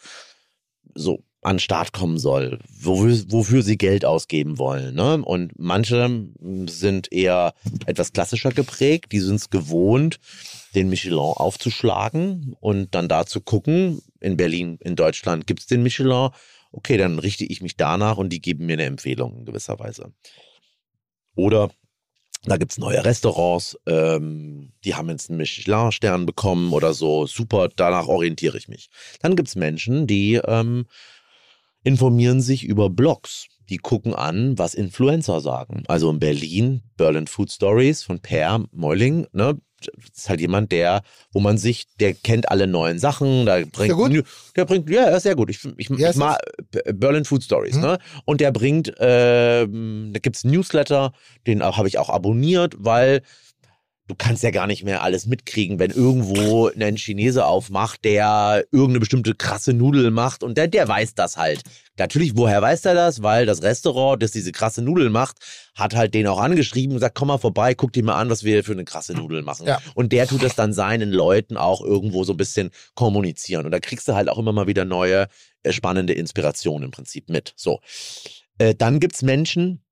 [0.95, 4.95] so an den Start kommen soll, wofür, wofür sie Geld ausgeben wollen.
[4.95, 5.23] Ne?
[5.23, 6.27] Und manche
[6.67, 7.53] sind eher
[7.85, 10.19] etwas klassischer geprägt, die sind es gewohnt,
[10.77, 15.83] den Michelin aufzuschlagen und dann da zu gucken, in Berlin, in Deutschland gibt es den
[15.83, 16.31] Michelin,
[16.71, 20.13] okay, dann richte ich mich danach und die geben mir eine Empfehlung in gewisser Weise.
[21.35, 21.71] Oder
[22.45, 27.27] da gibt es neue Restaurants, ähm, die haben jetzt einen Michelin-Stern bekommen oder so.
[27.27, 28.89] Super, danach orientiere ich mich.
[29.21, 30.87] Dann gibt es Menschen, die ähm,
[31.83, 33.47] informieren sich über Blogs.
[33.69, 35.83] Die gucken an, was Influencer sagen.
[35.89, 39.59] Also in Berlin, Berlin Food Stories von Per Meuling, ne?
[39.81, 43.95] Das ist halt jemand, der, wo man sich, der kennt alle neuen Sachen, da bringt,
[43.95, 44.25] gut?
[44.57, 45.51] Der bringt, ja, sehr gut.
[45.51, 46.39] Ich, ich, Ja, ich mag
[46.85, 47.83] äh, Berlin Food Stories, Mhm.
[47.83, 47.99] ne?
[48.25, 51.13] Und der bringt, ähm, da gibt's einen Newsletter,
[51.47, 53.23] den habe ich auch abonniert, weil
[54.09, 59.01] du kannst ja gar nicht mehr alles mitkriegen, wenn irgendwo ein Chinese aufmacht, der irgendeine
[59.01, 61.63] bestimmte krasse Nudel macht und der, der weiß das halt.
[61.99, 63.23] Natürlich, woher weiß er das?
[63.23, 65.39] Weil das Restaurant, das diese krasse Nudel macht,
[65.75, 68.45] hat halt den auch angeschrieben und gesagt, komm mal vorbei, guck dir mal an, was
[68.45, 69.67] wir für eine krasse Nudel machen.
[69.67, 69.81] Ja.
[69.95, 73.65] Und der tut das dann seinen Leuten auch irgendwo so ein bisschen kommunizieren.
[73.65, 75.27] Und da kriegst du halt auch immer mal wieder neue,
[75.63, 77.55] äh, spannende Inspirationen im Prinzip mit.
[77.57, 77.81] So.
[78.59, 79.83] Äh, dann gibt's Menschen,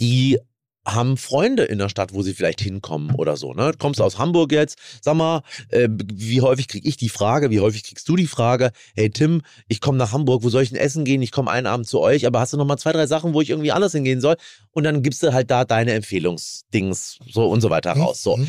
[0.00, 0.38] die
[0.84, 3.52] haben Freunde in der Stadt, wo sie vielleicht hinkommen oder so.
[3.52, 3.72] Ne?
[3.78, 4.78] Kommst du aus Hamburg jetzt?
[5.00, 7.50] Sag mal, äh, wie häufig krieg ich die Frage?
[7.50, 8.72] Wie häufig kriegst du die Frage?
[8.94, 11.22] Hey Tim, ich komme nach Hamburg, wo soll ich denn essen gehen?
[11.22, 13.40] Ich komme einen Abend zu euch, aber hast du noch mal zwei, drei Sachen, wo
[13.40, 14.36] ich irgendwie anders hingehen soll?
[14.72, 18.22] Und dann gibst du halt da deine Empfehlungsdings so und so weiter raus.
[18.22, 18.36] So.
[18.36, 18.48] Mhm.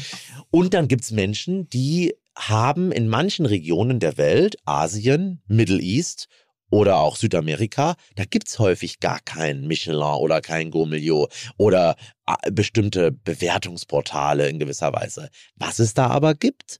[0.49, 6.27] Und dann gibt's Menschen, die haben in manchen Regionen der Welt, Asien, Middle East
[6.73, 11.95] oder auch Südamerika, da gibt's häufig gar keinen Michelin oder kein Gourmillot oder
[12.25, 15.29] äh, bestimmte Bewertungsportale in gewisser Weise.
[15.55, 16.79] Was es da aber gibt,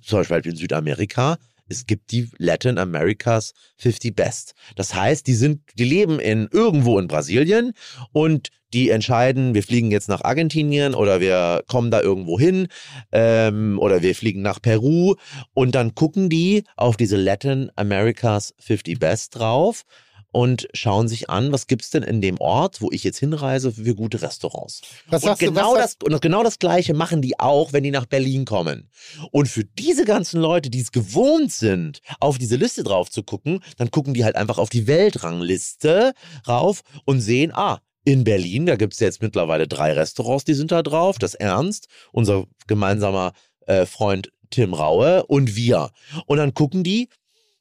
[0.00, 1.36] zum Beispiel in Südamerika,
[1.68, 4.54] es gibt die Latin Americas 50 Best.
[4.74, 7.74] Das heißt, die sind, die leben in irgendwo in Brasilien
[8.12, 12.68] und die entscheiden, wir fliegen jetzt nach Argentinien oder wir kommen da irgendwo hin
[13.12, 15.14] ähm, oder wir fliegen nach Peru
[15.54, 19.84] und dann gucken die auf diese Latin Americas 50 Best drauf
[20.32, 23.94] und schauen sich an, was gibt's denn in dem Ort, wo ich jetzt hinreise, für
[23.94, 24.82] gute Restaurants.
[25.08, 27.90] Was Und du, genau, was das, und genau das Gleiche machen die auch, wenn die
[27.90, 28.88] nach Berlin kommen.
[29.32, 33.60] Und für diese ganzen Leute, die es gewohnt sind, auf diese Liste drauf zu gucken,
[33.76, 36.12] dann gucken die halt einfach auf die Weltrangliste
[36.46, 37.80] rauf und sehen, ah,
[38.10, 41.18] in Berlin, da gibt es jetzt mittlerweile drei Restaurants, die sind da drauf.
[41.18, 43.32] Das Ernst, unser gemeinsamer
[43.66, 45.90] äh, Freund Tim Raue und wir.
[46.26, 47.08] Und dann gucken die,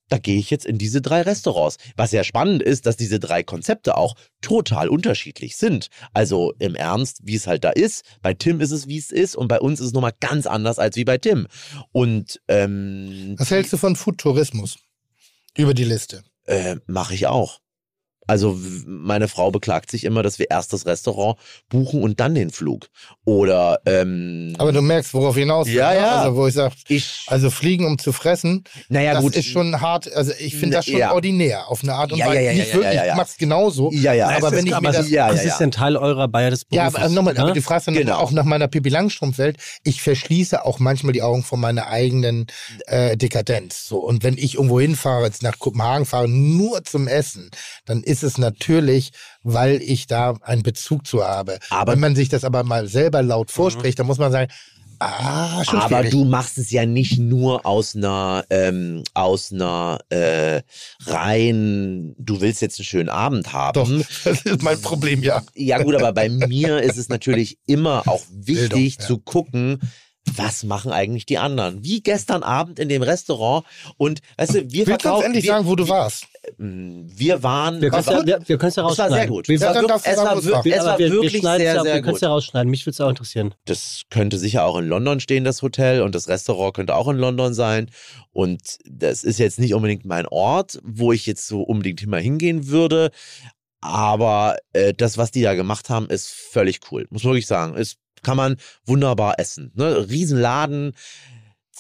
[0.07, 1.77] da gehe ich jetzt in diese drei Restaurants.
[1.95, 5.89] Was ja spannend ist, dass diese drei Konzepte auch total unterschiedlich sind.
[6.13, 8.03] Also im Ernst, wie es halt da ist.
[8.23, 9.35] Bei Tim ist es, wie es ist.
[9.35, 11.45] Und bei uns ist es nochmal ganz anders als wie bei Tim.
[11.91, 14.79] Und ähm, Was hältst du von Foodtourismus?
[15.55, 16.23] Über die Liste.
[16.45, 17.59] äh, mache ich auch.
[18.29, 21.37] Also meine Frau beklagt sich immer, dass wir erst das Restaurant
[21.67, 22.87] buchen und dann den Flug.
[23.25, 25.67] Oder ähm, Aber du merkst, worauf hinaus.
[25.67, 25.97] Ja, ne?
[25.97, 26.15] ja.
[26.21, 29.81] Also wo ich sage, ich, also fliegen um zu fressen, naja das gut, ist schon
[29.81, 30.11] hart.
[30.13, 31.11] Also ich finde das schon Ja.
[31.11, 32.35] ordinär auf eine Art und Ja, Weise.
[32.35, 33.11] ja, ja, Nicht ja, wirklich, ja, ja.
[33.13, 33.89] ich mach's genauso.
[33.91, 34.29] ja, ja.
[34.29, 36.27] aber wenn ich aber mir das, es- ja, es ja, ist ja ein Teil eurer
[36.27, 37.01] Bayer des ja, Berufes.
[37.03, 37.39] aber nochmal, ne?
[37.41, 38.17] aber du fragst dann Genau.
[38.17, 39.57] auch nach meiner Pippi Langstrumpf-Welt.
[39.83, 42.45] Ich verschließe auch manchmal die Augen vor meiner eigenen
[42.85, 43.87] äh, Dekadenz.
[43.87, 47.49] So und wenn ich irgendwo hinfahre, jetzt nach Kopenhagen fahre, nur zum Essen,
[47.85, 49.11] dann ist es natürlich,
[49.43, 51.59] weil ich da einen Bezug zu habe.
[51.69, 54.51] Aber- wenn man sich das aber mal selber laut vorspricht, dann muss man sagen,
[54.99, 56.11] ah, schon Aber schwierig.
[56.11, 60.61] du machst es ja nicht nur aus einer, ähm, aus einer äh,
[61.05, 63.73] rein, du willst jetzt einen schönen Abend haben.
[63.73, 63.89] Doch,
[64.23, 65.41] das ist mein Problem, ja.
[65.55, 69.05] Ja gut, aber bei mir ist es natürlich immer auch wichtig Bildung, ja.
[69.05, 69.79] zu gucken,
[70.37, 71.83] was machen eigentlich die anderen?
[71.83, 73.65] Wie gestern Abend in dem Restaurant
[73.97, 76.25] und weißt du, wir Willst verkaufen, endlich wir, sagen, wo du warst?
[76.57, 79.13] wir waren, Wir können es ja, wir, wir ja es war rausschneiden.
[79.15, 79.47] sehr gut.
[79.47, 80.65] Wir, Es Ja, war, wirklich, es sagen, war, es wir- war.
[80.65, 82.21] es war wir, wir wirklich schneiden's sehr, ja, sehr wir können es gut.
[82.21, 82.69] ja rausschneiden.
[82.71, 83.53] Mich würde es auch interessieren.
[83.65, 87.17] Das könnte sicher auch in London stehen, das Hotel, und das Restaurant könnte auch in
[87.17, 87.89] London sein.
[88.31, 92.67] Und das ist jetzt nicht unbedingt mein Ort, wo ich jetzt so unbedingt immer hingehen
[92.67, 93.11] würde.
[93.81, 97.07] Aber äh, das, was die da gemacht haben, ist völlig cool.
[97.09, 97.75] Muss man wirklich sagen.
[97.75, 99.71] Ist, kann man wunderbar essen.
[99.75, 100.09] Ne?
[100.09, 100.93] Riesenladen.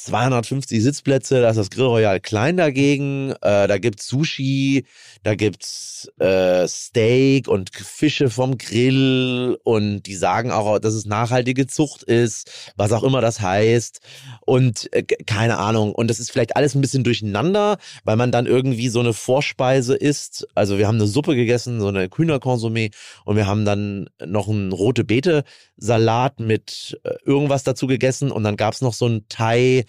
[0.03, 3.31] 250 Sitzplätze, da ist das Grill Royal klein dagegen.
[3.41, 4.85] Äh, da gibt's Sushi,
[5.23, 11.67] da gibt's äh, Steak und Fische vom Grill und die sagen auch, dass es nachhaltige
[11.67, 13.99] Zucht ist, was auch immer das heißt.
[14.45, 15.93] Und äh, keine Ahnung.
[15.93, 19.95] Und das ist vielleicht alles ein bisschen durcheinander, weil man dann irgendwie so eine Vorspeise
[19.95, 20.47] isst.
[20.55, 22.93] Also wir haben eine Suppe gegessen, so eine Hühnerkonsumé
[23.25, 25.43] und wir haben dann noch einen rote Beete
[25.77, 29.85] Salat mit äh, irgendwas dazu gegessen und dann gab's noch so einen Thai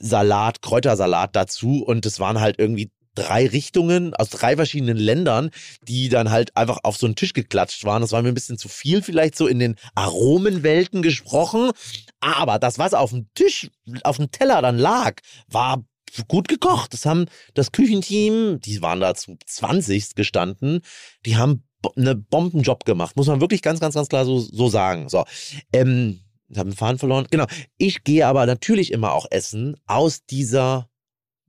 [0.00, 5.50] Salat, Kräutersalat dazu und es waren halt irgendwie drei Richtungen aus drei verschiedenen Ländern,
[5.82, 8.00] die dann halt einfach auf so einen Tisch geklatscht waren.
[8.00, 11.72] Das war mir ein bisschen zu viel, vielleicht so in den Aromenwelten gesprochen.
[12.20, 13.70] Aber das, was auf dem Tisch,
[14.04, 15.14] auf dem Teller dann lag,
[15.48, 15.82] war
[16.28, 16.92] gut gekocht.
[16.92, 20.80] Das haben das Küchenteam, die waren da zu 20 gestanden,
[21.26, 21.64] die haben
[21.96, 23.16] eine Bombenjob gemacht.
[23.16, 25.08] Muss man wirklich ganz, ganz, ganz klar so, so sagen.
[25.08, 25.24] So,
[25.72, 27.26] ähm, ich habe den Faden verloren.
[27.30, 27.46] Genau.
[27.76, 30.88] Ich gehe aber natürlich immer auch essen aus dieser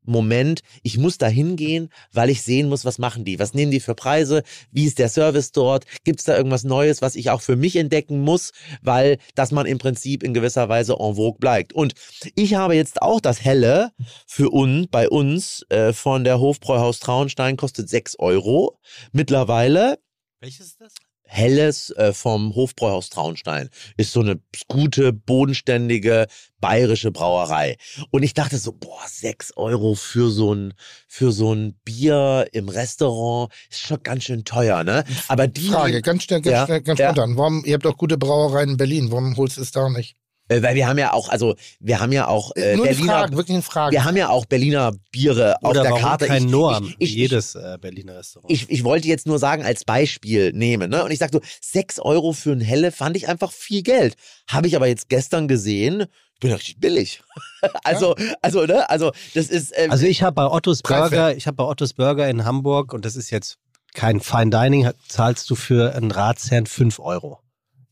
[0.10, 3.80] Moment, ich muss da hingehen, weil ich sehen muss, was machen die, was nehmen die
[3.80, 7.42] für Preise, wie ist der Service dort, gibt es da irgendwas Neues, was ich auch
[7.42, 8.52] für mich entdecken muss,
[8.82, 11.74] weil dass man im Prinzip in gewisser Weise en vogue bleibt.
[11.74, 11.94] Und
[12.36, 13.92] ich habe jetzt auch das Helle
[14.26, 18.80] für uns, bei uns äh, von der Hofbräuhaus Traunstein, kostet 6 Euro
[19.12, 20.00] mittlerweile.
[20.42, 20.94] Welches ist das?
[21.32, 23.70] Helles äh, vom Hofbräuhaus Traunstein.
[23.98, 26.26] Ist so eine gute, bodenständige
[26.60, 27.78] bayerische Brauerei.
[28.10, 30.74] Und ich dachte so, boah, sechs Euro für so ein,
[31.08, 35.04] für so ein Bier im Restaurant ist schon ganz schön teuer, ne?
[35.28, 35.70] Aber die.
[35.70, 37.12] Frage, ganz schnell, ganz Ja, schnell, ganz ja.
[37.12, 37.38] spontan.
[37.38, 40.18] Warum, ihr habt doch gute Brauereien in Berlin, warum holst du es da nicht?
[40.50, 43.14] Äh, weil wir haben ja auch, also wir haben ja auch äh, Nur eine Berliner.
[43.20, 43.92] Frage, wirklich eine Frage.
[43.94, 46.28] Wir haben ja auch Berliner Biere auf Oder der warum Karte.
[46.28, 46.84] kein Ich- Noam?
[46.84, 48.52] ich, ich, ich, jedes äh, Berliner Restaurant.
[48.52, 50.90] ich, ich wollte jetzt nur sagen, als Beispiel nehmen.
[50.90, 51.04] Ne?
[51.06, 54.16] Und ich sag so, 6 Euro für ein Helle fand ich einfach viel Geld.
[54.50, 57.22] Habe ich aber jetzt gestern gesehen, ich bin ja richtig billig.
[57.84, 59.72] also, also, ne, also das ist.
[59.76, 61.10] Ähm, Also ich habe bei Ottos Preiswert.
[61.12, 63.58] Burger, ich habe bei Ottos Burger in Hamburg und das ist jetzt
[63.94, 67.40] kein Fine Dining, zahlst du für einen Ratsherrn 5 Euro.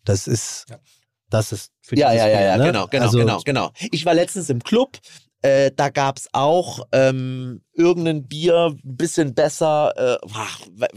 [0.05, 0.79] Das ist, Ja.
[1.29, 2.63] Das ist für ja, dieses ja, ja, Bier, ja, ne?
[2.65, 3.71] genau, genau, also, genau, genau.
[3.91, 4.97] Ich war letztens im Club.
[5.43, 10.17] Äh, da gab's auch ähm, irgendein Bier, ein bisschen besser, äh,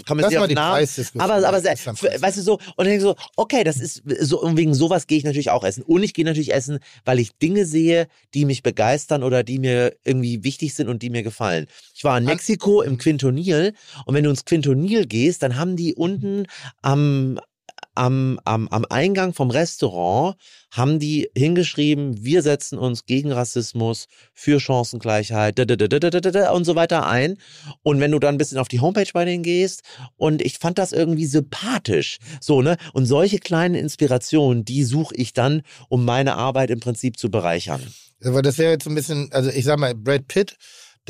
[0.06, 0.88] kann man sich mal auf die Namen.
[1.18, 1.86] Aber, aber Preis.
[1.86, 5.24] weißt du so, und dann so, okay, das ist so, und wegen sowas gehe ich
[5.24, 5.82] natürlich auch essen.
[5.82, 9.94] Und ich gehe natürlich essen, weil ich Dinge sehe, die mich begeistern oder die mir
[10.04, 11.66] irgendwie wichtig sind und die mir gefallen.
[11.94, 13.74] Ich war in Mexiko im Quintonil
[14.06, 16.46] und wenn du ins Quintonil gehst, dann haben die unten
[16.80, 17.38] am
[17.94, 20.36] am, am, am Eingang vom Restaurant
[20.70, 27.36] haben die hingeschrieben, wir setzen uns gegen Rassismus, für Chancengleichheit und so weiter ein.
[27.82, 29.82] Und wenn du dann ein bisschen auf die Homepage bei denen gehst,
[30.16, 32.18] und ich fand das irgendwie sympathisch.
[32.40, 32.76] So, ne?
[32.92, 37.82] Und solche kleinen Inspirationen, die suche ich dann, um meine Arbeit im Prinzip zu bereichern.
[38.24, 40.56] Aber das wäre jetzt ein bisschen, also ich sag mal, Brad Pitt,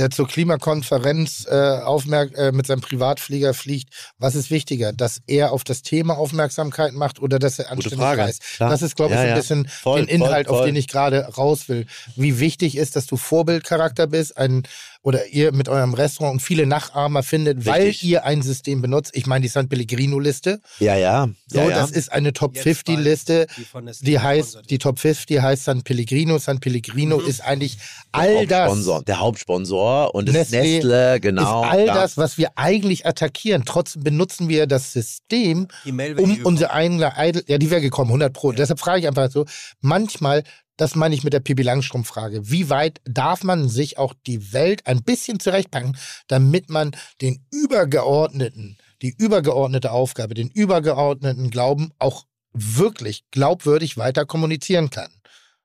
[0.00, 5.52] der zur Klimakonferenz äh, aufmerk äh, mit seinem Privatflieger fliegt, was ist wichtiger, dass er
[5.52, 8.42] auf das Thema Aufmerksamkeit macht oder dass er anständig reist?
[8.58, 9.36] Das ist, glaube ich, Ja, so ein ja.
[9.36, 10.66] bisschen Voll, den Inhalt, voll, auf voll.
[10.68, 11.86] den ich gerade raus will.
[12.16, 14.62] Wie wichtig ist, dass du Vorbildcharakter bist, ein
[15.02, 18.08] oder ihr mit eurem Restaurant und viele Nachahmer findet, weil Richtig.
[18.10, 19.12] ihr ein System benutzt.
[19.14, 20.60] Ich meine die San Pellegrino-Liste.
[20.78, 21.28] Ja, ja.
[21.46, 21.76] So, ja, ja.
[21.78, 23.04] das ist eine Top Jetzt 50 bald.
[23.06, 23.46] Liste.
[23.56, 26.38] Die von Nestlé Die heißt, die Top 50 heißt San Pellegrino.
[26.38, 27.26] San Pellegrino Mhm.
[27.26, 27.84] ist eigentlich der
[28.20, 28.58] all das.
[28.68, 31.62] Hauptsponsor, der Hauptsponsor und das Nestlé Nestle, genau.
[31.64, 31.94] ist all klar.
[31.96, 33.64] das, was wir eigentlich attackieren.
[33.64, 37.80] Trotzdem benutzen wir das System, Die Mail wäre um unsere eigene Eidel, ja, die wäre
[37.80, 38.52] gekommen, 100 Pro.
[38.52, 39.46] Deshalb frage ich einfach so,
[39.80, 40.44] manchmal,
[40.80, 44.86] das meine ich mit der Pipi Langstrumpf-Frage, wie weit darf man sich auch die Welt
[44.86, 45.96] ein bisschen zurechtpacken,
[46.26, 54.88] damit man den übergeordneten, die übergeordnete Aufgabe, den übergeordneten Glauben auch wirklich glaubwürdig weiter kommunizieren
[54.88, 55.10] kann.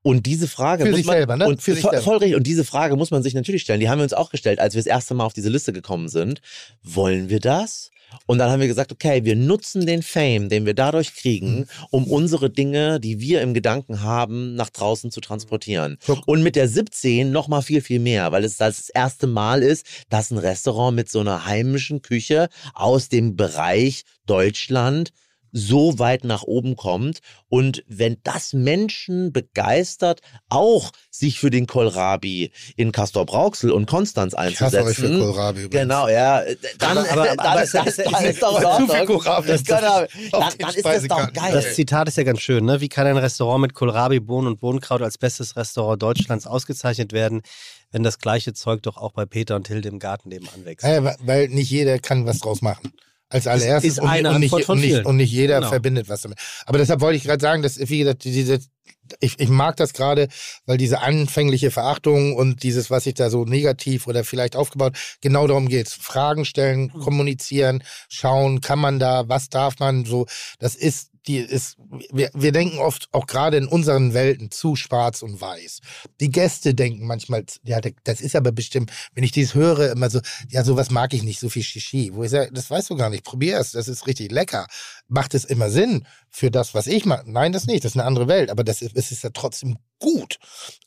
[0.01, 1.47] Und diese Frage Für muss sich man, selber, ne?
[1.47, 2.03] Und Für sich voll, selber.
[2.03, 2.35] voll richtig.
[2.35, 3.79] Und diese Frage muss man sich natürlich stellen.
[3.79, 6.09] Die haben wir uns auch gestellt, als wir das erste Mal auf diese Liste gekommen
[6.09, 6.41] sind.
[6.83, 7.89] Wollen wir das?
[8.25, 11.65] Und dann haben wir gesagt, okay, wir nutzen den Fame, den wir dadurch kriegen, Mhm.
[11.91, 15.97] um unsere Dinge, die wir im Gedanken haben, nach draußen zu transportieren.
[16.25, 19.85] Und mit der 17 noch mal viel, viel mehr, weil es das erste Mal ist,
[20.09, 25.11] dass ein Restaurant mit so einer heimischen Küche aus dem Bereich Deutschland
[25.57, 27.19] so weit nach oben kommt.
[27.47, 30.19] Und wenn das Menschen begeistert,
[30.49, 35.19] auch sich für den Kohlrabi in Castor Brauxel und Konstanz Ich hasse euch für einzusetzen.
[35.21, 35.81] Kohlrabi übrigens.
[35.81, 36.41] Genau, ja.
[36.77, 39.05] Dann, Aber- aber- dann, aber das, ist- dann es ist doch Zu viel.
[39.05, 41.53] Kohlrabi Genau, den dann, dann ist das doch geil.
[41.53, 42.81] Das Zitat ist ja ganz schön, ne?
[42.81, 47.41] Wie kann ein Restaurant mit Kohlrabi, Bohnen und Bohnenkraut als bestes Restaurant Deutschlands ausgezeichnet werden,
[47.91, 50.85] wenn das gleiche Zeug doch auch bei Peter und Hilde im Garten nebenan wächst?
[50.85, 52.91] Ja, weil nicht jeder kann was draus machen.
[53.29, 55.69] Als allererstes ist und, eine und, nicht, und, nicht, und nicht jeder Genau.
[55.69, 56.37] verbindet was damit.
[56.65, 58.59] Aber deshalb wollte ich gerade sagen, dass, wie gesagt, diese,
[59.19, 60.27] ich, ich mag das gerade,
[60.67, 65.47] weil diese anfängliche Verachtung und dieses, was ich da so negativ oder vielleicht aufgebaut, genau
[65.47, 65.93] darum geht's.
[65.93, 66.99] Fragen stellen, Mhm.
[66.99, 70.27] kommunizieren, schauen, kann man da, was darf man, so,
[70.59, 71.77] das ist, die ist,
[72.11, 75.81] wir, wir denken oft, auch gerade in unseren Welten, zu schwarz und weiß.
[76.19, 80.19] Die Gäste denken manchmal, ja, das ist aber bestimmt, wenn ich dies höre, immer so,
[80.49, 82.11] ja, sowas mag ich nicht, so viel Shishi.
[82.13, 84.67] Wo ich sage, das weißt du gar nicht, probier es, das ist richtig lecker.
[85.07, 87.23] Macht es immer Sinn für das, was ich mache?
[87.25, 89.77] Nein, das nicht, das ist eine andere Welt, aber das ist, es ist ja trotzdem
[89.99, 90.37] gut.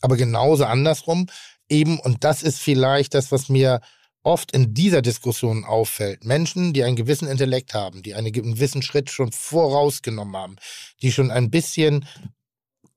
[0.01, 1.27] Aber genauso andersrum
[1.69, 3.81] eben, und das ist vielleicht das, was mir
[4.23, 6.24] oft in dieser Diskussion auffällt.
[6.24, 10.57] Menschen, die einen gewissen Intellekt haben, die einen gewissen Schritt schon vorausgenommen haben,
[11.03, 12.07] die schon ein bisschen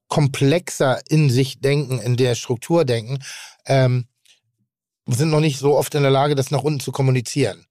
[0.08, 3.20] komplexer in sich denken, in der Struktur denken,
[3.66, 4.08] ähm,
[5.08, 7.66] sind noch nicht so oft in der Lage, das nach unten zu kommunizieren.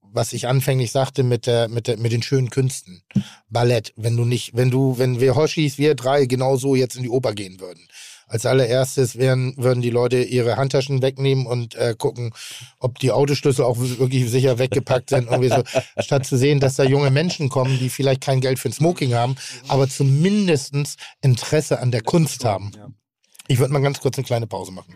[0.00, 3.02] Was ich anfänglich sagte mit der, mit der, mit den schönen Künsten.
[3.48, 3.92] Ballett.
[3.96, 7.32] Wenn du nicht, wenn du, wenn wir Hoshis, wir drei genauso jetzt in die Oper
[7.32, 7.88] gehen würden.
[8.34, 12.32] Als allererstes wären, würden die Leute ihre Handtaschen wegnehmen und äh, gucken,
[12.80, 15.30] ob die Autoschlüssel auch wirklich sicher weggepackt sind.
[15.30, 15.62] Irgendwie so,
[16.02, 19.14] statt zu sehen, dass da junge Menschen kommen, die vielleicht kein Geld für ein Smoking
[19.14, 19.36] haben,
[19.68, 20.74] aber zumindest
[21.20, 22.72] Interesse an der Kunst haben.
[23.46, 24.92] Ich würde mal ganz kurz eine kleine Pause machen.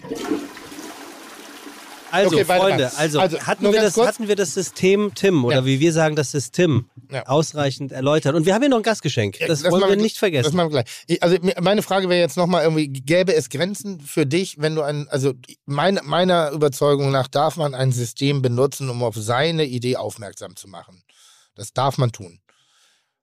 [2.10, 2.44] Also, Okay.
[2.44, 4.06] Freunde, also, Also, hatten, wir das, kurz.
[4.08, 5.64] hatten wir das System Tim oder Ja.
[5.64, 7.26] wie wir sagen, das System Ja.
[7.26, 8.34] ausreichend erläutert.
[8.34, 9.38] Und wir haben hier noch ein Gastgeschenk.
[9.46, 10.56] Das, wollen machen wir nicht Das vergessen.
[10.56, 11.04] machen wir gleich.
[11.06, 14.82] Ich, also meine Frage wäre jetzt nochmal irgendwie, gäbe es Grenzen für dich, wenn du
[14.82, 15.34] ein, also
[15.66, 20.68] mein, meiner Überzeugung nach darf man ein System benutzen, um auf seine Idee aufmerksam zu
[20.68, 21.02] machen.
[21.54, 22.40] Das darf man tun.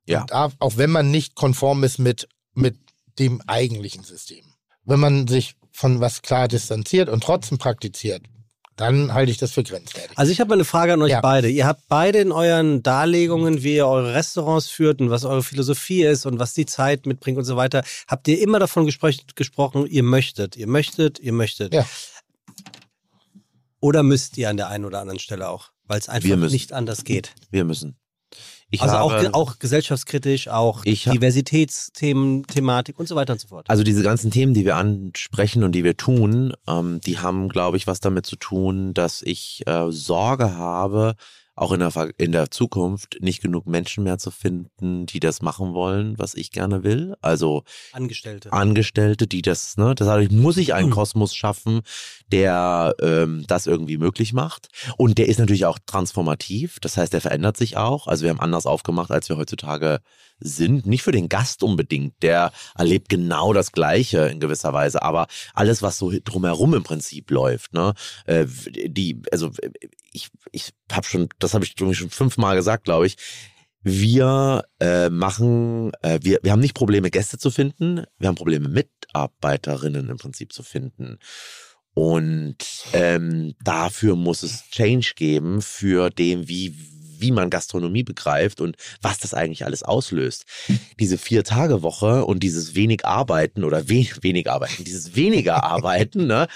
[0.06, 0.26] Ja.
[0.26, 2.78] Darf, auch wenn man nicht konform ist mit, mit
[3.18, 4.46] dem eigentlichen System.
[4.84, 8.22] Wenn man sich von was klar distanziert und trotzdem praktiziert,
[8.78, 10.18] dann halte ich das für grenzwertig.
[10.18, 11.22] Also ich habe mal eine Frage an euch Ja.
[11.22, 11.50] beide.
[11.50, 16.04] Ihr habt beide in euren Darlegungen, wie ihr eure Restaurants führt und was eure Philosophie
[16.04, 19.86] ist und was die Zeit mitbringt und so weiter, habt ihr immer davon gespro gesprochen,
[19.88, 21.74] ihr möchtet, ihr möchtet, ihr möchtet.
[21.74, 21.86] Ja.
[23.80, 27.04] Oder müsst ihr an der einen oder anderen Stelle auch, weil es einfach nicht anders
[27.04, 27.34] geht.
[27.52, 27.98] Wir müssen.
[28.76, 33.40] Ich also auch, habe, ge- auch gesellschaftskritisch, auch Ich Diversitätsthemen, Thematik und so weiter und
[33.40, 33.70] so fort.
[33.70, 37.78] Also diese ganzen Themen, die wir ansprechen und die wir tun, ähm, die haben, glaube
[37.78, 41.16] ich, was damit zu tun, dass ich äh, Sorge habe,
[41.56, 45.42] auch in der, Ver- in der Zukunft nicht genug Menschen mehr zu finden, die das
[45.42, 47.16] machen wollen, was ich gerne will.
[47.22, 48.52] Also Angestellte.
[48.52, 50.94] Angestellte, die das, ne, das heißt, muss ich einen Hm.
[50.94, 51.82] Kosmos schaffen,
[52.32, 54.68] der ähm, das irgendwie möglich macht.
[54.98, 58.08] Und der ist natürlich auch transformativ, das heißt, der verändert sich auch.
[58.08, 60.00] Also wir haben anders aufgemacht, als wir heutzutage
[60.40, 60.86] sind.
[60.86, 65.82] Nicht für den Gast unbedingt, der erlebt genau das Gleiche in gewisser Weise, aber alles,
[65.82, 67.94] was so drumherum im Prinzip läuft, ne,
[68.26, 69.52] äh, die, also
[70.12, 73.18] ich, ich habe schon, das habe ich schon fünfmal gesagt, glaube ich.
[73.88, 78.68] Wir äh, machen, äh, wir, wir haben nicht Probleme, Gäste zu finden, wir haben Probleme,
[78.68, 81.20] Mitarbeiterinnen im Prinzip zu finden.
[81.94, 82.58] Und
[82.94, 86.76] ähm, dafür muss es Change geben für dem, wie,
[87.26, 90.46] wie man Gastronomie begreift und was das eigentlich alles auslöst.
[91.00, 96.48] Diese Vier-Tage-Woche und dieses wenig Arbeiten oder we wenig Arbeiten, dieses weniger Arbeiten, ne,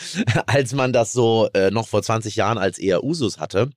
[0.46, 3.72] als man das so äh, noch vor 20 Jahren als eher Usus hatte,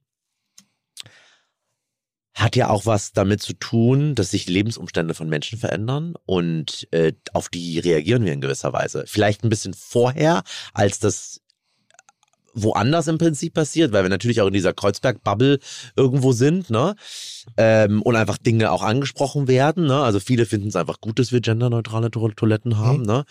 [2.35, 7.13] hat ja auch was damit zu tun, dass sich Lebensumstände von Menschen verändern und äh,
[7.33, 9.05] auf die reagieren wir in gewisser Weise.
[9.07, 11.42] Vielleicht ein bisschen vorher, als das
[12.55, 15.59] woanders im Prinzip passiert, weil wir natürlich auch in dieser Kreuzberg-Bubble
[15.97, 16.95] irgendwo sind, ne?
[17.57, 20.01] Ähm, und einfach Dinge auch angesprochen werden, ne?
[20.03, 23.07] Also viele finden es einfach gut, dass wir genderneutrale to Toiletten haben, Mhm.
[23.07, 23.25] ne?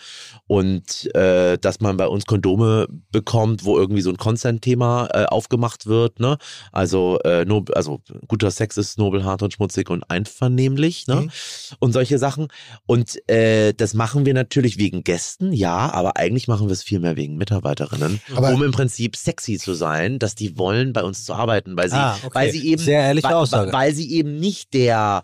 [0.46, 5.86] Und äh, dass man bei uns Kondome bekommt, wo irgendwie so ein Consent-Thema äh, aufgemacht
[5.86, 6.36] wird, ne?
[6.72, 11.22] Also, äh, no, also guter Sex ist nobel, hart und schmutzig und einvernehmlich, ne?
[11.22, 11.30] Mhm.
[11.78, 12.48] Und solche Sachen.
[12.86, 17.00] Und äh, das machen wir natürlich wegen Gästen, ja, aber eigentlich machen wir es viel
[17.00, 21.24] mehr wegen Mitarbeiterinnen, Aber- um im Prinzip sexy zu sein, dass die wollen, bei uns
[21.24, 22.34] zu arbeiten, weil sie, Ah, okay.
[22.34, 23.72] weil sie eben, Sehr ehrliche weil, Aussage.
[23.72, 25.22] weil sie eben nicht der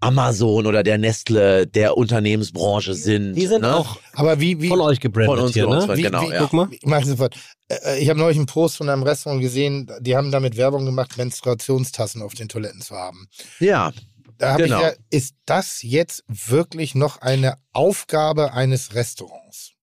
[0.00, 3.34] Amazon oder der Nestle der Unternehmensbranche sind.
[3.34, 3.74] Die sind ne?
[3.76, 5.88] auch Aber wie, wie, von euch gebrandet Von uns, hier, ne?
[5.96, 6.40] wie, genau, wie, ja.
[6.40, 6.68] Guck mal.
[6.70, 7.36] Ich mache sofort.
[7.68, 11.16] Äh, Ich habe neulich einen Post von einem Restaurant gesehen, die haben damit Werbung gemacht,
[11.16, 13.28] Menstruationstassen auf den Toiletten zu haben.
[13.60, 13.92] Ja,
[14.36, 14.78] Da habe Genau.
[14.78, 19.73] ich ja, ist das jetzt wirklich noch eine Aufgabe eines Restaurants?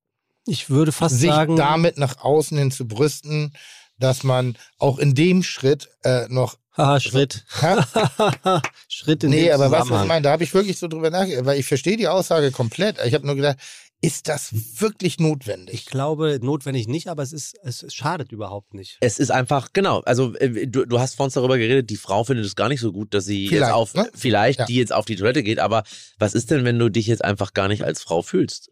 [0.46, 3.54] Ich würde fast sich sagen, damit nach außen hin zu brüsten,
[4.00, 6.58] dass man auch in dem Schritt äh, noch.
[6.78, 7.46] haha, Schritt.
[8.88, 10.24] Schritt in nee, dem aber weißt du, was ich meine?
[10.24, 12.98] Da habe ich wirklich so drüber nachgedacht, weil ich verstehe die Aussage komplett.
[13.06, 13.58] Ich habe nur gedacht,
[14.04, 14.50] ist das
[14.82, 15.86] wirklich Ich notwendig?
[15.86, 18.98] glaube, notwendig nicht, aber es ist, es schadet überhaupt nicht.
[19.02, 22.46] es ist einfach, genau, also äh, du, du hast vorhin darüber geredet, die Frau findet
[22.46, 24.10] es gar nicht so gut, dass sie Vielleicht, jetzt auf, ne?
[24.16, 24.66] vielleicht Ja.
[24.66, 25.84] die jetzt auf die Toilette geht, aber
[26.18, 28.72] was ist denn, wenn du dich jetzt einfach gar nicht als Frau fühlst?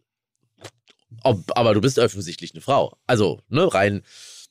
[1.22, 2.96] Ob, aber du bist offensichtlich eine Frau.
[3.06, 4.02] Also, ne, rein,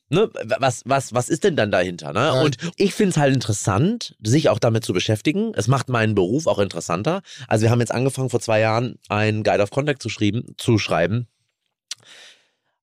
[0.08, 2.20] ne, was, was, was ist denn dann dahinter, ne?
[2.20, 2.42] Ja.
[2.42, 5.52] Und ich finde es halt interessant, sich auch damit zu beschäftigen.
[5.54, 7.22] Es macht meinen Beruf auch interessanter.
[7.48, 10.78] Also wir haben jetzt angefangen vor zwei Jahren einen Guide of Contact zu, schreiben, zu
[10.78, 11.28] schreiben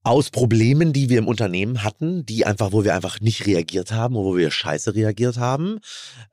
[0.07, 4.15] aus Problemen, die wir im Unternehmen hatten, die einfach, wo wir einfach nicht reagiert haben,
[4.15, 5.79] wo wir scheiße reagiert haben.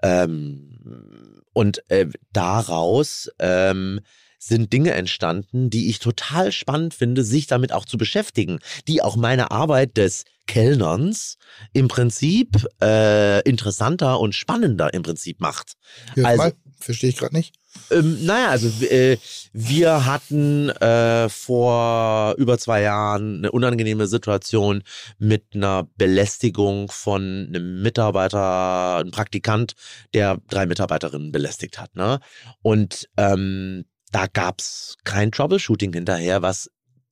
[0.00, 4.00] Ähm, und äh, daraus ähm,
[4.46, 8.58] sind Dinge entstanden, die ich total spannend finde, sich damit auch zu beschäftigen,
[8.88, 11.38] die auch meine Arbeit des Kellnerns
[11.72, 15.74] im Prinzip äh, interessanter und spannender im Prinzip macht.
[16.14, 17.54] Jetzt Also- verstehe ich gerade nicht.
[17.90, 19.16] Ähm, naja, also äh,
[19.52, 24.82] wir hatten äh, vor über zwei Jahren eine unangenehme Situation
[25.18, 29.74] mit einer Belästigung von einem Mitarbeiter, einem Praktikant,
[30.12, 31.96] der drei Mitarbeiterinnen belästigt hat.
[31.96, 32.20] Ne?
[32.62, 36.70] Und ähm, da gab's kein Troubleshooting hinterher, was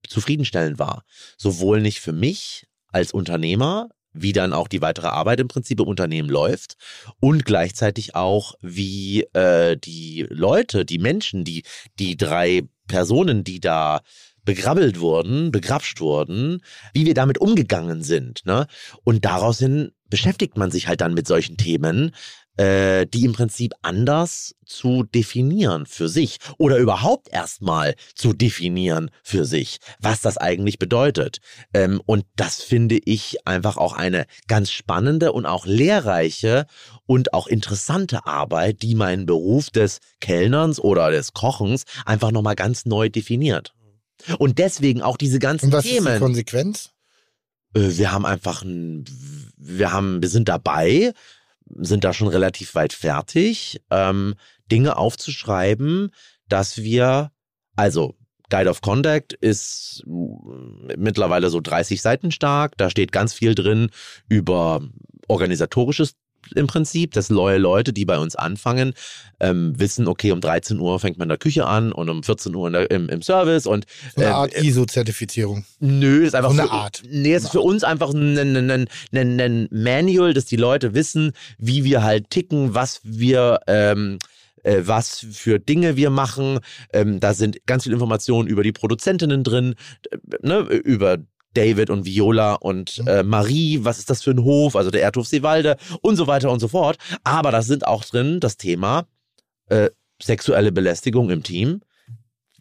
[0.09, 1.05] zufriedenstellend war.
[1.37, 5.89] Sowohl nicht für mich als Unternehmer, wie dann auch die weitere Arbeit im Prinzip im
[5.89, 6.77] Unternehmen läuft
[7.19, 11.65] und gleichzeitig auch, wie äh, die Leute, die Menschen, die,
[11.99, 14.03] die drei Personen, die da
[14.45, 18.45] begrabbelt wurden, begrapscht wurden, wie wir damit umgegangen sind.
[18.45, 18.67] Ne?
[19.03, 22.15] Und daraus hin beschäftigt man sich halt dann mit solchen Themen,
[22.57, 29.45] äh, die im Prinzip anders zu definieren für sich oder überhaupt erstmal zu definieren für
[29.45, 31.39] sich, was das eigentlich bedeutet.
[31.73, 36.67] Ähm, und das finde ich einfach auch eine ganz spannende und auch lehrreiche
[37.07, 42.87] und auch interessante Arbeit, die meinen Beruf des Kellnerns oder des Kochens einfach nochmal ganz
[42.87, 43.75] neu definiert.
[44.39, 46.19] Und deswegen auch diese ganzen Und was ist die Themen.
[46.19, 46.91] Konsequenz?
[47.75, 49.05] Äh, wir haben einfach ein,
[49.57, 51.13] wir haben, wir sind dabei,
[51.77, 54.35] sind da schon relativ weit fertig, ähm,
[54.71, 56.11] Dinge aufzuschreiben,
[56.49, 57.31] dass wir,
[57.77, 58.17] also
[58.51, 63.91] Guide of Conduct ist mm, mittlerweile so 30 Seiten stark, da steht ganz viel drin
[64.29, 64.81] über
[65.29, 66.17] organisatorisches
[66.55, 68.95] im Prinzip, dass neue Leute, die bei uns anfangen,
[69.41, 72.55] ähm, wissen, okay, um 13 Uhr fängt man in der Küche an und um 14
[72.55, 75.65] Uhr der, im, im Service und So eine ähm, Art ISO-Zertifizierung.
[75.81, 77.03] Nö, ist einfach So eine für, Art.
[77.09, 80.95] Nee, es ist für uns einfach ein, ein, ein, ein, ein Manual, dass die Leute
[80.95, 84.19] wissen, wie wir halt ticken, was wir, ähm,
[84.62, 86.61] äh, was für Dinge wir machen.
[86.93, 89.75] Ähm, da sind ganz viele Informationen über die Produzentinnen drin,
[90.11, 91.19] äh, ne, über
[91.55, 95.27] David und Viola und äh, Marie, was ist das für ein Hof, also der Erdhof
[95.27, 96.99] Seewalde und so weiter und so fort.
[97.25, 99.07] Aber da sind auch drin das Thema
[99.69, 99.91] äh,
[100.23, 101.81] sexuelle Belästigung im Team.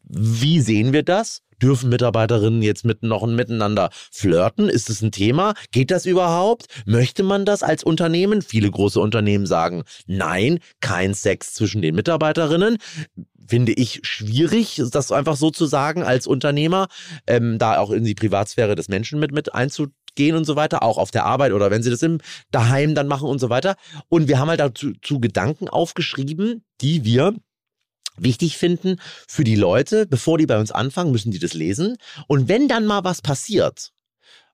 [0.04, 1.42] Wie sehen wir das?
[1.62, 4.68] Dürfen Mitarbeiterinnen jetzt mit noch miteinander flirten?
[4.68, 5.54] Ist es ein Thema?
[5.72, 6.66] Geht das überhaupt?
[6.86, 8.42] Möchte man das als Unternehmen?
[8.42, 12.78] Viele große Unternehmen sagen, nein, kein Sex zwischen den Mitarbeiterinnen.
[13.48, 16.88] Finde ich schwierig, das einfach so zu sagen als Unternehmer,
[17.28, 20.98] ähm, da auch in die Privatsphäre des Menschen mit, mit einzugehen und so weiter, auch
[20.98, 22.20] auf der Arbeit oder wenn sie das im
[22.52, 23.76] Daheim dann machen und so weiter.
[24.10, 27.36] Und wir haben halt dazu zu Gedanken aufgeschrieben, die wir
[28.18, 28.98] wichtig finden
[29.28, 30.06] für die Leute.
[30.06, 31.98] Bevor die bei uns anfangen, müssen die das lesen.
[32.28, 33.92] Und wenn dann mal was passiert,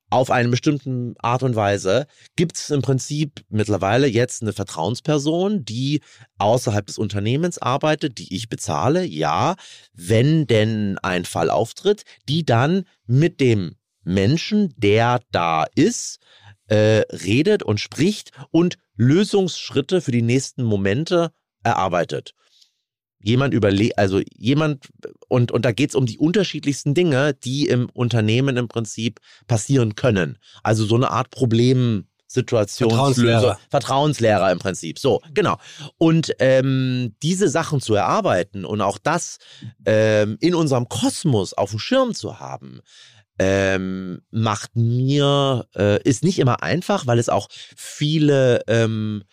[0.09, 6.01] auf eine bestimmte Art und Weise, gibt es im Prinzip mittlerweile jetzt eine Vertrauensperson, die
[6.37, 9.55] außerhalb des Unternehmens arbeitet, die ich bezahle, ja,
[9.93, 16.19] wenn denn ein Fall auftritt, die dann mit dem Menschen, der da ist,
[16.67, 21.31] äh, redet und spricht und Lösungsschritte für die nächsten Momente
[21.63, 22.33] erarbeitet
[23.27, 24.87] jemand überle also jemand
[25.27, 29.95] und und da geht es um die unterschiedlichsten Dinge, die im Unternehmen im Prinzip passieren
[29.95, 30.37] können.
[30.63, 33.59] Also so eine Art Problemsituationslöser, Vertrauenslehrer.
[33.69, 34.97] Vertrauenslehrer im Prinzip.
[34.97, 35.57] So genau.
[35.97, 39.39] Und ähm, diese Sachen zu erarbeiten und auch das
[39.85, 42.79] ähm, in unserem Kosmos auf dem Schirm zu haben.
[43.39, 49.25] Ähm, macht mir, äh, ist nicht immer einfach, weil es auch viele ähm,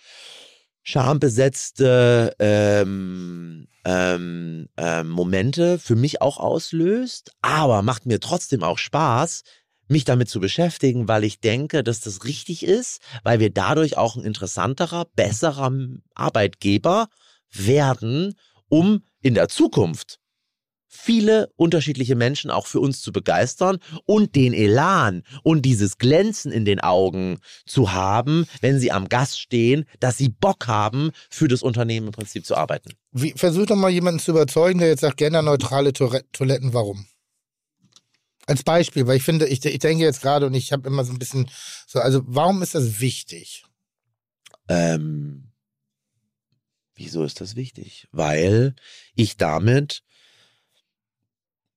[0.84, 9.42] schambesetzte ähm, ähm, ähm, Momente für mich auch auslöst, aber macht mir trotzdem auch Spaß,
[9.88, 14.16] mich damit zu beschäftigen, weil ich denke, dass das richtig ist, weil wir dadurch auch
[14.16, 15.72] ein interessanterer, besserer
[16.14, 17.08] Arbeitgeber
[17.50, 18.34] werden,
[18.68, 20.20] um in der Zukunft
[20.94, 26.64] viele unterschiedliche Menschen auch für uns zu begeistern und den Elan und dieses Glänzen in
[26.64, 31.62] den Augen zu haben, wenn sie am Gast stehen, dass sie Bock haben, für das
[31.62, 32.92] Unternehmen im Prinzip zu arbeiten.
[33.10, 37.06] Wie, versuch doch mal jemanden zu überzeugen, der jetzt sagt, genderneutrale Toilette- Toiletten, warum?
[38.46, 41.12] Als Beispiel, weil ich finde, ich, ich denke jetzt gerade und ich habe immer so
[41.12, 41.50] ein bisschen
[41.86, 43.64] so, also warum ist das wichtig?
[44.68, 45.50] Ähm,
[46.94, 48.06] wieso ist das wichtig?
[48.12, 48.76] Weil
[49.16, 50.03] ich damit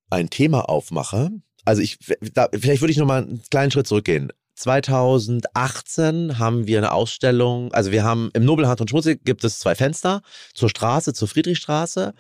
[0.10, 1.32] ein Thema aufmache.
[1.66, 1.98] Also ich,
[2.34, 4.32] da, vielleicht würde ich noch mal einen kleinen Schritt zurückgehen.
[4.58, 9.76] 2018 haben wir eine Ausstellung, also wir haben im Nobelhart und Schmutzig gibt es zwei
[9.76, 10.24] Fenster
[10.56, 12.16] zur Straße, zur Friedrichstraße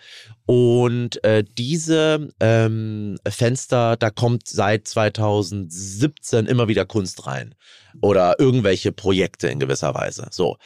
[0.46, 7.56] und äh, diese ähm, Fenster, da kommt seit 2017 immer wieder Kunst rein
[8.02, 10.28] oder irgendwelche Projekte in gewisser Weise.
[10.30, 10.58] So.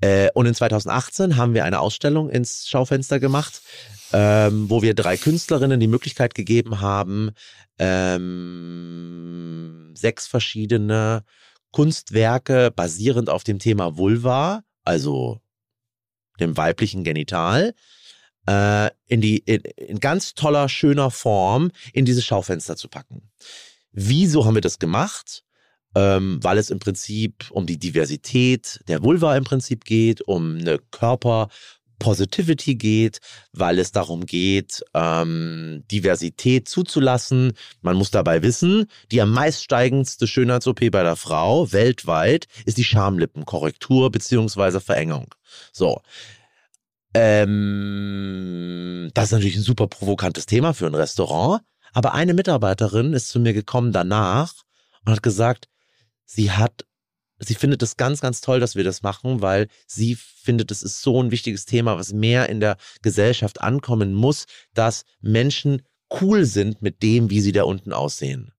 [0.00, 3.62] Äh, und in 2018 haben wir eine Ausstellung ins Schaufenster gemacht,
[4.12, 7.30] ähm, wo wir drei Künstlerinnen die Möglichkeit gegeben haben,
[7.78, 9.14] ähm,
[9.94, 11.24] sechs verschiedene
[11.72, 15.40] Kunstwerke basierend auf dem Thema Vulva, also
[16.38, 17.74] dem weiblichen Genital,
[18.46, 23.30] äh, in die in, in ganz toller, schöner Form in dieses Schaufenster zu packen.
[23.92, 25.43] Wieso haben wir das gemacht?
[25.96, 30.78] Ähm, weil es im Prinzip um die Diversität der Vulva im Prinzip geht, um eine
[30.90, 31.48] Körper
[31.98, 33.20] Positivity geht,
[33.52, 37.52] weil es darum geht, ähm, Diversität zuzulassen.
[37.82, 44.10] Man muss dabei wissen, die am meiststeigendste Schönheits-OP bei der Frau weltweit ist die Schamlippenkorrektur
[44.10, 45.34] beziehungsweise Verengung.
[45.72, 46.02] So.
[47.14, 51.62] Ähm, das ist natürlich ein super provokantes Thema für ein Restaurant.
[51.92, 54.52] Aber eine Mitarbeiterin ist zu mir gekommen danach
[55.04, 55.68] und hat gesagt,
[56.24, 56.84] sie hat
[57.38, 61.02] sie findet es ganz, ganz toll, dass wir das machen, weil sie findet, es ist
[61.02, 65.82] so ein wichtiges Thema, was mehr in der Gesellschaft ankommen muss, dass Menschen
[66.20, 68.52] cool sind mit dem, wie sie da unten aussehen.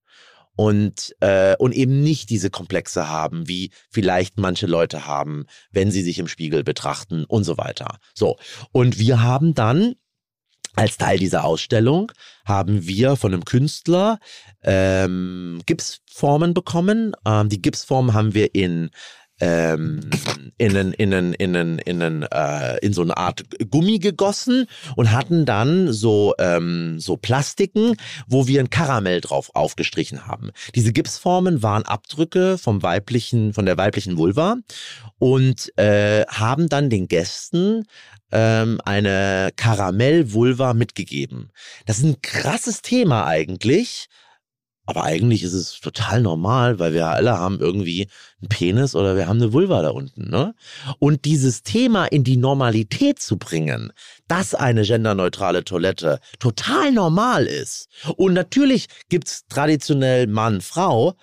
[0.57, 6.01] Und, äh, und eben nicht diese Komplexe haben, wie vielleicht manche Leute haben, wenn sie
[6.01, 7.99] sich im Spiegel betrachten und so weiter.
[8.13, 8.37] So.
[8.71, 9.95] Und wir haben dann
[10.75, 12.11] als Teil dieser Ausstellung
[12.45, 14.19] haben wir von einem Künstler
[14.63, 17.13] ähm, Gipsformen bekommen.
[17.25, 18.89] Ähm, die Gipsformen haben wir in
[19.39, 19.99] ähm,
[20.57, 24.67] in, einen, in, einen, in, einen, in, einen, äh, in so eine Art Gummi gegossen
[24.95, 27.97] und hatten dann so, ähm, so Plastiken,
[28.27, 30.51] wo wir ein Karamell drauf aufgestrichen haben.
[30.75, 34.57] Diese Gipsformen waren Abdrücke vom weiblichen, von der weiblichen Vulva
[35.19, 37.85] und äh, haben dann den Gästen
[38.31, 41.51] ähm, eine Karamell-Vulva mitgegeben.
[41.85, 44.07] Das ist ein krasses Thema eigentlich.
[44.85, 48.07] Aber eigentlich ist es total normal, weil wir alle haben irgendwie
[48.41, 50.29] einen Penis oder wir haben eine Vulva da unten.
[50.29, 50.53] Ne?
[50.99, 53.91] Und dieses Thema in die Normalität zu bringen,
[54.27, 57.89] dass eine genderneutrale Toilette total normal ist.
[58.15, 61.15] Und natürlich gibt's traditionell Mann, Frau,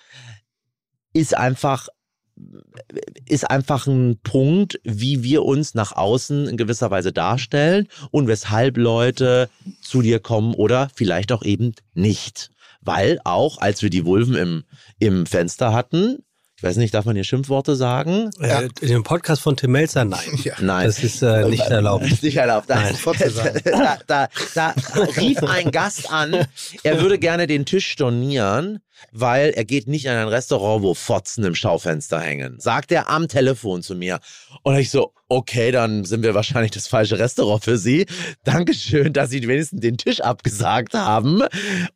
[1.13, 1.87] ist einfach
[3.25, 8.77] ist einfach ein Punkt, wie wir uns nach außen in gewisser Weise darstellen und weshalb
[8.77, 9.49] Leute
[9.81, 12.49] zu dir kommen oder vielleicht auch eben nicht.
[12.85, 14.63] Weil auch, als wir die Vulven im,
[14.99, 16.19] im Fenster hatten,
[16.63, 18.29] ich weiß nicht, darf man hier Schimpfworte sagen?
[18.39, 18.61] Ja.
[18.61, 20.21] Äh, in dem Podcast von Tim Melzer, nein.
[20.45, 20.53] Ja.
[20.61, 20.85] Nein.
[20.85, 22.05] Das ist äh, nicht erlaubt.
[22.05, 22.69] Das ist nicht erlaubt.
[22.69, 22.95] Da, Nein.
[23.65, 24.73] da, da, da
[25.17, 26.47] rief ein Gast an,
[26.83, 28.79] er würde gerne den Tisch stornieren,
[29.11, 32.61] weil er geht nicht in ein Restaurant, wo Fotzen im Schaufenster hängen.
[32.61, 34.19] Sagt er am Telefon zu mir.
[34.63, 38.05] Und ich so, okay, dann sind wir wahrscheinlich das falsche Restaurant für Sie.
[38.43, 41.41] Dankeschön, dass Sie wenigstens den Tisch abgesagt haben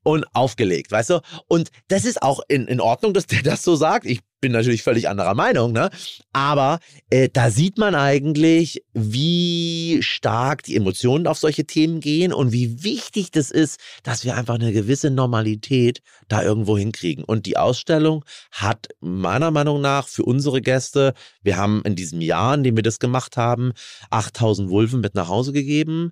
[0.03, 1.21] und aufgelegt, weißt du?
[1.47, 4.05] Und das ist auch in, in Ordnung, dass der das so sagt.
[4.05, 5.89] Ich bin natürlich völlig anderer Meinung, ne?
[6.31, 12.51] Aber äh, da sieht man eigentlich, wie stark die Emotionen auf solche Themen gehen und
[12.51, 17.23] wie wichtig das ist, dass wir einfach eine gewisse Normalität da irgendwo hinkriegen.
[17.23, 22.53] Und die Ausstellung hat meiner Meinung nach für unsere Gäste, wir haben in diesem Jahr,
[22.53, 23.73] in dem wir das gemacht haben,
[24.11, 26.11] 8000 Wulven mit nach Hause gegeben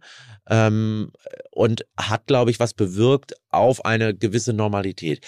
[0.49, 1.11] ähm,
[1.51, 5.25] und hat, glaube ich, was bewirkt auf eine gewisse Normalität.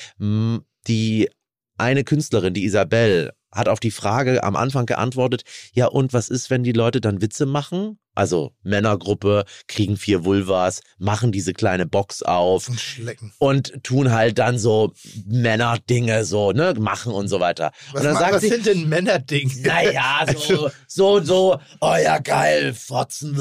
[0.88, 1.30] Die
[1.78, 6.50] eine Künstlerin, die Isabel, hat auf die Frage am Anfang geantwortet, ja und was ist,
[6.50, 8.00] wenn die Leute dann Witze machen?
[8.18, 13.32] Also Männergruppe, kriegen vier Vulvas, machen diese kleine Box auf Und schlecken.
[13.38, 14.92] und tun halt dann so
[15.28, 17.72] Männerdinge so, ne, machen und so weiter.
[17.92, 19.52] Was, und dann ma- sagt was sie, sind denn Männerdinge?
[19.64, 23.36] naja, so, so, so, oh ja, geil, Fotzen,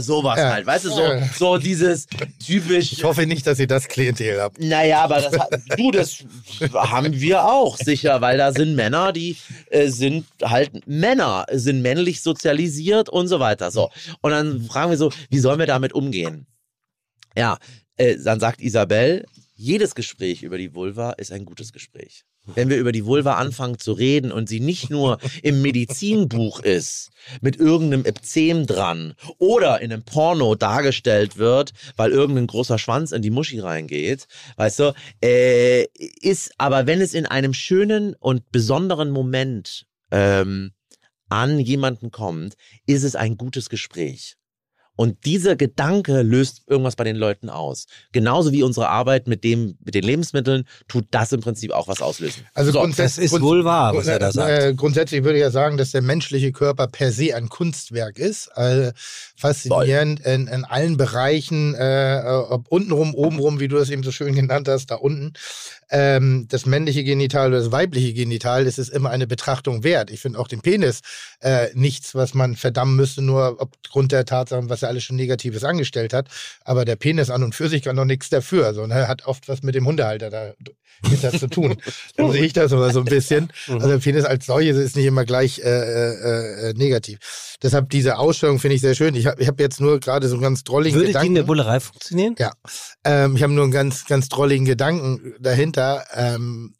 [0.00, 0.52] sowas Ja.
[0.54, 1.02] halt, weißt du, so,
[1.38, 2.08] so dieses
[2.44, 4.58] typisch, Ich hoffe nicht, dass ihr das Klientel habt.
[4.60, 5.32] naja, aber das,
[5.76, 6.24] du, das
[6.74, 9.36] haben wir auch sicher, weil da sind Männer, die
[9.70, 13.70] äh, sind halt Männer, sind männlich sozialisiert und so weiter.
[13.70, 13.90] So.
[14.20, 16.46] Und dann fragen wir so, wie sollen wir damit umgehen?
[17.36, 17.58] Ja,
[17.96, 22.24] äh, dann sagt Isabel, jedes Gespräch über die Vulva ist ein gutes Gespräch.
[22.44, 27.10] Wenn wir über die Vulva anfangen zu reden und sie nicht nur im Medizinbuch ist,
[27.40, 33.22] mit irgendeinem Epzem dran oder in einem Porno dargestellt wird, weil irgendein großer Schwanz in
[33.22, 39.12] die Muschi reingeht, weißt du, äh, ist aber, wenn es in einem schönen und besonderen
[39.12, 40.72] Moment ähm,
[41.32, 42.54] an jemanden kommt,
[42.86, 44.36] ist es ein gutes Gespräch.
[44.94, 47.86] Und dieser Gedanke löst irgendwas bei den Leuten aus.
[48.12, 52.02] Genauso wie unsere Arbeit mit dem, mit den Lebensmitteln tut das im Prinzip auch was
[52.02, 52.44] auslösen.
[52.52, 54.62] Also So, grundsätzlich, das ist wohl wahr, was er da sagt.
[54.62, 58.48] Äh, grundsätzlich würde ich ja sagen, dass der menschliche Körper per se ein Kunstwerk ist.
[58.54, 58.92] Äh,
[59.36, 64.34] faszinierend in, in allen Bereichen, äh, ob untenrum, obenrum, wie du das eben so schön
[64.34, 65.32] genannt hast, da unten.
[65.90, 70.10] Ähm, das männliche Genital oder das weibliche Genital, das ist immer eine Betrachtung wert.
[70.10, 71.00] Ich finde auch den Penis
[71.40, 75.64] äh, nichts, was man verdammen müsste, nur aufgrund der Tatsache, was er alles schon Negatives
[75.64, 76.28] angestellt hat.
[76.64, 78.66] Aber der Penis an und für sich kann doch nichts dafür.
[78.66, 80.52] Also, ne, hat oft was mit dem Hundehalter da
[81.08, 81.76] hinter zu tun.
[82.16, 83.52] So sehe ich das aber so ein bisschen.
[83.66, 87.18] Also der Penis als solches ist nicht immer gleich äh, äh, äh, negativ.
[87.62, 89.14] Deshalb diese Ausstellung finde ich sehr schön.
[89.14, 91.34] Ich habe ich hab jetzt nur gerade so einen ganz drolligen Würde die in Gedanken.
[91.34, 92.34] der Bullerei funktionieren?
[92.38, 92.52] Ja,
[93.04, 96.04] ähm, ich habe nur einen ganz, ganz drolligen Gedanken dahinter.
[96.14, 96.74] Ähm,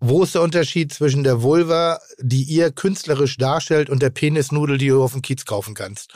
[0.00, 4.88] wo ist der Unterschied zwischen der Vulva, die ihr künstlerisch darstellt, und der Penisnudel, die
[4.88, 6.14] du auf dem Kiez kaufen kannst?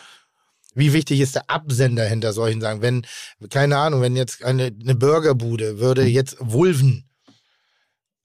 [0.75, 2.83] Wie wichtig ist der Absender hinter solchen Sachen?
[2.83, 3.07] Wenn,
[3.51, 7.05] keine Ahnung, wenn jetzt eine, eine Burgerbude würde jetzt Vulven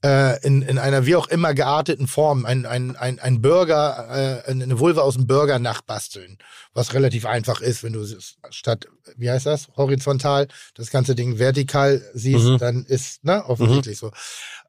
[0.04, 4.52] äh, in, in einer wie auch immer gearteten Form ein, ein, ein, ein Burger, äh,
[4.52, 6.38] eine Vulva aus dem Burger nachbasteln,
[6.74, 8.06] was relativ einfach ist, wenn du
[8.52, 12.58] statt, wie heißt das, horizontal, das ganze Ding vertikal siehst, Mhm.
[12.60, 14.12] dann ist, ne, offensichtlich so.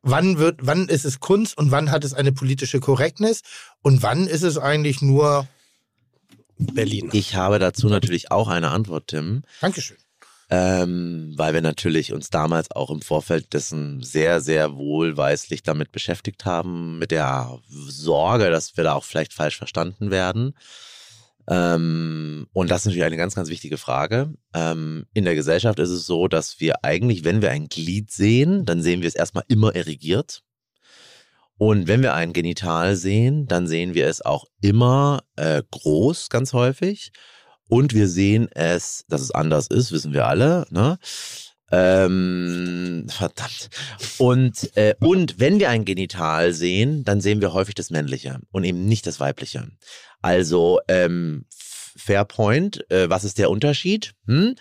[0.03, 3.43] Wann wird, wann ist es Kunst und wann hat es eine politische Korrektness
[3.83, 5.47] und wann ist es eigentlich nur
[6.59, 7.11] Berlin.
[7.13, 9.43] Ich habe dazu natürlich auch eine Antwort, Tim.
[9.61, 9.97] Dankeschön.
[10.51, 16.45] ähm, weil wir natürlich uns damals auch im Vorfeld dessen sehr, sehr wohlweislich damit beschäftigt
[16.45, 20.55] haben, mit der Sorge, dass wir da auch vielleicht falsch verstanden werden.
[21.51, 24.35] Ähm, und das ist natürlich eine ganz, ganz wichtige Frage.
[24.55, 28.67] Ähm, in der Gesellschaft ist es so, dass wir eigentlich, wenn wir ein Glied sehen,
[28.67, 30.43] dann sehen wir es erstmal immer erigiert.
[31.59, 36.53] Und wenn wir ein Genital sehen, dann sehen wir es auch immer äh, groß, ganz
[36.53, 37.11] häufig.
[37.69, 40.67] Und wir sehen es, dass es anders ist, wissen wir alle.
[40.71, 40.99] Ne?
[41.71, 43.69] Ähm, verdammt.
[44.17, 48.65] Und, äh, und wenn wir ein Genital sehen, dann sehen wir häufig das Männliche und
[48.65, 49.69] eben nicht das Weibliche.
[50.23, 54.15] Also, ähm, Fair Point, äh, was ist der Unterschied?
[54.27, 54.55] Hm?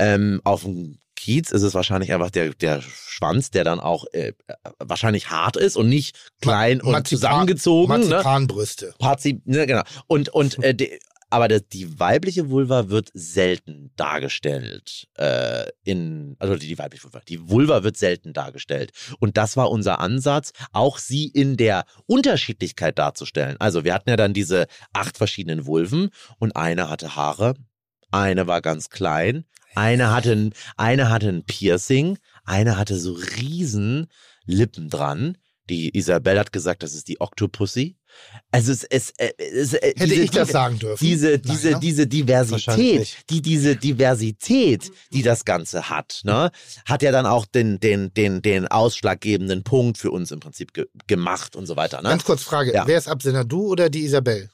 [0.00, 4.32] Ähm, auf dem Kiez ist es wahrscheinlich einfach der, der Schwanz, der dann auch äh,
[4.80, 8.00] wahrscheinlich hart ist und nicht klein Ma und zusammengezogen.
[8.00, 8.08] Ne?
[8.08, 8.94] Marzipanbrüste.
[8.98, 9.82] Parzi ne, genau.
[10.08, 10.98] Und, und äh, die,
[11.30, 15.06] aber das, die weibliche Vulva wird selten dargestellt.
[15.16, 17.20] Äh, in, also die, die weibliche Vulva.
[17.28, 18.90] Die Vulva wird selten dargestellt.
[19.20, 23.56] Und das war unser Ansatz, auch sie in der Unterschiedlichkeit darzustellen.
[23.60, 26.10] Also wir hatten ja dann diese acht verschiedenen Vulven
[26.40, 27.54] und eine hatte Haare,
[28.10, 29.44] eine war ganz klein,
[29.74, 34.06] eine hatte, ein- eine hatte ein Piercing, eine hatte so riesen
[34.46, 35.38] Lippen dran.
[35.70, 37.96] Die Isabel hat gesagt, das ist die Octopussy.
[38.50, 41.02] Also es, es, es, es Hätte diese, ich das sagen dürfen?
[41.02, 41.78] diese, Nein, diese, ne?
[41.80, 46.50] diese Diversität, die, diese Diversität, die das Ganze hat, ne,
[46.84, 50.86] hat ja dann auch den, den, den, den ausschlaggebenden Punkt für uns im Prinzip ge
[51.06, 52.02] gemacht und so weiter.
[52.02, 52.08] Ne?
[52.10, 52.86] Ganz kurz Frage, Ja.
[52.86, 54.50] wer ist Absender, du oder die Isabel?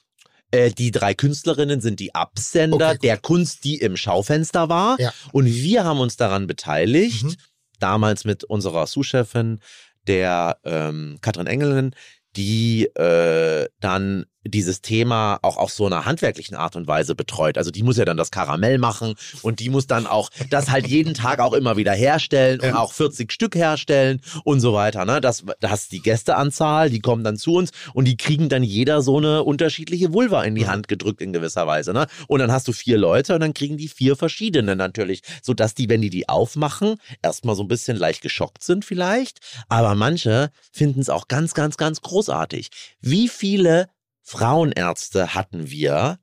[0.50, 4.98] Äh, die drei Künstlerinnen sind die Absender Okay, der Kunst, die im Schaufenster war.
[4.98, 5.12] Ja.
[5.32, 7.36] Und wir haben uns daran beteiligt, Mhm.
[7.78, 9.60] damals mit unserer Sous-Chefin,
[10.06, 11.94] der ähm, Katrin Engelin,
[12.36, 17.58] die äh, dann dieses Thema auch auf so einer handwerklichen Art und Weise betreut.
[17.58, 20.86] Also die muss ja dann das Karamell machen und die muss dann auch das halt
[20.86, 25.04] jeden Tag auch immer wieder herstellen und auch 40 Stück herstellen und so weiter.
[25.04, 25.20] Ne?
[25.20, 29.02] Das, das ist die Gästeanzahl, die kommen dann zu uns und die kriegen dann jeder
[29.02, 31.92] so eine unterschiedliche Vulva in die Hand gedrückt in gewisser Weise.
[31.92, 32.06] Ne?
[32.26, 35.88] Und dann hast du vier Leute und dann kriegen die vier verschiedene natürlich, sodass die,
[35.88, 41.00] wenn die die aufmachen, erstmal so ein bisschen leicht geschockt sind vielleicht, aber manche finden
[41.00, 42.68] es auch ganz, ganz, ganz großartig.
[43.00, 43.88] Wie viele
[44.28, 46.18] Frauenärzte hatten wir,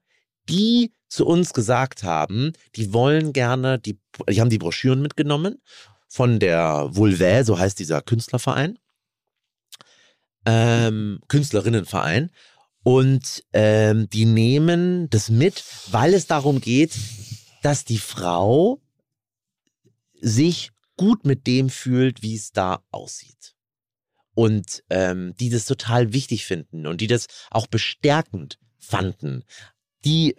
[0.48, 5.60] die zu uns gesagt haben, die wollen gerne, die, die haben die Broschüren mitgenommen
[6.08, 8.78] von der Vulvae, so heißt dieser Künstlerverein,
[10.46, 12.30] ähm, Künstlerinnenverein.
[12.84, 16.96] Und ähm, die nehmen das mit, weil es darum geht,
[17.64, 18.84] dass die Frau
[20.22, 23.55] sich gut mit dem fühlt, wie es da aussieht.
[24.36, 29.44] Und ähm, die das total wichtig finden und die das auch bestärkend fanden.
[30.04, 30.36] Die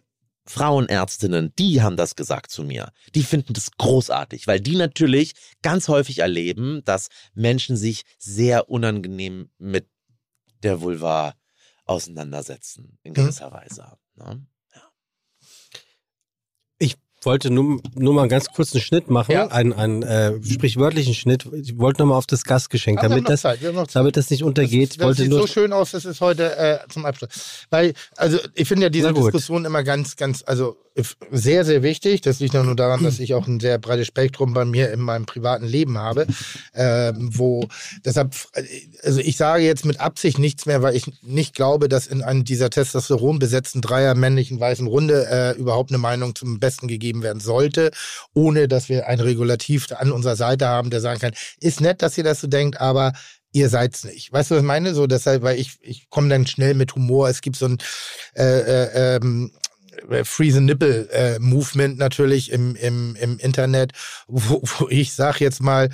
[0.47, 2.92] Frauenärztinnen, die haben das gesagt zu mir.
[3.15, 9.50] Die finden das großartig, weil die natürlich ganz häufig erleben, dass Menschen sich sehr unangenehm
[9.58, 9.89] mit
[10.62, 11.34] der Vulva
[11.84, 13.99] auseinandersetzen, in gewisser Weise.
[14.15, 14.47] Ne?
[17.26, 19.48] Wollte nur, nur mal einen ganz kurzen Schnitt machen, Ja.
[19.48, 21.46] einen, einen äh, sprichwörtlichen Schnitt.
[21.52, 23.42] Ich wollte nochmal auf das Gastgeschenk, damit das,
[23.92, 24.90] damit das nicht untergeht.
[24.90, 27.66] Das, Ich wollte sieht nur, so schön aus, das ist heute äh, zum Abschluss.
[27.70, 29.12] Weil, also ich finde ja diese.
[29.12, 30.76] Diskussion immer ganz, ganz, also
[31.31, 32.23] sehr, sehr wichtig.
[32.23, 35.26] Das liegt nur daran, dass ich auch ein sehr breites Spektrum bei mir in meinem
[35.26, 36.26] privaten Leben habe.
[36.75, 37.68] Ähm, wo
[38.05, 38.34] deshalb,
[39.02, 42.44] also ich sage jetzt mit Absicht nichts mehr, weil ich nicht glaube, dass in einem
[42.44, 47.41] dieser Testosteron besetzten Dreier männlichen weißen Runde äh, überhaupt eine Meinung zum Besten gegeben werden
[47.41, 47.91] sollte,
[48.33, 52.16] ohne dass wir ein Regulativ an unserer Seite haben, der sagen kann, ist nett, dass
[52.16, 53.12] ihr das so denkt, aber
[53.52, 54.33] ihr seid's nicht.
[54.33, 54.94] Weißt du, was ich meine?
[54.94, 57.28] So, deshalb, weil ich, ich komme dann schnell mit Humor.
[57.28, 57.78] Es gibt so ein
[58.34, 59.50] äh, äh, ähm,
[60.25, 63.92] Free the Nipple äh, Movement natürlich im, im, im Internet,
[64.26, 65.91] wo, wo ich sag jetzt mal,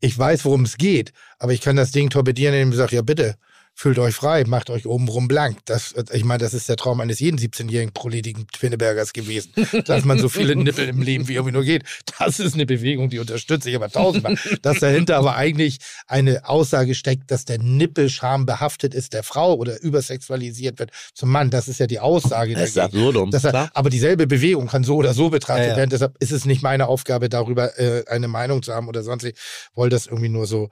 [0.00, 3.02] ich weiß, worum es geht, aber ich kann das Ding torpedieren, indem ich sage, ja
[3.02, 3.36] bitte,
[3.78, 5.58] fühlt euch frei, macht euch obenrum blank.
[5.66, 9.52] Das, ich meine, das ist der Traum eines jeden 17-jährigen proledigen Twinnebergers gewesen,
[9.84, 11.84] dass man so viele Nippel im Leben wie irgendwie nur geht.
[12.18, 14.36] Das ist eine Bewegung, die unterstütze ich aber tausendmal.
[14.62, 19.80] Dass dahinter aber eigentlich eine Aussage steckt, dass der Nippelscham behaftet ist der Frau oder
[19.80, 21.50] übersexualisiert wird zum Mann.
[21.50, 23.30] Das ist ja die Aussage Das ist absurdum.
[23.74, 25.76] Aber dieselbe Bewegung kann so oder so betrachtet Ja, ja.
[25.76, 25.90] werden.
[25.90, 29.22] Deshalb ist es nicht meine Aufgabe, darüber äh, eine Meinung zu haben oder sonst.
[29.22, 29.36] Ich
[29.74, 30.68] wollte das irgendwie nur so.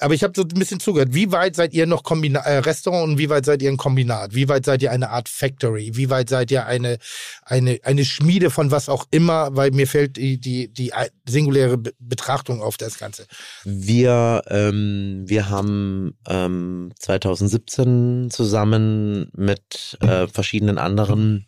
[0.00, 1.14] Aber ich habe so ein bisschen zugehört.
[1.14, 4.34] Wie weit seid ihr noch Kombina äh, Restaurant und wie weit seid ihr ein Kombinat?
[4.34, 5.92] Wie weit seid ihr eine Art Factory?
[5.94, 6.98] Wie weit seid ihr eine,
[7.44, 9.54] eine, eine Schmiede von was auch immer?
[9.54, 10.92] Weil mir fällt die, die, die
[11.28, 13.26] singuläre Be Betrachtung auf das Ganze.
[13.64, 21.46] Wir, ähm, wir haben ähm, 2017 zusammen mit äh, verschiedenen anderen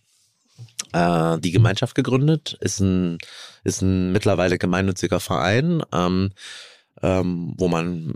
[0.92, 2.56] äh, die Gemeinschaft gegründet.
[2.60, 3.18] Ist ein,
[3.64, 6.30] ist ein mittlerweile gemeinnütziger Verein, ähm,
[7.02, 8.14] ähm, wo man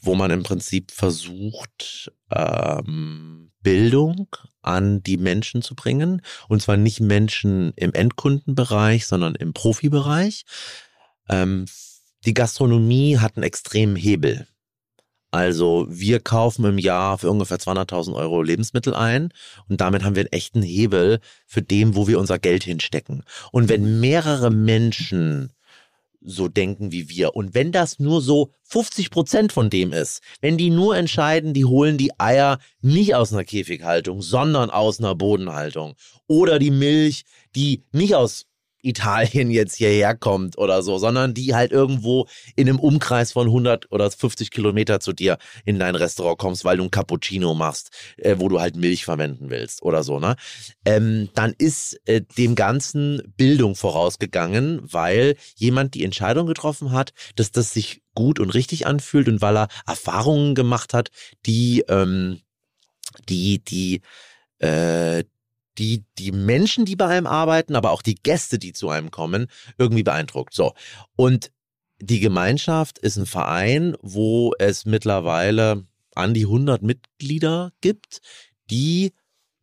[0.00, 4.28] wo man im Prinzip versucht, ähm, Bildung
[4.62, 6.22] an die Menschen zu bringen.
[6.48, 10.44] Und zwar nicht Menschen im Endkundenbereich, sondern im Profibereich.
[11.28, 11.66] Ähm,
[12.24, 14.46] die Gastronomie hat einen extremen Hebel.
[15.30, 19.32] Also wir kaufen im Jahr für ungefähr 200.000 Euro Lebensmittel ein
[19.68, 23.22] und damit haben wir einen echten Hebel für dem, wo wir unser Geld hinstecken.
[23.52, 25.52] Und wenn mehrere Menschen
[26.22, 27.34] so denken wie wir.
[27.34, 31.64] Und wenn das nur so 50 Prozent von dem ist, wenn die nur entscheiden, die
[31.64, 35.94] holen die Eier nicht aus einer Käfighaltung, sondern aus einer Bodenhaltung
[36.26, 37.24] oder die Milch,
[37.54, 38.46] die nicht aus
[38.82, 42.26] Italien jetzt hierher kommt oder so, sondern die halt irgendwo
[42.56, 46.76] in einem Umkreis von 100 oder 50 Kilometer zu dir in dein Restaurant kommst, weil
[46.76, 50.36] du ein Cappuccino machst, äh, wo du halt Milch verwenden willst oder so, ne?
[50.84, 57.52] Ähm, dann ist äh, dem Ganzen Bildung vorausgegangen, weil jemand die Entscheidung getroffen hat, dass
[57.52, 61.10] das sich gut und richtig anfühlt und weil er Erfahrungen gemacht hat,
[61.46, 62.40] die, ähm,
[63.28, 64.02] die, die,
[64.58, 65.24] äh,
[65.80, 69.46] die die Menschen, die bei einem arbeiten, aber auch die Gäste, die zu einem kommen,
[69.78, 70.54] irgendwie beeindruckt.
[70.54, 70.74] So.
[71.16, 71.50] Und
[71.98, 78.20] die Gemeinschaft ist ein Verein, wo es mittlerweile an die 100 Mitglieder gibt,
[78.70, 79.12] die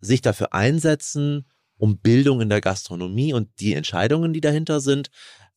[0.02, 1.46] sich dafür einsetzen,
[1.78, 5.10] um Bildung in der Gastronomie und die Entscheidungen, die dahinter sind,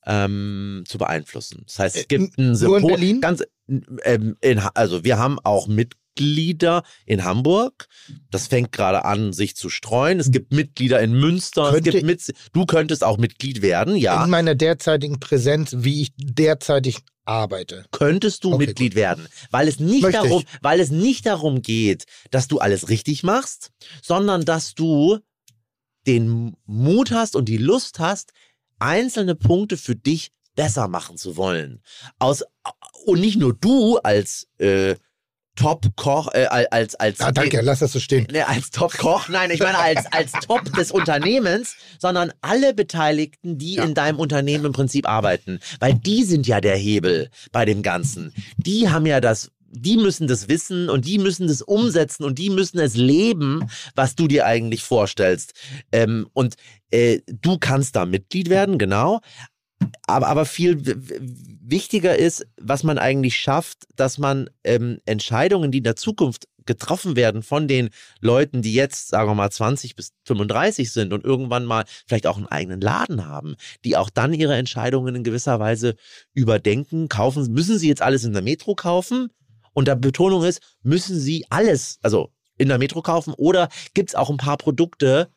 [0.04, 1.62] ähm, zu beeinflussen.
[1.66, 3.20] Das heißt, es gibt ein Nur in Sympo- Berlin?
[3.20, 5.68] Ganz, ähm, in, also wir haben auch
[6.20, 7.88] Mitglieder in Hamburg.
[8.30, 10.20] Das fängt gerade an, sich zu streuen.
[10.20, 11.64] Es gibt Mitglieder in Münster.
[11.68, 14.22] Es Könnte- gibt mit, du könntest auch Mitglied werden, ja.
[14.24, 17.84] In meiner derzeitigen Präsenz, wie ich derzeitig arbeite.
[17.92, 20.48] könntest du Okay, Mitglied werden, weil es nicht Möchte darum, ich.
[20.62, 23.70] weil es nicht darum geht, dass du alles richtig machst,
[24.02, 25.18] sondern dass du
[26.06, 28.32] den Mut hast und die Lust hast,
[28.78, 31.82] einzelne Punkte für dich besser machen zu wollen.
[32.18, 32.42] Aus
[33.04, 34.96] und nicht nur du als äh,
[35.60, 38.26] Top-Koch, äh, als als Ah, danke, lass das so stehen.
[38.32, 43.76] Ne, als Top-Koch, nein, ich meine als, als Top des Unternehmens, sondern alle Beteiligten, die
[43.76, 45.60] in deinem Unternehmen im Prinzip arbeiten.
[45.78, 48.32] Weil die sind ja der Hebel bei dem Ganzen.
[48.56, 52.48] Die haben ja das, die müssen das wissen und die müssen das umsetzen und die
[52.48, 55.52] müssen es leben, was du dir eigentlich vorstellst.
[55.92, 56.56] Ähm, und
[56.90, 59.20] äh, du kannst da Mitglied werden, genau.
[60.06, 60.82] Aber, aber viel
[61.62, 67.16] wichtiger ist, was man eigentlich schafft, dass man ähm, Entscheidungen, die in der Zukunft getroffen
[67.16, 71.64] werden von den Leuten, die jetzt, sagen wir mal, 20 bis 35 sind und irgendwann
[71.64, 75.94] mal vielleicht auch einen eigenen Laden haben, die auch dann ihre Entscheidungen in gewisser Weise
[76.34, 77.52] überdenken, kaufen.
[77.52, 79.28] Müssen sie jetzt alles in der Metro kaufen?
[79.72, 84.14] Und der Betonung ist, müssen sie alles, also in der Metro kaufen oder gibt es
[84.14, 85.30] auch ein paar Produkte,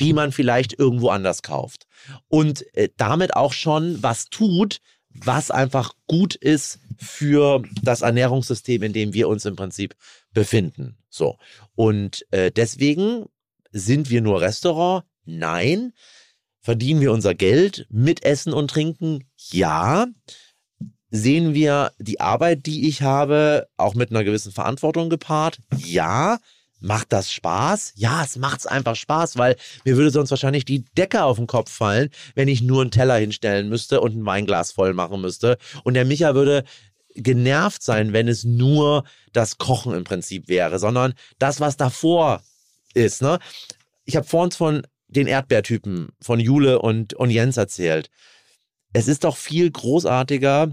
[0.00, 1.86] die man vielleicht irgendwo anders kauft?
[2.28, 8.92] Und äh, damit auch schon was tut, was einfach gut ist für das Ernährungssystem, in
[8.92, 9.94] dem wir uns im Prinzip
[10.32, 10.96] befinden.
[11.08, 11.38] So.
[11.74, 13.26] Und äh, deswegen
[13.72, 15.04] sind wir nur Restaurant?
[15.24, 15.92] Nein.
[16.60, 19.24] Verdienen wir unser Geld mit Essen und Trinken?
[19.50, 20.06] Ja.
[21.10, 25.58] Sehen wir die Arbeit, die ich habe, auch mit einer gewissen Verantwortung gepaart?
[25.76, 26.38] Ja.
[26.80, 27.92] Macht das Spaß?
[27.96, 31.70] Ja, es macht's einfach Spaß, weil mir würde sonst wahrscheinlich die Decke auf den Kopf
[31.70, 35.58] fallen, wenn ich nur einen Teller hinstellen müsste und ein Weinglas voll machen müsste.
[35.82, 36.64] Und der Micha würde
[37.14, 42.42] genervt sein, wenn es nur das Kochen im Prinzip wäre, sondern das, was davor
[42.94, 43.22] ist.
[43.22, 43.38] Ne?
[44.04, 48.10] Ich habe vorhin von den Erdbeertypen von Jule und, und Jens erzählt.
[48.92, 50.70] Es ist doch viel großartiger,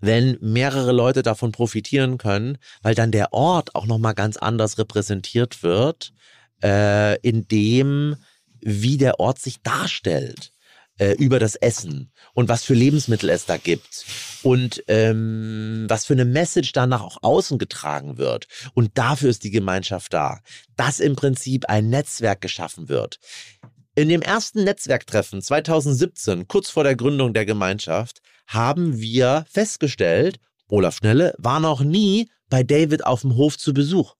[0.00, 5.62] wenn mehrere Leute davon profitieren können, weil dann der Ort auch nochmal ganz anders repräsentiert
[5.62, 6.12] wird,
[6.62, 8.16] äh, in dem,
[8.60, 10.52] wie der Ort sich darstellt
[10.98, 14.04] äh, über das Essen und was für Lebensmittel es da gibt
[14.42, 18.46] und ähm, was für eine Message dann nach auch außen getragen wird.
[18.74, 20.40] Und dafür ist die Gemeinschaft da,
[20.76, 23.18] dass im Prinzip ein Netzwerk geschaffen wird.
[23.98, 30.96] In dem ersten Netzwerktreffen 2017, kurz vor der Gründung der Gemeinschaft, haben wir festgestellt, Olaf
[30.96, 34.14] Schnelle war noch nie bei David auf dem Hof zu Besuch.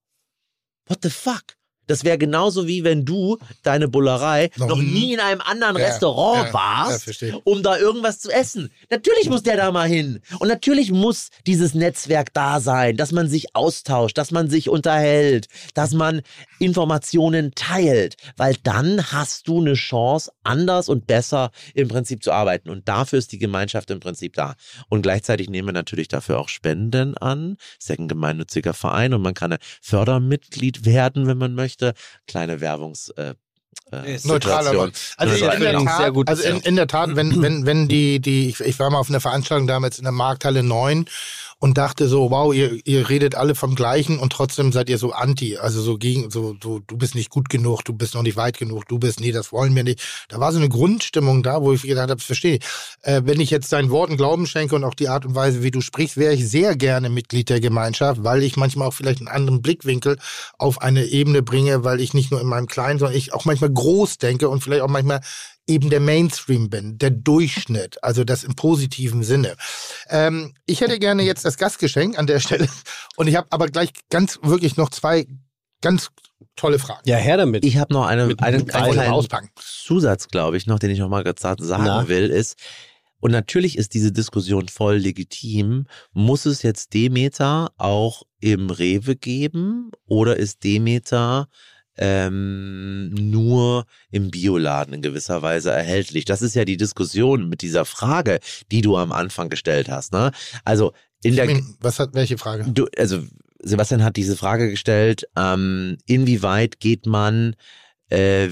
[0.87, 1.59] What the fuck?
[1.87, 5.87] Das wäre genauso wie wenn du deine Bullerei noch, Noch nie in einem anderen Ja,
[5.87, 7.41] Restaurant ja, ja, warst, verstehe.
[7.45, 8.71] um da irgendwas zu essen.
[8.91, 10.21] Natürlich muss der da mal hin.
[10.39, 15.47] Und natürlich muss dieses Netzwerk da sein, dass man sich austauscht, dass man sich unterhält,
[15.75, 16.23] dass man
[16.59, 22.71] Informationen teilt, weil dann hast du eine Chance, anders und besser im Prinzip zu arbeiten.
[22.71, 24.55] Und dafür ist die Gemeinschaft im Prinzip da.
[24.89, 27.57] Und gleichzeitig nehmen wir natürlich dafür auch Spenden an.
[27.79, 31.76] Ist ja ein gemeinnütziger Verein und man kann ein Fördermitglied werden, wenn man möchte.
[32.27, 33.11] Kleine Werbungs.
[33.11, 33.35] Äh,
[33.93, 34.73] äh, Neutraler.
[34.73, 34.93] Mann.
[35.17, 35.85] Also Neutral, in der genau.
[35.85, 36.29] Tat, Sehr gut.
[36.29, 39.09] also in, in der Tat, wenn, wenn, wenn die, die, ich, ich war mal auf
[39.09, 41.07] einer Veranstaltung damals in der Markthalle 9
[41.59, 45.13] und dachte so, wow, ihr, ihr redet alle vom Gleichen und trotzdem seid ihr so
[45.13, 48.37] anti, also so gegen, so, so, du bist nicht gut genug, du bist noch nicht
[48.37, 50.27] weit genug, du bist, nee, das wollen wir nicht.
[50.29, 52.59] Da war so eine Grundstimmung da, wo ich gedacht habe, verstehe.
[53.03, 55.71] Äh, wenn ich jetzt deinen Worten Glauben schenke und auch die Art und Weise, wie
[55.71, 59.29] du sprichst, wäre ich sehr gerne Mitglied der Gemeinschaft, weil ich manchmal auch vielleicht einen
[59.29, 60.19] anderen Blickwinkel
[60.59, 63.71] auf eine Ebene bringe, weil ich nicht nur in meinem Kleinen, sondern ich auch manchmal
[63.71, 65.21] groß denke und vielleicht auch manchmal
[65.67, 69.57] eben der Mainstream bin, der Durchschnitt, also das im positiven Sinne.
[70.09, 72.69] Ähm, ich hätte gerne jetzt das Gastgeschenk an der Stelle
[73.17, 75.27] und ich habe aber gleich ganz wirklich noch zwei
[75.81, 76.11] ganz
[76.55, 77.03] tolle Fragen.
[77.05, 77.65] Ja, her damit.
[77.65, 79.51] Ich habe noch eine, Mit- einen, mit einen kleinen auspacken.
[79.57, 82.09] Zusatz, glaube ich, noch, den ich noch mal sagen Na?
[82.09, 82.57] will, ist,
[83.19, 85.87] und natürlich ist diese Diskussion voll legitim.
[86.13, 91.49] Muss es jetzt Demeter auch im Rewe geben oder ist Demeter
[91.99, 96.25] ähm, nur im Bioladen in gewisser Weise erhältlich?
[96.25, 100.13] Das ist ja die Diskussion mit dieser Frage, die du am Anfang gestellt hast.
[100.13, 100.33] Ne?
[100.65, 100.93] Also
[101.23, 102.65] in der, Was hat welche Frage?
[102.69, 103.23] Du, also
[103.61, 107.57] Sebastian hat diese Frage gestellt, ähm, inwieweit geht man
[108.11, 108.49] äh,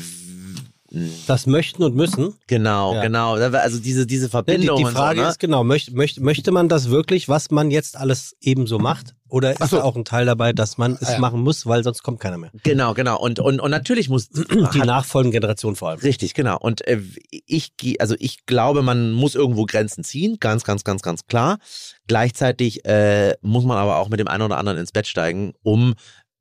[1.27, 2.35] das möchten und müssen.
[2.47, 3.03] genau, Ja.
[3.03, 5.31] genau, also diese, diese Ne, Die, Verbindung die Frage so, ne?
[5.31, 9.15] ist genau, möchte, möchte, möchte man das wirklich, was man jetzt alles ebenso macht?
[9.29, 9.81] Oder ist so.
[9.83, 11.19] auch ein Teil dabei, dass man es Ah, ja.
[11.19, 12.51] machen muss, weil sonst kommt keiner mehr?
[12.63, 13.19] Genau, genau.
[13.21, 15.99] Und, und, und natürlich muss Die nachfolgende Generation vor allem.
[15.99, 16.57] Richtig, genau.
[16.59, 17.01] Und äh,
[17.47, 21.59] ich gehe, also ich glaube, man muss irgendwo Grenzen ziehen, ganz, ganz, ganz, ganz klar.
[22.07, 25.95] Gleichzeitig äh, muss man aber auch mit dem einen oder anderen ins Bett steigen, um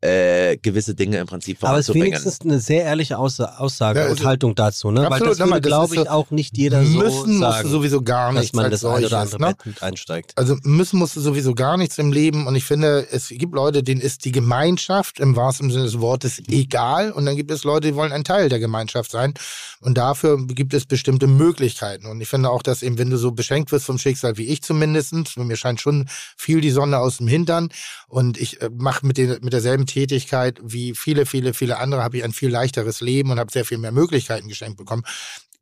[0.03, 2.07] äh, gewisse Dinge im Prinzip Aber es ist voranzubringen.
[2.21, 5.01] wenigstens eine sehr ehrliche Aussa Aussage Ja, und also- Haltung dazu, ne?
[5.07, 8.33] Absolut, Weil das würde, glaube ich, auch nicht jeder so müssen musst du sowieso gar
[8.33, 9.55] dass nichts man als das ein oder andere ne?
[9.81, 10.33] Einsteigt.
[10.37, 13.81] Also müssen musst du sowieso gar nichts im Leben und ich finde, es gibt Leute,
[13.83, 17.87] denen ist die Gemeinschaft im wahrsten Sinne des Wortes egal und dann gibt es Leute,
[17.87, 19.33] die wollen ein Teil der Gemeinschaft sein
[19.79, 23.31] und dafür gibt es bestimmte Möglichkeiten und ich finde auch, dass eben, wenn du so
[23.31, 26.07] beschenkt wirst vom Schicksal wie ich zumindestens, mir scheint schon
[26.37, 27.69] viel die Sonne aus dem Hintern
[28.07, 32.17] und ich äh, mache mit, den- mit derselben Tätigkeit wie viele, viele, viele andere, habe
[32.17, 35.03] ich ein viel leichteres Leben und habe sehr viel mehr Möglichkeiten geschenkt bekommen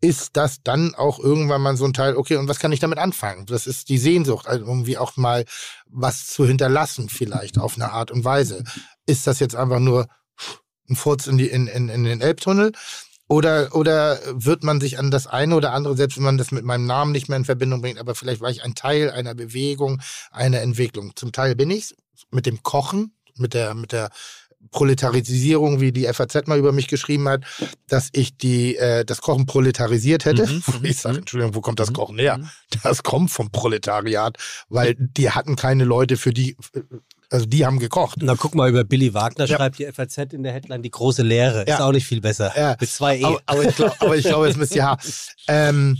[0.01, 2.97] ist das dann auch irgendwann mal so ein Teil, okay, und was kann ich damit
[2.97, 3.45] anfangen?
[3.45, 5.45] Das ist die Sehnsucht, also irgendwie auch mal
[5.85, 8.63] was zu hinterlassen, vielleicht auf eine Art und Weise.
[9.05, 10.07] Ist das jetzt einfach nur
[10.89, 12.71] ein Furz in, die, in, in, in den Elbtunnel?
[13.27, 16.65] Oder, oder wird man sich an das eine oder andere, selbst wenn man das mit
[16.65, 20.01] meinem Namen nicht mehr in Verbindung bringt, aber vielleicht war ich ein Teil einer Bewegung,
[20.31, 21.15] einer Entwicklung.
[21.15, 21.95] Zum Teil bin ich's
[22.31, 24.09] mit dem Kochen, mit der, mit der
[24.69, 27.43] Proletarisierung, wie die FAZ mal über mich geschrieben hat,
[27.87, 30.45] dass ich die, äh, das Kochen proletarisiert hätte.
[30.47, 32.37] Mhm, Ich sage, Entschuldigung, wo kommt das Mhm, Kochen her?
[32.37, 32.49] mhm.
[32.83, 34.37] Das kommt vom Proletariat,
[34.69, 36.55] weil die hatten keine Leute für die,
[37.29, 38.19] also die haben gekocht.
[38.21, 39.57] Na, guck mal, über Billy Wagner Ja.
[39.57, 41.65] schreibt die FAZ in der Headline die große Lehre.
[41.67, 41.75] Ja.
[41.75, 42.53] Ist auch nicht viel besser.
[42.55, 42.75] Ja.
[42.79, 43.23] Mit zwei E.
[43.23, 44.97] Aber, aber ich glaube, glaube, es müsst ja.
[45.47, 45.97] Ähm,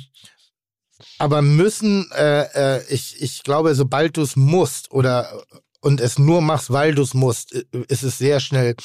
[1.18, 5.44] aber müssen, äh, äh, ich, ich glaube, sobald du es musst oder
[5.82, 8.76] und es nur machst, weil du es musst, äh, ist es sehr schnell.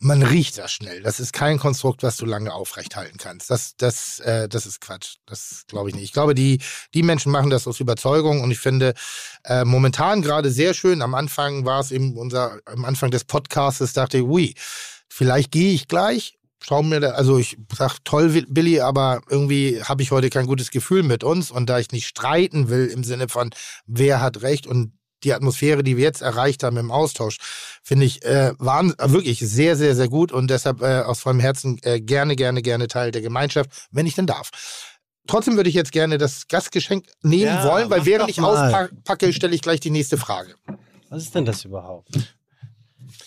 [0.00, 1.02] Man riecht das schnell.
[1.02, 3.50] Das ist kein Konstrukt, was du lange aufrechthalten kannst.
[3.50, 5.16] Das, das, äh, das ist Quatsch.
[5.26, 6.04] Das glaube ich nicht.
[6.04, 6.60] Ich glaube, die,
[6.94, 8.94] die Menschen machen das aus Überzeugung und ich finde
[9.44, 11.02] äh, momentan gerade sehr schön.
[11.02, 14.54] Am Anfang war es eben unser, am Anfang des Podcasts dachte ich, ui,
[15.08, 16.34] vielleicht gehe ich gleich.
[16.60, 20.70] Schau mir da, also ich sag toll, Billy, aber irgendwie habe ich heute kein gutes
[20.70, 23.50] Gefühl mit uns und da ich nicht streiten will im Sinne von
[23.86, 24.92] wer hat recht und
[25.24, 27.38] die Atmosphäre, die wir jetzt erreicht haben im Austausch,
[27.82, 31.78] finde ich äh, waren wirklich sehr, sehr, sehr gut und deshalb äh, aus vollem Herzen
[31.82, 34.50] äh, gerne, gerne, gerne Teil der Gemeinschaft, wenn ich denn darf.
[35.26, 38.72] Trotzdem würde ich jetzt gerne das Gastgeschenk nehmen Ja, wollen, weil während ich mal.
[38.72, 40.54] auspacke, stelle ich gleich die nächste Frage.
[41.10, 42.08] Was ist denn das überhaupt?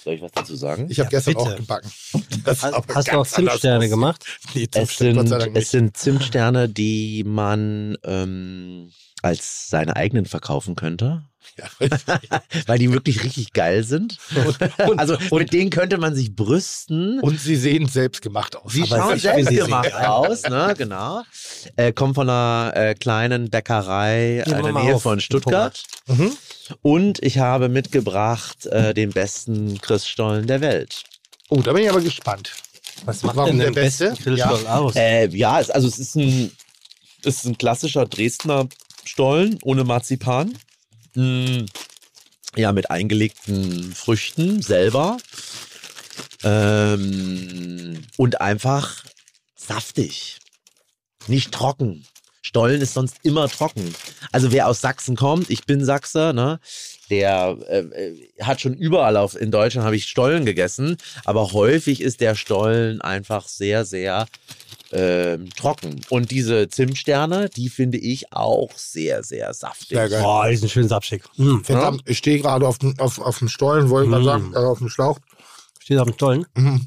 [0.03, 0.87] Soll ich was dazu sagen?
[0.89, 1.45] Ich habe Ja, gestern bitte.
[1.45, 1.91] auch gebacken.
[2.43, 4.25] Das Hast, hast du auch Zimtsterne gemacht?
[4.55, 8.91] Nee, Es Zimtsterne, Gott sei sind, es sind Zimtsterne, die man ähm,
[9.21, 11.23] als seine eigenen verkaufen könnte.
[11.57, 11.65] Ja,
[12.67, 14.17] Weil die wirklich richtig geil sind.
[14.87, 17.19] und, Also mit denen könnte man sich brüsten.
[17.19, 18.71] und sie sehen selbst gemacht aus.
[18.71, 21.23] Sie schauen ich finde, selbst sie gemacht sehen geil aus, ne, genau.
[21.75, 25.83] Äh, kommt von einer äh, kleinen Bäckerei Gehen in der Nähe von Stuttgart.
[26.07, 26.31] Mhm.
[26.81, 31.03] Und ich habe mitgebracht äh, den besten Christstollen der Welt.
[31.49, 32.53] Oh, da bin ich aber gespannt.
[33.03, 34.13] Was macht Warum denn der Beste?
[34.23, 34.95] Grillstollen aus?
[34.95, 36.51] Äh, ja, es, also es ist ein,
[37.25, 38.69] es ist ein klassischer Dresdner
[39.03, 40.57] Stollen ohne Marzipan.
[41.15, 41.65] Mm,
[42.55, 45.17] ja, mit eingelegten Früchten selber.
[46.43, 49.03] Ähm, und einfach
[49.55, 50.39] saftig.
[51.27, 52.05] Nicht trocken.
[52.41, 53.93] Stollen ist sonst immer trocken.
[54.31, 56.59] Also wer aus Sachsen kommt, ich bin Sachse, ne?
[57.11, 62.01] Der äh, äh, hat schon überall auf, in Deutschland habe ich Stollen gegessen, aber häufig
[62.01, 64.25] ist der Stollen einfach sehr, sehr
[64.91, 66.01] ähm, trocken.
[66.09, 69.89] Und diese Zimtsterne, die finde ich auch sehr, sehr saftig.
[69.89, 70.21] Sehr geil.
[70.21, 71.23] Boah, die sind schön sapschig.
[71.37, 71.59] Mm.
[71.59, 74.25] Verdammt, ich stehe gerade auf dem, auf, auf dem Stollen, wollte ich mal Mm.
[74.25, 75.19] sagen, äh, auf dem Schlauch.
[75.79, 76.45] Steht auf dem Stollen.
[76.55, 76.85] Mhm.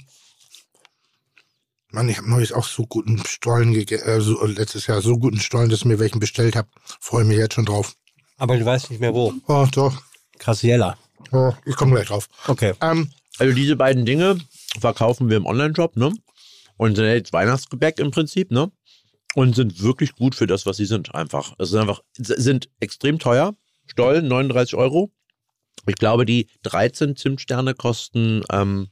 [1.91, 5.39] Mann, ich habe neulich auch so guten Stollen gegessen, äh, so, letztes Jahr so guten
[5.39, 6.69] Stollen, dass ich mir welchen bestellt habe.
[7.01, 7.95] Freue mich jetzt schon drauf.
[8.37, 9.33] Aber du weißt nicht mehr wo.
[9.47, 10.03] Oh, doch.
[10.39, 10.97] Graciella.
[11.33, 12.29] Oh, ich komme gleich drauf.
[12.47, 12.75] Okay.
[12.81, 14.39] Ähm, Also diese beiden Dinge
[14.79, 16.13] verkaufen wir im Online-Shop, ne?
[16.77, 18.71] Und sind jetzt Weihnachtsgebäck im Prinzip, ne?
[19.35, 21.55] Und sind wirklich gut für das, was sie sind, einfach.
[21.59, 23.55] Es sind einfach, sind extrem teuer.
[23.87, 25.13] Stollen, 39 Euro.
[25.87, 28.89] Ich glaube, die 13 Zimtsterne kosten, ähm,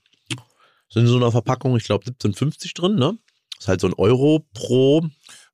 [0.88, 3.16] sind in so einer Verpackung, ich glaube, 17,50 drin, ne?
[3.62, 5.02] ist halt so ein Euro pro.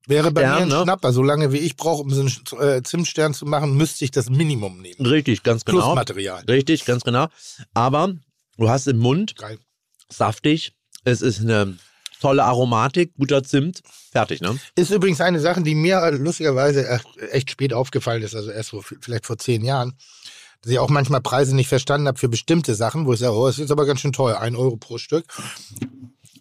[0.08, 0.82] Wäre bei Stern, mir ein ne?
[0.84, 1.12] Schnapper.
[1.12, 4.30] So lange wie ich brauche, um so einen äh, Zimtstern zu machen, müsste ich das
[4.30, 5.04] Minimum nehmen.
[5.06, 5.94] Richtig, ganz Plus genau.
[5.94, 6.42] Material.
[6.48, 7.28] Richtig, ganz genau.
[7.74, 8.14] Aber
[8.56, 9.58] du hast im Mund Geil.
[10.08, 10.72] saftig.
[11.04, 11.76] Es ist eine
[12.20, 13.82] tolle Aromatik, guter Zimt.
[14.10, 14.58] Fertig, ne?
[14.74, 18.70] Ist übrigens eine Sache, die mir äh, lustigerweise echt- echt spät aufgefallen ist, also erst
[18.70, 19.94] so vielleicht vor zehn Jahren,
[20.62, 23.46] dass ich auch manchmal Preise nicht verstanden habe für bestimmte Sachen, wo ich sage, oh,
[23.46, 25.26] das ist aber ganz schön teuer, ein Euro pro Stück.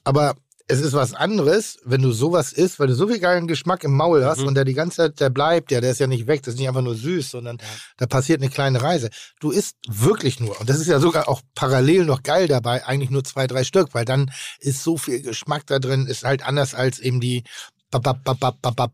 [0.03, 0.35] Aber
[0.69, 3.95] es ist was anderes, wenn du sowas isst, weil du so viel geilen Geschmack im
[3.95, 6.43] Maul hast und der die ganze Zeit, der bleibt ja, der ist ja nicht weg,
[6.43, 7.57] das ist nicht einfach nur süß, sondern
[7.95, 9.09] da passiert eine kleine Reise.
[9.39, 13.09] Du isst wirklich nur, und das ist ja sogar auch parallel noch geil dabei, eigentlich
[13.09, 14.29] nur zwei, drei Stück, weil dann
[14.59, 17.43] ist so viel Geschmack da drin, ist halt anders als eben die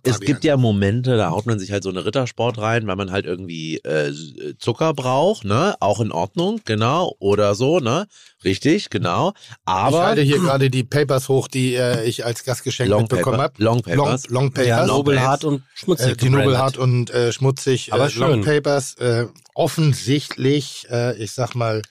[0.04, 3.12] Es gibt ja Momente, da haut man sich halt so eine Rittersport rein, weil man
[3.12, 4.14] halt irgendwie äh,
[4.60, 5.76] Zucker braucht, ne?
[5.80, 7.16] Auch in Ordnung, genau.
[7.20, 8.08] Oder so, ne?
[8.44, 9.34] Richtig, genau.
[9.36, 13.42] ich Aber halte hier gerade die Papers hoch, die äh, ich als Gastgeschenk Long mitbekommen
[13.42, 13.54] habe.
[13.58, 14.30] Long Long, Papers.
[14.30, 14.68] Long Papers.
[14.68, 16.12] Ja, Long Nobelhart und schmutzig.
[16.12, 16.30] äh, die.
[16.30, 17.94] Nobelhart und äh, schmutzig.
[17.94, 18.22] Aber äh, schön.
[18.22, 18.96] Long Papers.
[18.96, 21.82] Äh, offensichtlich, äh, ich sag mal,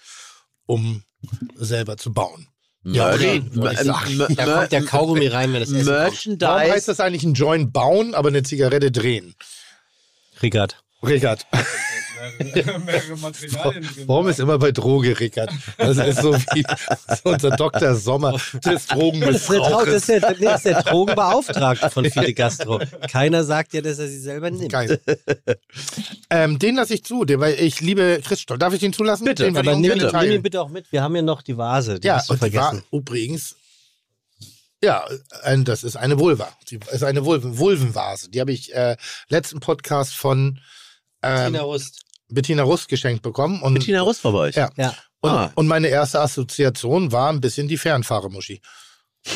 [0.66, 1.02] um
[1.56, 2.46] selber zu bauen.
[2.84, 4.20] Ja, sagen.
[4.28, 6.40] M- Da kommt der Kaugummi rein, wenn das Essen kommt.
[6.40, 6.86] Warum heißt Merchandise.
[6.86, 9.34] das eigentlich ein Joint bauen, aber eine Zigarette drehen?
[10.42, 10.81] Rickard.
[11.02, 11.46] Rickard.
[12.84, 14.04] mehrere Materialien drin.
[14.06, 15.50] Warum ist immer bei Droge, Rickard?
[15.78, 16.64] Das ist so wie
[17.24, 17.94] unser Dr.
[17.94, 19.84] Sommer des Das ist, der, Drogenmissbrauchs.
[19.86, 22.80] das, ist der, das ist der Drogenbeauftragte von Fide Gastro.
[23.10, 24.70] Keiner sagt ja, dass er sie selber nimmt.
[24.70, 25.00] Geil.
[26.30, 28.58] ähm, den lasse ich zu, den, weil ich liebe Christoph.
[28.58, 29.24] Darf ich den zulassen?
[29.24, 30.90] Bitte, den Aber nimm, nimm ihn bitte auch mit.
[30.92, 31.98] Wir haben ja noch die Vase.
[31.98, 32.86] Die Ja, hast du und die war vergessen.
[32.92, 33.56] übrigens,
[34.82, 35.06] ja,
[35.44, 36.48] ein, das ist eine Vulva.
[36.68, 38.30] Die ist eine Vulven, Vulvenvase.
[38.30, 38.96] Die habe ich äh,
[39.28, 40.58] letzten Podcast von
[41.22, 42.00] ähm, Tina Rust.
[42.28, 43.60] Bettina Rust geschenkt bekommen.
[43.62, 44.56] Und, Bettina Rust war bei euch.
[44.56, 44.70] Ja.
[44.76, 44.94] Ja.
[45.20, 45.52] Und, Ah.
[45.54, 48.60] und meine erste Assoziation war ein bisschen die Fernfahrermuschi.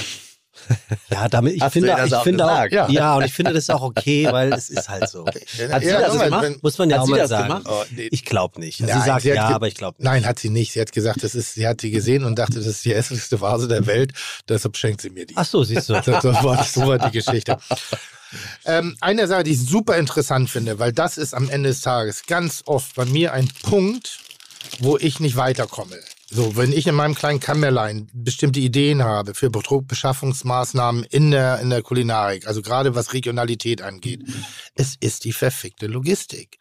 [1.11, 2.89] Ja, damit, ich Hast finde, ich auch finde auch, ja.
[2.89, 3.17] Ja.
[3.17, 5.25] und ich finde das auch okay, weil es ist halt so.
[5.25, 5.35] Hat
[5.83, 6.43] sie Ja, das gemacht?
[6.43, 7.63] wenn- Muss man ja auch sie mal sagen.
[7.69, 8.09] Oh, nee.
[8.11, 8.81] Ich glaube nicht.
[8.81, 10.05] Also Nein, sie sagt sie hat ja, aber ich glaube nicht.
[10.05, 10.73] Nein, hat sie nicht.
[10.73, 13.41] Sie hat gesagt, das ist, sie hat die gesehen und dachte, das ist die hässlichste
[13.41, 14.13] Vase der Welt.
[14.49, 15.37] Deshalb schenkt sie mir die.
[15.37, 15.93] Ach so, siehst du.
[15.93, 17.59] Das, das war so war die Geschichte.
[18.65, 22.25] Ähm, eine Sache, die ich super interessant finde, weil das ist am Ende des Tages
[22.27, 24.19] ganz oft bei mir ein Punkt,
[24.81, 25.97] wo ich nicht weiterkomme.
[26.29, 31.71] So, wenn ich in meinem kleinen Kämmerlein bestimmte Ideen habe für Beschaffungsmaßnahmen in der, in
[31.71, 34.25] der Kulinarik, also gerade was Regionalität angeht,
[34.75, 36.59] es ist die verfickte Logistik.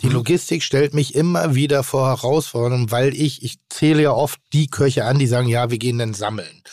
[0.00, 4.66] Die Logistik stellt mich immer wieder vor Herausforderungen, weil ich, ich zähle ja oft die
[4.66, 6.64] Köche an, die sagen, ja, wir gehen dann sammeln.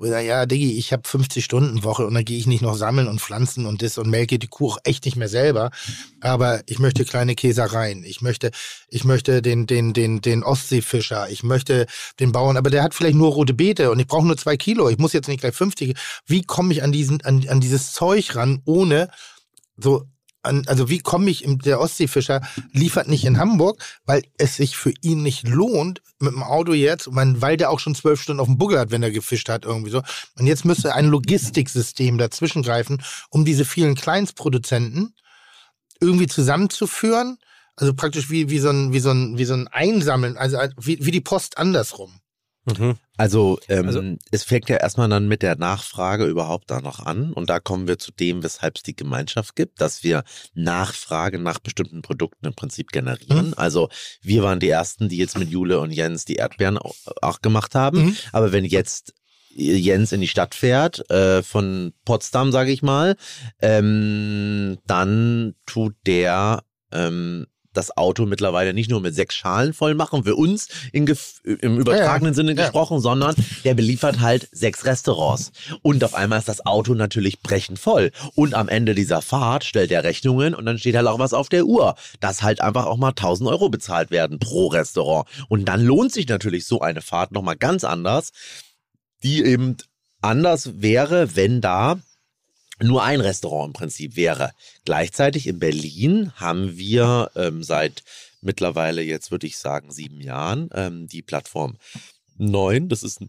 [0.00, 3.08] Sage, ja, Diggi, ich habe 50 Stunden Woche und dann gehe ich nicht noch sammeln
[3.08, 5.70] und pflanzen und das und melke die Kuh auch echt nicht mehr selber.
[6.20, 8.04] Aber ich möchte kleine Käsereien.
[8.04, 8.52] Ich möchte,
[8.88, 11.28] ich möchte den, den, den, den Ostseefischer.
[11.30, 11.86] Ich möchte
[12.20, 14.88] den Bauern, aber der hat vielleicht nur rote Beete und ich brauche nur zwei Kilo.
[14.88, 15.96] Ich muss jetzt nicht gleich 50.
[16.26, 19.10] Wie komme ich an diesen, an, an dieses Zeug ran, ohne
[19.76, 20.06] so
[20.42, 22.40] an, also wie komme ich, im- der Ostseefischer
[22.72, 27.08] liefert nicht in Hamburg, weil es sich für ihn nicht lohnt, mit dem Auto jetzt,
[27.10, 29.90] weil der auch schon zwölf Stunden auf dem Buckel hat, wenn er gefischt hat, irgendwie
[29.90, 30.02] so.
[30.38, 35.14] Und jetzt müsste ein Logistiksystem dazwischen greifen, um diese vielen Kleinstproduzenten
[36.00, 37.38] irgendwie zusammenzuführen.
[37.76, 41.04] Also praktisch wie, wie, so, ein, wie, so, ein, wie so ein Einsammeln, also wie,
[41.04, 42.20] wie die Post andersrum.
[42.78, 42.96] Mhm.
[43.16, 47.32] Also, ähm, Also- es fängt ja erstmal dann mit der Nachfrage überhaupt da noch an.
[47.32, 50.22] Und da kommen wir zu dem, weshalb es die Gemeinschaft gibt, dass wir
[50.54, 53.54] Nachfrage nach bestimmten Produkten im Prinzip generieren.
[53.54, 53.88] Also
[54.22, 57.74] wir waren die Ersten, die jetzt mit Jule und Jens die Erdbeeren auch, auch gemacht
[57.74, 58.06] haben.
[58.06, 58.16] Mhm.
[58.32, 59.14] Aber wenn jetzt
[59.54, 63.16] Jens in die Stadt fährt, äh, von Potsdam, sage ich mal,
[63.60, 67.46] ähm, dann tut der ähm,
[67.78, 71.06] das Auto mittlerweile nicht nur mit sechs Schalen voll machen, für uns im
[71.78, 72.36] übertragenen ja.
[72.36, 72.62] Sinne Ja.
[72.62, 73.34] gesprochen, sondern
[73.64, 75.52] der beliefert halt sechs Restaurants.
[75.82, 78.10] Und auf einmal ist das Auto natürlich brechend voll.
[78.34, 81.48] Und am Ende dieser Fahrt stellt er Rechnungen und dann steht halt auch was auf
[81.48, 85.26] der Uhr, dass halt einfach auch mal 1000 Euro bezahlt werden pro Restaurant.
[85.48, 88.32] Und dann lohnt sich natürlich so eine Fahrt nochmal ganz anders,
[89.22, 89.76] die eben
[90.20, 91.98] anders wäre, wenn da
[92.80, 94.52] nur ein Restaurant im Prinzip wäre.
[94.84, 98.04] Gleichzeitig in Berlin haben wir ähm, seit
[98.40, 101.76] mittlerweile jetzt würde ich sagen sieben Jahren ähm, die Plattform
[102.36, 102.88] 9.
[102.88, 103.20] Das ist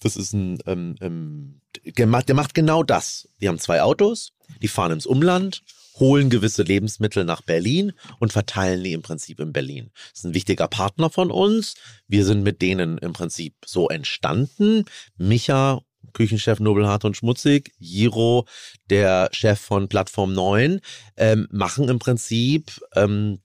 [0.00, 3.28] das ist ein, ähm, ähm, der, macht, der macht genau das.
[3.40, 5.62] Die haben zwei Autos, die fahren ins Umland,
[5.98, 9.90] holen gewisse Lebensmittel nach Berlin und verteilen die im Prinzip in Berlin.
[10.10, 11.74] Das ist ein wichtiger Partner von uns.
[12.06, 14.84] Wir sind mit denen im Prinzip so entstanden.
[15.16, 15.80] Micha,
[16.18, 18.44] Küchenchef Nobelhart und Schmutzig, Jiro,
[18.90, 20.80] der Chef von Plattform 9,
[21.16, 23.38] ähm, machen im Prinzip, ähm,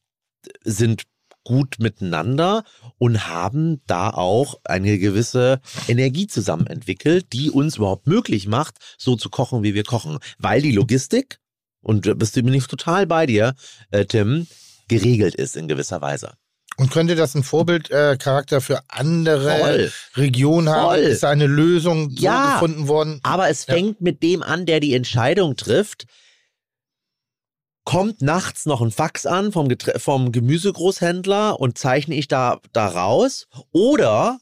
[0.63, 1.03] sind
[1.43, 2.63] gut miteinander
[2.97, 9.15] und haben da auch eine gewisse Energie zusammen entwickelt, die uns überhaupt möglich macht, so
[9.15, 10.17] zu kochen, wie wir kochen.
[10.39, 11.39] Weil die Logistik,
[11.81, 13.53] und da bist du bin ich total bei dir,
[13.91, 14.47] äh, Tim,
[14.87, 16.33] geregelt ist in gewisser Weise.
[16.77, 19.91] Und könnte das ein Vorbildcharakter äh, für andere Voll.
[20.15, 20.85] Regionen haben?
[20.95, 20.97] Voll.
[20.99, 22.53] Ist da eine Lösung so Ja.
[22.53, 23.19] gefunden worden?
[23.23, 23.75] Aber es Ja.
[23.75, 26.05] fängt mit dem an, der die Entscheidung trifft.
[27.85, 32.87] Kommt nachts noch ein Fax an vom, Geträ vom Gemüsegroßhändler und zeichne ich da, da
[32.87, 33.47] raus?
[33.71, 34.39] Oder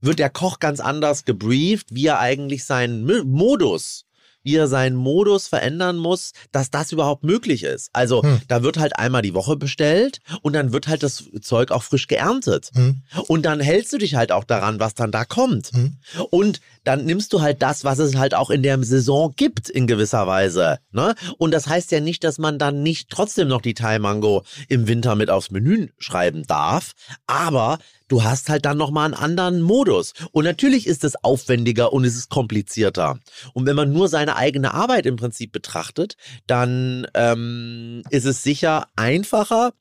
[0.00, 4.06] wird der Koch ganz anders gebrieft, wie er eigentlich seinen Modus,
[4.42, 7.90] wie er seinen Modus verändern muss, dass das überhaupt möglich ist.
[7.92, 8.40] Also Hm.
[8.48, 12.06] da wird halt einmal die Woche bestellt und dann wird halt das Zeug auch frisch
[12.06, 12.70] geerntet.
[12.74, 13.02] Hm?
[13.28, 15.70] Und dann hältst du dich halt auch daran, was dann da kommt.
[15.72, 15.96] Hm?
[16.30, 19.86] Und dann nimmst du halt das, was es halt auch in der Saison gibt, in
[19.86, 20.78] gewisser Weise.
[20.92, 21.14] Ne?
[21.36, 24.86] Und das heißt ja nicht, dass man dann nicht trotzdem noch die Thai Mango im
[24.88, 26.92] Winter mit aufs Menü schreiben darf.
[27.26, 27.78] Aber
[28.10, 30.12] du hast halt dann nochmal einen anderen Modus.
[30.32, 33.20] Und natürlich ist es aufwendiger und es ist komplizierter.
[33.54, 36.16] Und wenn man nur seine eigene Arbeit im Prinzip betrachtet,
[36.46, 39.72] dann ähm, ist es sicher einfacher,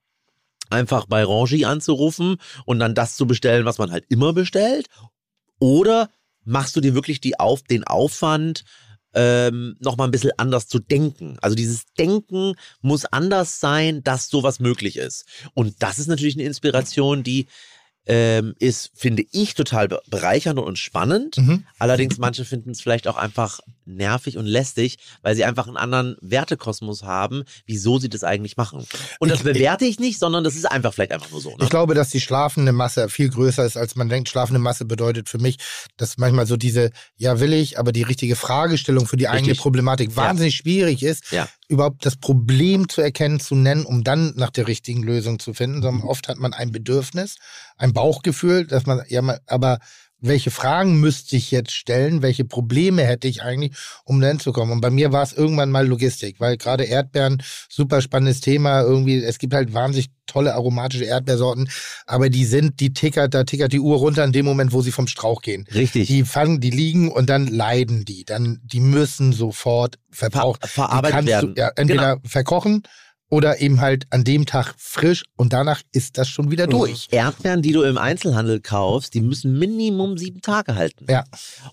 [0.70, 4.88] einfach bei Rangi anzurufen und dann das zu bestellen, was man halt immer bestellt.
[5.60, 6.10] Oder
[6.46, 8.64] machst du dir wirklich die auf, den Aufwand,
[9.16, 11.38] ähm, nochmal ein bisschen anders zu denken.
[11.42, 15.26] Also dieses Denken muss anders sein, dass sowas möglich ist.
[15.56, 17.48] Und das ist natürlich eine Inspiration, die
[18.06, 21.38] ähm, ist, finde ich, total be- bereichernd und spannend.
[21.38, 21.66] Mhm.
[21.78, 26.16] Allerdings manche finden es vielleicht auch einfach nervig und lästig, weil sie einfach einen anderen
[26.22, 28.86] Wertekosmos haben, wieso sie das eigentlich machen.
[29.20, 31.50] Und das Ich- bewerte ich nicht, sondern das ist einfach vielleicht einfach nur so.
[31.52, 31.58] Ne?
[31.62, 34.30] Ich glaube, dass die schlafende Masse viel größer ist, als man denkt.
[34.30, 35.58] Schlafende Masse bedeutet für mich,
[35.98, 39.62] dass manchmal so diese, ja will ich, aber die richtige Fragestellung für die eigene Richtig.
[39.62, 41.48] Problematik wahnsinnig schwierig ist, Ja.
[41.70, 45.82] Überhaupt das Problem zu erkennen, zu nennen, um dann nach der richtigen Lösung zu finden.
[45.82, 47.38] Sondern oft hat man ein Bedürfnis,
[47.78, 49.80] ein Bauchgefühl, dass man, ja, aber
[50.22, 52.22] welche Fragen müsste ich jetzt stellen?
[52.22, 53.72] Welche Probleme hätte ich eigentlich,
[54.04, 54.72] um dahin zu kommen?
[54.72, 58.82] Und bei mir war es irgendwann mal Logistik, weil gerade Erdbeeren, super spannendes Thema.
[58.82, 61.70] Irgendwie, es gibt halt wahnsinnig tolle aromatische Erdbeersorten,
[62.06, 64.92] aber die sind, die tickert, da tickert die Uhr runter in dem Moment, wo sie
[64.92, 65.66] vom Strauch gehen.
[65.74, 66.08] Richtig.
[66.08, 68.26] Die fangen, die liegen und dann leiden die.
[68.26, 70.62] Dann, die müssen sofort verbraucht.
[70.62, 71.56] Ver verarbeitet werden.
[71.56, 72.28] Du, ja, entweder Genau.
[72.28, 72.84] verkochen
[73.30, 77.08] oder eben halt an dem Tag frisch und danach ist das schon wieder durch.
[77.12, 81.06] Erdbeeren, die du im Einzelhandel kaufst, die müssen Minimum sieben Tage halten.
[81.08, 81.24] Ja.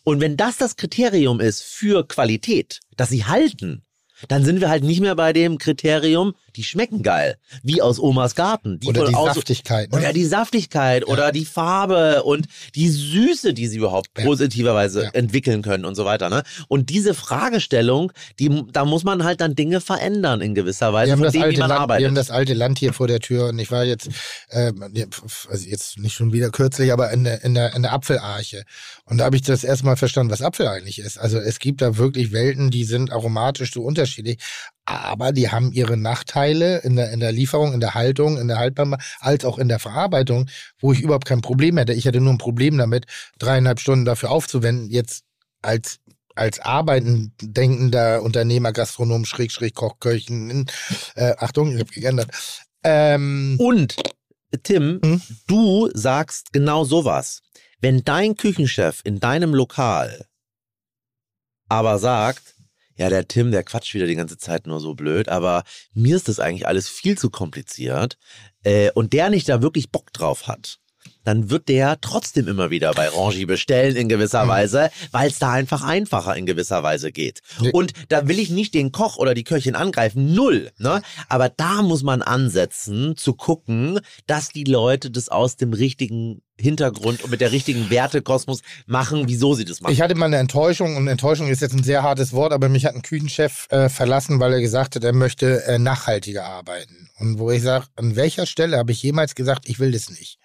[0.05, 3.86] Und wenn das das Kriterium ist für Qualität, dass sie halten,
[4.28, 8.35] dann sind wir halt nicht mehr bei dem Kriterium, die schmecken geil, wie aus Omas
[8.35, 8.81] Garten.
[8.81, 9.93] Die Oder die aus- Saftigkeit.
[9.93, 9.99] Ne?
[9.99, 14.25] Oder die Saftigkeit oder die Farbe und die Süße, die sie überhaupt Ja.
[14.25, 15.11] positiverweise Ja.
[15.11, 16.31] entwickeln können und so weiter.
[16.31, 16.43] Ne?
[16.69, 21.25] Und diese Fragestellung, die, da muss man halt dann Dinge verändern in gewisser Weise, wir
[21.25, 22.07] von denen, wie man Land, wir arbeitet.
[22.09, 24.09] haben das alte Land hier vor der Tür und ich war jetzt,
[24.49, 24.73] äh,
[25.51, 28.65] also jetzt nicht schon wieder kürzlich, aber in der, in der, in der Apfelarche.
[29.09, 31.17] Und da habe ich das erstmal verstanden, was Apfel eigentlich ist.
[31.17, 34.39] Also es gibt da wirklich Welten, die sind aromatisch so unterschiedlich,
[34.85, 38.59] aber die haben ihre Nachteile in der, in der Lieferung, in der Haltung, in der
[38.59, 40.49] Haltbarmachung, als auch in der Verarbeitung,
[40.81, 41.93] wo ich überhaupt kein Problem hätte.
[41.93, 43.07] Ich hätte nur ein Problem damit,
[43.39, 45.23] dreieinhalb Stunden dafür aufzuwenden, jetzt
[45.62, 45.99] als
[46.35, 50.67] als arbeitend denkender Unternehmer, Gastronom, Schrägstrich, Koch, Köchen,
[51.15, 52.28] äh, Achtung, ich habe geändert.
[52.83, 53.97] Ähm, Und
[54.62, 55.23] Tim, Hm?
[55.47, 57.41] du sagst genau sowas.
[57.87, 60.27] Wenn dein Küchenchef in deinem Lokal
[61.69, 62.57] aber sagt,
[62.97, 65.63] ja, der Tim, der quatscht wieder die ganze Zeit nur so blöd, aber
[65.95, 68.19] mir ist das eigentlich alles viel zu kompliziert
[68.65, 70.81] äh, und der nicht da wirklich Bock drauf hat,
[71.23, 75.53] dann wird der trotzdem immer wieder bei Rangi bestellen in gewisser Weise, weil es da
[75.53, 77.41] einfach einfacher in gewisser Weise geht.
[77.73, 80.73] Und da will ich nicht den Koch oder die Köchin angreifen, null.
[80.79, 81.03] Ne?
[81.29, 87.23] Aber da muss man ansetzen, zu gucken, dass die Leute das aus dem richtigen Hintergrund
[87.23, 89.93] und mit der richtigen Wertekosmos machen, wieso sie das machen.
[89.93, 92.86] Ich hatte mal eine Enttäuschung und Enttäuschung ist jetzt ein sehr hartes Wort, aber mich
[92.86, 97.10] hat ein Küchenchef äh, verlassen, weil er gesagt hat, er möchte äh, nachhaltiger arbeiten.
[97.18, 100.39] Und wo ich sage, an welcher Stelle habe ich jemals gesagt, ich will das nicht?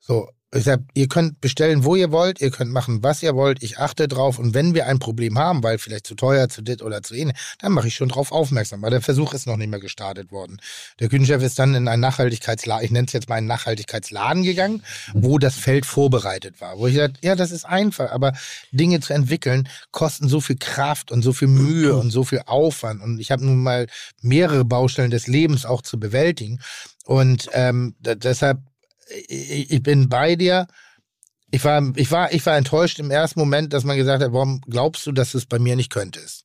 [0.00, 3.62] So, ich sag, ihr könnt bestellen, wo ihr wollt, ihr könnt machen, was ihr wollt,
[3.62, 4.38] ich achte drauf.
[4.38, 7.36] Und wenn wir ein Problem haben, weil vielleicht zu teuer, zu dit oder zu ähnlich,
[7.58, 10.58] dann mache ich schon drauf aufmerksam, weil der Versuch ist noch nicht mehr gestartet worden.
[11.00, 14.82] Der Küchenchef ist dann in ein Nachhaltigkeitsladen, ich nenne es jetzt mal einen Nachhaltigkeitsladen gegangen,
[15.14, 18.34] wo das Feld vorbereitet war, wo ich sagte, ja, das ist einfach, aber
[18.72, 23.00] Dinge zu entwickeln kosten so viel Kraft und so viel Mühe und so viel Aufwand.
[23.00, 23.86] Und ich habe nun mal
[24.20, 26.60] mehrere Baustellen des Lebens auch zu bewältigen.
[27.04, 28.58] Und ähm, deshalb
[29.28, 30.66] ich, ich bin bei dir.
[31.50, 34.60] Ich war, ich, war, ich war enttäuscht im ersten Moment, dass man gesagt hat, warum
[34.62, 36.44] glaubst du, dass du es bei mir nicht könntest?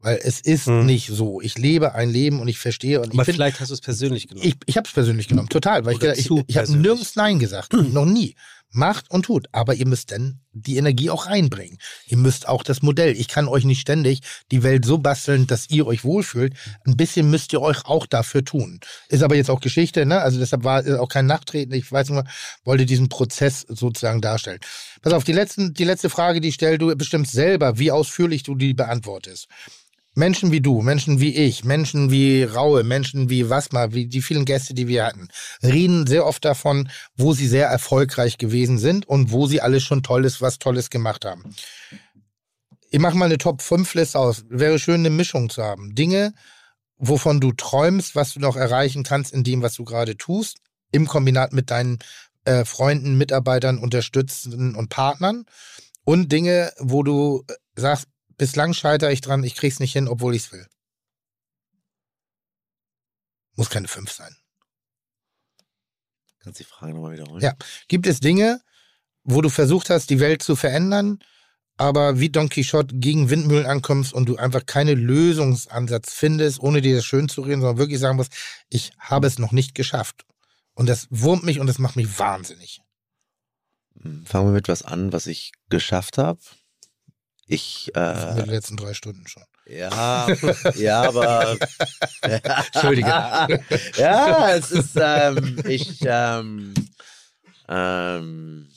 [0.00, 0.84] Weil es ist Hm.
[0.84, 1.40] nicht so.
[1.40, 3.80] Ich lebe ein Leben und ich verstehe und Aber ich bin, vielleicht hast du es
[3.80, 4.46] persönlich genommen.
[4.46, 7.14] ich, ich habe es persönlich genommen, total, weil ich, Oder ich, zu ich habe nirgends
[7.16, 8.34] Nein gesagt, noch nie.
[8.72, 11.78] Macht und tut, aber ihr müsst dann die Energie auch reinbringen.
[12.06, 13.12] Ihr müsst auch das Modell.
[13.16, 14.20] Ich kann euch nicht ständig
[14.50, 16.54] die Welt so basteln, dass ihr euch wohlfühlt.
[16.86, 18.80] Ein bisschen müsst ihr euch auch dafür tun.
[19.08, 20.20] Ist aber jetzt auch Geschichte, ne?
[20.20, 21.74] Also deshalb war auch kein Nachtreten.
[21.74, 22.24] Ich weiß nur,
[22.64, 24.60] wollte diesen Prozess sozusagen darstellen.
[25.02, 28.54] Pass auf, die, letzten, die letzte Frage, die stellst du bestimmt selber, wie ausführlich du
[28.54, 29.48] die beantwortest.
[30.14, 34.44] Menschen wie du, Menschen wie ich, Menschen wie Raue, Menschen wie Wasma, wie die vielen
[34.44, 35.28] Gäste, die wir hatten,
[35.62, 40.02] reden sehr oft davon, wo sie sehr erfolgreich gewesen sind und wo sie alles schon
[40.02, 41.54] Tolles, was Tolles gemacht haben.
[42.90, 44.44] Ich mache mal eine Top-5-Liste aus.
[44.50, 45.94] Wäre schön, eine Mischung zu haben.
[45.94, 46.34] Dinge,
[46.98, 50.58] wovon du träumst, was du noch erreichen kannst in dem, was du gerade tust,
[50.90, 52.00] im Kombinat mit deinen
[52.44, 55.46] äh, Freunden, Mitarbeitern, Unterstützenden und Partnern.
[56.04, 60.34] Und Dinge, wo du äh, sagst, bislang scheitere ich dran, ich krieg's nicht hin, obwohl
[60.34, 60.66] ich's will.
[63.54, 64.34] Muss keine fünf sein.
[66.40, 67.42] Kannst du die Frage nochmal wiederholen?
[67.42, 67.54] Ja.
[67.88, 68.60] Gibt es Dinge,
[69.24, 71.18] wo du versucht hast, die Welt zu verändern,
[71.76, 76.96] aber wie Don Quixote gegen Windmühlen ankommst und du einfach keine Lösungsansatz findest, ohne dir
[76.96, 78.32] das schön zu reden, sondern wirklich sagen musst,
[78.68, 80.24] ich habe es noch nicht geschafft.
[80.74, 82.80] Und das wurmt mich und das macht mich wahnsinnig.
[84.00, 86.40] Hm, Fangen wir mit was an, was ich geschafft habe.
[87.52, 89.42] Ich, In äh, den letzten drei Stunden schon.
[89.66, 90.26] ja,
[90.74, 91.58] ja, aber.
[92.22, 93.08] Entschuldige.
[93.98, 96.72] ja, es ist, ähm, ich, ähm,
[97.68, 98.68] ähm,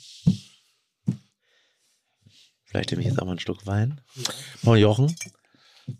[2.66, 4.02] vielleicht nehme ich jetzt auch mal einen Schluck Wein.
[4.62, 5.16] Von Jochen.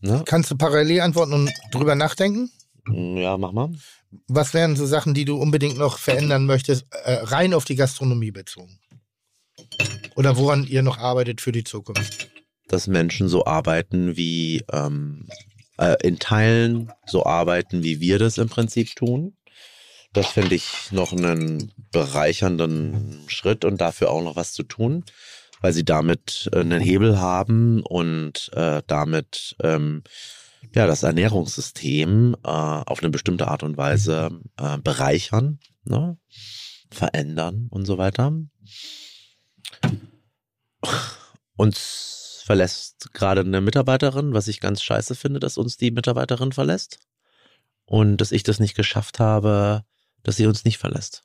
[0.02, 0.22] Ne?
[0.26, 2.50] Kannst du parallel antworten und drüber nachdenken?
[2.92, 3.70] Ja, mach mal.
[4.28, 8.32] Was wären so Sachen, die du unbedingt noch verändern möchtest, äh, rein auf die Gastronomie
[8.32, 8.78] bezogen?
[10.14, 12.35] Oder woran ihr noch arbeitet für die Zukunft?
[12.68, 15.28] Dass Menschen so arbeiten wie ähm,
[15.78, 19.36] äh, in Teilen so arbeiten, wie wir das im Prinzip tun.
[20.12, 25.04] Das finde ich noch einen bereichernden Schritt und dafür auch noch was zu tun,
[25.60, 30.02] weil sie damit äh, einen Hebel haben und äh, damit ähm,
[30.74, 36.16] ja das Ernährungssystem äh, auf eine bestimmte Art und Weise äh, bereichern, ne?
[36.90, 38.32] verändern und so weiter.
[41.56, 47.00] Uns verlässt gerade eine Mitarbeiterin, was ich ganz scheiße finde, dass uns die Mitarbeiterin verlässt.
[47.86, 49.84] Und dass ich das nicht geschafft habe,
[50.22, 51.24] dass sie uns nicht verlässt.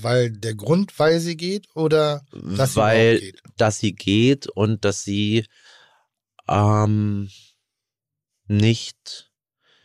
[0.00, 3.42] Weil der Grund, weil sie geht oder dass sie Weil, überhaupt geht?
[3.58, 5.44] dass sie geht und dass sie
[6.48, 7.28] ähm,
[8.46, 9.30] nicht,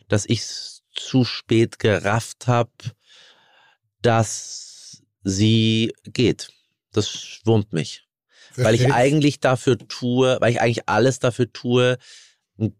[0.08, 2.72] dass ich es zu spät gerafft habe,
[4.00, 6.48] dass sie geht.
[6.92, 8.03] Das wurmt mich.
[8.56, 11.98] Weil ich eigentlich dafür tue, weil ich eigentlich alles dafür tue,
[12.58, 12.74] ein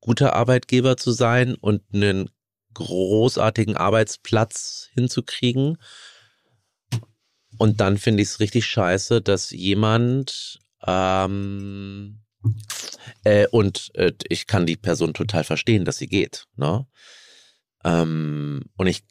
[0.00, 2.30] guter Arbeitgeber zu sein und einen
[2.74, 5.78] großartigen Arbeitsplatz hinzukriegen.
[7.58, 12.22] Und dann finde ich es richtig scheiße, dass jemand ähm,
[13.24, 16.46] äh, und äh, ich kann die Person total verstehen, dass sie geht.
[16.56, 16.86] Ne?
[17.84, 19.02] Ähm, und ich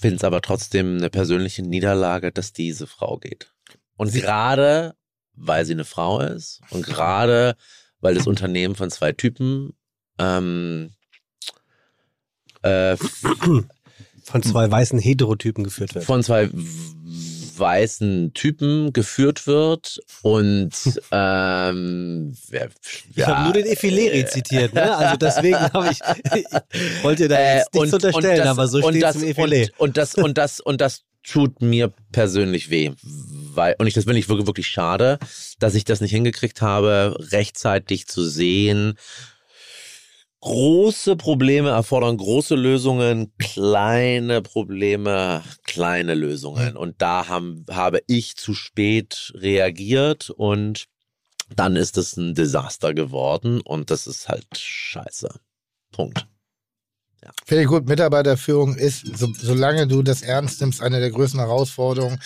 [0.00, 3.52] finde es aber trotzdem eine persönliche Niederlage, dass diese Frau geht.
[3.96, 4.94] Und gerade,
[5.34, 7.56] weil sie eine Frau ist und gerade,
[8.00, 9.74] weil das Unternehmen von zwei Typen
[10.18, 10.90] ähm,
[12.62, 12.96] äh,
[14.22, 16.04] Von zwei weißen Heterotypen geführt wird.
[16.04, 16.48] von zwei
[17.58, 20.70] weißen Typen geführt wird und
[21.10, 22.68] ähm, wer-
[23.14, 24.94] Ich habe nur den Efileri zitiert, ne?
[24.96, 26.00] Also deswegen habe ich,
[26.34, 29.68] ich wollte da jetzt nichts unterstellen, das- aber so und steht es im Efile.
[29.78, 32.92] Und, und das und das und das tut mir persönlich weh.
[33.56, 35.18] Weil, und ich, das finde ich wirklich, wirklich schade,
[35.58, 38.98] dass ich das nicht hingekriegt habe, rechtzeitig zu sehen.
[40.40, 46.76] Große Probleme erfordern große Lösungen, kleine Probleme, kleine Lösungen.
[46.76, 50.86] Und da haben, habe ich zu spät reagiert und
[51.54, 55.28] dann ist es ein Desaster geworden und das ist halt scheiße.
[55.92, 56.26] Punkt.
[57.44, 62.18] Finde ich gut, Mitarbeiterführung ist, so, solange du das ernst nimmst, eine der größten Herausforderungen,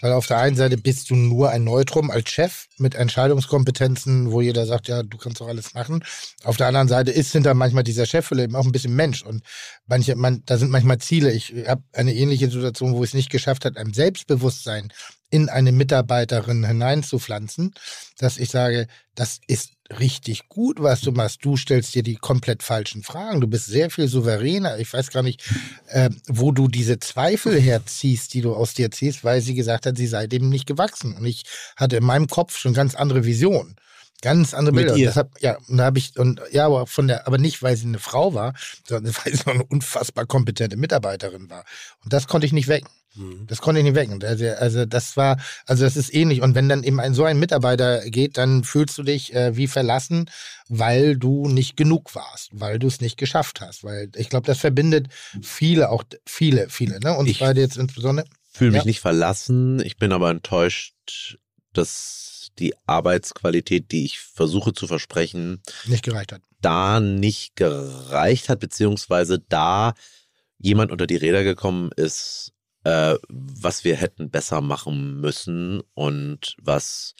[0.00, 4.40] weil auf der einen Seite bist du nur ein Neutrum als Chef mit Entscheidungskompetenzen, wo
[4.40, 6.04] jeder sagt, ja, du kannst doch alles machen.
[6.44, 9.42] Auf der anderen Seite ist hinter manchmal dieser Chef eben auch ein bisschen Mensch und
[9.86, 11.32] manche, man, da sind manchmal Ziele.
[11.32, 14.92] Ich habe eine ähnliche Situation, wo ich es nicht geschafft hat, einem Selbstbewusstsein
[15.30, 17.74] in eine Mitarbeiterin hineinzupflanzen,
[18.18, 21.44] dass ich sage, das ist richtig gut, was du machst.
[21.44, 23.40] Du stellst dir die komplett falschen Fragen.
[23.40, 24.78] Du bist sehr viel souveräner.
[24.78, 25.42] Ich weiß gar nicht,
[25.88, 29.96] äh, wo du diese Zweifel herziehst, die du aus dir ziehst, weil sie gesagt hat,
[29.96, 31.14] sie sei dem nicht gewachsen.
[31.14, 31.44] Und ich
[31.76, 33.76] hatte in meinem Kopf schon ganz andere Visionen.
[34.20, 34.92] Ganz andere Bilder.
[34.92, 35.06] Mit ihr?
[35.06, 37.76] Und deshalb, ja, und da habe ich, und ja, aber von der, aber nicht, weil
[37.76, 38.54] sie eine Frau war,
[38.86, 41.64] sondern weil sie eine unfassbar kompetente Mitarbeiterin war.
[42.04, 42.90] Und das konnte ich nicht wecken.
[43.46, 44.22] Das konnte ich nicht wecken.
[44.22, 46.40] Also, das war, also das ist ähnlich.
[46.42, 49.66] Und wenn dann eben ein so ein Mitarbeiter geht, dann fühlst du dich äh, wie
[49.66, 50.30] verlassen,
[50.68, 53.82] weil du nicht genug warst, weil du es nicht geschafft hast.
[53.82, 55.08] Weil ich glaube, das verbindet
[55.42, 57.00] viele, auch viele, viele.
[57.00, 57.16] Ne?
[57.16, 58.26] Und Ich- beide jetzt insbesondere.
[58.52, 58.86] Fühle mich Ja.
[58.86, 59.80] nicht verlassen.
[59.80, 60.94] Ich bin aber enttäuscht,
[61.72, 66.42] dass die Arbeitsqualität, die ich versuche zu versprechen, nicht gereicht hat.
[66.60, 69.94] da nicht gereicht hat, beziehungsweise da
[70.58, 72.52] jemand unter die Räder gekommen ist,
[72.88, 77.14] äh, was wir hätten besser machen müssen und was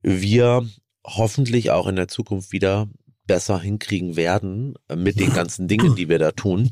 [0.00, 0.66] wir
[1.04, 2.88] hoffentlich auch in der Zukunft wieder
[3.26, 6.70] besser hinkriegen werden mit den ganzen Dingen, die wir da tun.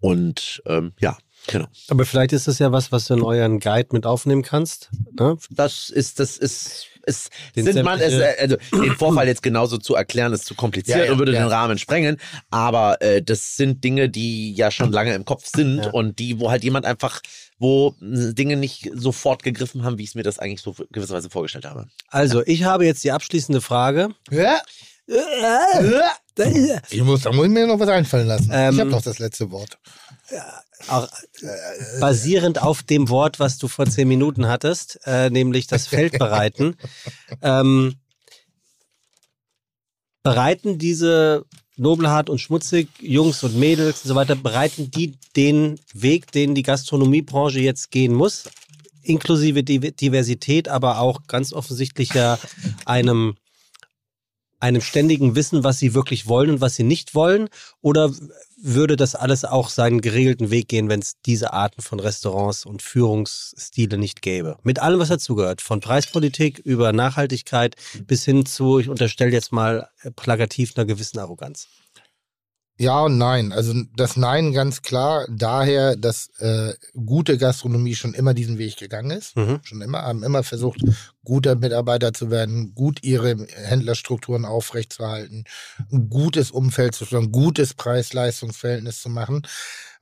[0.00, 1.66] Und ähm, ja, genau.
[1.88, 4.90] Aber vielleicht ist das ja was, was du in euren Guide mit aufnehmen kannst.
[5.18, 5.38] Ne?
[5.50, 9.78] Das ist, das ist, es Den sind man, es, äh, also den Vorfall jetzt genauso
[9.78, 11.40] zu erklären, ist zu kompliziert Ja, ja, und würde ja.
[11.42, 12.18] den Rahmen sprengen.
[12.50, 15.90] Aber äh, das sind Dinge, die ja schon lange im Kopf sind Ja.
[15.90, 17.20] und die, wo halt jemand einfach,
[17.58, 21.30] wo äh, Dinge nicht sofort gegriffen haben, wie ich es mir das eigentlich so gewisserweise
[21.30, 21.86] vorgestellt habe.
[22.08, 24.08] Also, ich habe jetzt die abschließende Frage.
[24.30, 24.60] Ja,
[26.90, 28.50] ich muss, da muss ich mir noch was einfallen lassen.
[28.52, 29.78] Ähm, ich habe noch das letzte Wort.
[30.88, 31.08] Auch
[32.00, 36.76] basierend auf dem Wort, was du vor zehn Minuten hattest, äh, nämlich das Feld bereiten.
[37.42, 37.96] ähm,
[40.22, 41.44] bereiten diese
[41.76, 46.62] Nobelhart und Schmutzig, Jungs und Mädels und so weiter, bereiten die den Weg, den die
[46.62, 48.44] Gastronomiebranche jetzt gehen muss,
[49.02, 52.38] inklusive Div- Diversität, aber auch ganz offensichtlicher
[52.84, 53.36] einem
[54.64, 57.48] einem ständigen Wissen, was sie wirklich wollen und was sie nicht wollen?
[57.82, 58.10] Oder
[58.56, 62.80] würde das alles auch seinen geregelten Weg gehen, wenn es diese Arten von Restaurants und
[62.80, 64.56] Führungsstile nicht gäbe?
[64.62, 65.60] Mit allem, was dazugehört.
[65.60, 67.76] Von Preispolitik über Nachhaltigkeit
[68.06, 71.68] bis hin zu, ich unterstelle jetzt mal plakativ einer gewissen Arroganz.
[72.76, 73.52] Ja und nein.
[73.52, 76.74] Also das Nein ganz klar daher, dass äh,
[77.06, 79.36] gute Gastronomie schon immer diesen Weg gegangen ist.
[79.36, 79.60] Mhm.
[79.62, 80.80] Schon immer, haben immer versucht,
[81.22, 85.44] guter Mitarbeiter zu werden, gut ihre Händlerstrukturen aufrechtzuerhalten,
[85.92, 89.42] ein gutes Umfeld zu schaffen, ein gutes Preis-Leistungs-Verhältnis zu machen.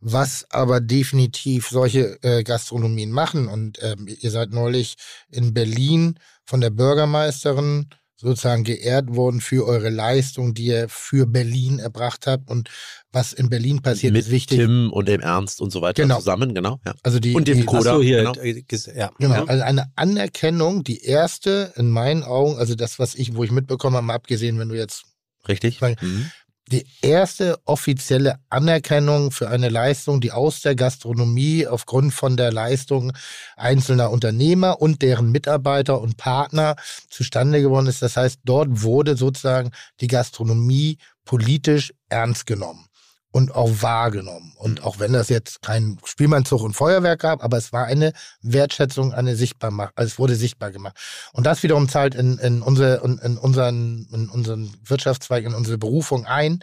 [0.00, 3.48] Was aber definitiv solche äh, Gastronomien machen.
[3.48, 4.96] Und ähm, ihr seid neulich
[5.30, 7.90] in Berlin von der Bürgermeisterin
[8.22, 12.48] sozusagen geehrt worden für eure Leistung, die ihr für Berlin erbracht habt.
[12.50, 12.70] Und
[13.12, 14.58] was in Berlin passiert, Mit ist wichtig.
[14.58, 16.16] Tim und dem Ernst und so weiter Genau.
[16.18, 16.80] zusammen, genau.
[16.86, 16.94] Ja.
[17.02, 18.32] Also die, Und dem die, so, hier, genau.
[18.40, 18.64] äh,
[18.96, 19.10] ja.
[19.18, 19.44] Genau, Ja.
[19.44, 23.96] also eine Anerkennung, die erste in meinen Augen, also das, was ich, wo ich mitbekommen
[23.96, 25.04] habe, mal abgesehen, wenn du jetzt
[25.48, 25.82] Richtig?
[25.82, 26.30] Weil- Mhm.
[26.68, 33.12] Die erste offizielle Anerkennung für eine Leistung, die aus der Gastronomie aufgrund von der Leistung
[33.56, 36.76] einzelner Unternehmer und deren Mitarbeiter und Partner
[37.10, 38.02] zustande geworden ist.
[38.02, 42.86] Das heißt, dort wurde sozusagen die Gastronomie politisch ernst genommen
[43.32, 44.52] und auch wahrgenommen.
[44.56, 48.12] Und auch wenn das jetzt kein Spielmannzug und Feuerwerk gab, aber es war eine
[48.42, 50.96] Wertschätzung, eine sichtbar also es wurde sichtbar gemacht.
[51.32, 55.78] Und das wiederum zahlt in, in, unsere, in, in, unseren, in unseren Wirtschaftszweig, in unsere
[55.78, 56.62] Berufung ein,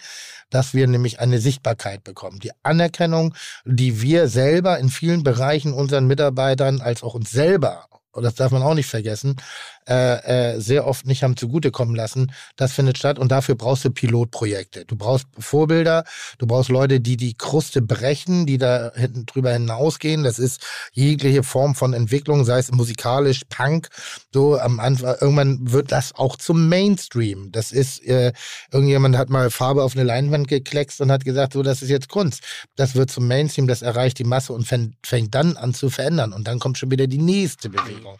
[0.51, 2.39] dass wir nämlich eine Sichtbarkeit bekommen.
[2.39, 3.33] Die Anerkennung,
[3.65, 8.51] die wir selber in vielen Bereichen unseren Mitarbeitern als auch uns selber und das darf
[8.51, 9.35] man auch nicht vergessen,
[9.89, 12.31] äh, äh, sehr oft nicht haben zugutekommen lassen.
[12.55, 14.85] Das findet statt und dafür brauchst du Pilotprojekte.
[14.85, 16.03] Du brauchst Vorbilder,
[16.37, 20.23] du brauchst Leute, die die Kruste brechen, die da hinten drüber hinausgehen.
[20.23, 23.89] Das ist jegliche Form von Entwicklung, sei es musikalisch, Punk.
[24.31, 27.51] So am Anfang, irgendwann wird das auch zum Mainstream.
[27.51, 28.31] Das ist, äh,
[28.71, 32.09] irgendjemand hat mal Farbe auf eine Leinwand gekleckst und hat gesagt, so, das ist jetzt
[32.09, 32.43] Kunst.
[32.75, 36.31] Das wird zum Mainstream, das erreicht die Masse und fängt, dann an zu verändern.
[36.33, 38.17] Und dann kommt schon wieder die nächste Bewegung.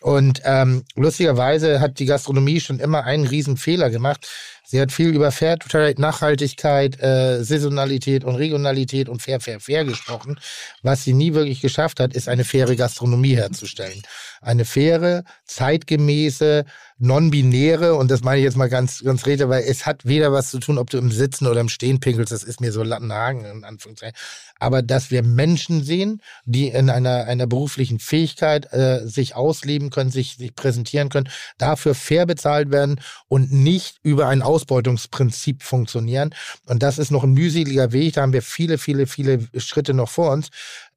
[0.00, 4.28] Und ähm, lustigerweise hat die Gastronomie schon immer einen riesen Fehler gemacht.
[4.70, 10.38] Sie hat viel über Fairtrade, Nachhaltigkeit, äh, Saisonalität und Regionalität und fair, fair, fair gesprochen.
[10.82, 14.02] Was sie nie wirklich geschafft hat, ist eine faire Gastronomie herzustellen.
[14.42, 16.66] Eine faire, zeitgemäße,
[16.98, 20.50] non-binäre, und das meine ich jetzt mal ganz, ganz rede, weil es hat weder was
[20.50, 23.44] zu tun, ob du im Sitzen oder im Stehen pinkelst, das ist mir so Lattenhagen
[23.44, 24.16] in Anführungszeichen.
[24.58, 30.10] Aber dass wir Menschen sehen, die in einer, einer beruflichen Fähigkeit äh, sich ausleben können,
[30.10, 36.34] sich, sich präsentieren können, dafür fair bezahlt werden und nicht über ein Ausbeutungsprinzip funktionieren.
[36.66, 40.08] Und das ist noch ein mühseliger Weg, da haben wir viele, viele, viele Schritte noch
[40.08, 40.48] vor uns,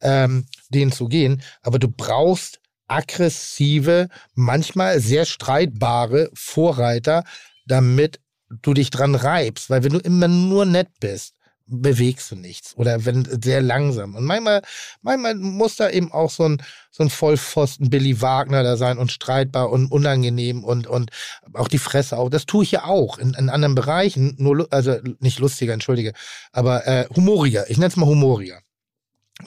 [0.01, 1.43] ähm, den zu gehen.
[1.61, 7.23] Aber du brauchst aggressive, manchmal sehr streitbare Vorreiter,
[7.67, 9.69] damit du dich dran reibst.
[9.69, 11.35] Weil wenn du immer nur nett bist,
[11.71, 14.15] bewegst du nichts oder wenn sehr langsam.
[14.15, 14.61] Und manchmal,
[15.01, 19.11] manchmal muss da eben auch so ein, so ein Vollpfosten Billy Wagner da sein und
[19.11, 21.11] streitbar und unangenehm und, und
[21.53, 22.29] auch die Fresse auch.
[22.29, 26.13] Das tue ich ja auch in, in anderen Bereichen, nur, also nicht lustiger, entschuldige,
[26.51, 27.69] aber äh, humoriger.
[27.69, 28.59] Ich nenne es mal humoriger.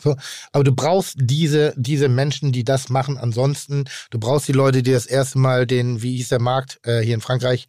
[0.02, 0.16] So,
[0.52, 3.16] aber du brauchst diese, diese Menschen, die das machen.
[3.18, 7.00] Ansonsten, du brauchst die Leute, die das erste Mal den, wie hieß der Markt äh,
[7.00, 7.68] hier in Frankreich,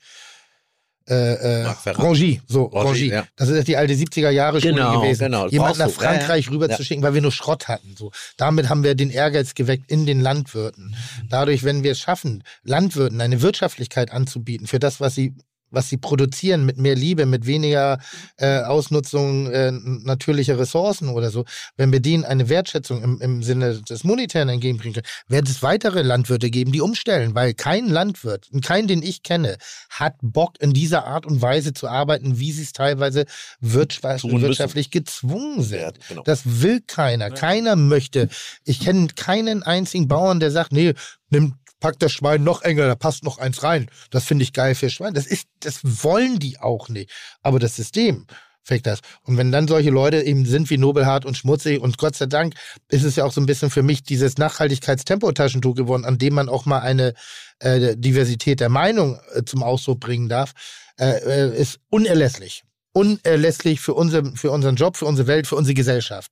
[1.07, 3.09] äh, äh, Rangy, so, Rangy.
[3.09, 3.25] Ja.
[3.35, 5.25] Das ist die alte 70er Jahre Schule Genau, gewesen.
[5.25, 5.47] genau.
[5.47, 6.51] Jemanden nach Frankreich ja.
[6.51, 6.75] rüber Ja.
[6.77, 7.95] zu schicken, weil wir nur Schrott hatten.
[7.97, 8.11] So.
[8.37, 10.95] Damit haben wir den Ehrgeiz geweckt in den Landwirten.
[11.29, 15.35] Dadurch, wenn wir es schaffen, Landwirten eine Wirtschaftlichkeit anzubieten für das, was sie
[15.71, 17.99] was sie produzieren mit mehr Liebe, mit weniger
[18.37, 21.45] äh, Ausnutzung äh, natürlicher Ressourcen oder so,
[21.77, 26.01] wenn wir denen eine Wertschätzung im, im Sinne des Monetären entgegenbringen können, wird es weitere
[26.01, 29.57] Landwirte geben, die umstellen, weil kein Landwirt, kein, den ich kenne,
[29.89, 33.25] hat Bock in dieser Art und Weise zu arbeiten, wie sie es teilweise
[33.59, 35.99] wirtschaftlich gezwungen sind.
[36.07, 36.23] genau.
[36.23, 37.29] Das will keiner.
[37.31, 38.29] Keiner möchte.
[38.63, 40.93] Ich kenne keinen einzigen Bauern, der sagt, nee,
[41.29, 43.89] nimm, pack das Schwein noch enger, da passt noch eins rein.
[44.09, 45.13] Das finde ich geil für Schwein.
[45.13, 47.11] Das ist, das wollen die auch nicht.
[47.41, 48.25] Aber das System
[48.65, 48.99] fängt das.
[49.21, 52.55] Und wenn dann solche Leute eben sind wie Nobelhart und Schmutzig und Gott sei Dank
[52.89, 56.49] ist es ja auch so ein bisschen für mich dieses Nachhaltigkeitstempotaschentuch geworden, an dem man
[56.49, 57.13] auch mal eine
[57.59, 60.53] äh, Diversität der Meinung äh, zum Ausdruck bringen darf,
[60.99, 62.63] äh, äh, ist unerlässlich.
[62.91, 66.31] Unerlässlich für, unser, für unseren Job, für unsere Welt, für unsere Gesellschaft.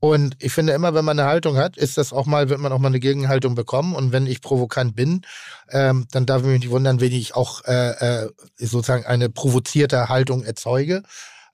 [0.00, 2.72] Und ich finde immer, wenn man eine Haltung hat, ist das auch mal, wird man
[2.72, 3.94] auch mal eine Gegenhaltung bekommen.
[3.94, 5.26] Und wenn ich provokant bin,
[5.68, 10.08] ähm, dann darf ich mich nicht wundern, wenn ich auch äh, äh, sozusagen eine provozierte
[10.08, 11.02] Haltung erzeuge.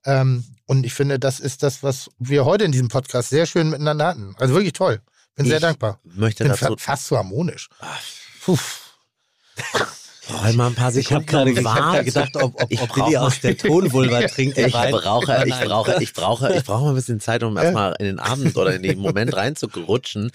[0.04, 3.68] Ähm, und ich finde, das ist das, was wir heute in diesem Podcast sehr schön
[3.68, 4.36] miteinander hatten.
[4.38, 5.00] Also wirklich toll.
[5.34, 5.98] Bin sehr Ich dankbar.
[6.04, 7.68] Möchte Bin dazu fa fast so harmonisch.
[8.42, 8.56] Puh.
[10.28, 11.26] Brauche mal ein paar Ich habe Sekunden.
[11.26, 14.58] gerade ich hab gedacht, ob, ob, Ich ob Billy aus der Tonvulva trinkt.
[14.58, 18.06] Ich brauche, ich brauche, ich brauche, ich brauche mal ein bisschen Zeit, um erstmal in
[18.06, 20.30] den Abend oder in den Moment reinzurutschen.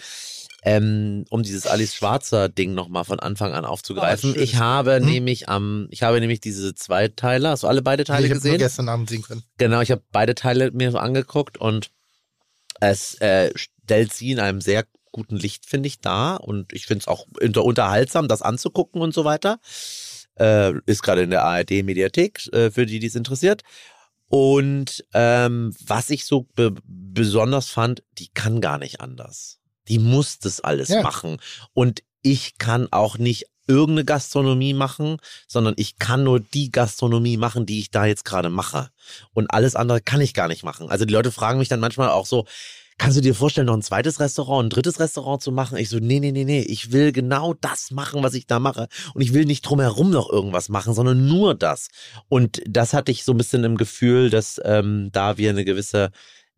[0.64, 4.34] Ähm, um dieses Alice Schwarzer Ding nochmal von Anfang an aufzugreifen.
[4.34, 4.44] Schön.
[4.44, 5.06] ich habe Hm?
[5.06, 8.36] nämlich am, ich habe nämlich diese zwei Teile, hast du alle beide Teile ich habe
[8.42, 8.58] nur gesehen?
[8.60, 9.42] gestern Abend sehen können.
[9.58, 11.90] Genau, ich habe beide Teile mir so angeguckt und
[12.80, 16.44] es äh, stellt sie in einem sehr guten Licht, finde ich, dar.
[16.44, 19.60] Und ich finde es auch unter unterhaltsam, das anzugucken und so weiter.
[20.40, 23.64] Äh, ist gerade in der ARD-Mediathek, äh, für die, die es interessiert.
[24.28, 29.60] Und ähm, was ich so be besonders fand, die kann gar nicht anders.
[29.90, 31.02] Die muss das alles Ja.
[31.02, 31.38] machen.
[31.74, 35.18] Und ich kann auch nicht irgendeine Gastronomie machen,
[35.48, 38.90] sondern ich kann nur die Gastronomie machen, die ich da jetzt gerade mache.
[39.34, 40.90] Und alles andere kann ich gar nicht machen.
[40.90, 42.46] Also die Leute fragen mich dann manchmal auch so,
[42.98, 45.78] kannst du dir vorstellen, noch ein zweites Restaurant, ein drittes Restaurant zu machen?
[45.78, 48.88] Ich so, nee, nee, nee, nee, ich will genau das machen, was ich da mache.
[49.14, 51.88] Und ich will nicht drumherum noch irgendwas machen, sondern nur das.
[52.30, 56.12] Und das hatte ich so ein bisschen im Gefühl, dass ähm, da wir eine gewisse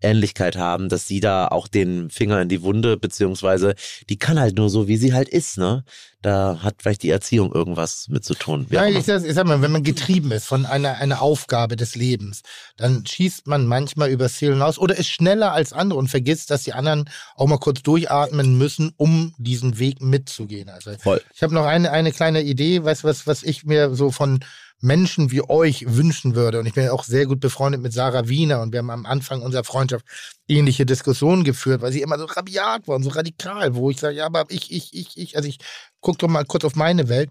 [0.04, 3.76] Ähnlichkeit haben, dass sie da auch den Finger in die Wunde, beziehungsweise
[4.10, 5.84] die kann halt nur so, wie sie halt ist, ne?
[6.22, 8.66] Da hat vielleicht die Erziehung irgendwas mit zu tun.
[8.70, 11.96] Ja, ich, sag, ich sag mal, wenn man getrieben ist von einer, einer Aufgabe des
[11.96, 12.44] Lebens,
[12.78, 16.64] dann schießt man manchmal übers Ziel hinaus oder ist schneller als andere und vergisst, dass
[16.64, 20.70] die anderen auch mal kurz durchatmen müssen, um diesen Weg mitzugehen.
[20.70, 21.22] Also Voll.
[21.36, 24.40] ich habe noch eine, eine kleine Idee, was, was, was ich mir so von,
[24.80, 26.60] Menschen wie euch wünschen würde.
[26.60, 29.06] Und ich bin ja auch sehr gut befreundet mit Sarah Wiener und wir haben am
[29.06, 30.06] Anfang unserer Freundschaft
[30.48, 34.18] ähnliche Diskussionen geführt, weil sie immer so rabiat war und so radikal, wo ich sage,
[34.18, 35.60] ja, aber ich, ich, ich, ich, also ich
[36.02, 37.30] guck doch mal kurz auf meine Welt.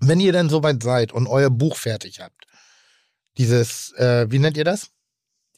[0.00, 2.46] Wenn ihr dann soweit seid und euer Buch fertig habt,
[3.38, 4.90] dieses, äh, wie nennt ihr das?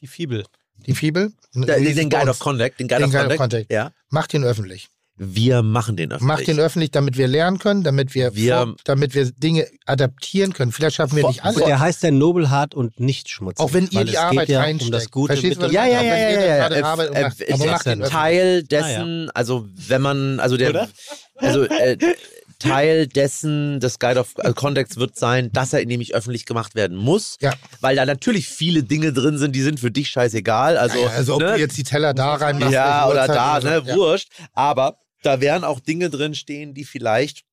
[0.01, 0.45] Die Fibel.
[0.87, 1.33] Die Fibel?
[1.53, 2.79] Den, den Guide of Contact.
[2.79, 3.67] Den Guide Den of Guide of Contact.
[3.67, 3.71] Contact.
[3.71, 3.91] Ja.
[4.09, 4.89] Macht ihn öffentlich.
[5.21, 6.27] Wir machen den öffentlich.
[6.37, 10.53] Macht den öffentlich, damit wir lernen können, damit wir, Wir- vor, damit wir Dinge adaptieren
[10.53, 10.71] können.
[10.71, 11.61] Vielleicht schaffen wir Vor- nicht alles.
[11.63, 13.59] der heißt ja Nobelhart und nicht schmutzig.
[13.59, 14.85] Auch wenn ihr die Arbeit ja reinsteckt.
[14.87, 16.39] Um das Gute Verstehst du, was mit Ja, ja, ja, ja, ja,
[16.69, 16.71] ja.
[16.71, 17.41] Äh, arbeitet und äh, macht.
[17.41, 18.11] äh, Aber macht.
[18.11, 20.87] Teil dessen, also wenn man, also der,
[21.35, 21.97] also äh,
[22.59, 26.97] Teil dessen des Guide of äh, Context wird sein, dass er nämlich öffentlich gemacht werden
[26.97, 27.53] muss, Ja.
[27.81, 30.77] weil da natürlich viele Dinge drin sind, die sind für dich scheißegal.
[30.77, 31.53] Also, ja, also ob ne?
[31.53, 32.73] du jetzt die Teller da reinmachst.
[32.73, 33.95] ja, oder Uhrzeit da, ne, Ja.
[33.95, 34.29] wurscht.
[34.53, 37.43] Aber da werden auch Dinge drin stehen, die vielleicht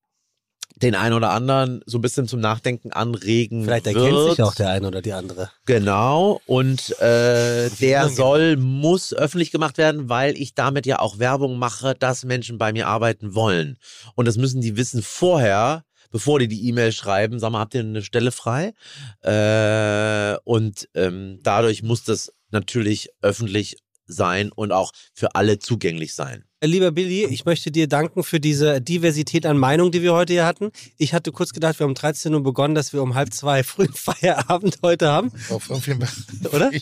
[0.75, 3.95] den einen oder anderen so ein bisschen zum Nachdenken anregen Vielleicht wird.
[3.95, 5.49] erkennt sich auch der eine oder die andere.
[5.65, 6.39] Genau.
[6.45, 11.95] Und äh, der soll, muss öffentlich gemacht werden, weil ich damit ja auch Werbung mache,
[11.95, 13.77] dass Menschen bei mir arbeiten wollen.
[14.15, 17.81] Und das müssen die wissen vorher, bevor die die E-Mail schreiben, sag mal, habt ihr
[17.81, 18.73] eine Stelle frei?
[19.21, 26.46] Äh, und ähm, dadurch muss das natürlich öffentlich sein und auch für alle zugänglich sein.
[26.59, 30.33] Äh, Lieber Billy, ich möchte dir danken für diese Diversität an Meinungen, die wir heute
[30.33, 30.71] hier hatten.
[30.97, 33.63] Ich hatte kurz gedacht, wir haben um 13 Uhr begonnen, dass wir um halb zwei
[33.63, 35.31] frühen Feierabend heute haben.
[35.49, 36.51] Auf, auf jeden Fall.
[36.51, 36.71] Oder?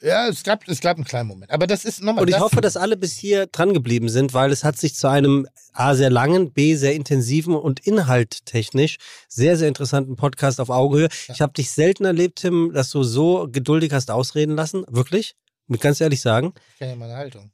[0.00, 1.50] Ja, es gab, es gab einen kleinen Moment.
[1.50, 2.22] Aber das ist nochmal.
[2.22, 4.94] Und ich das, hoffe, dass alle bis hier dran geblieben sind, weil es hat sich
[4.94, 8.96] zu einem A sehr langen, B sehr intensiven und inhalttechnisch
[9.28, 11.08] sehr, sehr interessanten Podcast auf Augenhöhe.
[11.32, 14.84] Ich habe dich selten erlebt, Tim, dass du so geduldig hast ausreden lassen.
[14.88, 15.36] Wirklich?
[15.68, 16.52] Ich ganz ehrlich sagen.
[16.72, 17.50] Ich kenne ja meine Haltung.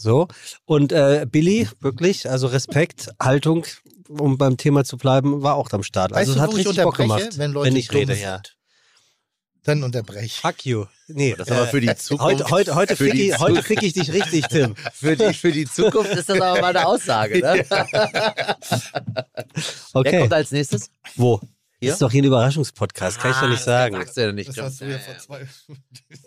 [0.00, 0.28] So.
[0.64, 3.66] Und äh, Billy, wirklich, also Respekt, Haltung,
[4.08, 6.12] um beim Thema zu bleiben, war auch am Start.
[6.12, 8.14] Also Weißt es du, hat wo ich richtig Bock gemacht, wenn Leute ich dumm rede,
[8.14, 8.22] sind?
[8.22, 8.40] ja.
[9.64, 10.40] Dann unterbreche.
[10.40, 10.86] Fuck you.
[11.06, 12.50] Nee, Das ist aber für die Zukunft.
[12.50, 14.74] heute, heute, heute, fick die ich, heute fick ich dich richtig, Tim.
[14.94, 17.40] Für die, für die Zukunft ist das aber mal eine Aussage.
[17.40, 17.66] Ne?
[17.70, 18.56] Wer
[19.92, 20.20] Okay.
[20.20, 20.90] kommt als nächstes?
[21.16, 21.40] Wo?
[21.80, 21.88] Hier?
[21.88, 23.96] Das ist doch hier ein Überraschungspodcast, kann ich doch nicht sagen.
[23.96, 24.50] Sagst du ja nicht.
[24.50, 25.46] Das hast du ja vor zwei.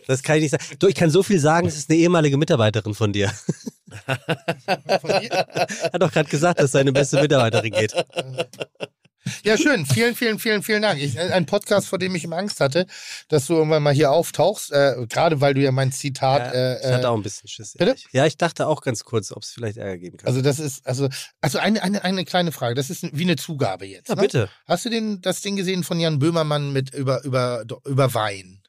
[0.08, 0.64] Das kann ich nicht sagen.
[0.80, 3.30] Du, ich kann so viel sagen, es ist eine ehemalige Mitarbeiterin von dir.
[3.30, 5.30] Von dir?
[5.94, 7.94] Hat doch gerade gesagt, dass seine beste Mitarbeiterin geht.
[9.44, 9.86] Ja, schön.
[9.86, 11.02] Vielen, vielen, vielen, vielen Dank.
[11.02, 12.86] Ich, ein Podcast, vor dem ich immer Angst hatte,
[13.30, 14.72] dass du irgendwann mal hier auftauchst.
[14.72, 16.54] Äh, gerade weil du ja mein Zitat.
[16.54, 17.74] Ja, ich hatte äh, auch ein bisschen Schiss.
[17.74, 17.94] bitte?
[17.94, 18.08] ehrlich.
[18.12, 20.28] Ja, ich dachte auch ganz kurz, ob es vielleicht Ärger geben kann.
[20.28, 21.10] also das ist, also,
[21.42, 22.76] also eine, eine, eine kleine Frage.
[22.76, 24.10] Das ist wie eine Zugabe jetzt.
[24.10, 24.22] ja, ne?
[24.22, 24.50] bitte.
[24.66, 28.62] Hast du den, das Ding gesehen von Jan Böhmermann mit über, über, über Wein?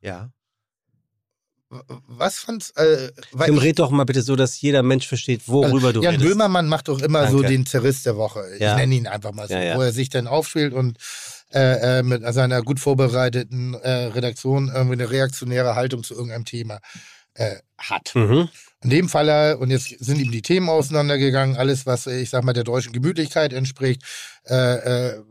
[0.00, 0.30] Ja.
[2.06, 3.10] Was fandst äh,
[3.44, 6.28] Tim, red doch mal bitte so, dass jeder Mensch versteht, worüber also, du Jan redest.
[6.30, 7.48] Böhmermann macht doch immer so Danke.
[7.52, 8.44] den Zerriss der Woche.
[8.54, 8.76] Ich Ja.
[8.76, 9.76] nenne ihn einfach mal so, Ja, ja.
[9.76, 10.98] wo er sich dann aufspielt und
[11.54, 16.80] äh, äh, mit seiner gut vorbereiteten äh, Redaktion irgendwie eine reaktionäre Haltung zu irgendeinem Thema
[17.34, 18.12] äh, hat.
[18.14, 18.48] Mhm.
[18.82, 22.42] In dem Fall, und jetzt sind ihm die Themen auseinandergegangen, alles, was, äh, ich sag
[22.42, 24.02] mal, der deutschen Gemütlichkeit entspricht.
[24.44, 25.22] Äh, äh,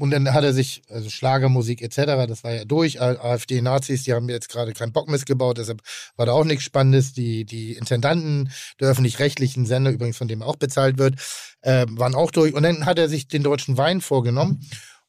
[0.00, 3.00] und dann hat er sich, also Schlagermusik etc., das war ja durch.
[3.00, 5.80] AfD, Nazis, die haben jetzt gerade keinen Bock missgebaut, deshalb
[6.16, 7.12] war da auch nichts Spannendes.
[7.12, 11.14] Die, die Intendanten der öffentlich-rechtlichen Sender, übrigens von dem auch bezahlt wird,
[11.62, 12.54] waren auch durch.
[12.54, 14.66] Und dann hat er sich den deutschen Wein vorgenommen.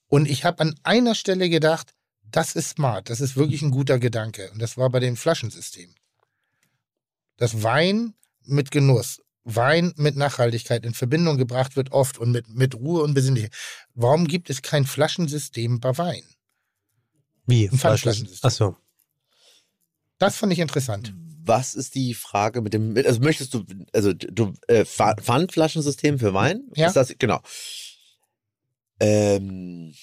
[0.07, 1.93] Und ich habe an einer Stelle gedacht,
[2.29, 4.51] das ist smart, das ist wirklich ein guter Gedanke.
[4.51, 5.95] Und das war bei dem Flaschensystem
[7.37, 8.13] dass Wein
[8.45, 13.13] mit Genuss, Wein mit Nachhaltigkeit in Verbindung gebracht wird oft und mit, mit Ruhe und
[13.13, 13.53] Besinnlichkeit.
[13.93, 16.23] Warum gibt es kein Flaschensystem bei Wein?
[17.45, 17.69] Wie?
[17.69, 18.47] Ein Pfandflaschensystem.
[18.47, 18.77] Achso.
[20.17, 21.13] Das fand ich interessant.
[21.45, 26.33] Was ist die Frage mit dem, also möchtest du, also du, äh, Pfa- Pfandflaschensystem für
[26.33, 26.69] Wein?
[26.75, 26.87] Ja.
[26.87, 27.41] Ist das, genau.
[29.01, 29.93] Ähm,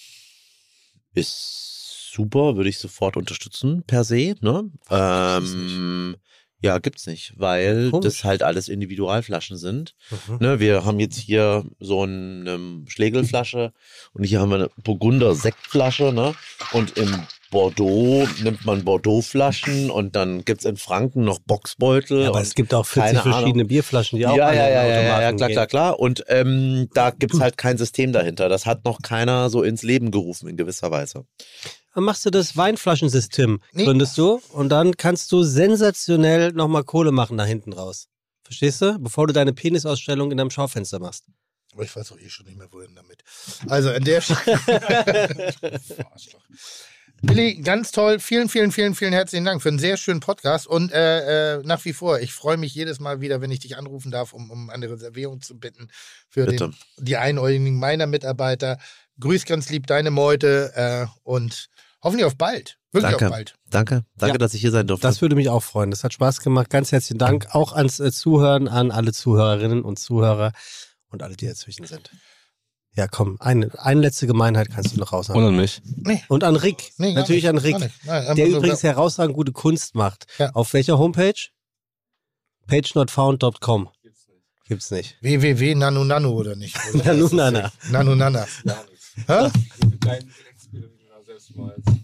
[1.15, 4.71] ist super, würde ich sofort unterstützen, per se, ne?
[4.91, 6.17] Ähm,
[6.63, 8.05] ja, gibt's nicht, weil Komisch.
[8.05, 9.95] das halt alles Individualflaschen sind.
[10.11, 10.37] Mhm.
[10.41, 13.73] Ne, wir haben jetzt hier so eine Schlegelflasche
[14.13, 16.35] und hier haben wir eine Burgunder Sektflasche, ne?
[16.73, 22.23] Und im Bordeaux nimmt man Bordeaux-Flaschen und dann gibt's in Franken noch Boxbeutel.
[22.23, 23.33] Ja, aber es gibt auch 40 keine Ahnung.
[23.33, 25.55] verschiedene Bierflaschen, die auch ja, alle ja, in ja, ja, ja, klar, gehen.
[25.55, 25.99] klar, klar.
[25.99, 28.49] Und ähm, da gibt's halt kein System dahinter.
[28.49, 31.25] Das hat noch keiner so ins Leben gerufen in gewisser Weise.
[31.95, 33.85] Dann machst du das Weinflaschensystem, Nee.
[33.85, 38.07] gründest du, und dann kannst du sensationell nochmal Kohle machen nach hinten raus.
[38.45, 38.99] Verstehst du?
[38.99, 41.25] Bevor du deine Penisausstellung in deinem Schaufenster machst.
[41.73, 43.23] Aber ich weiß auch eh schon nicht mehr, wohin damit.
[43.69, 44.41] Also an der Stelle.
[47.23, 48.19] Billy, ganz toll.
[48.19, 50.67] Vielen, vielen, vielen, vielen herzlichen Dank für einen sehr schönen Podcast.
[50.67, 53.77] Und äh, äh, nach wie vor, ich freue mich jedes Mal wieder, wenn ich dich
[53.77, 55.91] anrufen darf, um, um eine Reservierung zu bitten
[56.31, 58.79] für den, die Einäugigen meiner Mitarbeiter.
[59.21, 61.69] Grüß ganz lieb deine Meute äh, und
[62.03, 62.79] hoffentlich auf bald.
[62.93, 63.27] Wirklich Danke.
[63.27, 63.55] auf bald.
[63.69, 64.39] Danke, danke, Ja.
[64.39, 65.07] dass ich hier sein durfte.
[65.07, 65.91] Das würde mich auch freuen.
[65.93, 66.71] Das hat Spaß gemacht.
[66.71, 70.53] Ganz herzlichen Dank auch ans äh, Zuhören, an alle Zuhörerinnen und Zuhörer
[71.09, 72.11] und alle, die dazwischen sind.
[72.97, 75.45] Ja, komm, eine, eine letzte Gemeinheit kannst du noch Und raushauen.
[75.47, 75.81] an mich.
[75.85, 76.93] Nee, Und an Rick.
[76.99, 77.77] nee, Natürlich nicht, an Rick.
[78.05, 80.27] Nein, Der übrigens herausragend gute Kunst macht.
[80.39, 80.51] Ja.
[80.55, 81.35] Auf welcher Homepage?
[82.67, 83.89] pagenotfound.com.
[84.67, 85.17] Gibt's nicht.
[85.21, 86.77] www.nanunanu oder nicht?
[86.95, 87.05] Oder?
[87.15, 87.73] Nanunana.
[87.91, 88.47] Nanunana.
[89.27, 89.51] Hä?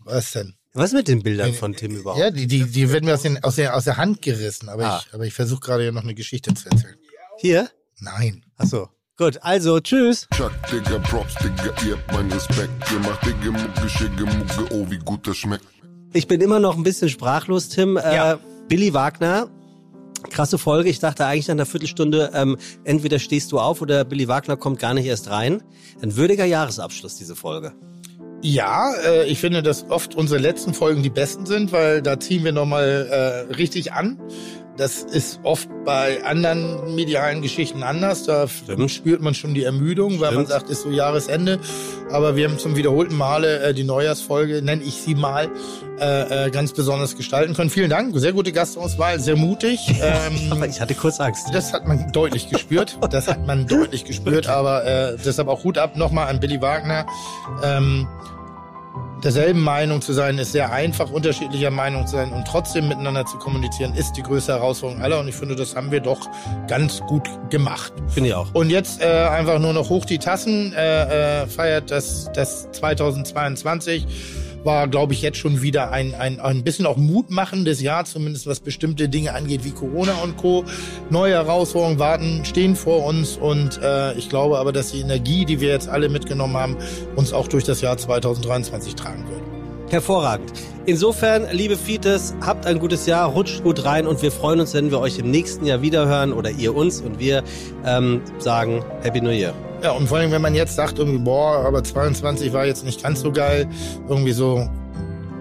[0.04, 0.54] Was denn?
[0.72, 2.20] Was mit den Bildern von Tim überhaupt?
[2.20, 4.84] Ja, die, die, die werden mir aus, den, aus, der, aus der Hand gerissen, aber
[4.84, 5.02] Ah.
[5.06, 6.96] ich, aber ich versuche gerade ja noch eine Geschichte zu erzählen.
[7.38, 7.70] Hier?
[8.00, 8.44] Nein.
[8.58, 8.90] Achso.
[9.16, 10.28] Gut, also tschüss.
[10.36, 12.70] Chuck, Digga, Props, Digga, ihr habt meinen Respekt.
[12.92, 15.64] Ihr macht Digga, Mucke, Schicke, Mucke, oh, wie gut das schmeckt.
[16.12, 17.96] Ich bin immer noch ein bisschen sprachlos, Tim.
[17.96, 18.34] Ja.
[18.34, 18.38] Äh,
[18.68, 19.48] Billy Wagner.
[20.26, 20.88] Krasse Folge.
[20.88, 24.78] Ich dachte eigentlich nach einer Viertelstunde, ähm, entweder stehst du auf oder Billy Wagner kommt
[24.78, 25.62] gar nicht erst rein.
[26.02, 27.72] Ein würdiger Jahresabschluss, diese Folge.
[28.42, 32.44] Ja, äh, ich finde, dass oft unsere letzten Folgen die besten sind, weil da ziehen
[32.44, 33.08] wir nochmal
[33.50, 34.20] äh, richtig an.
[34.76, 38.24] Das ist oft bei anderen medialen Geschichten anders.
[38.24, 38.90] Da Stimmt.
[38.90, 40.48] spürt man schon die Ermüdung, weil man Stimmt.
[40.48, 41.58] sagt, ist so Jahresende.
[42.10, 45.48] Aber wir haben zum wiederholten Male äh, die Neujahrsfolge, nenne ich sie mal,
[45.98, 47.70] äh, äh, ganz besonders gestalten können.
[47.70, 49.80] Vielen Dank, sehr gute Gastauswahl, sehr mutig.
[50.06, 51.48] Ähm, ich hatte kurz Angst.
[51.52, 52.98] das hat man deutlich gespürt.
[53.10, 54.46] Das hat man deutlich gespürt.
[54.46, 57.06] Aber äh, deshalb auch Hut ab nochmal an Billy Wagner.
[57.62, 58.06] Ähm,
[59.22, 63.38] derselben Meinung zu sein, ist sehr einfach, unterschiedlicher Meinung zu sein und trotzdem miteinander zu
[63.38, 65.20] kommunizieren, ist die größte Herausforderung aller.
[65.20, 66.28] Und ich finde, das haben wir doch
[66.68, 67.92] ganz gut gemacht.
[68.08, 68.54] Finde ich auch.
[68.54, 74.06] Und jetzt äh, einfach nur noch hoch die Tassen, äh, äh, feiert das, das 2022.
[74.66, 78.60] War, glaube ich, jetzt schon wieder ein, ein, ein bisschen auch mutmachendes Jahr, zumindest was
[78.60, 80.64] bestimmte Dinge angeht, wie Corona und Co.
[81.08, 85.60] Neue Herausforderungen warten, stehen vor uns und äh, ich glaube aber, dass die Energie, die
[85.60, 86.76] wir jetzt alle mitgenommen haben,
[87.14, 89.40] uns auch durch das Jahr 2023 tragen wird.
[89.88, 90.52] Hervorragend.
[90.84, 94.90] Insofern, liebe Fites, habt ein gutes Jahr, rutscht gut rein und wir freuen uns, wenn
[94.90, 97.44] wir euch im nächsten Jahr wiederhören oder ihr uns und wir
[97.84, 99.54] ähm, sagen Happy New Year.
[99.82, 103.02] Ja, und vor allem, wenn man jetzt sagt, irgendwie, boah, aber 22 war jetzt nicht
[103.02, 103.68] ganz so geil,
[104.08, 104.68] irgendwie so.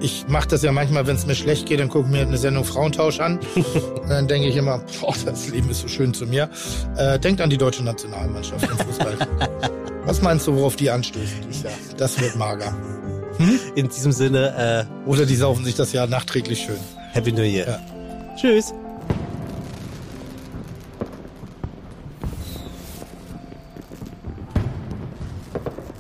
[0.02, 2.38] Ich mache das ja manchmal, wenn es mir schlecht geht, dann gucke ich mir eine
[2.38, 3.40] Sendung Frauentausch an.
[4.10, 6.50] Dann denke ich immer, boah, das Leben ist so schön zu mir.
[6.98, 9.18] Äh, denkt an die deutsche Nationalmannschaft im Fußball.
[10.06, 11.74] Was meinst du, worauf die dieses Jahr?
[11.98, 12.76] Das wird mager.
[13.76, 16.76] In diesem Sinne, Oder die saufen sich das Jahr nachträglich schön.
[16.76, 17.66] äh, Happy New Year.
[17.68, 17.80] Ja.
[18.36, 18.74] Tschüss.